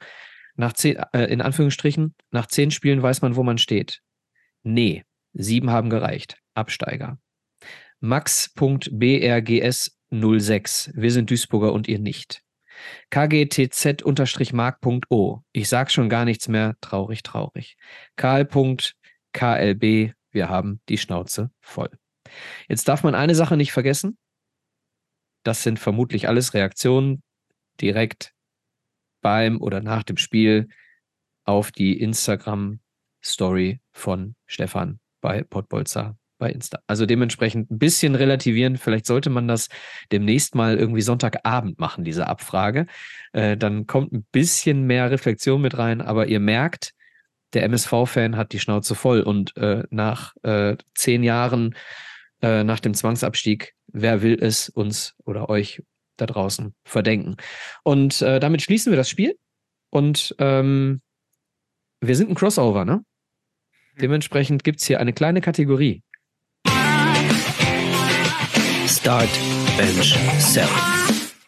nach 0.55 0.74
zehn, 0.74 0.97
äh, 1.12 1.24
in 1.24 1.40
Anführungsstrichen, 1.40 2.14
nach 2.31 2.47
zehn 2.47 2.70
Spielen 2.70 3.02
weiß 3.02 3.23
man, 3.23 3.36
wo 3.36 3.43
man 3.43 3.59
steht. 3.59 4.01
Nee, 4.62 5.05
sieben 5.32 5.70
haben 5.70 5.90
gereicht. 5.90 6.36
Absteiger. 6.55 7.19
Max.brgs 8.01 9.97
06. 10.12 10.93
Wir 10.94 11.10
sind 11.10 11.30
Duisburger 11.30 11.72
und 11.72 11.89
ihr 11.89 11.98
nicht. 11.98 12.43
KGTZ-mark.o. 13.10 15.40
Ich 15.52 15.68
sag 15.68 15.90
schon 15.90 16.09
gar 16.09 16.24
nichts 16.24 16.48
mehr. 16.48 16.76
Traurig, 16.80 17.22
traurig. 17.22 17.76
Karl.klb. 18.16 20.14
Wir 20.30 20.48
haben 20.48 20.80
die 20.89 20.98
Schnauze 20.98 21.51
voll. 21.60 21.90
Jetzt 22.68 22.89
darf 22.89 23.02
man 23.02 23.14
eine 23.14 23.34
Sache 23.34 23.56
nicht 23.56 23.72
vergessen. 23.72 24.18
Das 25.44 25.62
sind 25.62 25.78
vermutlich 25.78 26.28
alles 26.28 26.55
Reaktionen 26.55 27.22
direkt 27.80 28.32
beim 29.22 29.60
oder 29.60 29.80
nach 29.80 30.02
dem 30.02 30.16
Spiel 30.16 30.68
auf 31.44 31.72
die 31.72 32.01
Instagram-Story 32.01 33.80
von 33.93 34.36
Stefan 34.47 35.01
bei 35.20 35.43
Pottbolzer 35.43 36.16
bei 36.43 36.51
Insta. 36.51 36.81
Also 36.89 37.06
dementsprechend 37.06 37.70
ein 37.70 37.78
bisschen 37.78 38.16
relativieren. 38.16 38.77
Vielleicht 38.77 39.06
sollte 39.06 39.31
man 39.31 39.47
das 39.47 39.69
demnächst 40.10 40.56
mal 40.56 40.77
irgendwie 40.77 41.01
Sonntagabend 41.01 41.78
machen, 41.78 42.02
diese 42.02 42.27
Abfrage. 42.27 42.86
Äh, 43.32 43.56
dann 43.56 43.86
kommt 43.86 44.12
ein 44.12 44.27
bisschen 44.32 44.82
mehr 44.82 45.12
Reflexion 45.12 45.62
mit 45.62 45.78
rein, 45.78 46.01
aber 46.01 46.27
ihr 46.27 46.40
merkt, 46.40 46.94
der 47.52 47.62
MSV-Fan 47.62 48.36
hat 48.36 48.51
die 48.52 48.59
Schnauze 48.59 48.97
voll 48.97 49.20
und 49.20 49.56
äh, 49.56 49.85
nach 49.90 50.35
äh, 50.43 50.77
zehn 50.97 51.23
Jahren 51.23 51.77
äh, 52.43 52.64
nach 52.64 52.81
dem 52.81 52.94
Zwangsabstieg, 52.94 53.74
wer 53.86 54.20
will 54.23 54.36
es 54.40 54.69
uns 54.69 55.14
oder 55.24 55.48
euch 55.48 55.81
da 56.16 56.27
draußen 56.27 56.74
verdenken? 56.82 57.36
Und 57.85 58.20
äh, 58.20 58.40
damit 58.40 58.62
schließen 58.62 58.90
wir 58.90 58.97
das 58.97 59.09
Spiel 59.09 59.36
und 59.90 60.35
ähm, 60.40 61.02
wir 62.01 62.16
sind 62.16 62.31
ein 62.31 62.35
Crossover, 62.35 62.85
ne? 62.85 63.05
Dementsprechend 64.01 64.64
gibt 64.64 64.81
es 64.81 64.86
hier 64.89 64.98
eine 64.98 65.12
kleine 65.12 65.40
Kategorie. 65.40 66.02
Start, 68.93 69.31
Bench, 69.78 70.19
Sell. 70.39 70.69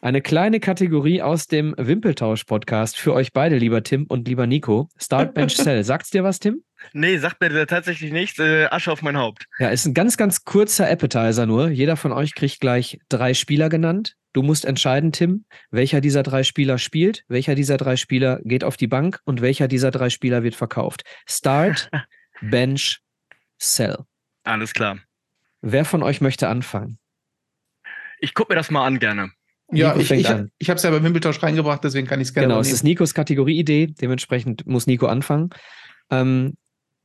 Eine 0.00 0.22
kleine 0.22 0.60
Kategorie 0.60 1.20
aus 1.20 1.46
dem 1.46 1.74
Wimpeltausch-Podcast 1.76 2.98
für 2.98 3.12
euch 3.12 3.34
beide, 3.34 3.58
lieber 3.58 3.82
Tim 3.82 4.06
und 4.08 4.26
lieber 4.26 4.46
Nico. 4.46 4.88
Start, 4.98 5.34
Bench, 5.34 5.54
Sell. 5.54 5.84
Sagt's 5.84 6.08
dir 6.08 6.24
was, 6.24 6.38
Tim? 6.40 6.64
Nee, 6.94 7.18
sagt 7.18 7.42
mir 7.42 7.66
tatsächlich 7.66 8.12
nichts. 8.12 8.38
Äh, 8.38 8.68
Asche 8.70 8.90
auf 8.90 9.02
mein 9.02 9.18
Haupt. 9.18 9.44
Ja, 9.58 9.68
ist 9.68 9.84
ein 9.84 9.92
ganz, 9.92 10.16
ganz 10.16 10.44
kurzer 10.44 10.90
Appetizer 10.90 11.44
nur. 11.44 11.68
Jeder 11.68 11.98
von 11.98 12.12
euch 12.12 12.34
kriegt 12.34 12.60
gleich 12.60 12.98
drei 13.10 13.34
Spieler 13.34 13.68
genannt. 13.68 14.14
Du 14.32 14.42
musst 14.42 14.64
entscheiden, 14.64 15.12
Tim, 15.12 15.44
welcher 15.70 16.00
dieser 16.00 16.22
drei 16.22 16.44
Spieler 16.44 16.78
spielt, 16.78 17.24
welcher 17.28 17.54
dieser 17.54 17.76
drei 17.76 17.96
Spieler 17.96 18.40
geht 18.44 18.64
auf 18.64 18.78
die 18.78 18.88
Bank 18.88 19.20
und 19.26 19.42
welcher 19.42 19.68
dieser 19.68 19.90
drei 19.90 20.08
Spieler 20.08 20.42
wird 20.44 20.54
verkauft. 20.54 21.02
Start, 21.28 21.90
Bench, 22.40 23.00
Sell. 23.58 23.98
Alles 24.44 24.72
klar. 24.72 24.98
Wer 25.60 25.84
von 25.84 26.02
euch 26.02 26.22
möchte 26.22 26.48
anfangen? 26.48 26.98
Ich 28.20 28.34
gucke 28.34 28.52
mir 28.52 28.56
das 28.56 28.70
mal 28.70 28.86
an 28.86 28.98
gerne. 28.98 29.30
Ja, 29.72 29.88
Nico 29.94 30.00
ich, 30.00 30.10
ich, 30.20 30.28
an. 30.28 30.50
ich 30.58 30.68
habe 30.70 30.76
es 30.76 30.82
ja 30.82 30.90
beim 30.90 31.02
Wimbeltausch 31.04 31.42
reingebracht, 31.42 31.82
deswegen 31.82 32.06
kann 32.06 32.20
ich 32.20 32.28
es 32.28 32.34
gerne 32.34 32.48
Genau, 32.48 32.60
es 32.60 32.66
übernehmen. 32.68 32.74
ist 32.76 32.84
Nikos 32.84 33.14
Kategorieidee, 33.14 33.86
dementsprechend 33.88 34.66
muss 34.66 34.86
Nico 34.86 35.06
anfangen. 35.06 35.50
Ähm, 36.10 36.54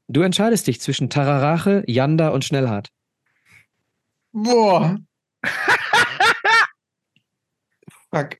du 0.07 0.21
entscheidest 0.21 0.67
dich 0.67 0.81
zwischen 0.81 1.09
Tararache, 1.09 1.83
Yanda 1.87 2.29
und 2.29 2.43
Schnellhardt. 2.45 2.89
Boah. 4.33 4.97
Fuck. 8.13 8.33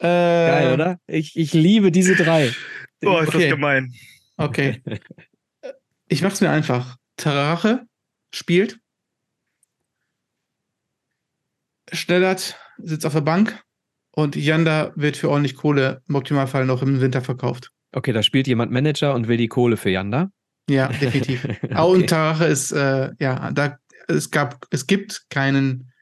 Äh, 0.00 0.06
Geil, 0.06 0.74
oder? 0.74 0.98
Ich, 1.06 1.36
ich 1.36 1.52
liebe 1.52 1.90
diese 1.92 2.14
drei. 2.16 2.52
Boah, 3.00 3.22
ist 3.22 3.28
Okay. 3.28 3.48
das 3.48 3.50
gemein. 3.56 3.92
Okay. 4.36 4.82
Ich 6.10 6.22
mach's 6.22 6.40
mir 6.40 6.48
einfach. 6.48 6.96
Tararache 7.16 7.84
spielt. 8.34 8.80
Schnellert 11.92 12.56
sitzt 12.78 13.06
auf 13.06 13.12
der 13.12 13.20
Bank 13.20 13.62
und 14.12 14.36
Yanda 14.36 14.92
wird 14.96 15.16
für 15.16 15.30
ordentlich 15.30 15.54
Kohle 15.54 16.02
im 16.08 16.14
Optimalfall 16.14 16.64
noch 16.64 16.82
im 16.82 17.00
Winter 17.00 17.22
verkauft. 17.22 17.70
Okay, 17.92 18.12
da 18.12 18.22
spielt 18.22 18.46
jemand 18.46 18.70
Manager 18.72 19.14
und 19.14 19.28
will 19.28 19.36
die 19.36 19.48
Kohle 19.48 19.76
für 19.76 19.90
Yanda. 19.90 20.30
Ja, 20.68 20.88
definitiv. 20.88 21.44
Okay. 21.62 21.80
Und 21.80 22.10
Tararache 22.10 22.44
ist, 22.44 22.72
äh, 22.72 23.10
ja, 23.18 23.50
da, 23.52 23.78
es 24.06 24.30
gab, 24.30 24.66
es 24.70 24.86
gibt 24.86 25.30
keinen 25.30 25.92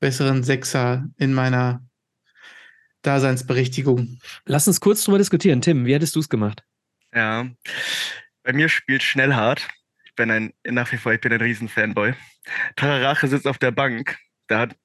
besseren 0.00 0.42
Sechser 0.42 1.06
in 1.18 1.34
meiner 1.34 1.82
Daseinsberechtigung. 3.02 4.18
Lass 4.46 4.66
uns 4.68 4.80
kurz 4.80 5.04
drüber 5.04 5.18
diskutieren. 5.18 5.60
Tim, 5.60 5.84
wie 5.84 5.94
hättest 5.94 6.16
du 6.16 6.20
es 6.20 6.28
gemacht? 6.28 6.62
Ja. 7.14 7.48
Bei 8.42 8.52
mir 8.52 8.68
spielt 8.68 9.02
Schnellhart. 9.02 9.68
Ich 10.04 10.14
bin 10.14 10.30
ein, 10.30 10.52
nach 10.64 10.90
wie 10.92 10.96
vor, 10.96 11.12
ich 11.12 11.20
bin 11.20 11.32
ein 11.32 11.40
Riesenfanboy. 11.40 12.14
Tararache 12.76 13.28
sitzt 13.28 13.46
auf 13.46 13.58
der 13.58 13.70
Bank. 13.70 14.18
Da 14.46 14.60
hat 14.60 14.76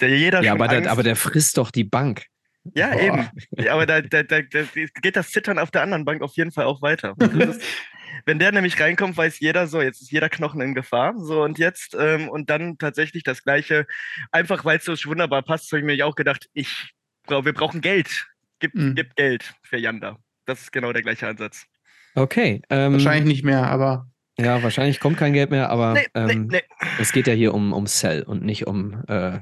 der 0.00 0.16
jeder 0.16 0.42
Ja, 0.42 0.52
aber 0.52 0.68
der, 0.68 0.90
aber 0.90 1.02
der 1.02 1.16
frisst 1.16 1.58
doch 1.58 1.70
die 1.70 1.84
Bank. 1.84 2.26
Ja, 2.74 2.90
Boah. 2.90 3.00
eben. 3.00 3.28
Ja, 3.64 3.74
aber 3.74 3.86
da, 3.86 4.00
da, 4.02 4.22
da, 4.22 4.42
da 4.42 4.62
geht 5.02 5.16
das 5.16 5.30
Zittern 5.30 5.58
auf 5.58 5.70
der 5.70 5.82
anderen 5.82 6.04
Bank 6.04 6.22
auf 6.22 6.34
jeden 6.36 6.50
Fall 6.52 6.64
auch 6.66 6.82
weiter. 6.82 7.14
Ist, 7.18 7.62
wenn 8.26 8.38
der 8.38 8.52
nämlich 8.52 8.80
reinkommt, 8.80 9.16
weiß 9.16 9.38
jeder 9.40 9.66
so, 9.66 9.80
jetzt 9.80 10.02
ist 10.02 10.10
jeder 10.10 10.28
Knochen 10.28 10.60
in 10.60 10.74
Gefahr. 10.74 11.14
So 11.18 11.42
und 11.42 11.58
jetzt 11.58 11.96
ähm, 11.98 12.28
und 12.28 12.50
dann 12.50 12.76
tatsächlich 12.78 13.22
das 13.22 13.42
Gleiche. 13.44 13.86
Einfach 14.32 14.64
weil 14.64 14.78
es 14.78 14.84
so 14.84 14.94
wunderbar 15.06 15.42
passt, 15.42 15.70
habe 15.72 15.80
ich 15.80 15.86
mir 15.86 16.06
auch 16.06 16.16
gedacht, 16.16 16.48
ich 16.54 16.92
wir 17.28 17.52
brauchen 17.52 17.80
Geld. 17.80 18.26
Gib, 18.58 18.74
Mhm. 18.74 18.94
gib 18.94 19.14
Geld 19.16 19.54
für 19.62 19.76
Yanda. 19.78 20.16
Das 20.44 20.60
ist 20.62 20.72
genau 20.72 20.92
der 20.92 21.02
gleiche 21.02 21.26
Ansatz. 21.28 21.66
Okay. 22.14 22.62
Ähm, 22.70 22.94
Wahrscheinlich 22.94 23.26
nicht 23.26 23.44
mehr, 23.44 23.66
aber 23.66 24.08
Ja, 24.38 24.62
wahrscheinlich 24.62 25.00
kommt 25.00 25.18
kein 25.18 25.32
Geld 25.32 25.50
mehr, 25.50 25.70
aber 25.70 25.94
Nee, 25.94 26.06
nee, 26.14 26.32
ähm, 26.32 26.46
nee. 26.46 26.62
es 27.00 27.12
geht 27.12 27.26
ja 27.26 27.34
hier 27.34 27.52
um, 27.52 27.72
um 27.72 27.86
Sell 27.86 28.22
und 28.22 28.42
nicht 28.44 28.66
um 28.66 29.02
äh, 29.08 29.40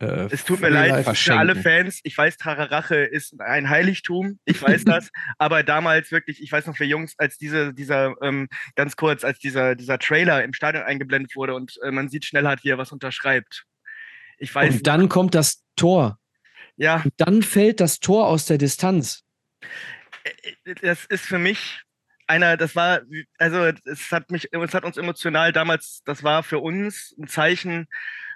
äh, 0.00 0.28
Es 0.30 0.44
tut 0.44 0.60
mir 0.60 0.68
leid 0.70 1.16
für 1.16 1.34
alle 1.36 1.56
Fans. 1.56 2.00
Ich 2.02 2.16
weiß, 2.16 2.36
Tararache 2.36 2.96
ist 2.96 3.40
ein 3.40 3.68
Heiligtum. 3.68 4.38
Ich 4.44 4.60
weiß 4.62 4.84
das. 4.84 5.10
aber 5.38 5.62
damals 5.62 6.10
wirklich, 6.10 6.42
ich 6.42 6.50
weiß 6.50 6.66
noch 6.66 6.76
für 6.76 6.84
Jungs, 6.84 7.14
als 7.18 7.38
diese, 7.38 7.74
dieser, 7.74 8.14
ähm, 8.22 8.48
ganz 8.74 8.96
kurz, 8.96 9.24
als 9.24 9.38
dieser, 9.38 9.74
dieser 9.74 9.98
Trailer 9.98 10.44
im 10.44 10.54
Stadion 10.54 10.84
eingeblendet 10.84 11.36
wurde 11.36 11.54
und 11.54 11.78
äh, 11.82 11.90
man 11.90 12.08
sieht 12.08 12.24
schnell 12.24 12.46
hat, 12.46 12.64
wie 12.64 12.70
er 12.70 12.78
was 12.78 12.92
unterschreibt. 12.92 13.64
Ich 14.38 14.54
weiß, 14.54 14.74
Und 14.76 14.86
dann 14.86 15.08
kommt 15.08 15.34
das 15.34 15.62
Tor. 15.76 16.18
ja, 16.76 17.02
Und 17.04 17.14
dann 17.18 17.42
fällt 17.42 17.80
das 17.80 18.00
Tor 18.00 18.26
aus 18.26 18.46
der 18.46 18.58
Distanz. 18.58 19.22
äh, 20.24 20.74
das 20.82 21.04
ist 21.04 21.24
für 21.24 21.38
mich 21.38 21.82
einer, 22.26 22.56
das 22.56 22.74
war, 22.74 23.02
also 23.38 23.64
es 23.84 24.10
hat 24.10 24.30
mich, 24.30 24.48
es 24.52 24.74
hat 24.74 24.84
uns 24.84 24.96
emotional 24.96 25.52
damals, 25.52 26.02
das 26.04 26.22
war 26.22 26.42
für 26.42 26.58
uns 26.58 27.14
ein 27.18 27.28
Zeichen 27.28 27.86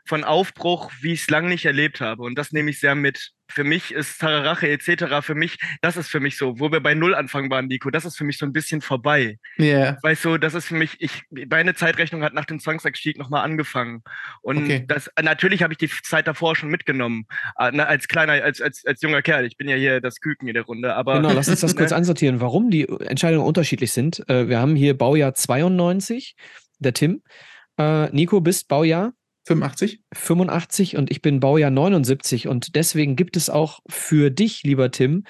von 0.09 0.25
Aufbruch, 0.25 0.91
wie 1.03 1.13
ich 1.13 1.23
es 1.23 1.31
lange 1.31 1.49
nicht 1.49 1.67
erlebt 1.67 2.01
habe. 2.01 2.23
Und 2.23 2.37
das 2.37 2.51
nehme 2.53 2.71
ich 2.71 2.81
sehr 2.81 2.95
mit. 2.95 3.31
Für 3.51 3.65
mich 3.65 3.93
ist 3.93 4.21
Tararache 4.21 4.69
etc. 4.69 5.23
für 5.23 5.35
mich, 5.35 5.57
das 5.81 5.97
ist 5.97 6.09
für 6.09 6.21
mich 6.21 6.37
so, 6.37 6.59
wo 6.61 6.71
wir 6.71 6.81
bei 6.81 6.95
Null 6.95 7.15
anfangen 7.15 7.49
waren, 7.51 7.67
Nico, 7.67 7.91
das 7.91 8.05
ist 8.05 8.17
für 8.19 8.25
mich 8.25 8.37
so 8.37 8.45
ein 8.45 8.53
bisschen 8.53 8.83
vorbei. 8.83 9.39
ja. 9.57 9.97
Weißt 10.03 10.25
du, 10.27 10.37
das 10.37 10.53
ist 10.53 10.67
für 10.67 10.75
mich, 10.75 10.97
ich, 10.99 11.23
meine 11.51 11.75
Zeitrechnung 11.75 12.23
hat 12.23 12.35
nach 12.35 12.45
dem 12.45 12.61
Zwangsabstieg 12.61 13.17
nochmal 13.17 13.45
angefangen. 13.45 14.03
Und 14.43 14.59
Okay. 14.65 14.85
das, 14.87 15.11
natürlich 15.23 15.63
habe 15.63 15.73
ich 15.73 15.79
die 15.79 15.89
Zeit 16.03 16.27
davor 16.27 16.57
schon 16.57 16.69
mitgenommen, 16.69 17.27
na, 17.59 17.85
als 17.85 18.07
kleiner, 18.09 18.33
als, 18.33 18.61
als, 18.61 18.85
als 18.85 19.01
junger 19.01 19.23
Kerl. 19.23 19.47
Ich 19.47 19.57
bin 19.57 19.69
ja 19.69 19.77
hier 19.77 20.01
das 20.03 20.21
Küken 20.21 20.49
in 20.49 20.55
der 20.55 20.65
Runde, 20.65 20.95
aber. 20.95 21.15
Genau, 21.17 21.33
lass 21.33 21.49
uns 21.49 21.61
das 21.61 21.75
kurz 21.77 21.93
ansortieren, 21.93 22.41
warum 22.43 22.71
die 22.71 22.87
Entscheidungen 22.89 23.47
unterschiedlich 23.47 23.93
sind. 23.93 24.29
Äh, 24.29 24.49
wir 24.49 24.59
haben 24.59 24.77
hier 24.77 24.97
Baujahr 24.97 25.33
92, 25.35 26.35
der 26.79 26.93
Tim. 26.93 27.23
Äh, 27.79 28.11
Nico, 28.11 28.41
bist 28.41 28.69
Baujahr 28.69 29.13
85? 29.49 30.01
85 30.13 30.97
und 30.97 31.11
ich 31.11 31.23
bin 31.23 31.41
Baujahr 31.41 31.71
79 31.71 32.49
und 32.49 32.77
deswegen 32.77 33.17
gibt 33.17 33.37
es 33.37 33.49
auch 33.51 33.81
für 33.89 34.31
dich, 34.31 34.63
lieber 34.63 34.91
Tim, 34.91 35.25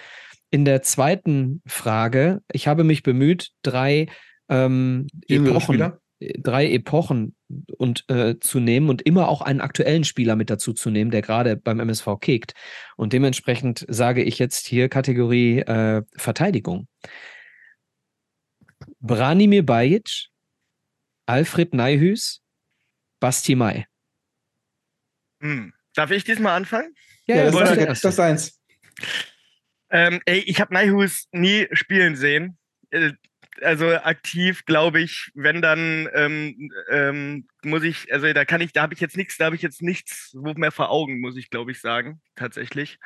in 0.51 0.65
der 0.65 0.83
zweiten 0.83 1.63
Frage, 1.67 2.43
ich 2.53 2.69
habe 2.69 2.85
mich 2.85 3.03
bemüht, 3.03 3.51
drei 3.63 4.07
ähm, 4.49 5.07
Epochen, 5.29 5.61
Spieler? 5.61 6.01
drei 6.21 6.71
Epochen 6.71 7.37
und 7.77 8.05
äh, 8.09 8.39
zu 8.41 8.59
nehmen 8.59 8.89
und 8.89 9.03
immer 9.03 9.29
auch 9.29 9.41
einen 9.41 9.61
aktuellen 9.61 10.05
Spieler 10.05 10.37
mit 10.37 10.51
dazu 10.51 10.73
zu 10.73 10.91
nehmen, 10.91 11.11
der 11.11 11.23
gerade 11.23 11.57
beim 11.57 11.81
MSV 11.81 12.09
kickt. 12.21 12.55
Und 12.97 13.13
dementsprechend 13.13 13.85
sage 13.89 14.23
ich 14.23 14.39
jetzt 14.39 14.67
hier 14.67 14.89
Kategorie 14.89 15.61
äh, 15.61 16.03
Verteidigung. 16.17 16.89
Branimir 19.01 19.65
Bajic, 19.65 20.29
Alfred 21.27 21.75
Neihüs, 21.75 22.41
Basti 23.21 23.55
Mai. 23.55 23.88
Hm. 25.41 25.73
Darf 25.95 26.11
ich 26.11 26.25
diesmal 26.25 26.57
anfangen? 26.57 26.95
Ja, 27.27 27.45
das, 27.45 27.55
wollte 27.55 27.73
ist, 27.73 27.79
ich 27.81 27.87
das 27.87 28.05
ist 28.05 28.21
eins. 28.21 28.61
Ähm, 29.91 30.21
ey, 30.27 30.41
ich 30.41 30.61
habe 30.61 30.75
Naihus 30.75 31.29
nie 31.33 31.67
spielen 31.73 32.17
sehen. 32.17 32.59
Äh, 32.91 33.13
Also 33.61 33.89
aktiv, 33.97 34.65
glaube 34.67 35.01
ich, 35.01 35.33
wenn 35.35 35.61
dann 35.61 36.09
ähm, 36.15 36.71
ähm, 36.91 37.49
muss 37.65 37.83
ich, 37.83 38.13
also 38.13 38.33
da 38.33 38.45
kann 38.45 38.61
ich, 38.61 38.73
da 38.73 38.83
habe 38.83 38.95
ich 38.95 39.01
jetzt 39.01 39.17
nichts, 39.17 39.37
da 39.37 39.47
habe 39.47 39.57
ich 39.57 39.63
jetzt 39.63 39.83
nichts 39.83 40.31
wo 40.35 40.55
mehr 40.55 40.71
vor 40.71 40.91
Augen, 40.91 41.21
muss 41.21 41.37
ich 41.37 41.51
glaube 41.51 41.73
ich 41.73 41.81
sagen, 41.81 42.21
tatsächlich. 42.37 42.99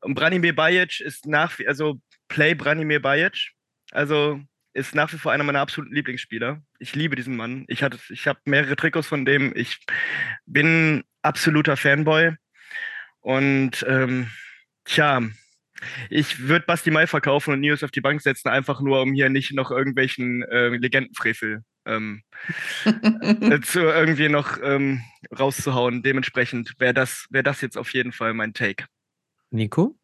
Und 0.00 0.14
Branimir 0.14 0.54
Bajic 0.54 1.00
ist 1.00 1.26
nach, 1.26 1.58
wie- 1.58 1.66
also 1.66 2.00
Play 2.28 2.54
Branimir 2.54 3.00
Bajic, 3.02 3.50
also 3.90 4.40
ist 4.74 4.94
nach 4.94 5.12
wie 5.12 5.18
vor 5.18 5.32
einer 5.32 5.44
meiner 5.44 5.60
absoluten 5.60 5.94
Lieblingsspieler. 5.94 6.62
Ich 6.78 6.94
liebe 6.94 7.16
diesen 7.16 7.36
Mann. 7.36 7.64
Ich 7.68 7.82
hatte, 7.82 7.98
ich 8.08 8.26
habe 8.26 8.40
mehrere 8.44 8.76
Trikots 8.76 9.06
von 9.06 9.24
dem. 9.24 9.52
Ich 9.54 9.84
bin 10.46 11.04
absoluter 11.22 11.76
Fanboy 11.76 12.32
und 13.20 13.84
ähm, 13.88 14.28
tja, 14.84 15.22
ich 16.10 16.40
würde 16.40 16.66
Basti 16.66 16.90
Mai 16.90 17.06
verkaufen 17.06 17.54
und 17.54 17.60
Nios 17.60 17.82
auf 17.82 17.90
die 17.90 18.00
Bank 18.00 18.20
setzen, 18.22 18.48
einfach 18.48 18.80
nur, 18.80 19.02
um 19.02 19.12
hier 19.12 19.28
nicht 19.28 19.52
noch 19.52 19.70
irgendwelchen 19.70 20.42
äh, 20.42 20.68
Legendenfrevel 20.68 21.62
ähm, 21.86 22.22
äh, 22.84 23.60
zu 23.62 23.80
irgendwie 23.80 24.28
noch 24.28 24.58
ähm, 24.62 25.02
rauszuhauen. 25.36 26.02
Dementsprechend 26.02 26.74
wäre 26.78 26.94
das, 26.94 27.26
wär 27.30 27.42
das 27.42 27.60
jetzt 27.60 27.76
auf 27.76 27.92
jeden 27.92 28.12
Fall 28.12 28.34
mein 28.34 28.54
Take. 28.54 28.86
Nico? 29.50 29.96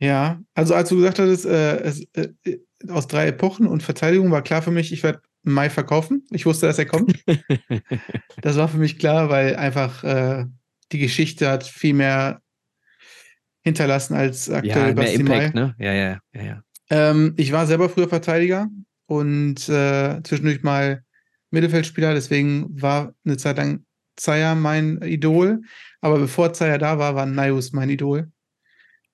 Ja, 0.00 0.40
also 0.54 0.74
als 0.74 0.90
du 0.90 0.96
gesagt 0.96 1.18
hattest, 1.18 1.44
äh, 1.44 1.78
es, 1.78 2.04
äh, 2.14 2.28
aus 2.88 3.06
drei 3.08 3.28
Epochen 3.28 3.66
und 3.66 3.82
Verteidigung 3.82 4.30
war 4.30 4.42
klar 4.42 4.62
für 4.62 4.70
mich, 4.70 4.92
ich 4.92 5.02
werde 5.02 5.20
Mai 5.42 5.70
verkaufen. 5.70 6.26
Ich 6.30 6.46
wusste, 6.46 6.66
dass 6.66 6.78
er 6.78 6.86
kommt. 6.86 7.24
das 8.42 8.56
war 8.56 8.68
für 8.68 8.76
mich 8.76 8.98
klar, 8.98 9.30
weil 9.30 9.56
einfach 9.56 10.04
äh, 10.04 10.46
die 10.92 10.98
Geschichte 10.98 11.48
hat 11.48 11.64
viel 11.64 11.94
mehr 11.94 12.42
hinterlassen 13.62 14.14
als 14.14 14.50
aktuell 14.50 14.76
ja, 14.76 14.84
mehr 14.86 14.94
Basti 14.94 15.22
Mai. 15.22 15.34
Impact, 15.34 15.54
ne? 15.54 15.74
Ja, 15.78 15.92
ja, 15.92 16.18
ja, 16.32 16.42
ja. 16.42 16.62
Ähm, 16.90 17.34
ich 17.36 17.52
war 17.52 17.66
selber 17.66 17.88
früher 17.88 18.08
Verteidiger 18.08 18.68
und 19.06 19.68
äh, 19.68 20.22
zwischendurch 20.22 20.62
mal 20.62 21.04
Mittelfeldspieler, 21.50 22.14
deswegen 22.14 22.66
war 22.80 23.14
eine 23.24 23.36
Zeit 23.36 23.56
lang 23.56 23.84
Zayer 24.16 24.54
mein 24.54 25.00
Idol. 25.02 25.62
Aber 26.00 26.18
bevor 26.18 26.52
Zayer 26.52 26.78
da 26.78 26.98
war, 26.98 27.14
war 27.14 27.26
Naius 27.26 27.72
mein 27.72 27.90
Idol. 27.90 28.30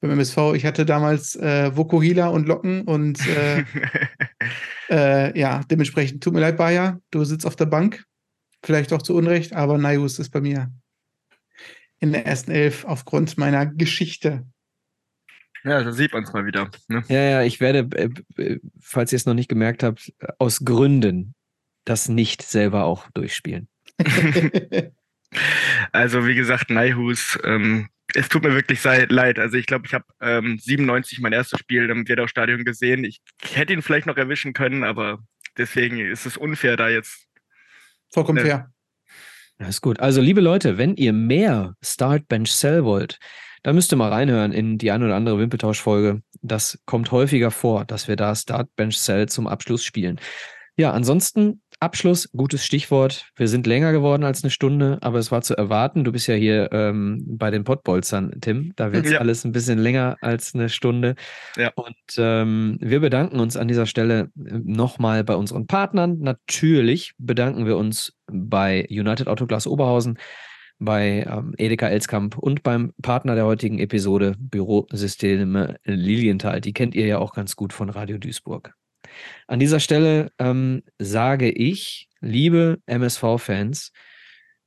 Beim 0.05 0.19
MSV, 0.19 0.53
ich 0.55 0.67
hatte 0.67 0.85
damals 0.85 1.35
äh, 1.35 1.75
Vokuhila 1.75 2.27
und 2.27 2.47
Locken 2.47 2.83
und 2.83 3.27
äh, 3.27 3.65
äh, 4.91 5.39
ja, 5.39 5.63
dementsprechend 5.71 6.23
tut 6.23 6.35
mir 6.35 6.41
leid, 6.41 6.59
Bayer, 6.59 7.01
du 7.11 7.25
sitzt 7.25 7.47
auf 7.47 7.57
der 7.57 7.65
Bank. 7.65 8.05
Vielleicht 8.63 8.93
auch 8.93 9.01
zu 9.01 9.17
Unrecht, 9.17 9.55
aber 9.55 9.79
Naius 9.79 10.19
ist 10.19 10.29
bei 10.29 10.43
mir 10.43 10.71
in 12.01 12.13
der 12.13 12.27
ersten 12.27 12.51
Elf 12.51 12.85
aufgrund 12.85 13.39
meiner 13.39 13.65
Geschichte. 13.65 14.47
Ja, 15.65 15.83
da 15.83 15.91
sieht 15.91 16.13
man 16.13 16.25
es 16.25 16.35
mal 16.35 16.45
wieder. 16.45 16.71
Ne? 16.89 17.03
Ja, 17.09 17.23
ja, 17.23 17.43
ich 17.43 17.61
werde, 17.61 17.89
äh, 17.97 18.11
äh, 18.37 18.61
falls 18.79 19.11
ihr 19.11 19.17
es 19.17 19.25
noch 19.25 19.33
nicht 19.33 19.49
gemerkt 19.49 19.83
habt, 19.83 20.13
aus 20.39 20.67
Gründen 20.67 21.35
das 21.87 22.11
nicht 22.11 22.43
selber 22.43 22.85
auch 22.85 23.09
durchspielen. 23.15 23.69
also 25.93 26.27
wie 26.27 26.35
gesagt, 26.35 26.69
Neihus, 26.69 27.39
ähm, 27.43 27.89
es 28.15 28.29
tut 28.29 28.43
mir 28.43 28.55
wirklich 28.55 28.83
leid. 28.85 29.39
Also 29.39 29.57
ich 29.57 29.67
glaube, 29.67 29.87
ich 29.87 29.95
habe 29.95 30.05
ähm, 30.21 30.59
97 30.59 31.21
mein 31.21 31.33
erstes 31.33 31.59
Spiel 31.59 31.91
im 31.91 32.09
Wedau-Stadion 32.09 32.65
gesehen. 32.65 33.05
Ich, 33.05 33.21
hätte 33.53 33.73
ihn 33.73 33.83
vielleicht 33.83 34.07
noch 34.07 34.17
erwischen 34.17 34.53
können, 34.53 34.85
aber 34.85 35.19
deswegen 35.59 35.99
ist 35.99 36.27
es 36.27 36.37
unfair, 36.37 36.77
da 36.77 36.89
jetzt. 36.89 37.27
Vollkommen 38.13 38.39
ne. 38.39 38.45
fair. 38.45 38.71
Das 39.59 39.69
ist 39.69 39.81
gut. 39.83 40.01
Also, 40.01 40.21
liebe 40.21 40.41
Leute, 40.41 40.79
wenn 40.79 40.97
ihr 40.97 41.13
mehr 41.13 41.75
Start 41.83 42.29
Bench 42.29 42.53
Sell 42.53 42.85
wollt, 42.85 43.19
dann 43.63 43.75
müsst 43.75 43.93
ihr 43.93 43.97
mal 43.97 44.11
reinhören 44.11 44.53
in 44.53 44.79
die 44.79 44.91
eine 44.91 45.07
oder 45.07 45.17
andere 45.17 45.39
Wimpeltausch-Folge. 45.39 46.23
Das 46.43 46.79
kommt 46.87 47.13
häufiger 47.13 47.51
vor, 47.51 47.85
dass 47.85 48.09
wir 48.09 48.17
da 48.17 48.35
Start 48.35 48.69
Bench 48.77 48.99
Sell 48.99 49.29
zum 49.29 49.47
Abschluss 49.47 49.85
spielen. 49.85 50.21
Ja, 50.77 50.93
ansonsten 50.93 51.63
Abschluss, 51.85 52.31
gutes 52.33 52.65
Stichwort. 52.65 53.27
Wir 53.37 53.47
sind 53.47 53.67
länger 53.67 53.93
geworden 53.93 54.25
als 54.25 54.43
eine 54.43 54.51
Stunde, 54.51 54.97
aber 55.03 55.19
es 55.19 55.31
war 55.31 55.43
zu 55.43 55.55
erwarten. 55.55 56.03
Du 56.03 56.13
bist 56.13 56.27
ja 56.27 56.35
hier 56.35 56.71
ähm, 56.73 57.23
bei 57.27 57.51
den 57.51 57.65
Pottbolzern, 57.65 58.41
Tim. 58.41 58.73
Da 58.77 58.91
wird 58.91 59.07
ja. 59.07 59.19
alles 59.19 59.45
ein 59.45 59.53
bisschen 59.53 59.79
länger 59.79 60.17
als 60.23 60.55
eine 60.55 60.71
Stunde. 60.71 61.15
Ja. 61.59 61.73
Und 61.75 61.95
ähm, 62.17 62.79
wir 62.81 63.01
bedanken 63.01 63.39
uns 63.39 63.59
an 63.59 63.69
dieser 63.69 63.85
Stelle 63.85 64.31
äh, 64.35 64.61
nochmal 64.65 65.25
bei 65.25 65.37
unseren 65.37 65.67
Partnern. 65.67 66.21
Natürlich 66.21 67.13
bedanken 67.19 67.67
wir 67.67 67.77
uns 67.77 68.15
bei 68.33 68.87
United 68.89 69.29
Autoglas 69.29 69.67
Oberhausen, 69.67 70.19
bei 70.79 71.27
ähm, 71.31 71.53
Edeka 71.59 71.89
Elskamp 71.89 72.39
und 72.39 72.63
beim 72.63 72.95
Partner 73.03 73.35
der 73.35 73.45
heutigen 73.45 73.79
Episode 73.79 74.37
Bürosysteme 74.39 75.77
Lilienthal. 75.85 76.63
Die 76.63 76.73
kennt 76.73 76.95
ihr 76.95 77.07
ja 77.07 77.19
auch 77.19 77.35
ganz 77.35 77.57
gut 77.57 77.75
von 77.75 77.91
Radio 77.91 78.17
Duisburg. 78.17 78.75
An 79.47 79.59
dieser 79.59 79.81
Stelle 79.81 80.31
ähm, 80.39 80.83
sage 80.99 81.51
ich, 81.51 82.09
liebe 82.21 82.79
MSV-Fans, 82.87 83.93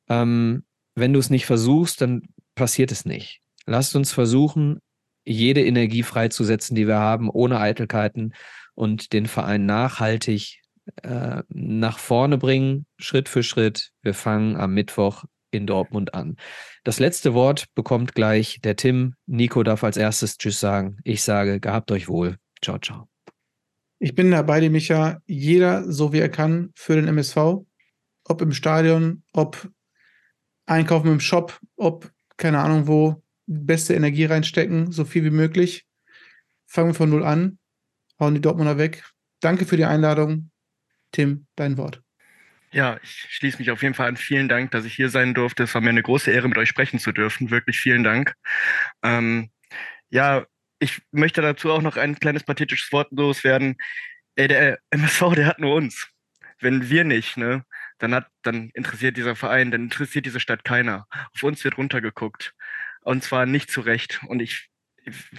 ähm, 0.09 0.63
wenn 0.95 1.13
du 1.13 1.19
es 1.19 1.29
nicht 1.29 1.45
versuchst, 1.45 2.01
dann 2.01 2.23
passiert 2.55 2.91
es 2.91 3.05
nicht. 3.05 3.41
Lasst 3.65 3.95
uns 3.95 4.11
versuchen, 4.11 4.79
jede 5.25 5.63
Energie 5.65 6.03
freizusetzen, 6.03 6.75
die 6.75 6.87
wir 6.87 6.97
haben, 6.97 7.29
ohne 7.29 7.59
Eitelkeiten 7.59 8.33
und 8.75 9.13
den 9.13 9.25
Verein 9.25 9.65
nachhaltig 9.65 10.61
äh, 11.03 11.43
nach 11.49 11.99
vorne 11.99 12.37
bringen, 12.37 12.85
Schritt 12.97 13.29
für 13.29 13.43
Schritt. 13.43 13.91
Wir 14.01 14.13
fangen 14.13 14.55
am 14.55 14.73
Mittwoch 14.73 15.25
in 15.51 15.67
Dortmund 15.67 16.13
an. 16.13 16.37
Das 16.83 16.99
letzte 16.99 17.33
Wort 17.33 17.65
bekommt 17.75 18.15
gleich 18.15 18.59
der 18.63 18.75
Tim. 18.75 19.15
Nico 19.25 19.63
darf 19.63 19.83
als 19.83 19.97
erstes 19.97 20.37
Tschüss 20.37 20.59
sagen. 20.59 20.97
Ich 21.03 21.23
sage, 21.23 21.59
gehabt 21.59 21.91
euch 21.91 22.07
wohl. 22.07 22.37
Ciao, 22.61 22.77
ciao. 22.79 23.07
Ich 23.99 24.13
bin 24.13 24.31
da 24.31 24.41
bei 24.43 24.59
dir, 24.59 24.69
Micha. 24.69 25.21
Jeder 25.25 25.91
so 25.91 26.13
wie 26.13 26.19
er 26.19 26.29
kann 26.29 26.71
für 26.75 26.95
den 26.95 27.07
MSV. 27.07 27.65
Ob 28.25 28.41
im 28.41 28.51
Stadion, 28.51 29.23
ob 29.33 29.69
einkaufen 30.65 31.11
im 31.11 31.19
Shop, 31.19 31.59
ob 31.75 32.11
keine 32.35 32.59
Ahnung 32.59 32.87
wo, 32.87 33.23
beste 33.47 33.95
Energie 33.95 34.25
reinstecken, 34.25 34.91
so 34.91 35.05
viel 35.05 35.23
wie 35.23 35.31
möglich. 35.31 35.85
Fangen 36.65 36.89
wir 36.89 36.93
von 36.93 37.09
null 37.09 37.23
an, 37.23 37.57
hauen 38.19 38.35
die 38.35 38.41
Dortmunder 38.41 38.77
weg. 38.77 39.03
Danke 39.39 39.65
für 39.65 39.77
die 39.77 39.85
Einladung. 39.85 40.51
Tim, 41.11 41.47
dein 41.55 41.77
Wort. 41.77 42.01
Ja, 42.71 42.99
ich 43.01 43.27
schließe 43.29 43.59
mich 43.59 43.71
auf 43.71 43.81
jeden 43.81 43.93
Fall 43.93 44.09
an. 44.09 44.17
Vielen 44.17 44.49
Dank, 44.49 44.71
dass 44.71 44.83
ich 44.83 44.93
hier 44.93 45.09
sein 45.09 45.33
durfte. 45.33 45.63
Es 45.63 45.73
war 45.73 45.81
mir 45.81 45.89
eine 45.89 46.03
große 46.03 46.29
Ehre, 46.29 46.49
mit 46.49 46.57
euch 46.57 46.69
sprechen 46.69 46.99
zu 46.99 47.13
dürfen. 47.13 47.49
Wirklich 47.49 47.79
vielen 47.79 48.03
Dank. 48.03 48.33
Ähm, 49.03 49.49
ja, 50.09 50.45
ich 50.79 51.01
möchte 51.11 51.41
dazu 51.41 51.71
auch 51.71 51.81
noch 51.81 51.97
ein 51.97 52.19
kleines 52.19 52.43
pathetisches 52.43 52.91
Wort 52.91 53.11
loswerden. 53.11 53.77
Ey, 54.35 54.47
der 54.47 54.79
MSV, 54.91 55.33
der 55.35 55.47
hat 55.47 55.59
nur 55.59 55.75
uns. 55.75 56.07
Wenn 56.59 56.89
wir 56.89 57.03
nicht, 57.03 57.37
ne, 57.37 57.63
dann 57.99 58.13
hat, 58.13 58.27
dann 58.43 58.69
interessiert 58.73 59.17
dieser 59.17 59.35
Verein, 59.35 59.71
dann 59.71 59.83
interessiert 59.83 60.25
diese 60.25 60.39
Stadt 60.39 60.63
keiner. 60.63 61.07
Auf 61.35 61.43
uns 61.43 61.63
wird 61.63 61.77
runtergeguckt. 61.77 62.53
Und 63.01 63.23
zwar 63.23 63.45
nicht 63.45 63.71
zu 63.71 63.81
Recht. 63.81 64.21
Und 64.27 64.41
ich, 64.41 64.69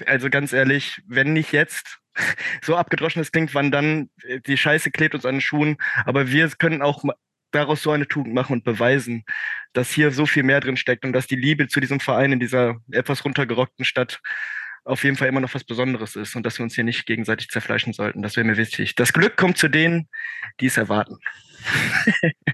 also 0.06 0.30
ganz 0.30 0.52
ehrlich, 0.52 1.02
wenn 1.06 1.32
nicht 1.32 1.52
jetzt, 1.52 1.98
so 2.62 2.76
abgedroschen 2.76 3.22
es 3.22 3.32
klingt, 3.32 3.54
wann 3.54 3.70
dann, 3.70 4.10
die 4.46 4.56
Scheiße 4.56 4.90
klebt 4.90 5.14
uns 5.14 5.26
an 5.26 5.36
den 5.36 5.40
Schuhen, 5.40 5.76
aber 6.04 6.30
wir 6.30 6.48
können 6.50 6.82
auch 6.82 7.04
daraus 7.50 7.82
so 7.82 7.90
eine 7.92 8.06
Tugend 8.06 8.34
machen 8.34 8.54
und 8.54 8.64
beweisen, 8.64 9.24
dass 9.72 9.90
hier 9.90 10.10
so 10.10 10.26
viel 10.26 10.42
mehr 10.42 10.60
drin 10.60 10.76
steckt 10.76 11.04
und 11.04 11.12
dass 11.12 11.26
die 11.26 11.36
Liebe 11.36 11.68
zu 11.68 11.80
diesem 11.80 12.00
Verein 12.00 12.32
in 12.32 12.40
dieser 12.40 12.76
etwas 12.90 13.24
runtergerockten 13.24 13.84
Stadt 13.84 14.20
auf 14.88 15.04
jeden 15.04 15.16
Fall 15.16 15.28
immer 15.28 15.40
noch 15.40 15.54
was 15.54 15.64
Besonderes 15.64 16.16
ist 16.16 16.34
und 16.34 16.44
dass 16.44 16.58
wir 16.58 16.64
uns 16.64 16.74
hier 16.74 16.84
nicht 16.84 17.04
gegenseitig 17.06 17.50
zerfleischen 17.50 17.92
sollten. 17.92 18.22
Das 18.22 18.36
wäre 18.36 18.46
mir 18.46 18.56
wichtig. 18.56 18.94
Das 18.94 19.12
Glück 19.12 19.36
kommt 19.36 19.58
zu 19.58 19.68
denen, 19.68 20.08
die 20.60 20.66
es 20.66 20.76
erwarten. 20.76 21.18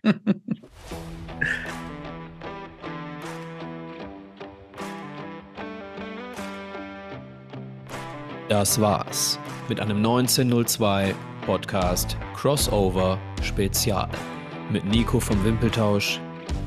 Das 8.51 8.79
war's 8.79 9.39
mit 9.71 9.81
einem 9.81 9.97
1902 9.97 11.15
Podcast 11.47 12.17
Crossover 12.37 13.19
Spezial 13.43 14.11
mit 14.71 14.85
Nico 14.85 15.19
vom 15.19 15.43
Wimpeltausch, 15.45 16.21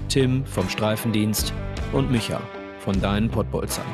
Tim 0.10 0.44
vom 0.48 0.68
Streifendienst 0.70 1.54
und 1.94 2.12
Micha 2.12 2.42
von 2.80 3.00
deinen 3.00 3.30
Pottbolzern. 3.30 3.86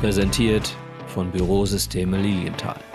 Präsentiert 0.00 0.74
von 1.10 1.30
Bürosysteme 1.30 2.16
Lilienthal. 2.16 2.89